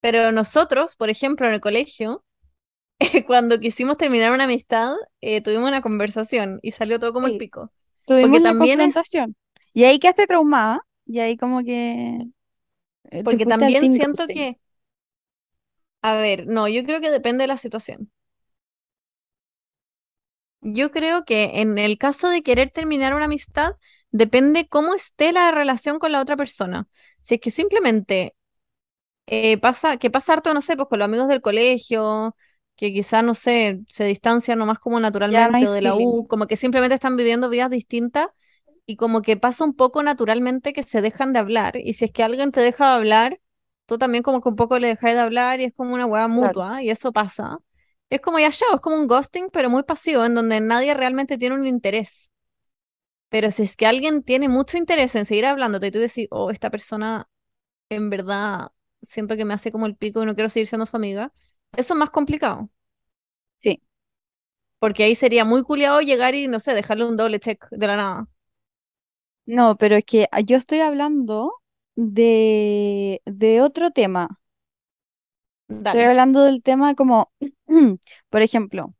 pero 0.00 0.32
nosotros, 0.32 0.96
por 0.96 1.10
ejemplo, 1.10 1.46
en 1.46 1.54
el 1.54 1.60
colegio, 1.60 2.24
cuando 3.26 3.58
quisimos 3.58 3.96
terminar 3.96 4.32
una 4.32 4.44
amistad, 4.44 4.94
eh, 5.20 5.40
tuvimos 5.40 5.68
una 5.68 5.80
conversación 5.80 6.58
y 6.62 6.72
salió 6.72 6.98
todo 6.98 7.12
como 7.12 7.28
el 7.28 7.38
pico. 7.38 7.72
tuvimos 8.06 8.30
Porque 8.30 8.40
la 8.40 8.50
también 8.50 8.80
es. 8.80 8.96
Y 9.72 9.84
ahí 9.84 9.98
quedaste 9.98 10.26
traumada, 10.26 10.84
y 11.12 11.20
ahí 11.20 11.36
como 11.36 11.62
que 11.64 12.18
eh, 13.10 13.24
te 13.24 13.24
porque 13.24 13.40
fuiste 13.40 13.64
al 13.64 13.76
también 13.76 13.78
team 13.78 13.98
siento 13.98 14.28
ghosting. 14.28 14.30
que, 14.30 14.58
a 16.02 16.14
ver, 16.16 16.46
no, 16.46 16.68
yo 16.68 16.84
creo 16.84 17.00
que 17.00 17.10
depende 17.10 17.42
de 17.44 17.48
la 17.48 17.56
situación. 17.56 18.10
Yo 20.60 20.90
creo 20.92 21.24
que 21.24 21.60
en 21.60 21.78
el 21.78 21.98
caso 21.98 22.28
de 22.28 22.42
querer 22.42 22.70
terminar 22.70 23.14
una 23.14 23.24
amistad, 23.26 23.74
depende 24.12 24.68
cómo 24.68 24.94
esté 24.94 25.32
la 25.32 25.50
relación 25.50 25.98
con 25.98 26.12
la 26.12 26.20
otra 26.20 26.36
persona. 26.36 26.88
Si 27.22 27.34
es 27.36 27.40
que 27.40 27.50
simplemente 27.50 28.34
eh, 29.26 29.58
pasa, 29.58 29.98
que 29.98 30.10
pasa 30.10 30.34
harto, 30.34 30.54
no 30.54 30.62
sé, 30.62 30.76
pues 30.76 30.88
con 30.88 30.98
los 31.00 31.06
amigos 31.06 31.28
del 31.28 31.42
colegio, 31.42 32.36
que 32.76 32.92
quizás, 32.92 33.24
no 33.24 33.34
sé, 33.34 33.80
se 33.88 34.04
distancian 34.04 34.58
nomás 34.58 34.78
como 34.80 35.00
Ya 35.24 35.48
no 35.48 35.56
hay 35.56 35.66
naturalmente, 35.66 35.68
o 35.68 35.72
de 35.72 35.82
la 35.82 35.94
feeling. 35.94 35.96
U, 35.96 36.26
como 36.28 36.46
que 36.46 36.56
simplemente 36.56 36.94
están 36.96 37.16
viviendo 37.16 37.48
vidas 37.50 37.70
distintas 37.70 38.28
y 38.86 38.96
como 38.96 39.22
que 39.22 39.36
pasa 39.36 39.64
un 39.64 39.74
poco 39.74 40.02
naturalmente 40.02 40.72
que 40.72 40.82
se 40.82 41.00
dejan 41.02 41.32
de 41.32 41.38
hablar. 41.40 41.76
Y 41.76 41.94
si 41.94 42.06
es 42.06 42.12
que 42.12 42.22
alguien 42.22 42.52
te 42.52 42.60
deja 42.60 42.86
de 42.90 42.94
hablar, 42.96 43.40
tú 43.86 43.98
también 43.98 44.22
como 44.22 44.40
que 44.40 44.48
un 44.48 44.56
poco 44.56 44.78
le 44.78 44.88
dejas 44.88 45.14
de 45.14 45.20
hablar 45.20 45.60
y 45.60 45.64
es 45.64 45.74
como 45.74 45.94
una 45.94 46.06
hueá 46.06 46.26
Claro. 46.26 46.34
mutua 46.48 46.82
y 46.82 46.90
eso 46.90 47.12
pasa. 47.12 47.58
Es 48.10 48.20
como 48.20 48.38
ya 48.38 48.50
show, 48.50 48.68
es 48.74 48.80
como 48.80 48.96
un 48.96 49.06
ghosting, 49.06 49.48
pero 49.52 49.70
muy 49.70 49.84
pasivo, 49.84 50.24
en 50.24 50.34
donde 50.34 50.60
nadie 50.60 50.94
realmente 50.94 51.38
tiene 51.38 51.54
un 51.54 51.66
interés. 51.66 52.30
Pero 53.28 53.50
si 53.50 53.62
es 53.62 53.76
que 53.76 53.86
alguien 53.86 54.22
tiene 54.22 54.48
mucho 54.48 54.76
interés 54.76 55.14
en 55.14 55.24
seguir 55.24 55.46
hablándote 55.46 55.86
y 55.86 55.90
tú 55.90 55.98
decís, 55.98 56.28
oh, 56.30 56.50
esta 56.50 56.70
persona 56.70 57.28
en 57.88 58.10
verdad 58.10 58.70
siento 59.02 59.36
que 59.36 59.44
me 59.44 59.54
hace 59.54 59.72
como 59.72 59.86
el 59.86 59.96
pico 59.96 60.22
y 60.22 60.26
no 60.26 60.34
quiero 60.34 60.48
seguir 60.50 60.68
siendo 60.68 60.86
su 60.86 60.96
amiga, 60.96 61.32
eso 61.76 61.94
es 61.94 61.98
más 61.98 62.10
complicado. 62.10 62.70
Sí. 63.62 63.82
Porque 64.78 65.04
ahí 65.04 65.14
sería 65.14 65.44
muy 65.44 65.62
culiado 65.62 66.00
llegar 66.02 66.34
y, 66.34 66.48
no 66.48 66.60
sé, 66.60 66.74
dejarle 66.74 67.06
un 67.06 67.16
doble 67.16 67.40
check 67.40 67.66
de 67.70 67.86
la 67.86 67.96
nada. 67.96 68.28
No, 69.46 69.76
pero 69.76 69.96
es 69.96 70.04
que 70.04 70.28
ah, 70.32 70.40
yo 70.40 70.56
estoy 70.56 70.80
hablando 70.80 71.62
de, 71.96 73.22
de 73.26 73.60
otro 73.62 73.90
tema. 73.90 74.40
Estoy 75.68 76.02
Dale. 76.02 76.02
hablando 76.02 76.44
del 76.44 76.62
tema 76.62 76.94
como, 76.94 77.32
por 78.30 78.42
ejemplo, 78.42 78.94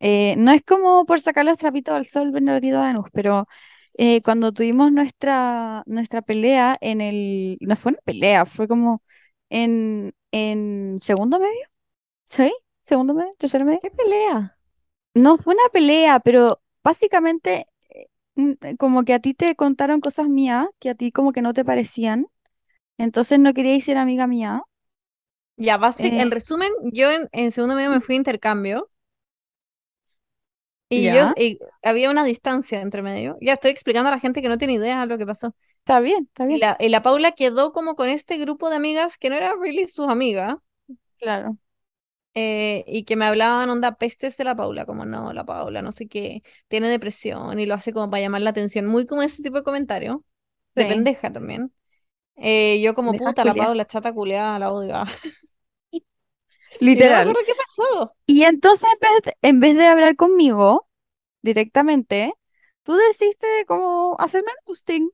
eh, 0.00 0.34
no 0.38 0.52
es 0.52 0.62
como 0.64 1.04
por 1.06 1.20
sacar 1.20 1.44
los 1.44 1.58
trapitos 1.58 1.94
al 1.94 2.06
sol, 2.06 2.30
Bernardito 2.32 2.76
Danús, 2.78 3.06
pero 3.12 3.46
eh, 3.94 4.22
cuando 4.22 4.52
tuvimos 4.52 4.92
nuestra, 4.92 5.82
nuestra 5.86 6.22
pelea 6.22 6.76
en 6.80 7.00
el, 7.00 7.58
no 7.60 7.76
fue 7.76 7.92
una 7.92 8.00
pelea, 8.04 8.46
fue 8.46 8.68
como 8.68 9.02
en, 9.50 10.14
en 10.32 10.98
segundo 11.00 11.38
medio, 11.40 11.66
¿sí? 12.26 12.52
¿Segundo 12.82 13.14
medio? 13.14 13.34
¿Tercer 13.38 13.64
medio? 13.64 13.80
¿Qué 13.80 13.90
pelea? 13.90 14.56
No 15.14 15.36
fue 15.38 15.54
una 15.54 15.68
pelea, 15.72 16.20
pero 16.20 16.62
básicamente 16.84 17.66
como 18.78 19.04
que 19.04 19.14
a 19.14 19.20
ti 19.20 19.34
te 19.34 19.54
contaron 19.56 20.00
cosas 20.00 20.28
mías 20.28 20.66
que 20.80 20.90
a 20.90 20.94
ti 20.94 21.12
como 21.12 21.32
que 21.32 21.42
no 21.42 21.52
te 21.54 21.64
parecían, 21.64 22.26
entonces 22.98 23.38
no 23.40 23.54
queríais 23.54 23.84
ser 23.84 23.98
amiga 23.98 24.26
mía. 24.28 24.62
Ya, 25.56 25.78
en 25.98 26.30
Eh, 26.30 26.30
resumen, 26.30 26.70
yo 26.92 27.10
en, 27.10 27.28
en 27.32 27.52
segundo 27.52 27.74
medio 27.74 27.90
me 27.90 28.00
fui 28.00 28.14
a 28.14 28.18
intercambio 28.18 28.90
y 30.88 31.12
yo 31.12 31.32
y 31.36 31.58
había 31.82 32.10
una 32.10 32.24
distancia 32.24 32.80
entre 32.80 33.02
medio. 33.02 33.36
Ya 33.40 33.54
estoy 33.54 33.70
explicando 33.70 34.08
a 34.08 34.12
la 34.12 34.18
gente 34.20 34.42
que 34.42 34.48
no 34.48 34.58
tiene 34.58 34.74
idea 34.74 35.00
de 35.00 35.06
lo 35.06 35.18
que 35.18 35.26
pasó. 35.26 35.54
está 35.80 36.00
bien, 36.00 36.24
está 36.28 36.46
Y 36.46 36.56
bien, 36.56 36.60
la, 36.60 36.76
y 36.80 36.88
la 36.90 37.02
Paula 37.02 37.32
quedó 37.32 37.72
como 37.72 37.94
con 37.96 38.08
este 38.10 38.38
grupo 38.38 38.70
de 38.70 38.76
amigas 38.76 39.18
que 39.18 39.30
no 39.30 39.36
era 39.36 39.54
really 39.56 39.88
sus 39.88 40.08
amigas 40.08 40.56
claro. 41.18 41.58
Eh, 42.34 42.84
y 42.86 43.04
que 43.04 43.16
me 43.16 43.26
hablaban 43.26 43.70
onda 43.70 43.96
pestes 43.96 44.36
de 44.36 44.44
la 44.44 44.56
Paula, 44.56 44.86
como 44.86 45.04
no, 45.04 45.32
la 45.32 45.44
Paula, 45.44 45.82
no 45.82 45.92
sé 45.92 46.08
qué, 46.08 46.42
tiene 46.68 46.88
depresión 46.88 47.58
y 47.60 47.66
lo 47.66 47.74
hace 47.74 47.92
como 47.92 48.10
para 48.10 48.22
llamar 48.22 48.42
la 48.42 48.50
atención, 48.50 48.86
muy 48.86 49.06
como 49.06 49.22
ese 49.22 49.42
tipo 49.42 49.56
de 49.56 49.64
comentario, 49.64 50.24
de 50.74 50.84
Sí, 50.84 50.86
pendeja 50.86 51.32
también. 51.32 51.72
Eh, 52.36 52.80
yo 52.82 52.94
como 52.94 53.16
puta, 53.16 53.44
la. 53.44 53.56
Paula, 53.56 53.86
chata 53.86 54.12
culiada, 54.14 54.58
la 54.60 54.72
odio. 54.72 54.96
Y 56.92 57.02
no 57.04 57.14
Literal. 57.14 57.16
acuerdo 57.16 57.40
qué 57.46 57.54
pasó. 57.54 58.14
Y 58.26 58.44
entonces 58.44 58.88
en 58.92 59.00
vez 59.00 59.22
de, 59.24 59.38
en 59.48 59.60
vez 59.60 59.76
de 59.76 59.86
hablar 59.88 60.16
conmigo 60.16 60.88
directamente, 61.42 62.34
tú 62.84 62.94
decidiste 62.96 63.64
como 63.66 64.16
hacerme 64.20 64.50
ghosting, 64.66 65.10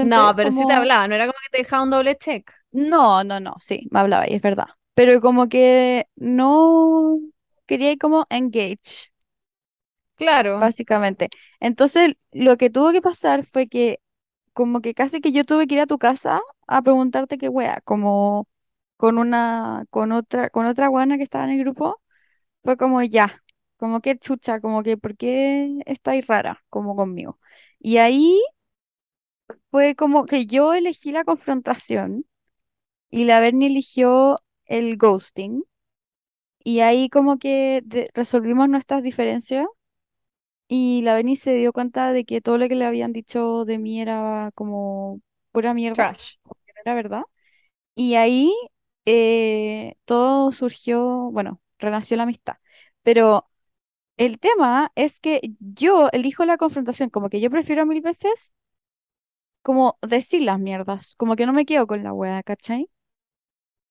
No, 0.00 0.20
básicamente, 0.20 0.36
pero 0.36 0.52
sí 0.52 0.66
te 0.66 0.72
hablaba, 0.74 1.08
no 1.08 1.14
era 1.14 1.26
como 1.26 1.38
que 1.42 1.48
te 1.50 1.58
dejaba 1.58 1.82
un 1.82 1.90
doble 1.90 2.16
check. 2.16 2.50
no, 2.72 3.24
no, 3.24 3.40
no, 3.40 3.54
sí, 3.58 3.88
me 3.90 4.00
hablaba 4.00 4.28
y 4.28 4.34
es 4.34 4.42
verdad, 4.42 4.66
pero 4.96 5.22
como 5.22 5.48
que 5.50 6.08
no 6.16 7.20
quería 7.68 7.96
como 7.98 8.26
engage, 8.30 9.12
Claro, 10.16 10.58
básicamente. 10.58 11.28
Entonces 11.60 12.14
lo 12.32 12.56
que 12.56 12.70
tuvo 12.70 12.92
que 12.92 13.02
pasar 13.02 13.44
fue 13.44 13.68
que 13.68 14.00
como 14.54 14.80
que 14.80 14.94
casi 14.94 15.20
que 15.20 15.32
yo 15.32 15.44
tuve 15.44 15.66
que 15.66 15.74
ir 15.76 15.80
a 15.80 15.86
tu 15.86 15.98
casa 15.98 16.40
a 16.66 16.82
preguntarte 16.82 17.38
qué 17.38 17.48
wea, 17.50 17.80
como 17.84 18.48
con 18.96 19.18
una, 19.18 19.84
con 19.90 20.12
otra, 20.12 20.50
con 20.50 20.66
otra 20.66 20.88
guana 20.88 21.16
que 21.18 21.24
estaba 21.24 21.44
en 21.44 21.52
el 21.52 21.60
grupo. 21.60 22.00
Fue 22.64 22.76
como 22.78 23.02
ya, 23.02 23.42
como 23.78 24.00
que 24.02 24.18
chucha, 24.18 24.60
como 24.60 24.82
que 24.84 24.96
¿por 24.98 25.16
qué 25.16 25.80
estáis 25.86 26.26
rara 26.28 26.64
como 26.70 26.96
conmigo? 26.96 27.40
Y 27.80 27.98
ahí 27.98 28.40
fue 29.70 29.94
como 29.96 30.26
que 30.26 30.46
yo 30.46 30.74
elegí 30.74 31.12
la 31.12 31.24
confrontación 31.24 32.26
y 33.10 33.24
la 33.26 33.40
Bernie 33.40 33.68
eligió 33.68 34.38
el 34.66 34.96
ghosting. 34.96 35.64
Y 36.64 36.80
ahí 36.80 37.08
como 37.08 37.38
que 37.38 37.82
resolvimos 38.14 38.68
nuestras 38.68 39.02
diferencias 39.02 39.66
y 40.68 41.02
la 41.02 41.14
Bernie 41.14 41.36
se 41.36 41.54
dio 41.54 41.72
cuenta 41.72 42.12
de 42.12 42.24
que 42.24 42.40
todo 42.40 42.58
lo 42.58 42.68
que 42.68 42.74
le 42.76 42.84
habían 42.86 43.12
dicho 43.12 43.64
de 43.64 43.78
mí 43.78 44.00
era 44.00 44.50
como 44.54 45.20
pura 45.52 45.74
mierda, 45.74 46.12
Trash. 46.14 46.36
era 46.84 46.94
verdad. 46.94 47.22
Y 47.96 48.16
ahí 48.16 48.52
eh, 49.06 49.96
todo 50.06 50.52
surgió, 50.52 51.30
bueno, 51.32 51.62
renació 51.78 52.16
la 52.18 52.24
amistad. 52.24 52.56
Pero 53.02 53.48
el 54.18 54.38
tema 54.40 54.92
es 54.96 55.20
que 55.20 55.40
yo 55.60 56.10
elijo 56.12 56.44
la 56.46 56.58
confrontación, 56.58 57.10
como 57.10 57.30
que 57.30 57.40
yo 57.40 57.50
prefiero 57.50 57.86
mil 57.86 58.02
veces 58.02 58.56
como 59.62 59.98
decir 60.02 60.40
las 60.42 60.58
mierdas, 60.60 61.14
como 61.16 61.36
que 61.36 61.44
no 61.46 61.52
me 61.52 61.66
quedo 61.66 61.86
con 61.86 62.02
la 62.02 62.12
wea, 62.14 62.42
¿cachai? 62.42 62.88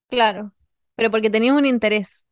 Claro. 0.10 0.53
Pero 0.95 1.11
porque 1.11 1.30
tenías 1.30 1.55
un 1.55 1.65
interés. 1.65 2.26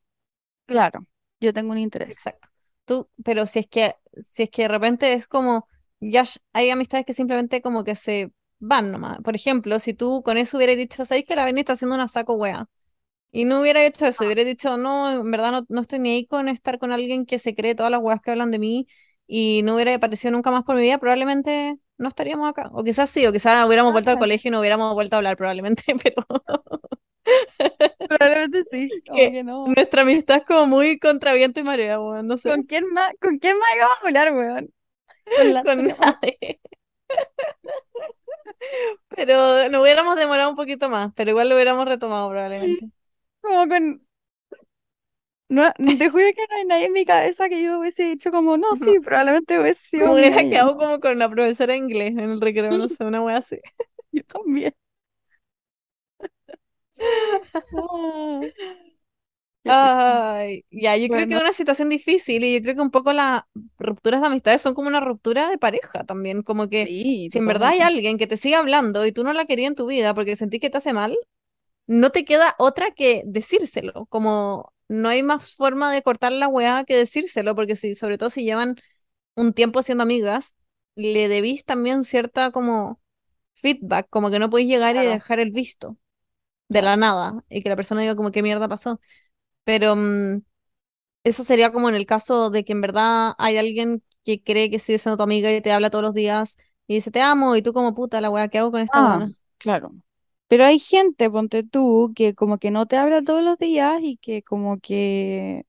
Claro, 0.65 1.05
yo 1.39 1.53
tengo 1.53 1.71
un 1.71 1.77
interés. 1.77 2.15
Exacto. 2.15 2.49
Tú, 2.85 3.09
pero 3.23 3.45
si 3.45 3.59
es 3.59 3.67
que, 3.67 3.95
si 4.31 4.43
es 4.43 4.49
que 4.49 4.63
de 4.63 4.67
repente 4.67 5.13
es 5.13 5.27
como, 5.27 5.67
ya 5.99 6.25
hay 6.53 6.69
amistades 6.69 7.05
que 7.05 7.13
simplemente 7.13 7.61
como 7.61 7.83
que 7.83 7.95
se 7.95 8.31
van 8.59 8.91
nomás. 8.91 9.19
Por 9.23 9.35
ejemplo, 9.35 9.79
si 9.79 9.93
tú 9.93 10.21
con 10.23 10.37
eso 10.37 10.57
hubieras 10.57 10.77
dicho, 10.77 11.05
¿sabes 11.05 11.25
que 11.25 11.35
la 11.35 11.45
Beni 11.45 11.61
está 11.61 11.73
haciendo 11.73 11.95
una 11.95 12.07
saco 12.07 12.35
wea? 12.35 12.67
Y 13.31 13.45
no 13.45 13.61
hubiera 13.61 13.85
hecho 13.85 14.05
eso, 14.07 14.25
hubiera 14.25 14.43
dicho, 14.45 14.77
no, 14.77 15.11
en 15.11 15.31
verdad 15.31 15.51
no, 15.53 15.65
no 15.69 15.81
estoy 15.81 15.99
ni 15.99 16.11
ahí 16.11 16.27
con 16.27 16.49
estar 16.49 16.79
con 16.79 16.91
alguien 16.91 17.25
que 17.25 17.39
se 17.39 17.55
cree 17.55 17.75
todas 17.75 17.91
las 17.91 18.01
weas 18.01 18.21
que 18.21 18.31
hablan 18.31 18.51
de 18.51 18.59
mí 18.59 18.87
y 19.27 19.61
no 19.63 19.75
hubiera 19.75 19.95
aparecido 19.95 20.31
nunca 20.33 20.51
más 20.51 20.63
por 20.65 20.75
mi 20.77 20.83
vida, 20.83 20.99
probablemente 20.99 21.77
no 21.97 22.09
estaríamos 22.09 22.49
acá. 22.49 22.69
O 22.73 22.83
quizás 22.83 23.09
sí, 23.09 23.25
o 23.27 23.33
quizás 23.33 23.65
hubiéramos 23.67 23.93
vuelto 23.93 24.11
al 24.11 24.17
Ah, 24.17 24.19
colegio 24.19 24.49
y 24.49 24.51
no 24.51 24.59
hubiéramos 24.61 24.93
vuelto 24.95 25.15
a 25.15 25.19
hablar 25.19 25.37
probablemente, 25.37 25.83
pero 26.03 26.25
Probablemente 28.07 28.63
sí, 28.69 28.89
como 29.07 29.17
que 29.17 29.43
no. 29.43 29.67
nuestra 29.67 30.01
amistad 30.01 30.37
es 30.37 30.45
como 30.45 30.67
muy 30.67 30.99
contra 30.99 31.33
viento 31.33 31.59
y 31.59 31.63
marea, 31.63 31.99
weón, 31.99 32.27
no 32.27 32.37
sé, 32.37 32.49
¿Con 32.49 32.63
quién 32.63 32.85
más, 32.91 33.13
con 33.21 33.39
quién 33.39 33.57
más 33.57 33.69
íbamos 33.75 33.97
a 33.97 34.07
hablar, 34.07 34.33
weón? 34.33 34.73
Con 35.37 35.53
la 35.53 35.63
nadie. 35.63 36.59
Pero 39.09 39.69
nos 39.69 39.81
hubiéramos 39.81 40.15
demorado 40.15 40.49
un 40.49 40.55
poquito 40.55 40.89
más, 40.89 41.11
pero 41.15 41.31
igual 41.31 41.49
lo 41.49 41.55
hubiéramos 41.55 41.85
retomado 41.85 42.29
probablemente. 42.29 42.87
Como 43.41 43.67
con... 43.67 44.07
No, 45.49 45.71
te 45.73 46.09
juro 46.09 46.25
que 46.35 46.47
no 46.49 46.55
hay 46.57 46.65
nadie 46.65 46.85
en 46.85 46.93
mi 46.93 47.05
cabeza 47.05 47.47
que 47.47 47.61
yo 47.61 47.79
hubiese 47.79 48.05
dicho 48.05 48.31
como, 48.31 48.57
no, 48.57 48.75
sí, 48.75 48.99
probablemente 49.03 49.59
hubiese 49.59 49.89
sido 49.89 50.13
hubiera 50.13 50.41
y 50.41 50.45
ya 50.45 50.49
quedado 50.49 50.77
como 50.77 50.99
con 50.99 51.19
la 51.19 51.29
profesora 51.29 51.73
de 51.73 51.79
inglés 51.79 52.11
en 52.11 52.31
el 52.31 52.41
recreo, 52.41 52.71
no 52.71 52.87
sé, 52.87 53.03
una 53.03 53.21
wea 53.21 53.37
así. 53.37 53.59
Yo 54.11 54.23
también. 54.23 54.73
Ay, 59.65 60.65
ya, 60.71 60.97
yo 60.97 61.09
creo 61.09 61.25
que 61.27 61.35
es 61.35 61.39
una 61.41 61.53
situación 61.53 61.87
difícil 61.89 62.43
y 62.43 62.53
yo 62.55 62.61
creo 62.61 62.75
que 62.75 62.81
un 62.81 62.91
poco 62.91 63.13
las 63.13 63.43
rupturas 63.79 64.19
de 64.19 64.27
amistades 64.27 64.61
son 64.61 64.73
como 64.73 64.89
una 64.89 64.99
ruptura 64.99 65.49
de 65.49 65.57
pareja 65.57 66.03
también, 66.03 66.43
como 66.43 66.67
que 66.69 66.87
sí, 66.87 67.29
si 67.31 67.37
en 67.39 67.47
verdad 67.47 67.69
hay 67.69 67.79
alguien 67.79 68.17
que 68.17 68.27
te 68.27 68.35
sigue 68.35 68.55
hablando 68.55 69.05
y 69.05 69.13
tú 69.13 69.23
no 69.23 69.31
la 69.31 69.45
querías 69.45 69.69
en 69.69 69.75
tu 69.75 69.87
vida 69.87 70.13
porque 70.13 70.35
sentís 70.35 70.59
que 70.59 70.69
te 70.69 70.77
hace 70.79 70.91
mal, 70.91 71.17
no 71.87 72.11
te 72.11 72.25
queda 72.25 72.55
otra 72.59 72.91
que 72.91 73.23
decírselo, 73.25 74.07
como 74.07 74.73
no 74.89 75.09
hay 75.09 75.23
más 75.23 75.55
forma 75.55 75.91
de 75.93 76.03
cortar 76.03 76.31
la 76.33 76.47
weá 76.49 76.83
que 76.85 76.95
decírselo, 76.97 77.55
porque 77.55 77.75
si, 77.75 77.95
sobre 77.95 78.17
todo 78.17 78.29
si 78.31 78.43
llevan 78.45 78.75
un 79.35 79.53
tiempo 79.53 79.81
siendo 79.83 80.03
amigas, 80.03 80.55
le 80.95 81.27
debís 81.29 81.65
también 81.65 82.03
cierta 82.05 82.51
como 82.51 83.01
feedback, 83.55 84.07
como 84.09 84.31
que 84.31 84.39
no 84.39 84.49
podéis 84.49 84.69
llegar 84.69 84.95
y 84.97 85.05
dejar 85.05 85.39
el 85.39 85.51
visto 85.51 85.97
de 86.73 86.81
la 86.81 86.97
nada 86.97 87.43
y 87.49 87.61
que 87.63 87.69
la 87.69 87.75
persona 87.75 88.01
diga 88.01 88.15
como 88.15 88.31
qué 88.31 88.43
mierda 88.43 88.67
pasó. 88.67 88.99
Pero 89.65 89.95
mm, 89.97 90.43
eso 91.23 91.43
sería 91.43 91.71
como 91.73 91.89
en 91.89 91.95
el 91.95 92.05
caso 92.05 92.49
de 92.51 92.65
que 92.65 92.73
en 92.73 92.81
verdad 92.81 93.33
hay 93.37 93.57
alguien 93.57 94.03
que 94.25 94.43
cree 94.43 94.69
que 94.71 94.79
sigue 94.79 94.99
siendo 94.99 95.17
tu 95.17 95.23
amiga 95.23 95.51
y 95.53 95.61
te 95.61 95.71
habla 95.71 95.89
todos 95.91 96.03
los 96.05 96.13
días 96.13 96.57
y 96.87 96.95
dice 96.95 97.11
te 97.11 97.21
amo 97.21 97.55
y 97.55 97.61
tú 97.63 97.73
como 97.73 97.93
puta 97.95 98.21
la 98.21 98.29
weá, 98.31 98.49
¿qué 98.49 98.59
hago 98.59 98.71
con 98.71 98.81
esta 98.81 99.01
Ah, 99.01 99.01
buena? 99.01 99.33
claro. 99.57 99.91
Pero 100.47 100.65
hay 100.65 100.79
gente, 100.79 101.29
ponte 101.29 101.63
tú, 101.63 102.13
que 102.15 102.35
como 102.35 102.57
que 102.59 102.71
no 102.71 102.85
te 102.87 102.97
habla 102.97 103.21
todos 103.23 103.43
los 103.43 103.57
días 103.57 103.99
y 104.03 104.17
que 104.17 104.43
como 104.43 104.79
que, 104.79 105.65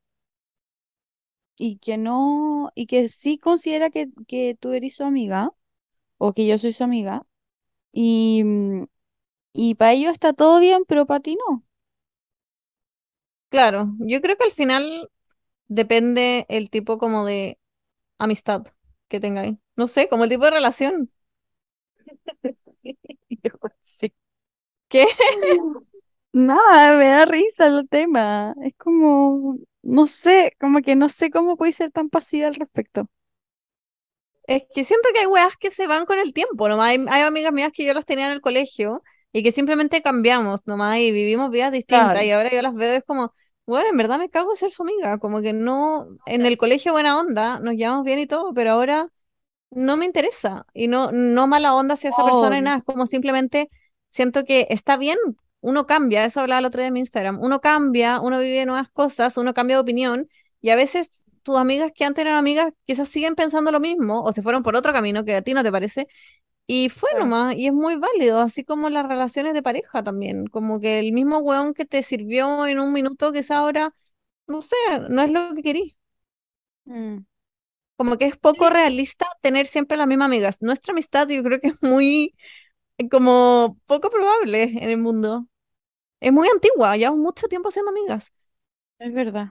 y 1.56 1.78
que 1.78 1.98
no, 1.98 2.70
y 2.74 2.86
que 2.86 3.08
sí 3.08 3.38
considera 3.38 3.90
que, 3.90 4.08
que 4.26 4.56
tú 4.60 4.72
eres 4.72 4.96
su 4.96 5.04
amiga 5.04 5.52
o 6.18 6.32
que 6.34 6.46
yo 6.46 6.58
soy 6.58 6.72
su 6.74 6.84
amiga. 6.84 7.26
Y, 7.92 8.44
mm, 8.44 8.86
y 9.54 9.74
para 9.76 9.92
ellos 9.94 10.12
está 10.12 10.34
todo 10.34 10.60
bien, 10.60 10.84
pero 10.86 11.06
para 11.06 11.20
ti 11.20 11.36
no. 11.48 11.64
Claro, 13.48 13.94
yo 14.00 14.20
creo 14.20 14.36
que 14.36 14.44
al 14.44 14.52
final 14.52 15.10
depende 15.68 16.46
el 16.50 16.70
tipo 16.70 16.98
como 16.98 17.24
de 17.26 17.60
amistad 18.18 18.66
que 19.08 19.20
tengáis. 19.20 19.56
No 19.76 19.88
sé, 19.88 20.08
como 20.08 20.24
el 20.24 20.30
tipo 20.30 20.44
de 20.46 20.52
relación. 20.52 21.12
Sí. 23.82 24.12
¿Qué? 24.88 25.06
Nada, 26.32 26.98
me 26.98 27.06
da 27.08 27.24
risa 27.26 27.68
el 27.68 27.88
tema. 27.88 28.54
Es 28.64 28.74
como, 28.78 29.58
no 29.82 30.06
sé, 30.06 30.54
como 30.60 30.80
que 30.82 30.96
no 30.96 31.08
sé 31.08 31.30
cómo 31.30 31.56
puedes 31.56 31.76
ser 31.76 31.90
tan 31.92 32.10
pasiva 32.10 32.48
al 32.48 32.56
respecto. 32.56 33.08
Es 34.46 34.64
que 34.74 34.84
siento 34.84 35.08
que 35.14 35.20
hay 35.20 35.26
weas 35.26 35.56
que 35.56 35.70
se 35.70 35.86
van 35.86 36.04
con 36.06 36.18
el 36.18 36.32
tiempo, 36.34 36.68
nomás 36.68 36.88
hay, 36.90 37.04
hay 37.08 37.22
amigas 37.22 37.52
mías 37.52 37.72
que 37.72 37.84
yo 37.86 37.94
las 37.94 38.04
tenía 38.06 38.26
en 38.26 38.32
el 38.32 38.40
colegio 38.42 39.02
y 39.34 39.44
que 39.44 39.52
simplemente 39.52 40.02
cambiamos 40.02 40.62
nomás 40.66 40.98
y 41.00 41.12
vivimos 41.12 41.50
vidas 41.50 41.72
distintas 41.72 42.08
Claro. 42.14 42.22
y 42.24 42.30
ahora 42.32 42.50
yo 42.52 42.62
las 42.62 42.74
veo 42.74 42.94
es 42.94 43.04
como, 43.04 43.34
bueno, 43.66 43.90
en 43.90 43.98
verdad 43.98 44.18
me 44.20 44.30
cago 44.30 44.52
en 44.52 44.58
ser 44.58 44.72
su 44.72 44.84
amiga, 44.84 45.18
como 45.18 45.42
que 45.42 45.52
no, 45.52 46.08
en 46.26 46.46
el 46.46 46.58
colegio 46.58 46.92
buena 46.92 47.18
onda, 47.20 47.60
nos 47.60 47.74
llevamos 47.74 48.04
bien 48.04 48.20
y 48.20 48.28
todo, 48.28 48.54
pero 48.54 48.72
ahora 48.72 49.08
no 49.70 49.96
me 49.96 50.04
interesa 50.06 50.66
y 50.74 50.88
no, 50.88 51.10
no 51.12 51.46
mala 51.46 51.74
onda 51.74 51.94
hacia 51.94 52.10
esa 52.10 52.24
persona 52.24 52.58
y 52.58 52.60
Obvio. 52.60 52.62
nada, 52.62 52.78
es 52.78 52.84
como 52.84 53.06
simplemente 53.06 53.68
siento 54.10 54.44
que 54.44 54.66
está 54.70 54.96
bien, 54.96 55.18
uno 55.60 55.86
cambia, 55.86 56.24
eso 56.24 56.40
hablaba 56.40 56.60
el 56.60 56.66
otro 56.66 56.80
día 56.80 56.88
en 56.88 56.94
mi 56.94 57.00
Instagram, 57.00 57.40
uno 57.42 57.60
cambia, 57.60 58.20
uno 58.20 58.38
vive 58.38 58.66
nuevas 58.66 58.90
cosas, 58.90 59.36
uno 59.36 59.54
cambia 59.54 59.76
de 59.76 59.82
opinión 59.82 60.28
y 60.60 60.70
a 60.70 60.76
veces 60.76 61.22
tus 61.42 61.56
amigas 61.56 61.92
que 61.94 62.04
antes 62.04 62.24
eran 62.24 62.36
amigas 62.36 62.72
quizás 62.86 63.08
siguen 63.08 63.34
pensando 63.34 63.70
lo 63.72 63.80
mismo 63.80 64.22
o 64.22 64.32
se 64.32 64.42
fueron 64.42 64.62
por 64.62 64.76
otro 64.76 64.92
camino 64.92 65.24
que 65.24 65.36
a 65.36 65.42
ti 65.42 65.54
no 65.54 65.62
te 65.62 65.72
parece 65.72 66.06
y 66.66 66.88
fue 66.88 67.10
Claro. 67.10 67.18
nomás 67.18 67.56
y 67.56 67.66
es 67.68 67.72
muy 67.72 67.96
válido, 67.96 68.40
así 68.40 68.64
como 68.64 68.90
las 68.90 69.06
relaciones 69.08 69.54
de 69.54 69.62
pareja 69.62 70.02
también, 70.02 70.46
como 70.46 70.80
que 70.80 70.98
el 71.00 71.12
mismo 71.12 71.38
weón 71.40 71.74
que 71.74 71.84
te 71.86 72.02
sirvió 72.02 72.66
en 72.66 72.80
un 72.80 72.92
minuto 72.92 73.32
quizás 73.32 73.52
ahora, 73.52 73.94
no 74.48 74.62
sé, 74.62 74.76
no 75.10 75.22
es 75.22 75.30
lo 75.32 75.54
que 75.54 75.62
querís. 75.62 75.96
Mm. 76.86 77.24
Como 77.96 78.16
que 78.18 78.26
es 78.26 78.36
poco 78.36 78.70
realista 78.70 79.26
tener 79.40 79.66
siempre 79.66 79.96
las 79.96 80.06
mismas 80.08 80.26
amigas. 80.26 80.56
Nuestra 80.60 80.92
amistad 80.92 81.28
yo 81.28 81.42
creo 81.42 81.60
que 81.60 81.68
es 81.68 81.82
muy, 81.82 82.34
eh, 82.98 83.08
como 83.08 83.78
poco 83.86 84.10
probable 84.10 84.64
en 84.64 84.90
el 84.90 84.98
mundo. 84.98 85.48
Es 86.20 86.32
muy 86.32 86.48
antigua, 86.48 86.96
llevamos 86.96 87.20
mucho 87.20 87.48
tiempo 87.48 87.70
siendo 87.72 87.90
amigas. 87.92 88.32
es 88.98 89.12
verdad. 89.14 89.50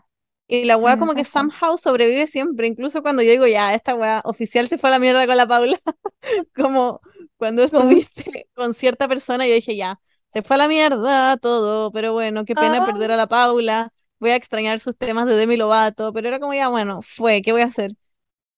Y 0.54 0.66
la 0.66 0.78
weá 0.78 0.98
como 0.98 1.16
que 1.16 1.24
somehow 1.24 1.78
sobrevive 1.80 2.28
siempre, 2.28 2.68
incluso 2.68 3.02
cuando 3.02 3.24
yo 3.24 3.32
digo, 3.32 3.48
ya, 3.48 3.74
esta 3.74 3.96
weá 3.96 4.22
oficial 4.24 4.68
se 4.70 4.78
fue 4.78 4.90
a 4.90 4.92
la 4.92 5.00
mierda 5.00 5.26
con 5.26 5.36
la 5.36 5.48
Paula, 5.48 5.80
como 6.56 7.02
cuando 7.38 7.64
estuviste 7.64 8.48
con 8.54 8.74
cierta 8.76 9.08
persona, 9.08 9.48
yo 9.48 9.54
dije, 9.56 9.76
ya, 9.76 10.00
se 10.32 10.44
fue 10.44 10.56
a 10.56 10.60
la 10.60 10.68
mierda 10.68 11.38
todo, 11.38 11.92
pero 11.92 12.14
bueno, 12.14 12.46
qué 12.46 12.56
pena 12.56 12.82
Ah, 12.82 12.86
perder 12.86 13.12
a 13.12 13.18
la 13.18 13.28
Paula, 13.28 13.92
voy 14.20 14.30
a 14.32 14.36
extrañar 14.36 14.80
sus 14.80 14.96
temas 14.98 15.26
de 15.28 15.36
Demi 15.38 15.58
Lovato, 15.58 16.14
pero 16.14 16.28
era 16.28 16.40
como, 16.40 16.54
ya, 16.54 16.68
bueno, 16.70 17.02
fue, 17.02 17.42
¿qué 17.42 17.52
voy 17.52 17.62
a 17.62 17.66
hacer? 17.66 17.92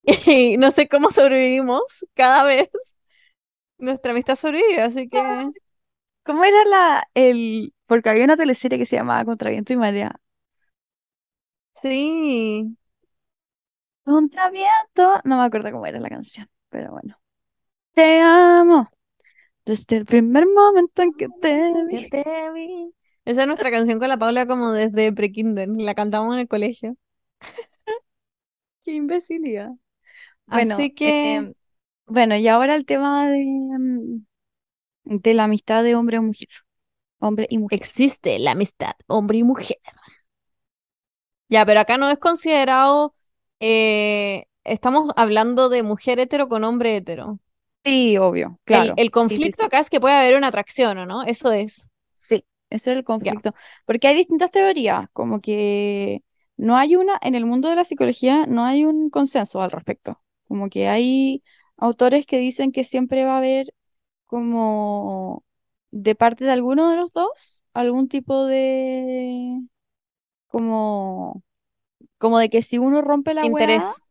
Y 0.28 0.58
no 0.58 0.72
sé 0.72 0.88
cómo 0.88 1.12
sobrevivimos 1.12 1.82
cada 2.16 2.44
vez. 2.44 2.70
Nuestra 3.78 4.12
amistad 4.12 4.36
sobrevive, 4.36 4.82
así 4.82 5.10
que 5.10 5.52
¿Cómo 6.24 6.44
era 6.44 6.66
la, 6.66 7.10
el, 7.14 7.74
porque 7.88 8.10
había 8.10 8.26
una 8.26 8.38
teleserie 8.38 8.78
que 8.80 8.86
se 8.86 8.96
llamaba 8.98 9.26
Contra 9.26 9.50
viento 9.52 9.74
y 9.74 9.78
marea. 9.78 10.20
Sí. 11.82 12.76
Contra 14.04 14.50
viento, 14.52 15.22
no 15.26 15.38
me 15.38 15.44
acuerdo 15.44 15.72
cómo 15.72 15.86
era 15.86 16.00
la 16.00 16.10
canción, 16.10 16.50
pero 16.70 16.92
bueno. 16.92 17.20
Te 17.94 18.20
amo 18.22 18.88
desde 19.66 19.98
el 19.98 20.06
primer 20.06 20.46
momento 20.48 21.02
en 21.04 21.14
que 21.14 21.30
te 21.30 21.72
Que 21.88 22.02
vi. 22.02 22.12
te 22.12 22.24
vi. 22.54 22.94
Esa 23.26 23.42
es 23.42 23.48
nuestra 23.48 23.72
canción 23.72 24.00
con 24.00 24.08
la 24.10 24.18
Paula 24.20 24.46
como 24.48 24.72
desde 24.72 25.12
prekinder. 25.14 25.68
La 25.70 25.96
cantamos 25.96 26.34
en 26.34 26.40
el 26.42 26.48
colegio. 26.48 26.96
Qué 28.84 28.94
imbecilidad. 28.96 29.72
Bueno, 30.48 30.78
Así 30.78 30.94
que 30.94 31.36
em, 31.36 31.54
bueno, 32.08 32.36
y 32.38 32.48
ahora 32.48 32.76
el 32.76 32.86
tema 32.86 33.30
de, 33.30 33.42
em, 33.42 34.26
de 35.06 35.34
la 35.34 35.46
amistad 35.46 35.84
de 35.84 35.96
hombre 35.96 36.20
o 36.20 36.24
mujer, 36.24 36.50
hombre 37.20 37.48
y 37.50 37.58
mujer. 37.60 37.80
existe 37.80 38.40
la 38.40 38.52
amistad, 38.52 38.94
hombre 39.08 39.38
y 39.40 39.44
mujer. 39.44 39.78
Ya, 41.50 41.66
pero 41.66 41.80
acá 41.80 41.98
no 41.98 42.10
es 42.10 42.18
considerado. 42.20 43.16
eh, 43.60 44.46
estamos 44.64 45.12
hablando 45.16 45.70
de 45.70 45.84
mujer 45.84 46.20
hetero 46.20 46.50
con 46.50 46.64
hombre 46.64 46.98
hetero. 46.98 47.40
Sí, 47.84 48.18
obvio, 48.18 48.60
El, 48.70 48.94
claro. 48.94 48.96
el 48.96 49.10
Sí, 49.16 49.40
sí, 49.40 49.52
conflicto 49.52 49.64
sí. 49.64 49.66
acá 49.66 49.80
es 49.80 49.90
que 49.90 50.00
puede 50.00 50.14
haber 50.16 50.36
una 50.36 50.48
atracción, 50.48 50.98
¿o 51.00 51.06
no? 51.08 51.24
Eso 51.24 51.52
es. 51.52 51.90
Sí, 52.18 52.46
ese 52.70 52.92
es 52.92 52.98
el 52.98 53.04
Ya, 53.20 53.34
conflicto. 53.34 53.54
Porque 53.86 54.08
hay 54.08 54.16
distintas 54.16 54.52
teorías, 54.52 55.08
como 55.14 55.42
que 55.42 56.24
no 56.58 56.78
hay 56.78 56.96
una, 56.96 57.18
en 57.22 57.36
el 57.36 57.46
mundo 57.46 57.70
de 57.70 57.76
la 57.76 57.84
psicología 57.86 58.46
no 58.48 58.66
hay 58.66 58.86
un 58.86 59.10
consenso 59.10 59.62
al 59.62 59.72
respecto. 59.72 60.22
Como 60.48 60.70
que 60.70 60.88
hay 60.88 61.44
autores 61.78 62.26
que 62.26 62.38
dicen 62.40 62.72
que 62.72 62.84
siempre 62.84 63.26
va 63.26 63.36
a 63.36 63.38
haber 63.38 63.74
como 64.28 65.46
de 65.92 66.16
parte 66.16 66.46
de 66.46 66.52
alguno 66.52 66.90
de 66.92 66.98
los 66.98 67.12
dos 67.14 67.64
algún 67.74 68.10
tipo 68.10 68.46
de 68.48 69.60
como 70.56 71.44
como 72.20 72.40
de 72.40 72.50
que 72.50 72.62
si 72.64 72.78
uno 72.80 73.02
rompe 73.02 73.34
la 73.34 73.46
weá, 73.48 73.96
interés, 73.96 74.04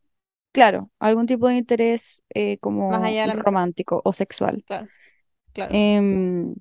claro, 0.53 0.91
algún 0.99 1.27
tipo 1.27 1.47
de 1.49 1.57
interés 1.57 2.23
eh, 2.35 2.57
más 2.87 3.01
como 3.01 3.03
allá 3.03 3.21
de 3.21 3.27
la 3.27 3.35
romántico 3.35 4.01
o 4.05 4.13
sexual. 4.13 4.65
Claro, 4.65 4.89
claro. 5.53 5.81
Em, 5.81 6.55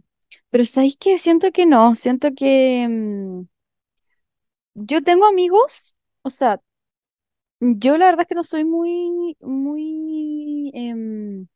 pero 0.50 0.64
¿sabéis 0.64 0.96
qué? 0.98 1.18
Siento 1.18 1.52
que 1.52 1.66
no, 1.66 1.94
siento 1.94 2.30
que 2.36 2.82
em, 2.84 3.46
yo 4.74 5.02
tengo 5.02 5.26
amigos, 5.26 5.94
o 6.22 6.30
sea, 6.30 6.60
yo 7.60 7.98
la 7.98 8.06
verdad 8.06 8.22
es 8.22 8.28
que 8.28 8.34
no 8.34 8.44
soy 8.44 8.64
muy, 8.64 9.36
muy 9.40 10.70
em, 10.74 11.46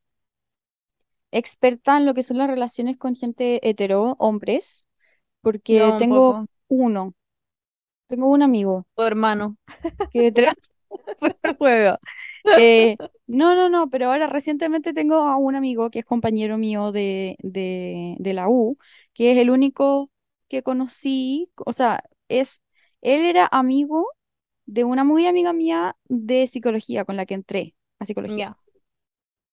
experta 1.31 1.97
en 1.97 2.05
lo 2.05 2.13
que 2.13 2.23
son 2.23 2.37
las 2.37 2.49
relaciones 2.49 2.97
con 2.97 3.15
gente 3.15 3.67
hetero, 3.67 4.15
hombres, 4.19 4.85
porque 5.41 5.93
tengo 5.97 6.25
poco. 6.25 6.47
uno, 6.69 7.13
tengo 8.09 8.29
un 8.29 8.41
amigo 8.43 8.87
Tu 8.95 9.03
hermano. 9.03 9.57
que 10.11 10.31
juego. 11.57 11.97
Eh, 12.55 12.97
no, 13.27 13.55
no, 13.55 13.69
no, 13.69 13.89
pero 13.89 14.07
ahora 14.11 14.27
recientemente 14.27 14.93
tengo 14.93 15.15
a 15.17 15.37
un 15.37 15.55
amigo 15.55 15.89
que 15.91 15.99
es 15.99 16.05
compañero 16.05 16.57
mío 16.57 16.91
de, 16.91 17.37
de, 17.41 18.15
de 18.19 18.33
la 18.33 18.49
U, 18.49 18.77
que 19.13 19.31
es 19.33 19.37
el 19.39 19.49
único 19.51 20.11
que 20.49 20.63
conocí, 20.63 21.51
o 21.65 21.73
sea, 21.73 22.03
es, 22.29 22.61
él 23.01 23.25
era 23.25 23.47
amigo 23.51 24.07
de 24.65 24.83
una 24.85 25.03
muy 25.05 25.27
amiga 25.27 25.53
mía 25.53 25.97
de 26.05 26.47
psicología 26.47 27.05
con 27.05 27.17
la 27.17 27.25
que 27.27 27.35
entré 27.35 27.75
a 27.99 28.05
psicología 28.05 28.57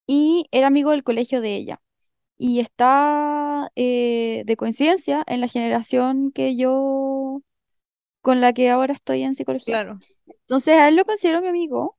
y 0.06 0.46
era 0.52 0.66
amigo 0.68 0.90
del 0.90 1.04
colegio 1.04 1.40
de 1.40 1.56
ella. 1.56 1.80
Y 2.38 2.60
está 2.60 3.70
eh, 3.76 4.44
de 4.46 4.56
coincidencia 4.56 5.24
en 5.26 5.40
la 5.42 5.48
generación 5.48 6.32
que 6.32 6.56
yo, 6.56 7.42
con 8.26 8.42
la 8.42 8.52
que 8.52 8.70
ahora 8.70 8.94
estoy 8.94 9.22
en 9.24 9.34
psicología. 9.36 9.80
claro. 9.80 10.02
Entonces 10.28 10.74
a 10.78 10.88
él 10.88 10.96
lo 10.96 11.04
considero 11.06 11.40
mi 11.42 11.48
amigo 11.48 11.98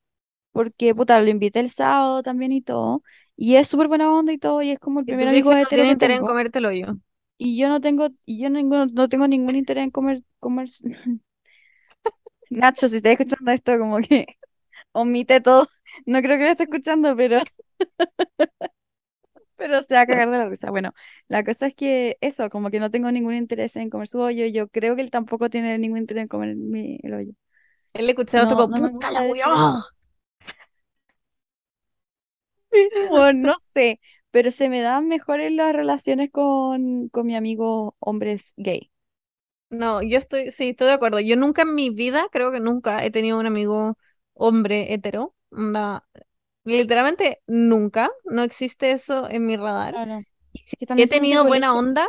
porque, 0.53 0.95
puta, 0.95 1.21
lo 1.21 1.29
invité 1.31 1.59
el 1.61 1.69
sábado 1.71 2.23
también 2.23 2.51
y 2.53 2.61
todo, 2.63 3.03
y 3.37 3.55
es 3.57 3.67
súper 3.69 3.87
buena 3.89 4.11
onda 4.13 4.33
y 4.33 4.37
todo, 4.39 4.61
y 4.63 4.71
es 4.71 4.79
como 4.79 4.99
el 5.01 5.07
primer 5.07 5.29
amigo 5.29 5.53
no 5.61 5.71
tiene 5.71 5.85
que 5.85 5.91
interés 5.93 6.21
en 6.21 6.25
comértelo 6.25 6.71
yo. 6.71 6.97
y 7.37 7.57
yo 7.57 7.69
no 7.69 7.81
tengo, 7.81 8.09
y 8.25 8.39
yo 8.41 8.49
ninguno- 8.49 8.87
no 8.87 9.09
tengo 9.09 9.27
ningún 9.27 9.55
interés 9.55 9.83
en 9.85 9.91
comer, 9.91 10.23
comer, 10.39 10.69
Nacho, 12.49 12.87
si 12.87 12.97
estás 12.97 13.13
escuchando 13.13 13.51
esto, 13.51 13.77
como 13.79 13.99
que 13.99 14.25
omite 14.93 15.41
todo, 15.41 15.69
no 16.05 16.21
creo 16.21 16.37
que 16.39 16.45
lo 16.45 16.51
esté 16.51 16.63
escuchando, 16.65 17.15
pero, 17.17 17.41
pero 19.57 19.81
se 19.83 19.93
va 19.95 20.01
a 20.01 20.07
cagar 20.07 20.29
de 20.31 20.37
la 20.37 20.49
risa. 20.49 20.71
Bueno, 20.71 20.93
la 21.27 21.43
cosa 21.43 21.67
es 21.67 21.75
que 21.75 22.17
eso, 22.21 22.49
como 22.49 22.69
que 22.71 22.79
no 22.79 22.91
tengo 22.91 23.11
ningún 23.11 23.33
interés 23.35 23.75
en 23.75 23.89
comer 23.89 24.07
su 24.07 24.19
hoyo, 24.19 24.45
yo 24.47 24.67
creo 24.69 24.95
que 24.95 25.01
él 25.03 25.11
tampoco 25.11 25.49
tiene 25.49 25.77
ningún 25.79 25.99
interés 25.99 26.23
en 26.23 26.27
comer 26.29 26.55
mi, 26.55 26.99
el 27.03 27.13
hoyo. 27.13 27.33
Él 27.93 28.05
le 28.05 28.11
escuchaba 28.13 28.47
No, 28.47 28.55
como, 28.55 28.67
no 28.67 28.89
puta 28.89 29.11
la 29.11 29.27
eso. 29.27 29.87
Bueno, 33.09 33.49
no 33.49 33.55
sé, 33.59 33.99
pero 34.31 34.51
se 34.51 34.69
me 34.69 34.81
dan 34.81 35.07
mejores 35.07 35.51
las 35.51 35.73
relaciones 35.73 36.29
con, 36.31 37.09
con 37.09 37.25
mi 37.27 37.35
amigo 37.35 37.95
hombres 37.99 38.53
gay. 38.57 38.91
No, 39.69 40.01
yo 40.01 40.17
estoy, 40.17 40.51
sí, 40.51 40.69
estoy 40.69 40.87
de 40.87 40.93
acuerdo. 40.93 41.19
Yo 41.19 41.35
nunca 41.35 41.63
en 41.63 41.75
mi 41.75 41.89
vida, 41.89 42.27
creo 42.31 42.51
que 42.51 42.59
nunca 42.61 43.03
he 43.03 43.11
tenido 43.11 43.37
un 43.39 43.45
amigo 43.45 43.97
hombre 44.33 44.93
hetero. 44.93 45.35
Literalmente 46.67 47.41
nunca. 47.47 48.11
No 48.25 48.43
existe 48.43 48.91
eso 48.91 49.29
en 49.29 49.45
mi 49.45 49.57
radar. 49.57 49.93
Claro. 49.93 50.23
Si 50.95 51.01
he 51.03 51.07
tenido 51.07 51.45
buena 51.45 51.75
onda, 51.75 52.07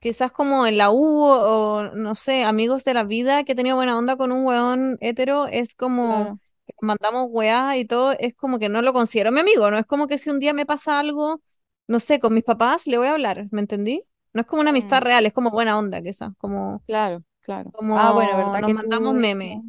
quizás 0.00 0.32
como 0.32 0.66
en 0.66 0.78
la 0.78 0.90
U 0.90 0.98
o 0.98 1.82
no 1.94 2.14
sé, 2.14 2.44
amigos 2.44 2.84
de 2.84 2.94
la 2.94 3.04
vida 3.04 3.44
que 3.44 3.52
he 3.52 3.54
tenido 3.54 3.76
buena 3.76 3.96
onda 3.98 4.16
con 4.16 4.32
un 4.32 4.44
weón 4.44 4.98
hetero, 5.00 5.46
es 5.46 5.74
como 5.74 6.26
Claro. 6.26 6.38
que 6.66 6.74
nos 6.80 6.86
mandamos 6.86 7.28
weá 7.30 7.76
y 7.78 7.84
todo, 7.84 8.12
es 8.18 8.34
como 8.34 8.58
que 8.58 8.68
no 8.68 8.82
lo 8.82 8.92
considero 8.92 9.32
mi 9.32 9.40
amigo, 9.40 9.70
no 9.70 9.78
es 9.78 9.86
como 9.86 10.06
que 10.06 10.18
si 10.18 10.30
un 10.30 10.40
día 10.40 10.52
me 10.54 10.66
pasa 10.66 10.98
algo, 10.98 11.42
no 11.86 11.98
sé, 12.00 12.20
con 12.20 12.34
mis 12.34 12.44
papás 12.44 12.86
le 12.86 12.98
voy 12.98 13.06
a 13.08 13.12
hablar, 13.12 13.46
¿me 13.52 13.60
entendí? 13.60 14.04
No 14.32 14.40
es 14.42 14.46
como 14.46 14.60
una 14.62 14.70
amistad 14.70 15.00
Mm, 15.00 15.02
real, 15.02 15.26
es 15.26 15.32
como 15.32 15.50
buena 15.50 15.78
onda 15.78 16.02
quizás, 16.02 16.32
como, 16.38 16.84
claro, 16.86 17.24
claro. 17.40 17.72
Ah, 17.92 18.12
bueno, 18.12 18.36
¿verdad 18.36 18.60
nos 18.60 18.64
que 18.64 18.74
tú 18.74 18.78
mandamos 18.78 19.14
eres 19.16 19.22
memes. 19.22 19.62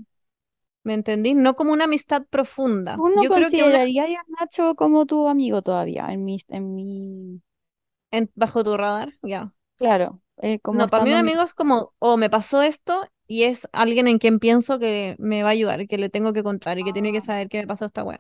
¿Me 0.84 0.94
entendí? 0.94 1.34
No 1.36 1.56
como 1.56 1.74
una 1.74 1.86
amistad 1.86 2.24
profunda. 2.30 3.02
¿Tú 3.02 3.10
no 3.10 3.26
Yo 3.26 3.32
creo 3.34 3.52
que 3.52 3.64
una 3.64 3.80
a 3.80 4.24
Nacho 4.40 4.76
como 4.76 5.06
tu 5.06 5.28
amigo 5.28 5.62
todavía? 5.62 6.08
En 6.12 6.24
mi, 6.26 6.40
en 6.48 6.76
mi... 6.76 7.42
en- 8.12 8.32
bajo 8.36 8.64
tu 8.64 8.78
radar, 8.78 9.14
ya. 9.24 9.54
Claro, 9.78 10.22
eh, 10.42 10.60
como 10.60 10.88
No, 10.88 10.90
para 10.90 11.04
mí 11.04 11.12
un 11.12 11.18
amigo 11.20 11.42
es 11.44 11.54
como, 11.54 11.94
o 12.00 12.18
me 12.18 12.30
pasó 12.30 12.62
esto 12.62 13.06
y 13.28 13.44
es 13.44 13.68
alguien 13.72 14.08
en 14.08 14.18
quien 14.18 14.40
pienso 14.40 14.80
que 14.80 15.16
me 15.20 15.44
va 15.44 15.50
a 15.50 15.52
ayudar, 15.52 15.88
que 15.88 15.98
le 15.98 16.10
tengo 16.10 16.34
que 16.34 16.42
contar 16.44 16.80
y 16.80 16.84
que 16.84 16.94
tiene 16.94 17.12
que 17.12 17.22
Ah, 17.22 17.22
saber 17.22 17.48
que 17.50 17.60
me 17.60 17.68
pasó 17.68 17.86
esta 17.86 18.04
wea. 18.04 18.20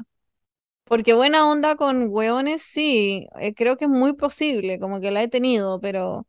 Porque 0.85 1.13
buena 1.13 1.49
onda 1.49 1.75
con 1.77 2.07
weones, 2.09 2.63
sí, 2.63 3.27
eh, 3.39 3.53
creo 3.55 3.77
que 3.77 3.85
es 3.85 3.91
muy 3.91 4.13
posible, 4.15 4.79
como 4.79 5.01
que 5.01 5.11
la 5.11 5.23
he 5.23 5.27
tenido, 5.29 5.79
pero, 5.81 6.27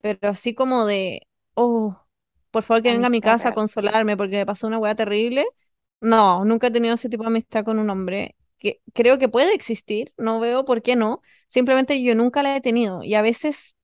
pero 0.00 0.18
así 0.30 0.54
como 0.54 0.86
de, 0.86 1.22
oh, 1.54 1.96
por 2.50 2.62
favor 2.64 2.82
que 2.82 2.92
venga 2.92 3.08
a 3.08 3.10
mi 3.10 3.20
casa 3.22 3.50
a 3.50 3.52
consolarme 3.54 4.16
porque 4.16 4.36
me 4.38 4.46
pasó 4.46 4.66
una 4.66 4.78
wea 4.78 4.94
terrible. 4.94 5.46
No, 6.00 6.44
nunca 6.44 6.68
he 6.68 6.70
tenido 6.70 6.94
ese 6.94 7.08
tipo 7.08 7.24
de 7.24 7.28
amistad 7.28 7.64
con 7.64 7.78
un 7.78 7.90
hombre. 7.90 8.36
Que 8.58 8.80
creo 8.94 9.18
que 9.18 9.28
puede 9.28 9.54
existir, 9.54 10.12
no 10.16 10.40
veo 10.40 10.64
por 10.64 10.82
qué 10.82 10.96
no. 10.96 11.20
Simplemente 11.48 12.02
yo 12.02 12.14
nunca 12.14 12.42
la 12.42 12.56
he 12.56 12.60
tenido. 12.60 13.02
Y 13.02 13.14
a 13.14 13.22
veces 13.22 13.76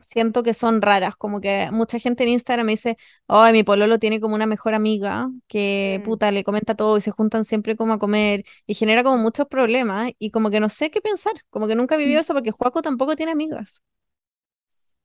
siento 0.00 0.42
que 0.42 0.54
son 0.54 0.80
raras, 0.82 1.16
como 1.16 1.40
que 1.40 1.70
mucha 1.72 1.98
gente 1.98 2.22
en 2.24 2.30
Instagram 2.30 2.66
me 2.66 2.72
dice, 2.72 2.96
ay, 3.26 3.52
mi 3.52 3.62
pololo 3.64 3.98
tiene 3.98 4.20
como 4.20 4.34
una 4.34 4.46
mejor 4.46 4.74
amiga 4.74 5.28
que 5.48 6.00
Mm, 6.00 6.04
puta 6.04 6.30
le 6.32 6.44
comenta 6.44 6.74
todo 6.74 6.96
y 6.96 7.00
se 7.00 7.10
juntan 7.10 7.44
siempre 7.44 7.76
como 7.76 7.94
a 7.94 7.98
comer 7.98 8.44
y 8.66 8.74
genera 8.74 9.02
como 9.02 9.18
muchos 9.18 9.46
problemas 9.48 10.12
y 10.18 10.30
como 10.30 10.50
que 10.50 10.60
no 10.60 10.68
sé 10.68 10.90
qué 10.90 11.00
pensar, 11.00 11.32
como 11.50 11.66
que 11.68 11.74
nunca 11.74 11.94
he 11.96 11.98
vivido 11.98 12.20
eso 12.20 12.32
porque 12.34 12.52
Joaco 12.52 12.82
tampoco 12.82 13.16
tiene 13.16 13.32
amigas. 13.32 13.82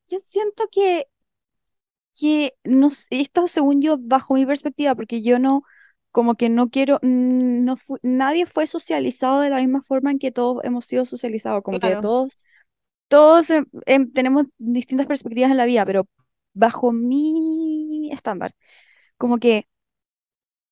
Yo 0.07 0.19
siento 0.19 0.67
que, 0.71 1.07
que 2.19 2.53
no 2.63 2.91
sé, 2.91 3.07
esto 3.11 3.47
según 3.47 3.81
yo, 3.81 3.97
bajo 3.99 4.35
mi 4.35 4.45
perspectiva, 4.45 4.95
porque 4.95 5.21
yo 5.21 5.39
no, 5.39 5.63
como 6.13 6.35
que 6.37 6.49
no 6.49 6.69
quiero, 6.71 6.99
no 7.03 7.77
fu- 7.77 7.99
nadie 8.03 8.47
fue 8.47 8.67
socializado 8.67 9.41
de 9.41 9.51
la 9.51 9.57
misma 9.59 9.83
forma 9.83 10.11
en 10.11 10.19
que 10.19 10.31
todos 10.33 10.63
hemos 10.65 10.85
sido 10.87 11.05
socializados, 11.05 11.63
como 11.63 11.79
que 11.81 11.97
todos, 11.97 12.39
todos 13.09 13.49
em- 13.51 13.67
em, 13.87 14.11
tenemos 14.13 14.45
distintas 14.59 15.07
perspectivas 15.07 15.51
en 15.51 15.57
la 15.57 15.65
vida, 15.67 15.85
pero 15.85 16.07
bajo 16.53 16.91
mi 16.93 18.09
estándar, 18.13 18.55
como 19.17 19.39
que 19.39 19.67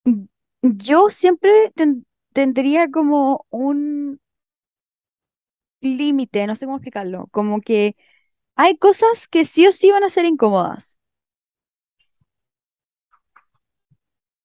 mm, 0.06 0.26
yo 0.64 1.10
siempre 1.10 1.72
ten- 1.76 2.06
tendría 2.34 2.90
como 2.90 3.46
un 3.50 4.20
límite, 5.82 6.46
no 6.48 6.56
sé 6.56 6.66
cómo 6.66 6.78
explicarlo, 6.78 7.28
como 7.32 7.62
que 7.62 7.96
hay 8.58 8.78
cosas 8.78 9.30
que 9.30 9.46
sí 9.46 9.68
o 9.68 9.74
sí 9.74 9.92
van 9.92 10.06
a 10.06 10.10
ser 10.10 10.26
incómodas, 10.28 11.01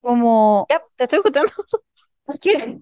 como... 0.07 0.69
ya, 0.69 0.83
te 0.97 1.05
estoy 1.05 1.19
escuchando. 1.19 1.53
¿Por 2.25 2.39
qué? 2.41 2.81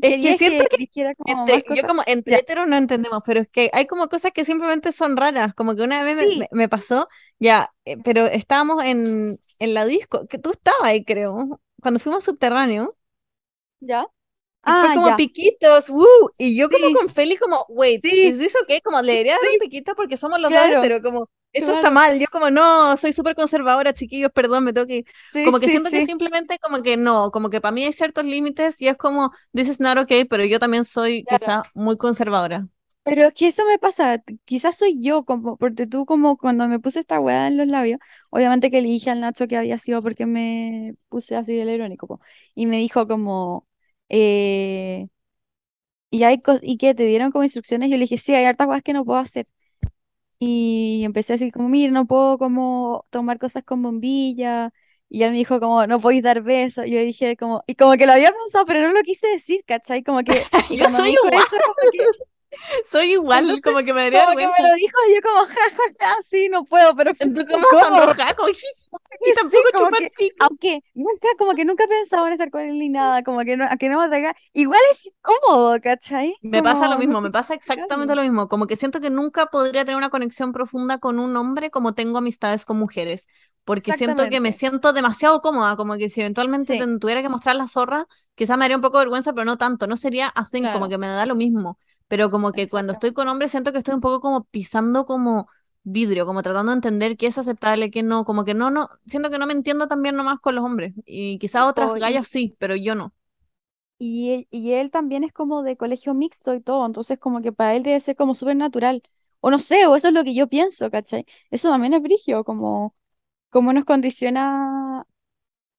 Es 0.00 0.16
que 0.18 0.32
¿Querías 0.32 0.34
siento 0.34 0.64
que 0.68 0.76
que 0.94 1.14
como 1.16 1.16
entre, 1.26 1.64
yo 1.68 1.84
como 1.84 2.02
entre 2.06 2.36
Ya, 2.36 2.40
heteros 2.40 2.68
no 2.68 2.76
entendemos, 2.76 3.22
pero 3.24 3.40
es 3.40 3.48
que 3.48 3.70
hay 3.72 3.86
como 3.86 4.08
cosas 4.08 4.32
que 4.32 4.44
simplemente 4.44 4.92
son 4.92 5.16
raras, 5.16 5.54
como 5.54 5.74
que 5.76 5.82
una 5.82 6.02
vez 6.04 6.16
me, 6.16 6.28
me- 6.28 6.48
sí, 6.48 6.50
me 6.52 6.68
pasó, 6.68 7.08
ya, 7.38 7.72
eh, 7.84 7.96
pero 8.04 8.26
estábamos 8.26 8.84
en, 8.84 9.40
en 9.58 9.74
la 9.74 9.84
disco, 9.86 10.26
que 10.28 10.38
tú 10.38 10.50
estabas 10.50 10.82
ahí 10.84 11.04
creo, 11.04 11.60
cuando 11.80 11.98
fuimos 12.00 12.24
subterráneo. 12.24 12.96
ya. 13.80 14.06
Y 14.64 14.74
fue 14.74 14.90
Ah, 14.90 14.92
como 14.92 15.14
ya. 15.14 15.16
piquitos, 15.16 15.88
¡woo! 15.90 16.06
Y 16.38 16.58
yo 16.58 16.70
como 16.70 16.90
Sí, 16.90 16.98
con 16.98 17.08
Feli 17.08 17.36
como, 17.36 17.64
wait, 17.68 18.04
sí, 18.04 18.26
¿es 18.26 18.40
eso 18.40 18.58
qué? 18.66 18.80
Como 18.82 19.00
le 19.02 19.12
debería 19.12 19.34
dar 19.34 19.50
un 19.52 19.58
piquito 19.58 19.94
porque 19.94 20.16
somos 20.16 20.40
los 20.40 20.52
dos 20.52 20.68
heteros, 20.68 21.02
como, 21.02 21.30
esto 21.56 21.72
está 21.72 21.90
claro. 21.90 21.92
mal. 21.92 22.18
Yo 22.18 22.26
como, 22.30 22.50
no, 22.50 22.96
soy 22.96 23.12
súper 23.12 23.34
conservadora, 23.34 23.92
chiquillos, 23.92 24.30
perdón, 24.32 24.64
me 24.64 24.72
tengo 24.72 24.86
que 24.86 24.96
ir. 24.98 25.06
Sí, 25.28 25.52
Como 25.52 25.60
que 25.60 25.68
sí, 25.68 25.70
siento 25.70 25.90
que 25.90 26.02
sí, 26.02 26.02
simplemente 26.02 26.58
como 26.60 26.82
que 26.82 26.96
no, 26.96 27.30
como 27.30 27.50
que 27.50 27.60
para 27.60 27.72
mí 27.72 27.84
hay 27.84 27.92
ciertos 27.92 28.24
límites 28.24 28.76
y 28.80 28.88
es 28.88 28.96
como, 28.96 29.32
this 29.54 29.68
is 29.68 29.80
not 29.80 29.98
okay, 29.98 30.24
pero 30.24 30.44
yo 30.44 30.58
también 30.60 30.84
soy 30.84 31.24
claro. 31.24 31.46
quizá 31.46 31.62
muy 31.74 31.96
conservadora. 31.96 32.68
Pero 33.02 33.22
es 33.28 33.34
que 33.34 33.46
eso 33.48 33.64
me 33.66 33.78
pasa, 33.78 34.20
quizás 34.44 34.76
soy 34.76 35.00
yo, 35.00 35.24
como, 35.24 35.56
porque 35.56 35.86
tú 35.86 36.04
como 36.06 36.36
cuando 36.36 36.66
me 36.68 36.80
puse 36.80 36.98
esta 37.00 37.20
weá 37.20 37.46
en 37.46 37.56
los 37.56 37.68
labios, 37.68 38.00
obviamente 38.30 38.68
que 38.70 38.82
le 38.82 38.88
dije 38.88 39.10
al 39.10 39.20
Nacho 39.20 39.46
que 39.46 39.56
había 39.56 39.78
sido 39.78 40.02
porque 40.02 40.26
me 40.26 40.96
puse 41.08 41.36
así 41.36 41.54
del 41.54 41.70
irónico, 41.70 42.08
po, 42.08 42.20
y 42.54 42.66
me 42.66 42.78
dijo 42.78 43.06
como, 43.06 43.68
eh, 44.08 45.06
y 46.10 46.22
hay 46.24 46.42
y 46.62 46.78
que 46.78 46.94
te 46.94 47.04
dieron 47.06 47.30
como 47.32 47.44
instrucciones, 47.44 47.90
yo 47.90 47.96
le 47.96 48.02
dije, 48.02 48.18
sí, 48.18 48.34
hay 48.34 48.44
hartas 48.44 48.66
cosas 48.66 48.82
que 48.82 48.92
no 48.92 49.04
puedo 49.04 49.18
hacer. 49.20 49.46
Y 50.38 51.02
empecé 51.04 51.32
a 51.32 51.36
decir 51.36 51.52
como, 51.52 51.68
mira, 51.68 51.90
no 51.92 52.06
puedo 52.06 52.38
como 52.38 53.06
tomar 53.10 53.38
cosas 53.38 53.64
con 53.64 53.82
bombilla. 53.82 54.72
Y 55.08 55.22
él 55.22 55.30
me 55.30 55.36
dijo 55.38 55.60
como, 55.60 55.86
no 55.86 56.00
podéis 56.00 56.22
dar 56.22 56.42
besos. 56.42 56.86
Y 56.86 56.90
yo 56.92 57.00
dije 57.00 57.36
como, 57.36 57.62
y 57.66 57.74
como 57.76 57.92
que 57.96 58.06
lo 58.06 58.12
había 58.12 58.32
pensado, 58.32 58.64
pero 58.66 58.82
no 58.86 58.92
lo 58.92 59.02
quise 59.02 59.26
decir, 59.28 59.62
¿cachai? 59.66 60.02
Como 60.02 60.22
que, 60.24 60.42
Yo 60.76 60.88
soy 60.88 61.12
igual, 61.12 61.34
eso, 61.34 61.56
como 61.64 61.76
que, 61.90 62.06
soy 62.84 63.12
igual, 63.12 63.60
entonces, 63.60 63.62
como 63.62 63.78
que 63.84 63.92
me 63.92 64.02
daría 64.02 64.26
como 64.26 64.34
que 64.36 64.46
me 64.48 64.62
lo 64.62 64.74
dijo 64.76 64.96
y 65.08 65.14
yo 65.14 65.20
como, 65.22 65.46
ja, 65.46 65.54
ja, 65.54 65.82
ja, 66.16 66.22
sí, 66.22 66.48
no 66.48 66.64
puedo, 66.64 66.94
pero 66.96 67.12
muy 67.20 67.46
como 67.50 67.68
incómodo. 67.68 67.78
sonroja, 67.78 68.32
como, 68.36 68.48
y 68.50 69.32
Sí, 69.34 69.34
tampoco 69.34 69.68
como 69.72 69.92
chupar 69.92 69.98
que, 69.98 70.12
pico. 70.16 70.36
aunque 70.38 70.80
nunca, 70.94 71.28
como 71.38 71.54
que 71.54 71.64
nunca 71.64 71.84
he 71.84 71.88
pensado 71.88 72.26
en 72.26 72.34
estar 72.34 72.50
con 72.50 72.62
él 72.62 72.78
ni 72.78 72.88
nada, 72.88 73.22
como 73.22 73.40
que 73.44 73.56
no, 73.56 73.64
a 73.64 73.76
que 73.76 73.88
no 73.88 73.98
me 73.98 74.04
atraiga. 74.06 74.34
Igual 74.52 74.80
es 74.92 75.06
incómodo, 75.06 75.80
¿cachai? 75.80 76.34
Me 76.42 76.62
pasa 76.62 76.86
lo 76.88 76.96
Como, 76.96 77.04
no 77.04 77.14
mismo, 77.14 77.20
sé 77.20 77.20
me 77.20 77.30
pasa 77.32 77.54
exactamente 77.54 78.14
lo 78.14 78.22
mismo, 78.22 78.48
como 78.48 78.66
que 78.68 78.76
siento 78.76 79.00
que 79.00 79.10
nunca 79.10 79.46
podría 79.46 79.84
tener 79.84 79.96
una 79.96 80.10
conexión 80.10 80.52
profunda 80.52 80.98
con 80.98 81.18
un 81.18 81.36
hombre 81.36 81.70
como 81.70 81.94
tengo 81.94 82.18
amistades 82.18 82.64
con 82.64 82.78
mujeres, 82.78 83.26
porque 83.64 83.92
siento 83.92 84.28
que 84.28 84.40
me 84.40 84.52
siento 84.52 84.92
demasiado 84.92 85.40
cómoda, 85.40 85.76
como 85.76 85.96
que 85.96 86.08
si 86.08 86.20
eventualmente 86.20 86.76
Sí, 86.76 86.76
te 86.76 86.98
tuviera 86.98 87.20
que 87.22 87.28
mostrar 87.28 87.56
la 87.56 87.66
zorra, 87.66 88.06
quizás 88.36 88.56
me 88.58 88.64
haría 88.64 88.76
un 88.76 88.82
poco 88.82 88.98
de 88.98 89.06
vergüenza, 89.06 89.32
pero 89.32 89.44
no 89.44 89.58
tanto, 89.58 89.88
no 89.88 89.96
sería 89.96 90.32
a 90.36 90.44
thing, 90.48 90.68
como 90.68 90.88
claro, 90.88 90.88
que 90.88 90.98
me 90.98 91.08
da 91.08 91.26
lo 91.26 91.34
mismo, 91.34 91.78
pero 92.08 92.30
como 92.30 92.52
que 92.52 92.68
cuando 92.68 92.92
estoy 92.92 93.12
con 93.12 93.28
hombres 93.28 93.50
siento 93.50 93.72
que 93.72 93.78
estoy 93.78 93.94
un 93.94 94.00
poco 94.00 94.20
como 94.20 94.44
pisando 94.44 95.06
como 95.06 95.48
vidrio, 95.82 96.26
como 96.26 96.42
tratando 96.42 96.72
de 96.72 96.76
entender 96.76 97.16
qué 97.16 97.26
es 97.28 97.38
aceptable, 97.38 97.90
qué 97.90 98.02
no, 98.02 98.24
como 98.24 98.44
que 98.44 98.54
no, 98.54 98.70
no, 98.70 98.90
siento 99.06 99.30
que 99.30 99.38
no 99.38 99.46
me 99.46 99.52
entiendo 99.52 99.88
tan 99.88 100.02
bien 100.02 100.16
nomás 100.16 100.40
con 100.40 100.54
los 100.54 100.64
hombres, 100.64 100.94
y 101.04 101.38
quizás 101.38 101.64
otras 101.64 101.94
y, 101.94 102.00
gallas 102.00 102.28
sí, 102.28 102.56
pero 102.58 102.76
yo 102.76 102.94
no. 102.94 103.14
y, 103.98 104.32
él, 104.34 104.48
y 104.50 104.72
él 104.72 104.90
también 104.90 105.24
es 105.24 105.32
como 105.32 105.62
de 105.62 105.76
colegio 105.76 106.14
mixto 106.14 106.54
y 106.54 106.60
todo, 106.60 106.84
entonces 106.86 107.18
como 107.18 107.40
que 107.42 107.52
para 107.52 107.74
él 107.74 107.82
debe 107.82 108.00
ser 108.00 108.16
como 108.16 108.34
súper 108.34 108.56
natural. 108.56 109.02
O 109.40 109.50
no 109.50 109.58
sé, 109.60 109.86
o 109.86 109.96
eso 109.96 110.08
es 110.08 110.14
lo 110.14 110.24
que 110.24 110.34
yo 110.34 110.48
pienso, 110.48 110.90
¿cachai? 110.90 111.24
Eso 111.50 111.70
también 111.70 111.94
es 111.94 112.02
brigio, 112.02 112.44
como, 112.44 112.94
como 113.50 113.72
nos 113.72 113.84
condiciona 113.84 115.06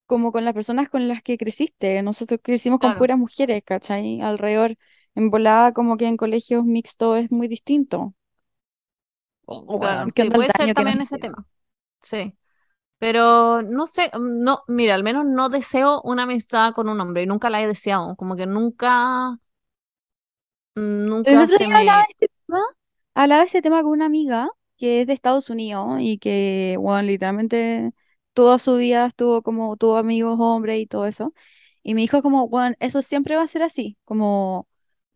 como 0.07 0.31
con 0.31 0.45
las 0.45 0.53
personas 0.53 0.89
con 0.89 1.07
las 1.07 1.23
que 1.23 1.37
creciste. 1.37 2.01
Nosotros 2.03 2.39
crecimos 2.43 2.79
con 2.79 2.95
puras 2.95 3.17
mujeres, 3.17 3.63
¿cachai? 3.65 4.21
Alrededor, 4.21 4.77
en 5.17 5.31
volada, 5.31 5.73
como 5.73 5.97
que 5.97 6.05
en 6.05 6.15
colegios 6.15 6.63
mixtos 6.63 7.17
es 7.17 7.31
muy 7.31 7.47
distinto. 7.47 8.13
Oh, 9.47 9.79
claro, 9.79 9.97
weón, 9.99 10.11
qué 10.11 10.23
sí, 10.23 10.29
puede 10.29 10.49
ser 10.55 10.73
también 10.75 11.01
ese 11.01 11.17
tema. 11.17 11.45
Sí. 12.03 12.37
Pero 12.99 13.63
no 13.63 13.87
sé, 13.87 14.11
mm, 14.13 14.43
no, 14.43 14.63
mira, 14.67 14.93
al 14.93 15.03
menos 15.03 15.25
no 15.25 15.49
deseo 15.49 16.01
una 16.03 16.23
amistad 16.23 16.73
con 16.73 16.87
un 16.87 16.99
hombre 17.01 17.23
y 17.23 17.25
nunca 17.25 17.49
la 17.49 17.61
he 17.63 17.67
deseado, 17.67 18.15
como 18.15 18.35
que 18.35 18.45
nunca, 18.45 19.39
mm, 20.75 21.05
nunca 21.07 21.47
se 21.47 21.57
día 21.65 21.77
hablaba 21.77 22.01
de 22.01 22.03
me... 22.03 22.09
este 22.09 22.27
tema, 22.45 22.61
hablaba 23.15 23.41
de 23.41 23.45
este 23.47 23.61
tema 23.63 23.81
con 23.81 23.91
una 23.91 24.05
amiga 24.05 24.49
que 24.77 25.01
es 25.01 25.07
de 25.07 25.13
Estados 25.13 25.49
Unidos 25.49 25.97
y 25.99 26.19
que, 26.19 26.77
bueno, 26.79 27.01
literalmente 27.01 27.91
toda 28.33 28.59
su 28.59 28.75
vida 28.75 29.07
estuvo 29.07 29.41
como, 29.41 29.77
tuvo 29.77 29.97
amigos 29.97 30.37
hombres 30.39 30.79
y 30.79 30.85
todo 30.85 31.07
eso. 31.07 31.33
Y 31.81 31.95
me 31.95 32.01
dijo 32.01 32.21
como, 32.21 32.47
bueno, 32.49 32.75
eso 32.79 33.01
siempre 33.01 33.35
va 33.35 33.43
a 33.43 33.47
ser 33.47 33.63
así, 33.63 33.97
como, 34.05 34.66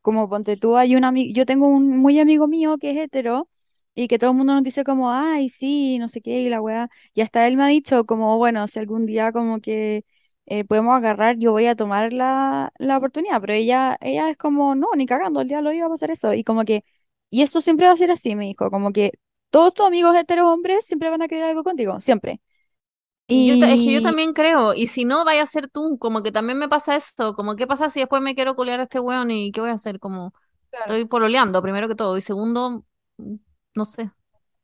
como 0.02 0.30
ponte 0.30 0.58
tú, 0.58 0.78
hay 0.78 0.96
un 0.96 1.04
amigo, 1.04 1.34
yo 1.34 1.46
tengo 1.46 1.68
un 1.68 1.98
muy 2.00 2.20
amigo 2.20 2.48
mío 2.48 2.78
que 2.80 2.92
es 2.92 2.98
hetero 2.98 3.50
y 3.96 4.08
que 4.08 4.18
todo 4.20 4.32
el 4.32 4.38
mundo 4.38 4.54
nos 4.54 4.64
dice 4.64 4.84
como, 4.84 5.12
ay, 5.12 5.50
sí, 5.50 6.00
no 6.00 6.08
sé 6.08 6.22
qué, 6.22 6.42
y 6.42 6.50
la 6.50 6.62
weá. 6.62 6.90
Y 7.14 7.22
hasta 7.22 7.46
él 7.48 7.58
me 7.58 7.64
ha 7.64 7.68
dicho 7.68 8.06
como, 8.06 8.38
bueno, 8.38 8.68
si 8.68 8.80
algún 8.80 9.06
día 9.06 9.32
como 9.32 9.60
que 9.62 10.06
eh, 10.46 10.64
podemos 10.66 10.96
agarrar, 10.96 11.38
yo 11.38 11.52
voy 11.52 11.68
a 11.68 11.76
tomar 11.76 12.14
la, 12.14 12.72
la 12.80 12.98
oportunidad, 12.98 13.42
pero 13.42 13.54
ella, 13.54 13.98
ella 14.02 14.30
es 14.30 14.38
como, 14.38 14.76
no, 14.76 14.88
ni 14.96 15.06
cagando, 15.06 15.42
el 15.42 15.48
día 15.48 15.62
lo 15.62 15.72
iba 15.74 15.86
a 15.88 15.90
pasar 15.90 16.12
eso, 16.12 16.34
y 16.34 16.44
como 16.44 16.64
que, 16.66 16.84
y 17.30 17.42
eso 17.44 17.62
siempre 17.62 17.86
va 17.88 17.94
a 17.94 17.98
ser 17.98 18.12
así, 18.12 18.36
me 18.36 18.46
dijo, 18.46 18.70
como 18.72 18.92
que 18.92 19.12
todos 19.50 19.74
tus 19.74 19.86
amigos 19.86 20.16
heteros 20.18 20.46
hombres 20.50 20.86
siempre 20.86 21.10
van 21.10 21.22
a 21.22 21.28
querer 21.28 21.46
algo 21.46 21.64
contigo, 21.64 22.00
siempre. 22.02 22.42
Yo, 23.32 23.66
es 23.66 23.86
que 23.86 23.94
yo 23.94 24.02
también 24.02 24.34
creo, 24.34 24.74
y 24.74 24.88
si 24.88 25.06
no, 25.06 25.24
vaya 25.26 25.44
a 25.44 25.46
ser 25.46 25.70
tú, 25.70 25.98
como 26.00 26.22
que 26.22 26.32
también 26.32 26.58
me 26.58 26.68
pasa 26.68 26.96
esto, 26.96 27.34
como 27.34 27.56
qué 27.56 27.68
pasa 27.68 27.90
si 27.90 28.00
después 28.00 28.22
me 28.22 28.36
quiero 28.36 28.56
culiar 28.56 28.80
a 28.80 28.84
este 28.84 29.00
weón 29.00 29.32
y 29.32 29.52
qué 29.52 29.62
voy 29.62 29.70
a 29.70 29.74
hacer, 29.74 30.00
como 30.00 30.34
Claro, 30.70 30.94
estoy 30.94 31.06
pololeando 31.06 31.62
primero 31.62 31.88
que 31.88 31.96
todo, 31.96 32.18
y 32.18 32.22
segundo, 32.22 32.86
no 33.76 33.86
sé. 33.86 34.12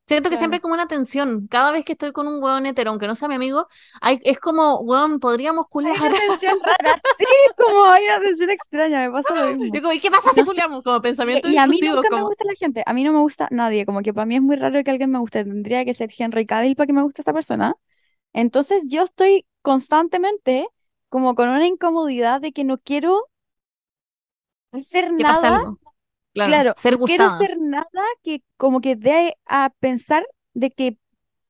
Siento 0.08 0.30
que 0.30 0.38
siempre 0.38 0.56
hay 0.56 0.62
como 0.62 0.74
una 0.74 0.88
tensión, 0.88 1.48
cada 1.48 1.72
vez 1.72 1.84
que 1.84 1.92
estoy 1.92 2.14
con 2.14 2.30
un 2.30 2.42
weón 2.42 2.66
hetero, 2.66 2.92
aunque 2.92 3.08
no 3.08 3.16
sea 3.16 3.28
mi 3.28 3.36
amigo, 3.36 3.68
hay, 4.00 4.20
es 4.24 4.40
como, 4.40 4.80
weón, 4.80 5.20
podríamos 5.20 5.66
Hay 5.66 5.70
culiar. 5.70 6.00
una 6.00 6.12
tensión 6.28 6.58
rara, 6.64 7.02
sí, 7.18 7.26
como 7.58 7.84
hay 7.86 8.06
una 8.06 8.22
tensión 8.22 8.50
extraña, 8.50 9.06
me 9.06 9.12
pasa 9.12 9.36
lo 9.36 9.48
mismo. 9.50 9.76
Yo 9.76 9.82
como, 9.82 9.94
¿y 9.94 10.00
qué 10.00 10.10
pasa 10.10 10.32
si 10.32 10.40
No? 10.42 10.82
Como 10.82 10.98
y, 10.98 11.02
pensamientos 11.02 11.52
y 11.52 11.58
a 11.58 11.68
mí 11.68 11.80
nunca 11.82 12.10
me 12.10 12.22
gusta 12.22 12.46
la 12.46 12.54
gente, 12.56 12.84
a 12.86 12.94
mí 12.94 13.04
no 13.04 13.12
me 13.12 13.20
gusta 13.20 13.50
nadie, 13.52 13.86
como 13.86 14.02
que 14.02 14.14
para 14.14 14.26
mí 14.26 14.36
es 14.38 14.42
muy 14.42 14.56
raro 14.56 14.82
que 14.82 14.92
alguien 14.92 15.12
me 15.12 15.20
guste, 15.20 15.44
tendría 15.44 15.84
que 15.84 15.94
ser 15.94 16.10
Henry 16.18 16.46
Cavill 16.46 16.78
para 16.78 16.88
que 16.88 16.94
me 16.94 17.02
guste 17.02 17.22
esta 17.22 17.34
persona. 17.34 17.76
Entonces 18.38 18.86
yo 18.88 19.04
estoy 19.04 19.46
constantemente 19.64 20.68
como 21.10 21.36
con 21.36 21.50
una 21.50 21.68
incomodidad 21.68 22.42
de 22.42 22.54
que 22.54 22.64
no 22.64 22.78
quiero 22.80 23.28
hacer 24.72 25.12
que 25.18 25.24
nada, 25.24 25.48
algo. 25.48 25.80
Claro, 26.34 26.52
claro, 26.52 26.74
ser 26.76 26.98
quiero 27.06 27.26
hacer 27.26 27.58
nada 27.60 27.86
que 28.24 28.44
como 28.58 28.82
que 28.82 28.96
dé 28.96 29.38
a 29.46 29.72
pensar 29.80 30.26
de 30.54 30.72
que 30.72 30.98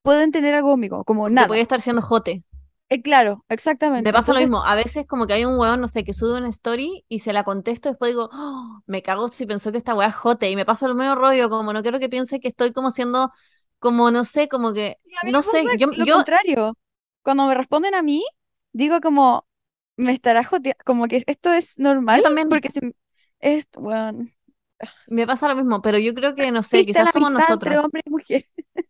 pueden 0.04 0.32
tener 0.32 0.54
algo 0.56 0.72
conmigo, 0.72 1.04
como 1.06 1.30
nada. 1.30 1.48
estar 1.62 1.82
siendo 1.82 2.02
jote. 2.02 2.44
Eh, 2.90 3.02
claro, 3.02 3.44
Me 3.50 3.54
exactamente. 3.56 4.14
pasa 4.14 4.32
lo 4.34 4.40
mismo. 4.40 4.64
A 4.64 4.76
veces 4.76 5.06
como 5.08 5.26
que 5.28 5.34
hay 5.34 5.46
un 5.46 5.58
weón, 5.60 5.82
no 5.82 5.88
sé, 5.88 6.04
que 6.04 6.14
sube 6.14 6.38
una 6.38 6.50
story 6.50 7.04
y 7.10 7.20
se 7.20 7.34
la 7.34 7.44
contesto, 7.44 7.90
después 7.90 8.12
digo, 8.12 8.30
"Oh, 8.32 8.82
me 8.86 9.02
cago 9.02 9.28
si 9.28 9.46
pensó 9.46 9.72
que 9.72 9.78
esta 9.80 9.96
weá 9.96 10.08
es 10.10 10.16
jote. 10.16 10.50
Y 10.52 10.56
me 10.56 10.66
pasa 10.66 10.88
lo 10.88 10.96
medio 10.96 11.16
rollo, 11.16 11.50
como 11.50 11.74
no 11.74 11.82
quiero 11.82 12.00
que 12.00 12.08
piense 12.10 12.40
que 12.40 12.48
estoy 12.48 12.74
como 12.74 12.92
siendo, 12.92 13.32
como 13.80 14.12
no 14.12 14.26
sé, 14.26 14.48
como 14.48 14.74
que, 14.74 14.98
no 15.32 15.42
sé, 15.42 15.66
yo, 15.78 15.88
lo 15.88 16.06
yo, 16.06 16.16
contrario. 16.16 16.78
Cuando 17.22 17.46
me 17.48 17.56
responden 17.56 17.96
a 17.96 18.02
mí, 18.02 18.24
digo 18.72 19.00
como, 19.02 19.48
me 19.96 20.14
estará 20.14 20.44
joteando, 20.44 20.84
como 20.86 21.08
que 21.08 21.24
esto 21.26 21.52
es 21.52 21.78
normal, 21.78 22.20
yo 22.20 22.24
también, 22.24 22.50
porque 22.50 22.70
si 22.70 22.80
es, 23.40 23.68
bueno, 23.74 24.28
me 25.08 25.26
pasa 25.26 25.48
lo 25.48 25.56
mismo, 25.56 25.82
pero 25.82 25.98
yo 25.98 26.14
creo 26.14 26.36
que, 26.36 26.52
no 26.52 26.64
sé, 26.64 26.80
existe 26.80 27.02
quizás 27.02 27.14
somos 27.14 27.30
amistad 27.30 27.54
entre 27.54 27.70
nosotras. 27.72 27.86
hombre 27.86 28.02
y 28.06 28.10
mujer. 28.10 28.46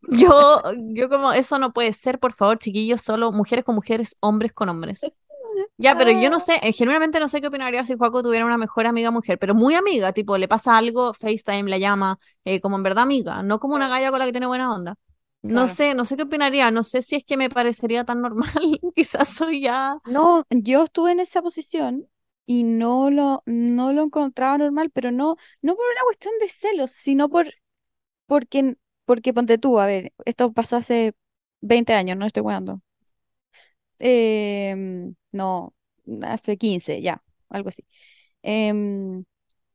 Yo, 0.09 0.61
yo 0.93 1.09
como, 1.09 1.33
eso 1.33 1.57
no 1.59 1.73
puede 1.73 1.93
ser, 1.93 2.19
por 2.19 2.33
favor, 2.33 2.59
chiquillos, 2.59 3.01
solo 3.01 3.31
mujeres 3.31 3.65
con 3.65 3.75
mujeres, 3.75 4.15
hombres 4.19 4.53
con 4.53 4.69
hombres. 4.69 5.01
Ya, 5.79 5.95
pero 5.95 6.11
yo 6.11 6.29
no 6.31 6.39
Ah, 6.39 6.41
sé, 6.41 6.59
eh, 6.63 6.73
genuinamente 6.73 7.19
no 7.19 7.27
sé 7.27 7.39
qué 7.39 7.47
opinaría 7.47 7.85
si 7.85 7.95
Joaco 7.95 8.23
tuviera 8.23 8.45
una 8.45 8.57
mejor 8.57 8.87
amiga 8.87 9.11
mujer, 9.11 9.37
pero 9.37 9.53
muy 9.53 9.75
amiga, 9.75 10.11
tipo, 10.11 10.37
le 10.37 10.47
pasa 10.47 10.75
algo, 10.77 11.13
FaceTime 11.13 11.69
la 11.69 11.77
llama, 11.77 12.17
eh, 12.45 12.59
como 12.61 12.77
en 12.77 12.83
verdad 12.83 13.03
amiga, 13.03 13.43
no 13.43 13.59
como 13.59 13.75
una 13.75 13.87
galla 13.87 14.09
con 14.09 14.17
la 14.19 14.25
que 14.25 14.31
tiene 14.31 14.47
buena 14.47 14.73
onda. 14.73 14.95
No 15.43 15.67
claro. 15.67 15.67
sé, 15.67 15.93
no 15.93 16.03
sé 16.05 16.17
qué 16.17 16.23
opinaría, 16.23 16.71
no 16.71 16.81
sé 16.83 17.01
si 17.03 17.15
es 17.15 17.23
que 17.23 17.37
me 17.37 17.49
parecería 17.49 18.03
tan 18.05 18.21
normal, 18.21 18.79
quizás 18.95 19.29
soy 19.29 19.61
ya, 19.61 19.97
No, 20.05 20.45
yo 20.49 20.83
estuve 20.85 21.11
en 21.11 21.19
esa 21.19 21.41
posición 21.41 22.07
y 22.45 22.63
no 22.63 23.09
lo, 23.11 23.43
no 23.45 23.91
lo 23.93 24.03
encontraba 24.03 24.57
normal, 24.57 24.89
pero 24.91 25.11
no, 25.11 25.35
no 25.61 25.75
por 25.75 25.85
una 25.91 26.01
cuestión 26.03 26.33
de 26.39 26.47
celos, 26.47 26.91
sino 26.91 27.29
por, 27.29 27.47
porque, 28.27 28.75
porque 29.05 29.33
ponte 29.33 29.57
tú, 29.59 29.79
a 29.79 29.87
ver, 29.87 30.13
esto 30.25 30.53
pasó 30.53 30.77
hace 30.77 31.15
20 31.61 31.93
años, 31.95 32.17
no 32.17 32.25
estoy 32.27 32.43
jugando. 32.43 32.81
No, 35.31 35.73
hace 36.23 36.57
15 36.57 37.01
ya, 37.01 37.23
algo 37.49 37.69
así. 37.69 37.83
Em, 38.43 39.25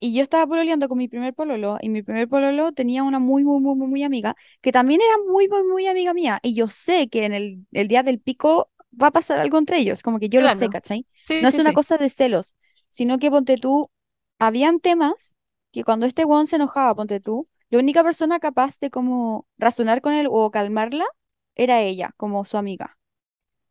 y 0.01 0.15
yo 0.15 0.23
estaba 0.23 0.47
pololeando 0.47 0.89
con 0.89 0.99
mi 0.99 1.09
primer 1.09 1.35
pololo 1.35 1.79
y 1.81 1.89
mi 1.89 2.03
primer 2.03 2.29
pololo 2.29 2.73
tenía 2.73 3.03
una 3.05 3.19
muy, 3.21 3.45
muy, 3.45 3.61
muy, 3.61 3.75
muy, 3.77 3.87
muy 3.89 4.03
amiga 4.05 4.35
que 4.61 4.73
también 4.73 5.01
era 5.01 5.17
muy, 5.31 5.49
muy, 5.49 5.63
muy 5.65 5.87
amiga 5.87 6.15
mía. 6.15 6.41
Y 6.43 6.55
yo 6.55 6.69
sé 6.69 7.09
que 7.09 7.25
en 7.25 7.33
el, 7.35 7.67
el 7.73 7.89
día 7.89 8.03
del 8.03 8.21
pico 8.21 8.71
va 9.01 9.09
a 9.09 9.11
pasar 9.13 9.39
algo 9.39 9.59
entre 9.59 9.79
ellos, 9.79 10.03
como 10.03 10.19
que 10.19 10.29
yo 10.29 10.41
lo 10.41 10.51
sé, 10.51 10.69
claro, 10.69 10.71
¿cachai? 10.71 11.07
sí, 11.25 11.35
No 11.41 11.49
es 11.49 11.59
una 11.59 11.73
sí, 11.73 11.73
cosa 11.73 11.99
de 11.99 12.09
celos, 12.11 12.57
sino 12.91 13.19
que 13.19 13.31
ponte 13.31 13.57
tú, 13.59 13.91
habían 14.39 14.81
temas 14.81 15.35
que 15.71 15.85
cuando 15.85 16.07
este 16.07 16.25
weón 16.25 16.47
se 16.47 16.57
enojaba, 16.57 16.95
ponte 16.95 17.21
tú, 17.21 17.49
la 17.71 17.79
única 17.79 18.03
persona 18.05 18.39
capaz 18.41 18.79
de 18.81 18.91
como 18.91 19.47
razonar 19.59 20.01
con 20.03 20.13
él 20.13 20.27
o 20.31 20.51
calmarla 20.51 21.07
era 21.55 21.81
ella, 21.83 22.13
como 22.17 22.45
su 22.45 22.57
amiga. 22.59 22.99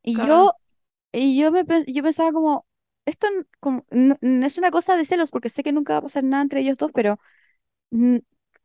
Y 0.03 0.19
claro, 0.19 0.26
yo 0.26 0.52
y 1.14 1.40
yo, 1.40 1.52
me, 1.52 1.65
pe- 1.65 1.86
yo 1.91 2.03
pensaba 2.03 2.32
como, 2.34 2.68
esto 3.06 3.28
n- 3.28 3.45
como, 3.60 3.86
no, 3.91 4.18
no 4.22 4.45
es 4.48 4.57
una 4.60 4.72
cosa 4.72 4.98
de 4.98 5.06
celos, 5.06 5.32
porque 5.32 5.49
sé 5.49 5.64
que 5.64 5.72
nunca 5.73 5.94
va 5.95 5.99
a 5.99 6.02
pasar 6.03 6.23
nada 6.26 6.44
entre 6.44 6.61
ellos 6.61 6.78
dos, 6.78 6.91
pero 6.94 7.19
mm, 7.91 8.18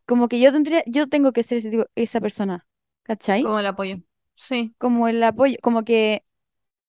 como 0.06 0.28
que 0.28 0.40
yo 0.40 0.52
tendría, 0.52 0.82
yo 0.86 1.08
tengo 1.08 1.32
que 1.32 1.42
ser 1.44 1.58
ese 1.58 1.70
tipo- 1.70 1.86
esa 1.96 2.20
persona, 2.22 2.66
¿cachai? 3.04 3.50
como 3.50 3.58
el 3.60 3.66
apoyo, 3.66 3.96
sí, 4.34 4.74
Como 4.78 5.08
el 5.08 5.22
apoyo, 5.22 5.56
como 5.62 5.84
que 5.84 6.24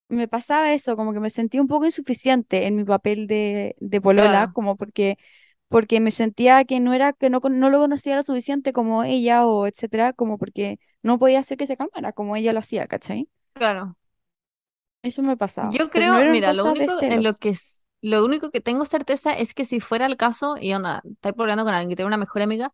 me 0.08 0.28
pasaba 0.28 0.72
eso, 0.74 0.96
como 0.96 1.12
que 1.14 1.20
me 1.20 1.30
sentía 1.30 1.60
un 1.62 1.68
poco 1.68 1.86
insuficiente 1.86 2.66
en 2.66 2.76
mi 2.76 2.84
papel 2.84 3.26
de, 3.28 3.76
de 3.80 4.00
polola, 4.02 4.46
claro, 4.46 4.48
como 4.48 4.76
porque, 4.76 5.18
porque 5.68 6.00
me 6.00 6.10
sentía 6.12 6.64
que 6.64 6.80
no 6.80 6.94
era, 6.94 7.12
que 7.14 7.30
no, 7.30 7.40
con- 7.42 7.60
no 7.60 7.70
lo 7.70 7.80
conocía 7.80 8.16
lo 8.16 8.22
suficiente 8.24 8.72
como 8.72 9.04
ella 9.04 9.46
o 9.46 9.66
etcétera, 9.68 10.12
como 10.14 10.38
porque 10.38 10.80
no 11.02 11.18
podía 11.20 11.40
hacer 11.40 11.58
que 11.58 11.66
se 11.68 11.76
calmara 11.78 12.12
como 12.14 12.36
ella 12.36 12.52
lo 12.54 12.60
hacía, 12.60 12.86
¿cachai? 12.88 13.28
claro. 13.54 13.96
Eso 15.08 15.22
me 15.22 15.36
pasaba, 15.36 15.72
Yo 15.72 15.90
no 15.90 15.90
creo, 15.90 16.24
mira, 16.24 16.52
lo 16.52 16.66
único 16.66 16.92
en 17.02 17.22
lo 17.24 17.34
que, 17.34 17.54
lo 18.00 18.24
único 18.24 18.50
que 18.50 18.60
tengo 18.60 18.84
certeza 18.84 19.32
es 19.32 19.54
que 19.54 19.64
si 19.64 19.80
fuera 19.80 20.06
el 20.06 20.16
caso, 20.16 20.56
y 20.60 20.72
onda, 20.72 21.02
estáis 21.04 21.34
peleando 21.34 21.64
con 21.64 21.74
alguien 21.74 21.90
que 21.90 21.96
tiene 21.96 22.06
una 22.06 22.16
mejor 22.16 22.42
amiga, 22.42 22.72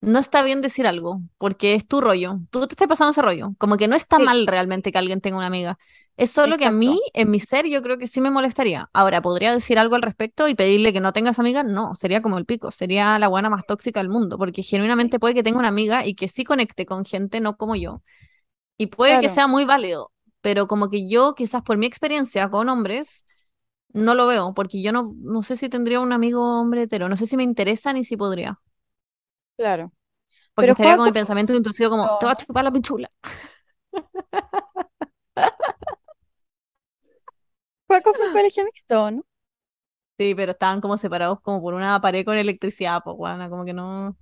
no 0.00 0.18
está 0.20 0.42
bien 0.42 0.62
decir 0.62 0.86
algo, 0.86 1.22
porque 1.38 1.74
es 1.74 1.86
tu 1.88 2.00
rollo. 2.00 2.38
Tú 2.50 2.66
te 2.68 2.74
estás 2.74 2.88
pasando 2.88 3.12
ese 3.12 3.22
rollo. 3.22 3.50
Como 3.58 3.76
que 3.78 3.88
no 3.88 3.96
está 3.96 4.18
Sí, 4.18 4.24
mal 4.24 4.46
realmente 4.46 4.92
que 4.92 4.98
alguien 4.98 5.20
tenga 5.20 5.38
una 5.38 5.46
amiga. 5.48 5.78
Es 6.16 6.30
solo 6.30 6.58
que 6.58 6.66
a 6.66 6.72
mí, 6.72 7.00
en 7.14 7.30
mi 7.30 7.40
ser, 7.40 7.66
yo 7.66 7.82
creo 7.82 7.98
que 7.98 8.06
sí 8.06 8.20
me 8.20 8.30
molestaría. 8.30 8.90
Ahora, 8.92 9.22
¿podría 9.22 9.52
decir 9.52 9.78
algo 9.78 9.96
al 9.96 10.02
respecto 10.02 10.48
y 10.48 10.54
pedirle 10.54 10.92
que 10.92 11.00
no 11.00 11.12
tengas 11.12 11.38
amiga? 11.38 11.64
No, 11.64 11.94
sería 11.96 12.22
como 12.22 12.38
el 12.38 12.46
pico. 12.46 12.70
Sería 12.70 13.18
la 13.18 13.28
buena 13.28 13.50
más 13.50 13.66
tóxica 13.66 14.00
del 14.00 14.08
mundo, 14.10 14.38
porque 14.38 14.62
genuinamente 14.62 15.18
puede 15.20 15.34
que 15.34 15.42
tenga 15.44 15.58
una 15.60 15.68
amiga 15.68 16.06
y 16.06 16.14
que 16.14 16.28
sí 16.28 16.44
conecte 16.44 16.86
con 16.86 17.04
gente, 17.04 17.40
no 17.40 17.56
como 17.56 17.76
yo. 17.76 18.02
Y 18.76 18.86
puede 18.88 19.18
que 19.20 19.28
sea 19.28 19.46
muy 19.46 19.64
válido, 19.64 20.12
pero 20.48 20.66
como 20.66 20.88
que 20.88 21.06
yo, 21.06 21.34
quizás 21.34 21.60
por 21.60 21.76
mi 21.76 21.84
experiencia 21.84 22.48
con 22.48 22.70
hombres, 22.70 23.26
no 23.92 24.14
lo 24.14 24.26
veo, 24.26 24.54
porque 24.54 24.80
yo 24.80 24.92
no, 24.92 25.12
no 25.18 25.42
sé 25.42 25.58
si 25.58 25.68
tendría 25.68 26.00
un 26.00 26.10
amigo 26.10 26.58
hombre 26.58 26.84
hetero, 26.84 27.06
no 27.10 27.18
sé 27.18 27.26
si 27.26 27.36
me 27.36 27.42
interesa 27.42 27.92
ni 27.92 28.02
si 28.02 28.16
podría. 28.16 28.58
claro. 29.58 29.92
Porque 30.54 30.68
Pero 30.68 30.72
estaría 30.72 30.96
con 30.96 31.04
mi 31.04 31.12
pensamiento 31.12 31.54
intrusivo 31.54 31.90
como, 31.90 32.18
te 32.18 32.24
va 32.24 32.32
a 32.32 32.36
chupar 32.36 32.64
la 32.64 32.72
pichula. 32.72 33.10
Joaco 37.86 38.14
fue 38.14 38.28
un 38.28 38.32
colegio 38.32 38.64
mixto, 38.64 39.10
¿no? 39.10 39.22
Sí, 40.18 40.34
pero 40.34 40.52
estaban 40.52 40.80
como 40.80 40.96
separados 40.96 41.40
como 41.42 41.60
por 41.60 41.74
una 41.74 42.00
pared 42.00 42.24
con 42.24 42.38
electricidad, 42.38 43.02
pues 43.04 43.18
bueno, 43.18 43.50
como 43.50 43.66
que 43.66 43.74
no, 43.74 44.16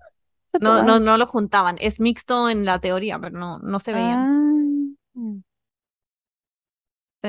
no, 0.60 0.82
no, 0.82 0.98
no 0.98 1.16
los 1.18 1.30
juntaban. 1.30 1.76
Es 1.78 2.00
mixto 2.00 2.50
en 2.50 2.64
la 2.64 2.80
teoría, 2.80 3.16
pero 3.20 3.38
no, 3.38 3.60
no 3.60 3.78
se 3.78 3.92
veían. 3.92 4.18
Ah, 4.18 4.90
mm, 5.14 5.38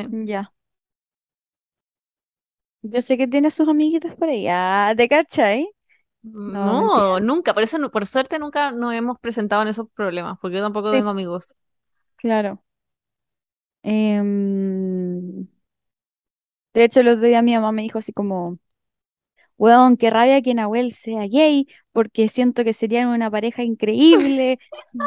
Sí. 0.02 0.07
ya. 0.11 0.53
Yo 2.82 3.02
sé 3.02 3.18
que 3.18 3.28
tiene 3.28 3.52
sus 3.52 3.68
amiguitas 3.68 4.15
por 4.15 4.30
ahí. 4.30 4.48
Ah, 4.49 4.94
¿te 4.98 5.07
cachai? 5.10 5.69
No, 6.24 6.76
mentira. 6.76 7.10
No, 7.10 7.19
nunca, 7.19 7.53
por 7.53 7.64
eso, 7.64 7.78
no- 7.78 7.91
por 7.91 8.06
suerte 8.06 8.40
nunca 8.40 8.72
nos 8.72 8.94
hemos 8.94 9.19
presentado 9.19 9.61
en 9.64 9.68
esos 9.69 9.90
problemas, 9.91 10.38
porque 10.41 10.57
yo 10.57 10.64
tampoco 10.64 10.91
Sí, 10.91 10.98
tengo 10.98 11.10
amigos. 11.10 11.53
claro. 12.15 12.64
Em, 13.84 15.48
de 16.74 16.84
hecho, 16.86 16.99
el 17.02 17.07
otro 17.10 17.28
día 17.28 17.41
mi 17.41 17.53
mamá 17.56 17.72
me 17.72 17.82
dijo 17.82 17.98
así 17.99 18.14
como, 18.14 18.60
weón, 19.58 19.98
qué 19.98 20.10
rabia 20.10 20.42
que 20.42 20.54
Nahuel 20.54 20.92
sea 20.94 21.26
gay, 21.28 21.68
porque 21.92 22.30
siento 22.30 22.64
que 22.64 22.74
serían 22.74 23.08
una 23.08 23.30
pareja 23.32 23.64
increíble. 23.64 24.60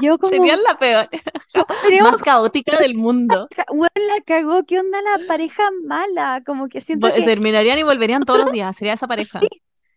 Yo 0.02 0.18
como, 0.18 0.30
Serían 0.30 0.62
la 0.62 0.78
peor, 0.78 1.08
seríamos, 1.82 2.12
más 2.12 2.22
caótica 2.22 2.76
del 2.78 2.94
mundo. 2.96 3.48
weón, 3.72 3.88
la 4.08 4.20
cagó, 4.24 4.64
¿qué 4.64 4.78
onda 4.80 4.98
la 5.02 5.26
pareja 5.26 5.62
mala? 5.84 6.42
Como 6.44 6.68
que 6.68 6.80
siento 6.80 7.12
que 7.12 7.22
Terminarían 7.22 7.78
y 7.78 7.82
volverían 7.82 8.22
todos 8.24 8.40
los 8.40 8.52
días, 8.52 8.76
sería 8.76 8.94
esa 8.94 9.06
sí, 9.06 9.08
pareja. 9.08 9.40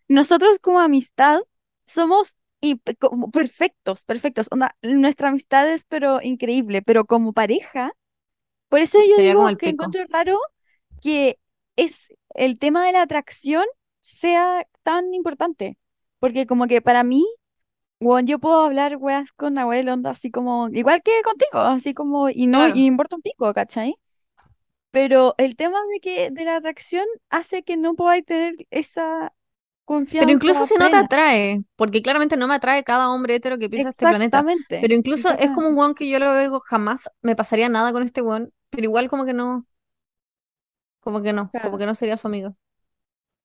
nosotros 0.08 0.58
como 0.58 0.80
amistad 0.80 1.40
somos 1.86 2.36
y 2.60 2.78
como 2.98 3.30
perfectos, 3.30 4.04
perfectos. 4.04 4.48
Onda, 4.50 4.76
nuestra 4.82 5.28
amistad 5.28 5.70
es 5.70 5.84
pero 5.86 6.20
increíble, 6.22 6.82
pero 6.82 7.04
como 7.04 7.32
pareja, 7.32 7.92
por 8.68 8.80
eso 8.80 8.98
yo 9.00 9.16
Sería 9.16 9.32
digo 9.32 9.46
que 9.58 9.68
pico. 9.68 9.68
encuentro 9.68 10.04
raro 10.10 10.38
que 11.02 11.38
es 11.76 12.08
el 12.34 12.58
tema 12.58 12.84
de 12.86 12.92
la 12.92 13.02
atracción 13.02 13.64
sea 14.04 14.66
tan 14.82 15.14
importante. 15.14 15.78
Porque 16.18 16.46
como 16.46 16.66
que 16.66 16.82
para 16.82 17.04
mí, 17.04 17.26
weón, 18.00 18.26
yo 18.26 18.38
puedo 18.38 18.62
hablar 18.62 18.96
weas 18.96 19.32
con 19.32 19.54
Nahuel, 19.54 19.88
onda, 19.88 20.10
así 20.10 20.30
como, 20.30 20.68
igual 20.70 21.02
que 21.02 21.12
contigo, 21.24 21.60
así 21.60 21.94
como, 21.94 22.28
y 22.30 22.46
no, 22.46 22.68
y 22.68 22.72
me 22.72 22.86
importa 22.86 23.16
un 23.16 23.22
pico, 23.22 23.52
¿cachai? 23.54 23.96
Pero 24.90 25.34
el 25.38 25.56
tema 25.56 25.78
de 25.92 26.00
que 26.00 26.30
de 26.30 26.44
la 26.44 26.56
atracción 26.56 27.06
hace 27.30 27.62
que 27.64 27.76
no 27.76 27.94
podáis 27.94 28.24
tener 28.24 28.54
esa 28.70 29.34
Pero 30.18 30.30
incluso 30.32 30.60
confianza 30.60 30.66
si 30.66 30.74
no 30.76 30.90
te 30.90 30.96
atrae, 30.96 31.64
porque 31.76 32.02
claramente 32.02 32.36
no 32.36 32.46
me 32.48 32.54
atrae 32.54 32.84
cada 32.84 33.10
hombre 33.10 33.34
hetero 33.36 33.58
que 33.58 33.68
pisa 33.70 33.88
este 33.88 34.06
planeta, 34.06 34.38
Exactamente, 34.38 34.80
pero 34.80 34.94
incluso 34.94 35.30
es 35.38 35.50
como 35.50 35.68
un 35.68 35.76
weón 35.76 35.94
que 35.94 36.08
yo 36.08 36.18
lo 36.18 36.38
digo, 36.38 36.60
jamás 36.60 37.10
me 37.22 37.36
pasaría 37.36 37.68
nada 37.68 37.92
con 37.92 38.02
este 38.04 38.22
weón, 38.22 38.52
pero 38.70 38.84
igual 38.84 39.08
como 39.08 39.24
que 39.24 39.32
no, 39.34 39.66
como 41.00 41.22
que 41.22 41.32
no, 41.32 41.54
como 41.60 41.78
que 41.78 41.86
no 41.86 41.94
sería 41.94 42.16
su 42.16 42.26
amigo. 42.28 42.56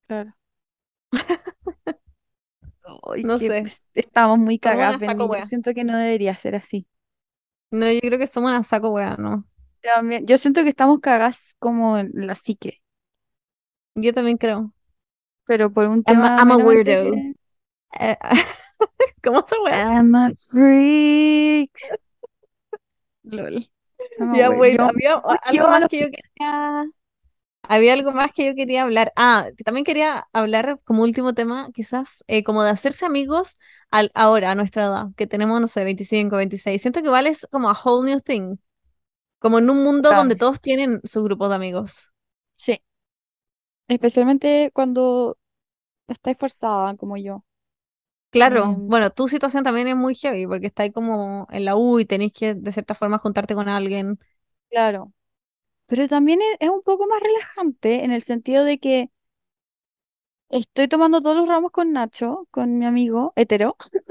claro. 0.06 0.34
Ay, 3.04 3.22
No 3.24 3.38
sé, 3.38 3.64
estamos 3.94 4.38
muy 4.38 4.58
Benny. 4.58 5.06
Yo 5.28 5.44
siento 5.44 5.74
que 5.74 5.84
no 5.84 5.96
debería 5.96 6.36
ser 6.36 6.56
así. 6.56 6.86
No, 7.70 7.90
yo 7.90 8.00
creo 8.00 8.18
que 8.18 8.26
somos 8.26 8.50
una 8.50 8.62
saco 8.62 8.90
wea, 8.90 9.16
no. 9.16 9.44
También, 9.82 10.26
yo 10.26 10.36
siento 10.38 10.62
que 10.62 10.68
estamos 10.70 11.00
cagadas 11.00 11.54
como 11.58 11.98
en 11.98 12.10
la 12.14 12.34
psique, 12.34 12.82
Yo 13.94 14.12
también 14.12 14.36
creo. 14.38 14.72
pero 15.46 15.72
por 15.72 15.86
un 15.88 16.02
I'm 16.06 16.22
a, 16.22 16.28
tema 16.28 16.36
I'm 16.38 16.52
a 16.52 16.56
weirdo. 16.58 17.14
Eh, 17.98 18.16
¿Cómo 19.22 19.44
esa 19.46 19.60
wea? 19.62 19.84
I'm 19.98 20.14
a 20.14 20.30
freak. 20.50 21.70
LOL. 23.24 23.64
I'm 24.20 24.34
a 24.34 24.36
Ya, 24.38 24.50
wait, 24.50 24.78
Yo, 24.78 24.84
había 24.86 25.14
algo 25.44 25.66
a 25.66 25.70
más 25.70 25.80
los 25.80 25.90
que 25.90 25.98
yo 26.00 26.06
chicos. 26.06 26.20
quería 26.36 26.86
Había 27.72 27.92
algo 27.94 28.12
más 28.12 28.32
que 28.32 28.46
yo 28.46 28.54
quería 28.56 28.82
hablar. 28.82 29.12
Ah, 29.16 29.48
que 29.56 29.64
también 29.64 29.84
quería 29.84 30.28
hablar 30.32 30.78
como 30.84 31.02
último 31.04 31.34
tema, 31.34 31.70
quizás, 31.74 32.24
eh, 32.26 32.42
como 32.44 32.64
de 32.64 32.70
hacerse 32.70 33.06
amigos 33.06 33.56
al, 33.90 34.10
ahora, 34.14 34.50
a 34.52 34.54
nuestra 34.56 34.84
edad, 34.86 35.06
que 35.16 35.26
tenemos, 35.28 35.60
no 35.60 35.68
sé, 35.68 35.84
25, 35.84 36.36
26. 36.36 36.82
Siento 36.82 37.00
que 37.00 37.06
igual 37.06 37.26
es 37.28 37.46
como 37.50 37.70
a 37.70 37.74
whole 37.84 38.10
new 38.10 38.20
thing, 38.20 38.56
como 39.40 39.58
en 39.60 39.70
un 39.70 39.84
mundo 39.84 40.14
donde 40.14 40.36
todos 40.36 40.60
tienen 40.60 41.00
su 41.04 41.22
grupo 41.24 41.48
de 41.50 41.56
amigos. 41.56 42.12
Sí, 42.56 42.80
especialmente 43.88 44.70
cuando 44.74 45.38
estáis 46.08 46.38
forzada 46.38 46.96
como 46.96 47.16
yo. 47.16 47.44
Claro, 48.30 48.76
Em, 48.76 48.86
bueno, 48.86 49.10
tu 49.10 49.26
situación 49.26 49.64
también 49.64 49.88
es 49.88 49.96
muy 49.96 50.14
heavy, 50.14 50.46
porque 50.46 50.68
estáis 50.68 50.92
como 50.92 51.48
en 51.50 51.64
la 51.64 51.74
U 51.76 51.98
y 51.98 52.04
tenéis 52.04 52.32
que, 52.32 52.54
de 52.54 52.70
cierta 52.72 52.94
forma, 52.94 53.18
juntarte 53.18 53.56
con 53.56 53.68
alguien. 53.68 54.20
claro. 54.70 55.12
Pero 55.90 56.08
también 56.08 56.40
es, 56.40 56.56
es 56.60 56.70
un 56.70 56.80
poco 56.82 57.06
más 57.06 57.20
relajante 57.20 58.02
en 58.04 58.12
el 58.12 58.22
sentido 58.22 58.64
de 58.64 58.78
que 58.78 59.10
estoy 60.48 60.88
tomando 60.88 61.20
todos 61.20 61.36
los 61.36 61.48
ramos 61.48 61.70
con 61.72 61.92
Nacho, 61.92 62.46
con 62.50 62.78
mi 62.78 62.86
amigo 62.86 63.32
hetero. 63.36 63.76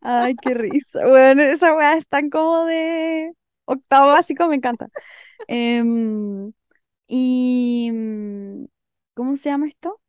Ay, 0.00 0.36
qué 0.36 0.54
risa. 0.54 1.06
Bueno, 1.08 1.42
esa 1.42 1.74
weá 1.74 1.96
es 1.96 2.08
tan 2.08 2.30
como 2.30 2.64
de 2.66 3.32
octavo 3.64 4.08
básico, 4.08 4.46
me 4.48 4.56
encanta. 4.56 4.88
Em, 5.48 6.52
y 7.08 7.90
mm, 7.92 8.66
¿cómo 9.14 9.36
se 9.36 9.50
llama 9.50 9.68
esto? 9.68 10.00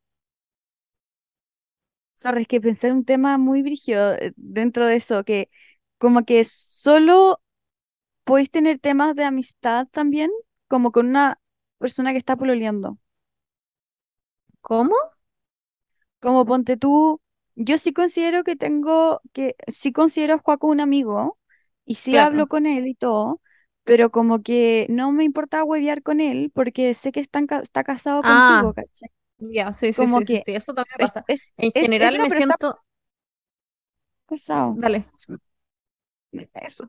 Sorry, 2.14 2.42
es 2.42 2.48
que 2.48 2.60
pensé 2.60 2.88
en 2.88 2.96
un 2.96 3.04
tema 3.04 3.38
muy 3.38 3.62
brígido 3.62 4.14
eh, 4.14 4.32
dentro 4.36 4.86
de 4.86 4.96
eso, 4.96 5.24
que 5.24 5.50
como 5.98 6.24
que 6.24 6.44
solo 6.44 7.40
podéis 8.28 8.50
tener 8.56 8.78
temas 8.80 9.14
de 9.16 9.24
amistad 9.24 9.88
también, 9.90 10.30
como 10.68 10.92
con 10.92 11.06
una 11.08 11.40
persona 11.78 12.12
que 12.12 12.18
está 12.18 12.36
pololeando. 12.36 12.98
¿Cómo? 14.60 14.94
Como 16.20 16.44
ponte 16.46 16.76
tú, 16.76 17.20
yo 17.54 17.78
sí 17.78 17.92
considero 17.92 18.42
que 18.44 18.56
tengo, 18.56 19.20
que 19.32 19.54
sí 19.68 19.92
considero 19.92 20.34
a 20.34 20.38
Joaco 20.38 20.66
un 20.68 20.80
amigo 20.80 21.38
y 21.84 21.94
sí 21.96 22.16
hablo 22.16 22.48
con 22.48 22.66
él 22.66 22.86
y 22.88 22.94
todo, 22.94 23.40
pero 23.84 24.10
como 24.10 24.42
que 24.42 24.86
no 24.90 25.12
me 25.12 25.24
importa 25.24 25.64
huevear 25.64 26.02
con 26.02 26.20
él 26.20 26.50
porque 26.54 26.92
sé 26.94 27.12
que 27.12 27.20
está, 27.20 27.40
está 27.62 27.84
casado 27.84 28.22
Ah, 28.22 28.24
contigo, 28.24 28.74
¿cachai? 28.74 29.10
ya, 29.38 29.72
sí, 29.72 29.92
sí, 29.92 30.08
Como 30.08 30.22
sí, 30.24 30.24
que 30.24 30.44
sí, 30.44 30.54
eso 30.54 30.74
también 30.74 30.98
es, 30.98 31.14
pasa. 31.14 31.24
es, 31.26 31.52
En 31.58 31.72
es, 31.74 31.88
general 31.88 32.18
no, 32.18 32.22
me 32.22 32.30
está 32.38 32.56
siento, 32.56 32.80
casado. 34.26 34.78
dale. 34.80 35.04
Eso. 36.54 36.88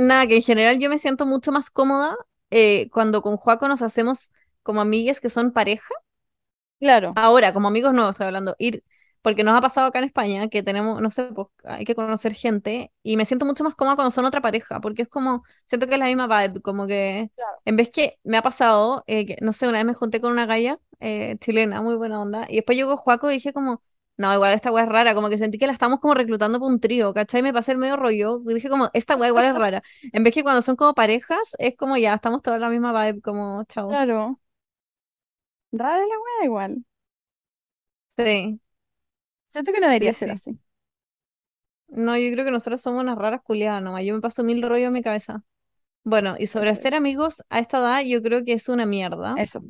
Nada, 0.00 0.26
que 0.26 0.36
en 0.36 0.42
general 0.42 0.78
yo 0.78 0.88
me 0.88 0.98
siento 0.98 1.26
mucho 1.26 1.52
más 1.52 1.70
cómoda 1.70 2.16
eh, 2.50 2.88
cuando 2.90 3.22
con 3.22 3.36
Joaco 3.36 3.68
nos 3.68 3.82
hacemos 3.82 4.30
como 4.62 4.80
amigues 4.80 5.20
que 5.20 5.30
son 5.30 5.52
pareja. 5.52 5.94
Claro, 6.78 7.12
Ahora, 7.16 7.52
como 7.52 7.68
amigos 7.68 7.92
no 7.92 8.08
estoy 8.10 8.26
hablando, 8.26 8.56
ir, 8.58 8.84
porque 9.22 9.44
nos 9.44 9.54
ha 9.54 9.60
pasado 9.60 9.86
acá 9.88 9.98
en 9.98 10.04
España 10.06 10.48
que 10.48 10.62
tenemos, 10.62 11.00
no 11.02 11.10
sé, 11.10 11.24
pues 11.24 11.48
hay 11.64 11.84
que 11.84 11.94
conocer 11.94 12.34
gente 12.34 12.92
y 13.02 13.16
me 13.16 13.24
siento 13.26 13.44
mucho 13.44 13.64
más 13.64 13.74
cómoda 13.74 13.96
cuando 13.96 14.10
son 14.10 14.24
otra 14.24 14.40
pareja, 14.40 14.80
porque 14.80 15.02
es 15.02 15.08
como, 15.08 15.42
siento 15.66 15.86
que 15.86 15.94
es 15.94 15.98
la 16.00 16.06
misma 16.06 16.26
vibe, 16.26 16.62
como 16.62 16.86
que 16.86 17.30
claro, 17.34 17.58
en 17.64 17.76
vez 17.76 17.90
que 17.90 18.18
me 18.22 18.38
ha 18.38 18.42
pasado, 18.42 19.04
eh, 19.06 19.26
que, 19.26 19.36
no 19.42 19.52
sé, 19.52 19.68
una 19.68 19.78
vez 19.78 19.84
me 19.86 19.94
junté 19.94 20.20
con 20.20 20.32
una 20.32 20.46
galla 20.46 20.78
eh, 21.00 21.36
chilena, 21.40 21.82
muy 21.82 21.96
buena 21.96 22.20
onda, 22.20 22.46
y 22.48 22.56
después 22.56 22.76
llegó 22.78 22.96
Joaco 22.96 23.30
y 23.30 23.34
dije 23.34 23.52
como, 23.52 23.82
no, 24.20 24.34
igual 24.34 24.52
esta 24.54 24.70
weá 24.72 24.84
es 24.84 24.88
rara, 24.90 25.14
como 25.14 25.28
que 25.30 25.38
sentí 25.38 25.58
que 25.58 25.66
la 25.66 25.72
estamos 25.72 26.00
como 26.00 26.14
reclutando 26.14 26.58
para 26.60 26.70
un 26.72 26.80
trío, 26.80 27.14
¿cachai? 27.14 27.42
Me 27.42 27.52
pasé 27.52 27.72
el 27.72 27.78
medio 27.78 27.96
rollo, 27.96 28.42
y 28.48 28.54
dije 28.54 28.68
como, 28.68 28.90
esta 28.92 29.16
weá 29.16 29.28
igual 29.28 29.46
es 29.46 29.54
rara. 29.54 29.82
En 30.12 30.24
vez 30.24 30.34
que 30.34 30.42
cuando 30.42 30.62
son 30.62 30.76
como 30.76 30.94
parejas, 30.94 31.38
es 31.58 31.76
como 31.76 31.96
ya, 31.96 32.14
estamos 32.14 32.42
todas 32.42 32.60
la 32.60 32.68
misma 32.70 32.92
vibe, 33.06 33.20
como, 33.22 33.64
chao. 33.64 34.02
claro. 34.06 34.40
Rara 35.72 36.06
la 36.06 36.16
wea 36.24 36.44
igual. 36.46 36.84
Sí, 38.16 38.60
Siento 39.52 39.72
que 39.72 39.80
no 39.80 39.86
debería 39.88 40.12
sí, 40.12 40.14
ser 40.14 40.30
sí. 40.32 40.32
así. 40.32 40.58
No, 41.88 42.16
yo 42.16 42.32
creo 42.32 42.44
que 42.44 42.50
nosotros 42.52 42.80
somos 42.80 43.02
unas 43.02 43.18
raras 43.18 43.42
culiadas 43.42 43.82
nomás. 43.82 44.04
Yo 44.04 44.14
me 44.14 44.20
paso 44.20 44.42
mil 44.44 44.62
rollos 44.62 44.86
en 44.88 44.92
mi 44.92 45.02
cabeza. 45.02 45.42
Bueno, 46.04 46.36
y 46.38 46.46
sobre 46.46 46.70
Eso 46.70 46.70
hacer 46.70 46.94
es. 46.94 46.94
amigos 46.94 47.42
a 47.50 47.58
esta 47.58 47.78
edad, 47.78 48.02
yo 48.04 48.22
creo 48.22 48.44
que 48.44 48.52
es 48.54 48.68
una 48.68 48.86
mierda. 48.86 49.42
Eso. 49.44 49.60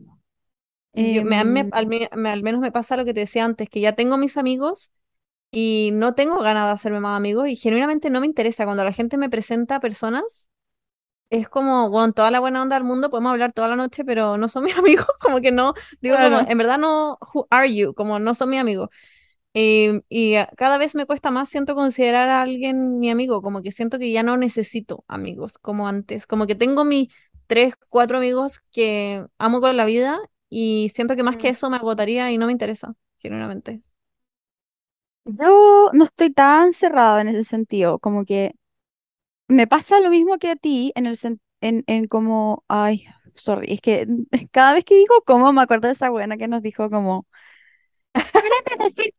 Yo, 0.95 1.25
me, 1.25 1.39
a 1.39 1.45
mí 1.45 1.51
me- 1.53 1.67
Em, 1.67 1.73
al, 1.73 1.87
me- 1.87 2.09
al 2.12 2.43
menos 2.43 2.61
me 2.61 2.73
pasa 2.73 2.97
lo 2.97 3.05
que 3.05 3.15
te 3.15 3.21
decía 3.21 3.45
antes, 3.45 3.69
que 3.69 3.81
ya 3.81 3.93
tengo 3.95 4.17
mis 4.19 4.37
amigos 4.37 4.91
y 5.53 5.91
no 5.95 6.15
tengo 6.15 6.41
ganas 6.41 6.67
de 6.69 6.73
hacerme 6.75 7.01
más 7.01 7.17
amigos 7.17 7.49
y 7.49 7.57
genuinamente 7.57 8.11
no 8.11 8.21
me 8.21 8.27
interesa. 8.27 8.65
Cuando 8.67 8.85
la 8.85 8.93
gente 8.93 9.19
me 9.19 9.31
presenta 9.31 9.81
personas, 9.81 10.49
es 11.31 11.49
como, 11.49 11.91
bueno, 11.91 12.12
toda 12.12 12.31
la 12.31 12.41
buena 12.41 12.62
onda 12.62 12.77
del 12.77 12.85
mundo, 12.85 13.11
podemos 13.11 13.33
hablar 13.33 13.53
toda 13.53 13.69
la 13.69 13.77
noche, 13.77 14.05
pero 14.05 14.37
no 14.37 14.49
son 14.49 14.65
mis 14.67 14.77
amigos, 14.77 15.07
como 15.21 15.41
que 15.41 15.53
no, 15.53 15.75
digo 16.01 16.19
como, 16.19 16.41
claro. 16.41 16.49
en 16.49 16.59
verdad 16.59 16.79
no, 16.79 17.19
who 17.35 17.47
are 17.51 17.73
you? 17.75 17.95
Como 17.95 18.19
no 18.19 18.35
son 18.35 18.51
mis 18.51 18.61
amigos. 18.61 18.89
Y, 19.53 20.35
cada 20.57 20.79
vez 20.79 20.95
me 20.95 21.07
cuesta 21.07 21.31
más, 21.31 21.49
siento 21.49 21.75
considerar 21.75 22.29
a 22.31 22.43
alguien 22.43 22.99
mi 23.01 23.11
amigo, 23.11 23.43
como 23.43 23.62
que 23.62 23.73
siento 23.73 23.99
que 23.99 24.12
ya 24.12 24.23
no 24.23 24.37
necesito 24.37 25.05
amigos 25.09 25.59
como 25.59 25.89
antes, 25.89 26.27
como 26.27 26.47
que 26.47 26.55
tengo 26.55 26.85
mis 26.85 27.09
tres, 27.49 27.75
cuatro 27.89 28.19
amigos 28.19 28.61
que 28.71 29.27
amo 29.39 29.61
con 29.61 29.77
la 29.77 29.85
vida 29.87 30.21
y 30.51 30.90
siento 30.90 31.16
que 31.16 31.24
más 31.24 31.39
que 31.39 31.48
Mm. 31.48 31.51
eso 31.51 31.70
me 31.70 31.78
agotaría 31.78 32.32
y 32.32 32.39
no 32.39 32.47
me 32.47 32.52
interesa, 32.52 32.94
genuinamente. 33.18 33.82
Yo 35.24 35.90
no 35.93 36.05
estoy 36.06 36.32
tan 36.32 36.72
cerrada 36.72 37.20
en 37.20 37.28
ese 37.28 37.43
sentido, 37.44 37.98
como 37.98 38.24
que 38.24 38.55
me 39.48 39.66
pasa 39.66 40.01
lo 40.01 40.10
mismo 40.10 40.39
que 40.39 40.51
a 40.51 40.56
ti 40.56 40.93
en 40.97 41.06
el 41.06 41.18
en, 41.62 41.85
en 41.89 42.09
como, 42.09 42.64
ay, 42.68 43.06
sorry, 43.35 43.72
es 43.74 43.81
que 43.82 44.06
cada 44.52 44.74
vez 44.74 44.85
que 44.85 44.97
digo 44.97 45.22
como 45.27 45.52
me 45.52 45.62
acuerdo 45.62 45.89
de 45.89 45.94
esa 45.94 46.10
buena 46.10 46.36
que 46.39 46.48
nos 46.48 46.62
dijo 46.62 46.90
como, 46.90 47.27
"Párate 48.32 48.77
de 48.78 48.85
decir 48.85 49.10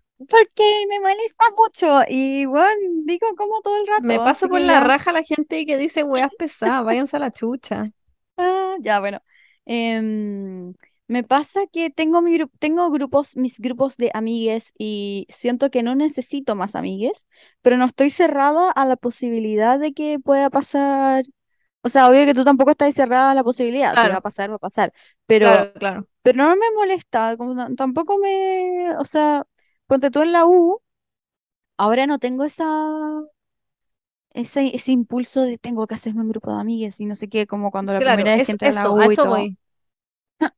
porque 0.28 0.86
me 0.88 1.00
molesta 1.00 1.44
mucho 1.56 2.00
y 2.08 2.46
bueno, 2.46 2.80
digo 3.06 3.34
como 3.36 3.60
todo 3.62 3.76
el 3.80 3.86
Me 3.96 4.20
rato, 4.20 4.20
paso 4.20 4.48
así 4.48 4.50
por 4.50 4.60
la 4.60 4.80
raja 4.80 5.12
la 5.12 5.22
gente 5.22 5.64
que 5.66 5.78
dice 5.78 6.02
weas 6.04 6.32
pesadas, 6.34 6.84
váyanse 6.84 7.16
a 7.16 7.20
la 7.20 7.30
chucha. 7.30 7.90
ah, 8.36 8.76
ya 8.80 9.00
bueno. 9.00 9.20
Em, 9.66 10.74
me 11.08 11.22
pasa 11.24 11.66
que 11.72 11.90
tengo 11.90 12.22
mi 12.22 12.38
tengo 12.58 12.90
grupos, 12.90 13.36
mis 13.36 13.58
grupos 13.60 13.96
de 13.96 14.10
amigues 14.14 14.72
y 14.78 15.26
siento 15.30 15.70
que 15.70 15.82
no 15.82 15.94
necesito 15.94 16.54
más 16.56 16.74
amigues, 16.74 17.28
pero 17.62 17.76
no 17.76 17.86
estoy 17.86 18.10
cerrada 18.10 18.70
a 18.70 18.84
la 18.86 18.96
posibilidad 18.96 19.78
de 19.78 19.92
que 19.94 20.18
pueda 20.20 20.50
pasar 20.50 21.24
O 21.82 21.88
sea, 21.88 22.08
obvio 22.10 22.24
que 22.26 22.34
tú 22.34 22.44
tampoco 22.44 22.70
estás 22.72 22.94
cerrada 22.94 23.30
a 23.32 23.34
la 23.34 23.44
posibilidad, 23.44 23.96
si 23.98 24.08
va 24.08 24.18
a 24.18 24.20
pasar, 24.20 24.50
va 24.50 24.56
a 24.56 24.58
pasar, 24.58 24.92
pero, 25.26 25.56
claro, 25.56 25.72
claro. 25.74 26.08
pero 26.22 26.38
no 26.38 26.56
me 26.56 26.66
molesta, 26.76 27.36
como 27.36 27.54
no- 27.54 27.74
tampoco 27.76 28.18
me, 28.18 28.96
o 28.98 29.04
sea, 29.04 29.44
ponte 29.86 30.10
tú 30.10 30.22
en 30.22 30.32
la 30.32 30.46
U, 30.46 30.80
ahora 31.78 32.06
no 32.06 32.18
tengo 32.18 32.44
esa, 32.44 32.64
ese, 34.34 34.74
ese 34.76 34.92
impulso 34.92 35.42
de 35.42 35.58
tengo 35.58 35.86
que 35.86 35.94
hacerme 35.94 36.22
un 36.22 36.28
grupo 36.30 36.54
de 36.54 36.60
amigas 36.60 37.00
y 37.00 37.06
no 37.06 37.14
sé 37.16 37.28
qué, 37.28 37.46
como 37.46 37.70
cuando 37.70 37.92
la 37.94 38.02
Claro, 38.02 38.02
primera 38.02 38.32
vez 38.32 38.42
que 38.44 38.52
es 38.52 38.54
entré 38.54 38.68
a 38.70 38.72
la 38.72 38.88
eso, 38.88 38.96
a 38.98 39.06
U 39.06 39.12
y 39.12 39.16
eso 39.16 39.26
todo, 39.26 39.28
voy. 39.28 39.58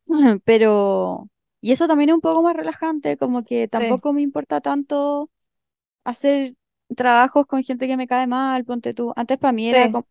pero, 0.44 1.28
y 1.60 1.72
eso 1.72 1.86
también 1.88 2.10
es 2.10 2.14
un 2.14 2.20
poco 2.20 2.42
más 2.42 2.56
relajante, 2.56 3.16
como 3.16 3.44
que 3.44 3.68
Sí, 3.68 3.68
tampoco 3.68 4.12
me 4.12 4.22
importa 4.22 4.60
tanto 4.60 5.30
hacer 6.04 6.54
trabajos 6.96 7.46
con 7.46 7.62
gente 7.64 7.86
que 7.88 7.96
me 7.96 8.06
cae 8.08 8.26
mal, 8.26 8.64
ponte 8.64 8.94
tú. 8.94 9.12
Antes 9.16 9.38
para 9.38 9.52
mí 9.52 9.68
era 9.68 9.88
sí. 9.88 10.04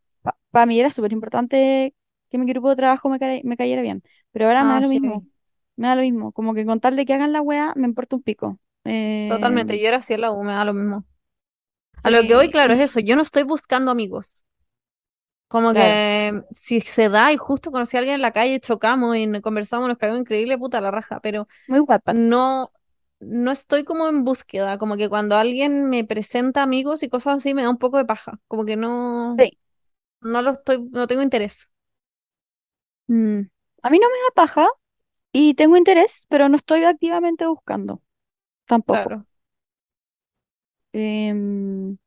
para 0.52 0.65
mí 0.68 0.80
era 0.80 0.91
súper 0.91 1.14
importante 1.14 1.95
que 2.30 2.38
mi 2.40 2.45
grupo 2.48 2.69
de 2.69 2.76
trabajo 2.77 3.10
me, 3.10 3.19
care- 3.19 3.41
me 3.45 3.57
cayera 3.57 3.81
bien, 3.84 4.03
pero 4.31 4.48
ahora 4.48 4.65
me 4.65 4.73
da 4.73 4.80
Ah, 4.80 4.81
lo 4.81 4.90
mismo, 4.90 5.27
me 5.77 5.88
da 5.90 5.95
lo 5.95 6.02
mismo, 6.03 6.31
como 6.34 6.53
que 6.56 6.65
con 6.65 6.80
tal 6.81 6.95
de 6.95 7.06
que 7.06 7.14
hagan 7.14 7.34
la 7.34 7.41
wea, 7.41 7.73
me 7.77 7.88
importa 7.88 8.15
un 8.18 8.23
pico. 8.23 8.60
Totalmente. 9.27 9.77
Em, 9.77 9.80
Yo 9.80 9.88
era 9.88 9.98
así 9.98 10.14
en 10.14 10.22
la 10.22 10.31
U, 10.31 10.44
me 10.44 10.53
da 10.53 10.64
lo 10.65 10.73
mismo. 10.73 11.06
A 12.01 12.09
lo 12.11 12.25
que 12.25 12.35
voy, 12.35 12.49
claro, 12.49 12.73
es 12.73 12.79
eso. 12.79 12.99
Yo 13.01 13.15
no 13.17 13.21
estoy 13.21 13.43
buscando 13.43 13.91
amigos. 13.91 14.45
Como 15.47 15.73
claro, 15.73 16.01
que 16.15 16.41
si 16.51 16.81
se 16.81 17.09
da 17.09 17.31
y 17.31 17.37
justo 17.37 17.71
conocí 17.71 17.95
a 17.97 17.99
alguien 17.99 18.15
en 18.15 18.21
la 18.23 18.31
calle, 18.31 18.59
chocamos 18.59 19.15
y 19.17 19.41
conversamos, 19.41 19.87
nos 19.87 19.97
cagó 19.99 20.17
increíble, 20.17 20.57
puta 20.57 20.81
la 20.81 20.89
raja, 20.91 21.19
pero 21.21 21.47
muy 21.67 21.79
guapa. 21.79 22.13
no, 22.13 22.71
no 23.19 23.51
estoy 23.51 23.83
como 23.85 24.07
en 24.09 24.23
búsqueda, 24.25 24.77
como 24.79 24.97
que 24.97 25.09
cuando 25.09 25.37
alguien 25.37 25.89
me 25.89 26.05
presenta 26.05 26.63
amigos 26.63 27.03
y 27.03 27.09
cosas 27.09 27.37
así 27.39 27.53
me 27.53 27.63
da 27.63 27.69
un 27.71 27.77
poco 27.79 27.97
de 27.97 28.05
paja, 28.05 28.39
como 28.47 28.65
que 28.65 28.77
no, 28.77 29.37
Sí. 29.37 29.57
no 30.21 30.41
lo 30.43 30.51
estoy, 30.53 30.89
no 30.91 31.07
tengo 31.07 31.23
interés. 31.23 31.69
Mm, 33.07 33.41
A 33.83 33.89
mí 33.89 33.99
no 33.99 34.07
me 34.09 34.17
da 34.25 34.31
paja 34.35 34.67
y 35.33 35.55
tengo 35.55 35.77
interés, 35.77 36.25
pero 36.29 36.49
no 36.49 36.57
estoy 36.57 36.83
activamente 36.85 37.45
buscando, 37.47 38.03
tampoco. 38.67 39.11
Claro. 39.11 39.25
Em, 40.93 41.97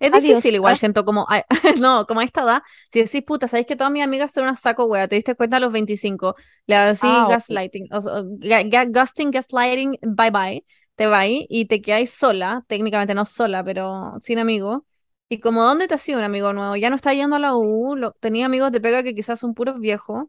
Es 0.00 0.12
difícil 0.12 0.54
igual, 0.54 0.74
Ah, 0.74 0.78
siento 0.78 1.04
como, 1.04 1.26
no, 1.80 2.06
como 2.06 2.20
a 2.20 2.24
esta 2.24 2.42
edad, 2.42 2.62
si 2.92 3.02
decís, 3.02 3.22
puta, 3.24 3.48
sabéis 3.48 3.66
que 3.66 3.76
todas 3.76 3.92
mis 3.92 4.02
amigas 4.04 4.32
son 4.32 4.44
unas 4.44 4.60
saco 4.60 4.86
wea, 4.86 5.08
te 5.08 5.16
diste 5.16 5.34
cuenta 5.34 5.56
a 5.58 5.60
los 5.60 5.72
25, 5.72 6.34
le 6.66 6.76
decís 6.76 7.24
ah, 7.24 7.26
gaslighting, 7.26 7.88
o, 7.92 8.00
ga- 8.00 8.86
ghosting, 8.90 9.30
gaslighting, 9.30 9.98
bye 10.02 10.30
bye, 10.30 10.64
te 10.96 11.06
vais 11.06 11.46
y 11.48 11.66
te 11.66 11.80
quedáis 11.80 12.10
sola, 12.12 12.64
técnicamente 12.68 13.14
no 13.14 13.24
sola, 13.24 13.64
pero 13.64 14.18
sin 14.22 14.38
amigos. 14.38 14.80
Y 15.28 15.40
como, 15.40 15.64
¿dónde 15.64 15.88
te 15.88 15.94
ha 15.94 15.98
sido 15.98 16.18
un 16.18 16.24
amigo 16.24 16.52
nuevo? 16.52 16.76
Ya 16.76 16.90
no 16.90 16.96
está 16.96 17.12
yendo 17.14 17.36
a 17.36 17.38
la 17.38 17.54
U, 17.56 17.96
lo- 17.96 18.12
tenía 18.20 18.46
amigos 18.46 18.72
de 18.72 18.80
pega 18.80 19.02
que 19.02 19.14
quizás 19.14 19.40
son 19.40 19.54
puros 19.54 19.80
viejos, 19.80 20.24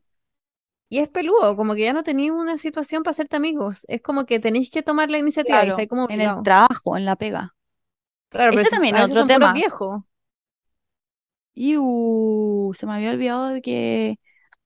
y 0.90 1.00
es 1.00 1.10
peludo, 1.10 1.56
como 1.56 1.76
que 1.76 1.84
ya 1.84 1.94
no 1.94 2.04
tenéis 2.04 2.32
una 2.32 2.58
situación 2.58 3.04
para 3.04 3.12
hacerte 3.14 3.36
amigos, 3.38 3.82
es 3.88 4.02
como 4.02 4.26
que 4.26 4.40
tenéis 4.40 4.72
que 4.72 4.84
tomar 4.84 5.10
la 5.12 5.18
iniciativa 5.20 5.64
y 5.64 5.68
Claro, 5.68 5.70
estáis 5.70 5.90
como 5.90 6.10
en 6.10 6.22
el 6.22 6.36
trabajo, 6.42 6.98
en 6.98 7.06
la 7.06 7.16
pega. 7.16 7.56
Claro, 8.30 8.54
pero 8.54 8.66
Ese 8.66 8.70
si- 8.70 8.72
también 8.72 8.98
es 8.98 9.04
otro 9.04 9.26
tema. 9.26 9.66
Y 11.54 11.78
uh, 11.78 12.72
se 12.76 12.86
me 12.86 12.94
había 12.94 13.12
olvidado 13.12 13.48
de 13.50 13.62
que, 13.62 14.20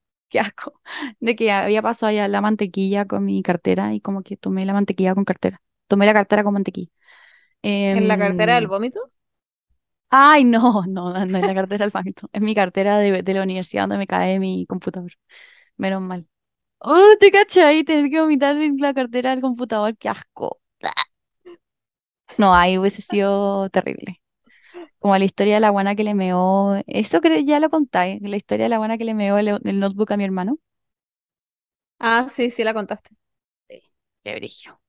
qué 0.30 0.40
asco, 0.42 0.82
de 1.22 1.36
que 1.36 1.52
había 1.52 1.82
pasado 1.82 2.10
allá 2.12 2.28
la 2.28 2.42
mantequilla 2.42 3.06
con 3.08 3.26
mi 3.26 3.44
cartera 3.44 3.94
y 3.94 4.02
como 4.02 4.24
que 4.24 4.38
tomé 4.38 4.66
la 4.66 4.74
mantequilla 4.74 5.16
con 5.16 5.26
cartera. 5.26 5.62
Tomé 5.88 6.06
la 6.08 6.14
cartera 6.14 6.44
con 6.44 6.54
mantequilla. 6.54 6.92
En 7.92 8.08
la 8.08 8.18
cartera 8.18 8.56
del 8.56 8.66
Em, 8.66 8.72
vómito. 8.74 9.00
ay, 10.10 10.44
no, 10.46 10.84
no, 10.88 11.14
no 11.26 11.38
es 11.38 11.46
la 11.46 11.54
cartera 11.54 11.86
del 11.86 11.92
banco. 11.92 12.30
Es 12.34 12.42
mi 12.42 12.56
cartera 12.56 12.98
de, 12.98 13.24
de 13.24 13.34
la 13.34 13.44
universidad 13.44 13.84
donde 13.84 13.98
me 13.98 14.08
cae 14.08 14.40
mi 14.40 14.66
computador. 14.68 15.12
Menos 15.80 16.02
mal. 16.04 16.28
Oh, 16.82 17.16
te 17.20 17.32
cachai, 17.32 17.84
tener 17.86 18.10
que 18.12 18.20
vomitar 18.22 18.56
en 18.58 18.78
la 18.80 18.94
cartera 18.94 19.30
del 19.32 19.42
computador, 19.42 19.96
qué 19.98 20.10
asco. 20.10 20.60
No, 22.38 22.54
ahí 22.56 22.78
hubiese 22.78 23.02
sido 23.02 23.70
terrible. 23.70 24.22
Como 25.00 25.18
la 25.18 25.26
historia 25.26 25.56
de 25.56 25.62
la 25.62 25.70
guana 25.72 25.96
que 25.96 26.04
le 26.06 26.16
meó. 26.16 26.82
Eso 26.88 27.22
ya 27.46 27.60
lo 27.62 27.70
contáis. 27.70 28.22
La 28.24 28.38
historia 28.38 28.66
de 28.66 28.70
la 28.70 28.78
guana 28.80 28.98
que 28.98 29.06
le 29.06 29.16
meó 29.16 29.38
el, 29.40 29.50
el 29.64 29.80
notebook 29.80 30.12
a 30.14 30.18
mi 30.18 30.26
hermano. 30.26 30.60
Ah, 32.00 32.28
sí, 32.30 32.52
sí 32.52 32.64
la 32.64 32.74
contaste. 32.74 33.12
Sí, 33.70 33.82
qué 34.24 34.36
brillo. 34.36 34.80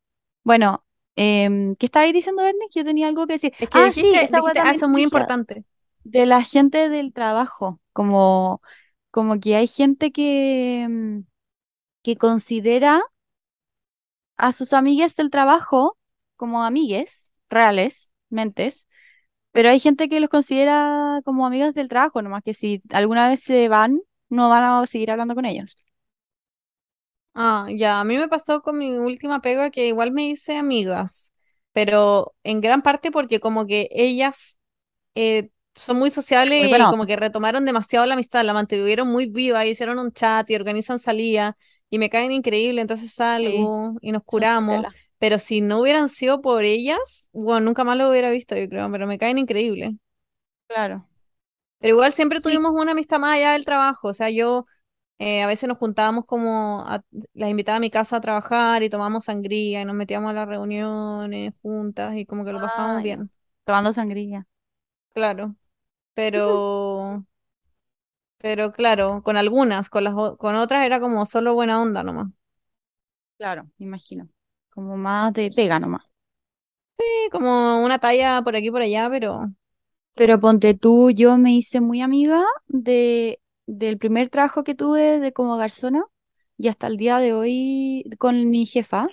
Bueno, 0.44 0.84
em, 1.16 1.76
¿qué 1.76 1.86
estabais 1.86 2.12
diciendo? 2.14 2.42
Que 2.72 2.80
yo 2.80 2.84
tenía 2.84 3.08
algo 3.08 3.26
que 3.26 3.34
decir. 3.34 3.54
Es 3.58 3.68
que 3.70 3.84
Ah, 3.84 3.92
sí, 3.92 4.12
esa 4.16 4.42
dijiste, 4.42 4.60
ah, 4.60 4.70
también 4.70 4.72
eso 4.72 4.86
es 4.86 4.90
muy 4.90 5.02
importante. 5.02 5.64
De 6.04 6.26
la 6.26 6.42
gente 6.42 6.88
del 6.88 7.12
trabajo. 7.12 7.80
Como, 7.92 8.62
como 9.10 9.40
que 9.40 9.56
hay 9.56 9.66
gente 9.66 10.12
que, 10.12 10.82
em, 10.82 11.24
que 12.02 12.16
considera 12.18 13.02
a 14.36 14.52
sus 14.52 14.72
amigues 14.72 15.16
del 15.16 15.30
trabajo 15.30 15.96
como 16.36 16.64
amigues 16.64 17.30
reales, 17.50 18.12
mentes. 18.30 18.88
Pero 19.52 19.70
hay 19.70 19.80
gente 19.80 20.08
que 20.08 20.20
los 20.20 20.30
considera 20.30 21.20
como 21.24 21.46
amigas 21.46 21.74
del 21.74 21.88
trabajo, 21.88 22.22
nomás 22.22 22.42
que 22.44 22.54
si 22.54 22.82
alguna 22.92 23.28
vez 23.28 23.42
se 23.42 23.68
van, 23.68 24.00
no 24.30 24.48
van 24.50 24.64
a 24.64 24.86
seguir 24.86 25.10
hablando 25.12 25.34
con 25.34 25.46
ellos. 25.46 25.76
Ah, 27.34 27.66
ya, 27.70 28.00
a 28.00 28.04
mí 28.04 28.16
me 28.18 28.28
pasó 28.28 28.60
con 28.62 28.78
mi 28.78 28.92
última 28.98 29.40
pega 29.40 29.70
que 29.70 29.86
igual 29.88 30.10
me 30.12 30.28
hice 30.28 30.56
amigas, 30.56 31.32
pero 31.72 32.34
en 32.42 32.60
gran 32.60 32.82
parte 32.82 33.10
porque 33.12 33.40
como 33.40 33.66
que 33.66 33.88
ellas 33.92 34.58
eh, 35.16 35.50
son 35.80 35.98
muy 35.98 36.10
Muy 36.56 36.68
sociables 36.68 36.80
y 36.80 36.88
como 36.88 37.06
que 37.06 37.16
retomaron 37.16 37.64
demasiado 37.64 38.06
la 38.06 38.14
amistad, 38.14 38.44
la 38.44 38.52
mantuvieron 38.54 39.08
muy 39.08 39.26
viva, 39.26 39.66
hicieron 39.66 39.98
un 39.98 40.12
chat 40.12 40.48
y 40.50 40.54
organizan 40.56 40.98
salida 40.98 41.56
y 41.90 41.98
me 41.98 42.10
caen 42.10 42.32
increíble, 42.32 42.80
entonces 42.82 43.12
Sí, 43.28 43.72
salgo 43.72 43.96
y 44.00 44.12
nos 44.12 44.24
curamos, 44.24 44.86
pero 45.18 45.38
si 45.38 45.60
no 45.60 45.80
hubieran 45.80 46.08
sido 46.08 46.40
por 46.42 46.64
ellas, 46.64 47.28
bueno, 47.32 47.60
nunca 47.66 47.84
más 47.84 47.96
lo 47.96 48.10
hubiera 48.10 48.30
visto, 48.30 48.56
yo 48.56 48.68
creo, 48.68 48.90
pero 48.92 49.06
me 49.06 49.18
caen 49.18 49.38
increíble. 49.38 49.96
Claro. 50.68 51.06
Pero 51.78 51.94
igual 51.94 52.12
siempre 52.12 52.40
Sí. 52.40 52.40
tuvimos 52.40 52.72
una 52.74 52.92
amistad 52.92 53.18
más 53.18 53.36
allá 53.36 53.52
del 53.52 53.64
trabajo, 53.64 54.08
o 54.08 54.14
sea, 54.14 54.28
yo 54.30 54.66
eh, 55.20 55.42
a 55.42 55.48
veces 55.48 55.68
nos 55.68 55.78
juntábamos 55.78 56.26
como, 56.26 56.82
a- 56.88 57.04
las 57.34 57.50
invitaba 57.50 57.76
a 57.78 57.80
mi 57.80 57.90
casa 57.92 58.16
a 58.18 58.22
trabajar 58.22 58.82
y 58.82 58.90
tomábamos 58.90 59.26
sangría 59.26 59.82
y 59.82 59.86
nos 59.86 59.96
metíamos 59.96 60.30
a 60.32 60.34
las 60.34 60.48
reuniones 60.48 61.54
juntas 61.62 62.16
y 62.16 62.26
como 62.26 62.44
que 62.46 62.52
lo 62.54 62.60
pasábamos 62.60 63.02
bien, 63.02 63.30
Tomando 63.64 63.92
sangría. 63.94 64.46
claro, 65.14 65.56
pero, 66.22 67.26
pero 68.38 68.72
claro, 68.72 69.22
con 69.22 69.36
algunas, 69.36 69.88
con 69.90 70.04
las, 70.04 70.14
o- 70.16 70.36
con 70.36 70.54
otras 70.56 70.84
era 70.86 71.00
como 71.00 71.26
solo 71.26 71.54
buena 71.54 71.80
onda 71.82 72.02
nomás. 72.02 72.28
Claro, 73.38 73.64
me 73.78 73.86
imagino. 73.86 74.28
Como 74.70 74.96
más 74.96 75.32
de 75.32 75.50
pega 75.50 75.80
nomás. 75.80 76.04
Sí, 76.98 77.04
como 77.32 77.82
una 77.84 77.98
talla 77.98 78.42
por 78.42 78.54
aquí 78.56 78.68
y 78.68 78.70
por 78.70 78.82
allá, 78.82 79.08
pero 79.10 79.50
Pero 80.14 80.38
ponte 80.40 80.74
tú, 80.74 81.10
yo 81.10 81.38
me 81.38 81.52
hice 81.54 81.80
muy 81.80 82.00
amiga 82.02 82.44
de, 82.68 83.40
del 83.66 83.98
primer 83.98 84.28
trabajo 84.28 84.64
que 84.64 84.74
tuve 84.74 85.18
de 85.20 85.32
como 85.32 85.56
garzona 85.56 86.04
y 86.56 86.68
hasta 86.68 86.86
el 86.88 86.96
día 86.96 87.18
de 87.18 87.32
hoy 87.32 88.04
con 88.18 88.50
mi 88.50 88.66
jefa. 88.66 89.08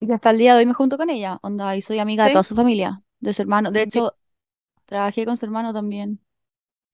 Y 0.00 0.10
hasta 0.12 0.30
el 0.30 0.38
día 0.38 0.54
de 0.54 0.60
hoy 0.60 0.66
me 0.66 0.74
junto 0.74 0.96
con 0.98 1.10
ella, 1.10 1.38
onda, 1.42 1.76
y 1.76 1.82
soy 1.82 1.98
amiga 1.98 2.24
de 2.24 2.30
toda 2.30 2.42
Sí, 2.42 2.44
su 2.44 2.54
familia, 2.54 3.02
de 3.20 3.34
su 3.34 3.42
hermano. 3.42 3.70
De 3.70 3.82
hecho, 3.82 4.14
trabajé 4.90 5.24
con 5.24 5.38
su 5.38 5.46
hermano 5.46 5.72
también. 5.72 6.20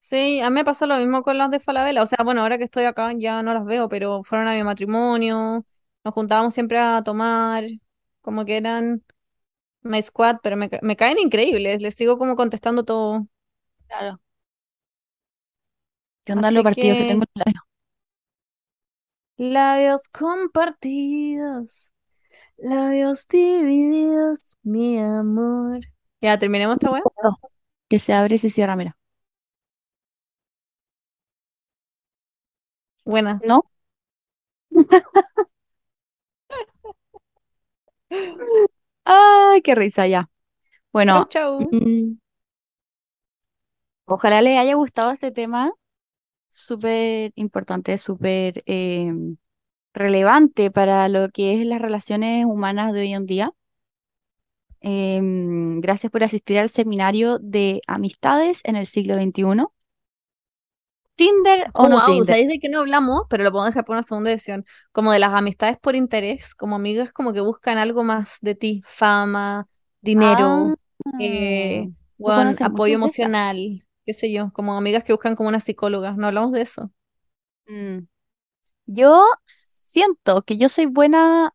sí, 0.02 0.40
a 0.40 0.50
mí 0.50 0.54
me 0.54 0.64
pasó 0.64 0.86
lo 0.86 0.96
mismo 0.98 1.22
con 1.22 1.38
las 1.38 1.50
de 1.50 1.60
Falabella. 1.60 2.02
O 2.02 2.06
sea, 2.06 2.18
bueno, 2.24 2.42
ahora 2.42 2.58
que 2.58 2.64
estoy 2.64 2.84
acá 2.84 3.12
ya 3.16 3.42
no 3.42 3.54
las 3.54 3.64
veo, 3.64 3.88
pero 3.88 4.22
fueron 4.24 4.48
a 4.48 4.54
mi 4.54 4.62
matrimonio, 4.62 5.66
nos 6.04 6.14
juntábamos 6.14 6.54
siempre 6.54 6.78
a 6.78 7.02
tomar, 7.02 7.64
como 8.20 8.44
que 8.44 8.56
eran 8.56 9.04
my 9.82 10.02
squad, 10.02 10.38
pero 10.42 10.56
me, 10.56 10.70
ca- 10.70 10.80
me 10.82 10.96
caen 10.96 11.18
increíbles, 11.20 11.82
les 11.82 11.94
sigo 11.94 12.18
como 12.18 12.36
contestando 12.36 12.84
todo. 12.84 13.28
Claro. 13.88 14.20
¿Qué 16.24 16.32
onda 16.32 16.50
los 16.50 16.62
partidos 16.62 16.98
que 16.98 17.04
tengo 17.06 17.22
en 17.22 17.28
el 17.34 17.42
labio? 17.46 17.62
labios 19.38 20.08
compartidos, 20.08 21.90
labios 22.58 23.28
divididos, 23.28 24.56
mi 24.64 24.98
amor. 25.00 25.80
Ya, 26.20 26.38
terminemos 26.38 26.74
esta 26.76 26.90
weá. 26.90 27.02
Que 27.88 27.98
se 27.98 28.12
abre 28.14 28.36
y 28.36 28.38
se 28.38 28.48
cierra, 28.48 28.76
mira. 28.76 28.96
Buena. 33.04 33.40
¿No? 33.46 33.62
Ay, 39.04 39.62
qué 39.62 39.74
risa 39.74 40.06
ya. 40.06 40.28
Chau, 41.06 41.24
Bueno, 41.24 41.30
chau. 41.30 41.72
mm, 41.72 42.18
ojalá 44.04 44.42
les 44.42 44.58
haya 44.58 44.74
gustado 44.74 45.10
este 45.12 45.30
tema. 45.32 45.72
Súper 46.48 47.32
importante, 47.36 47.98
súper 47.98 48.62
eh, 48.66 49.12
relevante 49.94 50.70
para 50.72 51.08
lo 51.10 51.30
que 51.30 51.60
es 51.60 51.66
las 51.66 51.82
relaciones 51.82 52.46
humanas 52.46 52.92
de 52.94 53.00
hoy 53.02 53.14
en 53.14 53.26
día. 53.26 53.52
Em, 54.80 55.80
gracias 55.80 56.10
por 56.12 56.24
asistir 56.24 56.58
al 56.58 56.68
seminario 56.68 57.38
de 57.40 57.80
amistades 57.86 58.60
en 58.64 58.76
el 58.76 58.86
siglo 58.86 59.14
XXI. 59.16 59.72
¿Tinder 61.16 61.70
o 61.72 61.84
Oh, 61.84 61.88
no 61.88 61.96
wow, 61.96 62.06
Tinder? 62.06 62.26
¿sabéis 62.26 62.48
de 62.48 62.58
qué 62.58 62.68
no 62.68 62.80
hablamos? 62.80 63.22
Pero 63.30 63.42
lo 63.44 63.50
podemos 63.50 63.70
dejar 63.70 63.84
por 63.86 63.94
una 63.96 64.02
segunda 64.02 64.30
edición. 64.30 64.64
Como 64.92 65.12
de 65.12 65.18
las 65.18 65.32
amistades 65.32 65.78
por 65.78 65.96
interés, 65.96 66.54
como 66.54 66.76
amigas 66.76 67.12
como 67.12 67.32
que 67.32 67.40
buscan 67.40 67.78
algo 67.78 68.04
más 68.04 68.36
de 68.42 68.54
ti, 68.54 68.82
fama, 68.86 69.66
Ah, 70.14 70.36
dinero, 70.42 70.74
eh, 71.20 71.88
weón, 72.18 72.38
conoces 72.38 72.60
apoyo 72.62 72.94
emocional, 72.94 73.86
qué 74.04 74.12
sé 74.12 74.30
yo, 74.30 74.52
como 74.52 74.76
amigas 74.76 75.04
que 75.04 75.12
buscan 75.14 75.36
como 75.36 75.48
una 75.48 75.60
psicóloga. 75.60 76.12
No 76.12 76.26
hablamos 76.26 76.52
de 76.52 76.60
eso. 76.62 76.90
Mm. 77.68 78.06
Yo 78.86 79.24
siento 79.46 80.42
que 80.42 80.56
yo 80.56 80.68
soy 80.68 80.86
buena, 80.86 81.54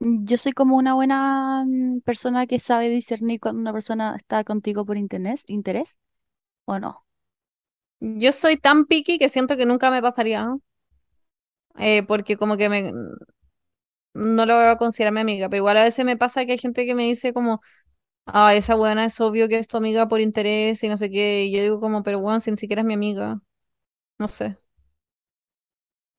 yo 0.00 0.36
soy 0.38 0.52
como 0.52 0.76
una 0.76 0.94
buena 0.94 1.64
mm, 1.66 2.00
persona 2.02 2.46
que 2.46 2.58
sabe 2.58 2.88
discernir 2.88 3.40
cuando 3.40 3.60
una 3.60 3.72
persona 3.72 4.16
está 4.16 4.44
contigo 4.44 4.84
por 4.84 4.96
interés, 4.98 5.44
interés 5.48 5.98
o 6.66 6.78
no. 6.80 7.06
Yo 8.00 8.32
soy 8.32 8.56
tan 8.58 8.86
picky 8.86 9.18
que 9.18 9.28
siento 9.30 9.56
que 9.56 9.66
nunca 9.66 9.90
me 9.90 10.02
pasaría, 10.02 10.54
eh, 11.78 12.02
porque 12.04 12.36
como 12.36 12.56
que 12.56 12.68
me, 12.68 12.92
no 14.14 14.46
lo 14.46 14.56
voy 14.56 14.64
a 14.66 14.76
considerar 14.76 15.12
mi 15.14 15.20
amiga, 15.20 15.48
pero 15.48 15.58
igual 15.58 15.76
a 15.78 15.84
veces 15.84 16.04
me 16.04 16.16
pasa 16.16 16.44
que 16.46 16.52
hay 16.52 16.58
gente 16.58 16.86
que 16.86 16.94
me 16.94 17.04
dice 17.04 17.32
como, 17.32 17.60
ah, 18.26 18.54
esa 18.54 18.76
buena 18.76 19.04
es 19.06 19.20
obvio 19.20 19.48
que 19.48 19.58
es 19.58 19.68
tu 19.68 19.78
amiga 19.78 20.08
por 20.08 20.20
interés 20.22 20.82
y 20.84 20.88
no 20.88 20.96
sé 20.98 21.10
qué, 21.10 21.44
y 21.46 21.52
yo 21.52 21.62
digo 21.62 21.80
como, 21.80 22.02
pero 22.02 22.20
bueno, 22.20 22.40
si 22.40 22.50
ni 22.52 22.56
siquiera 22.58 22.82
es 22.82 22.86
mi 22.88 22.94
amiga, 22.94 23.40
no 24.18 24.28
sé. 24.28 24.58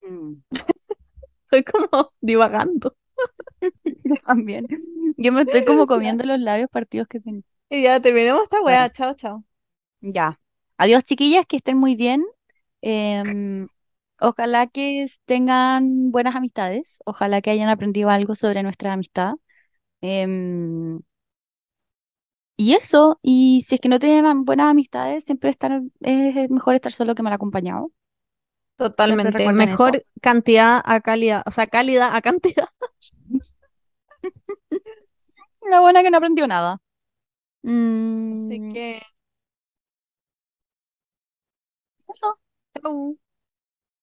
Mm. 0.03 0.43
Estoy 1.51 1.63
como 1.63 2.13
divagando. 2.21 2.95
Yo 4.03 4.15
también. 4.25 4.67
Yo 5.17 5.31
me 5.31 5.41
estoy 5.43 5.63
como 5.63 5.87
comiendo 5.87 6.23
los 6.25 6.39
labios 6.39 6.69
partidos 6.69 7.07
que 7.07 7.19
tengo. 7.19 7.43
Y 7.69 7.81
ya 7.83 7.99
terminemos 7.99 8.43
esta 8.43 8.61
Bueno, 8.65 8.85
weá. 8.85 8.89
Chao, 8.91 9.15
chao. 9.15 9.43
ya. 10.01 10.39
Adiós, 10.77 11.03
chiquillas, 11.03 11.45
que 11.45 11.57
estén 11.57 11.77
muy 11.77 11.95
bien. 11.95 12.23
Em, 12.81 13.67
ojalá 14.19 14.67
que 14.67 15.05
tengan 15.25 16.11
buenas 16.11 16.35
amistades. 16.35 16.99
Ojalá 17.05 17.41
que 17.41 17.51
hayan 17.51 17.69
aprendido 17.69 18.09
algo 18.09 18.35
sobre 18.35 18.63
nuestra 18.63 18.93
amistad. 18.93 19.33
Em, 20.01 21.01
y 22.57 22.73
eso, 22.75 23.19
y 23.23 23.61
si 23.61 23.75
es 23.75 23.81
que 23.81 23.89
no 23.89 23.99
tienen 23.99 24.45
buenas 24.45 24.67
amistades, 24.67 25.25
siempre 25.25 25.49
estar, 25.49 25.81
es 26.01 26.49
mejor 26.49 26.75
estar 26.75 26.91
solo 26.91 27.15
que 27.15 27.23
mal 27.23 27.33
acompañado. 27.33 27.91
Totalmente. 28.83 29.43
eso. 29.43 29.51
Mejor 29.53 30.05
cantidad 30.21 30.81
a 30.85 31.01
calidad. 31.01 31.43
O 31.45 31.51
sea, 31.51 31.67
calidad 31.67 32.15
a 32.15 32.21
cantidad. 32.21 32.67
La 35.61 35.79
buena 35.79 36.03
que 36.03 36.11
no 36.11 36.17
aprendió 36.17 36.47
nada. 36.47 36.73
Así 38.33 38.41
Mm, 38.59 38.73
que, 38.73 39.01
eso, 42.13 42.37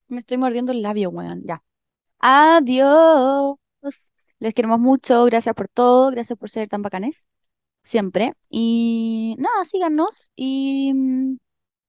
me 0.09 0.21
estoy 0.21 0.39
mordiendo 0.39 0.73
el 0.73 0.83
labio, 0.83 1.11
weón. 1.11 1.43
Ya. 1.45 1.63
Adiós. 2.21 3.57
Les 4.41 4.55
queremos 4.55 4.79
mucho. 4.81 5.25
Gracias 5.27 5.55
por 5.55 5.69
todo. 5.69 6.11
Gracias 6.11 6.39
por 6.39 6.51
ser 6.51 6.69
tan 6.69 6.83
bacanes. 6.83 7.27
Siempre. 7.83 8.35
Y 8.51 9.37
nada, 9.39 9.65
síganos. 9.65 10.31
Y 10.37 10.93
mm, 10.95 11.37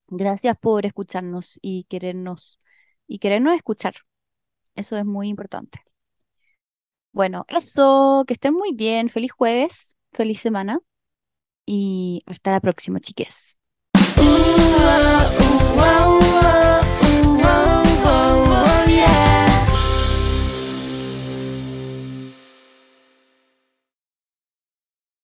gracias 0.08 0.56
por 0.60 0.86
escucharnos 0.86 1.58
y 1.62 1.84
querernos. 1.84 2.60
Y 3.10 3.18
querernos 3.18 3.56
escuchar. 3.56 3.94
Eso 4.76 4.96
es 4.96 5.04
muy 5.04 5.26
importante. 5.26 5.80
Bueno, 7.10 7.44
eso. 7.48 8.22
Que 8.24 8.34
estén 8.34 8.54
muy 8.54 8.72
bien. 8.72 9.08
Feliz 9.08 9.32
jueves. 9.32 9.96
Feliz 10.12 10.40
semana. 10.40 10.78
Y 11.66 12.22
hasta 12.26 12.52
la 12.52 12.60
próxima, 12.60 13.00
chiques. 13.00 13.58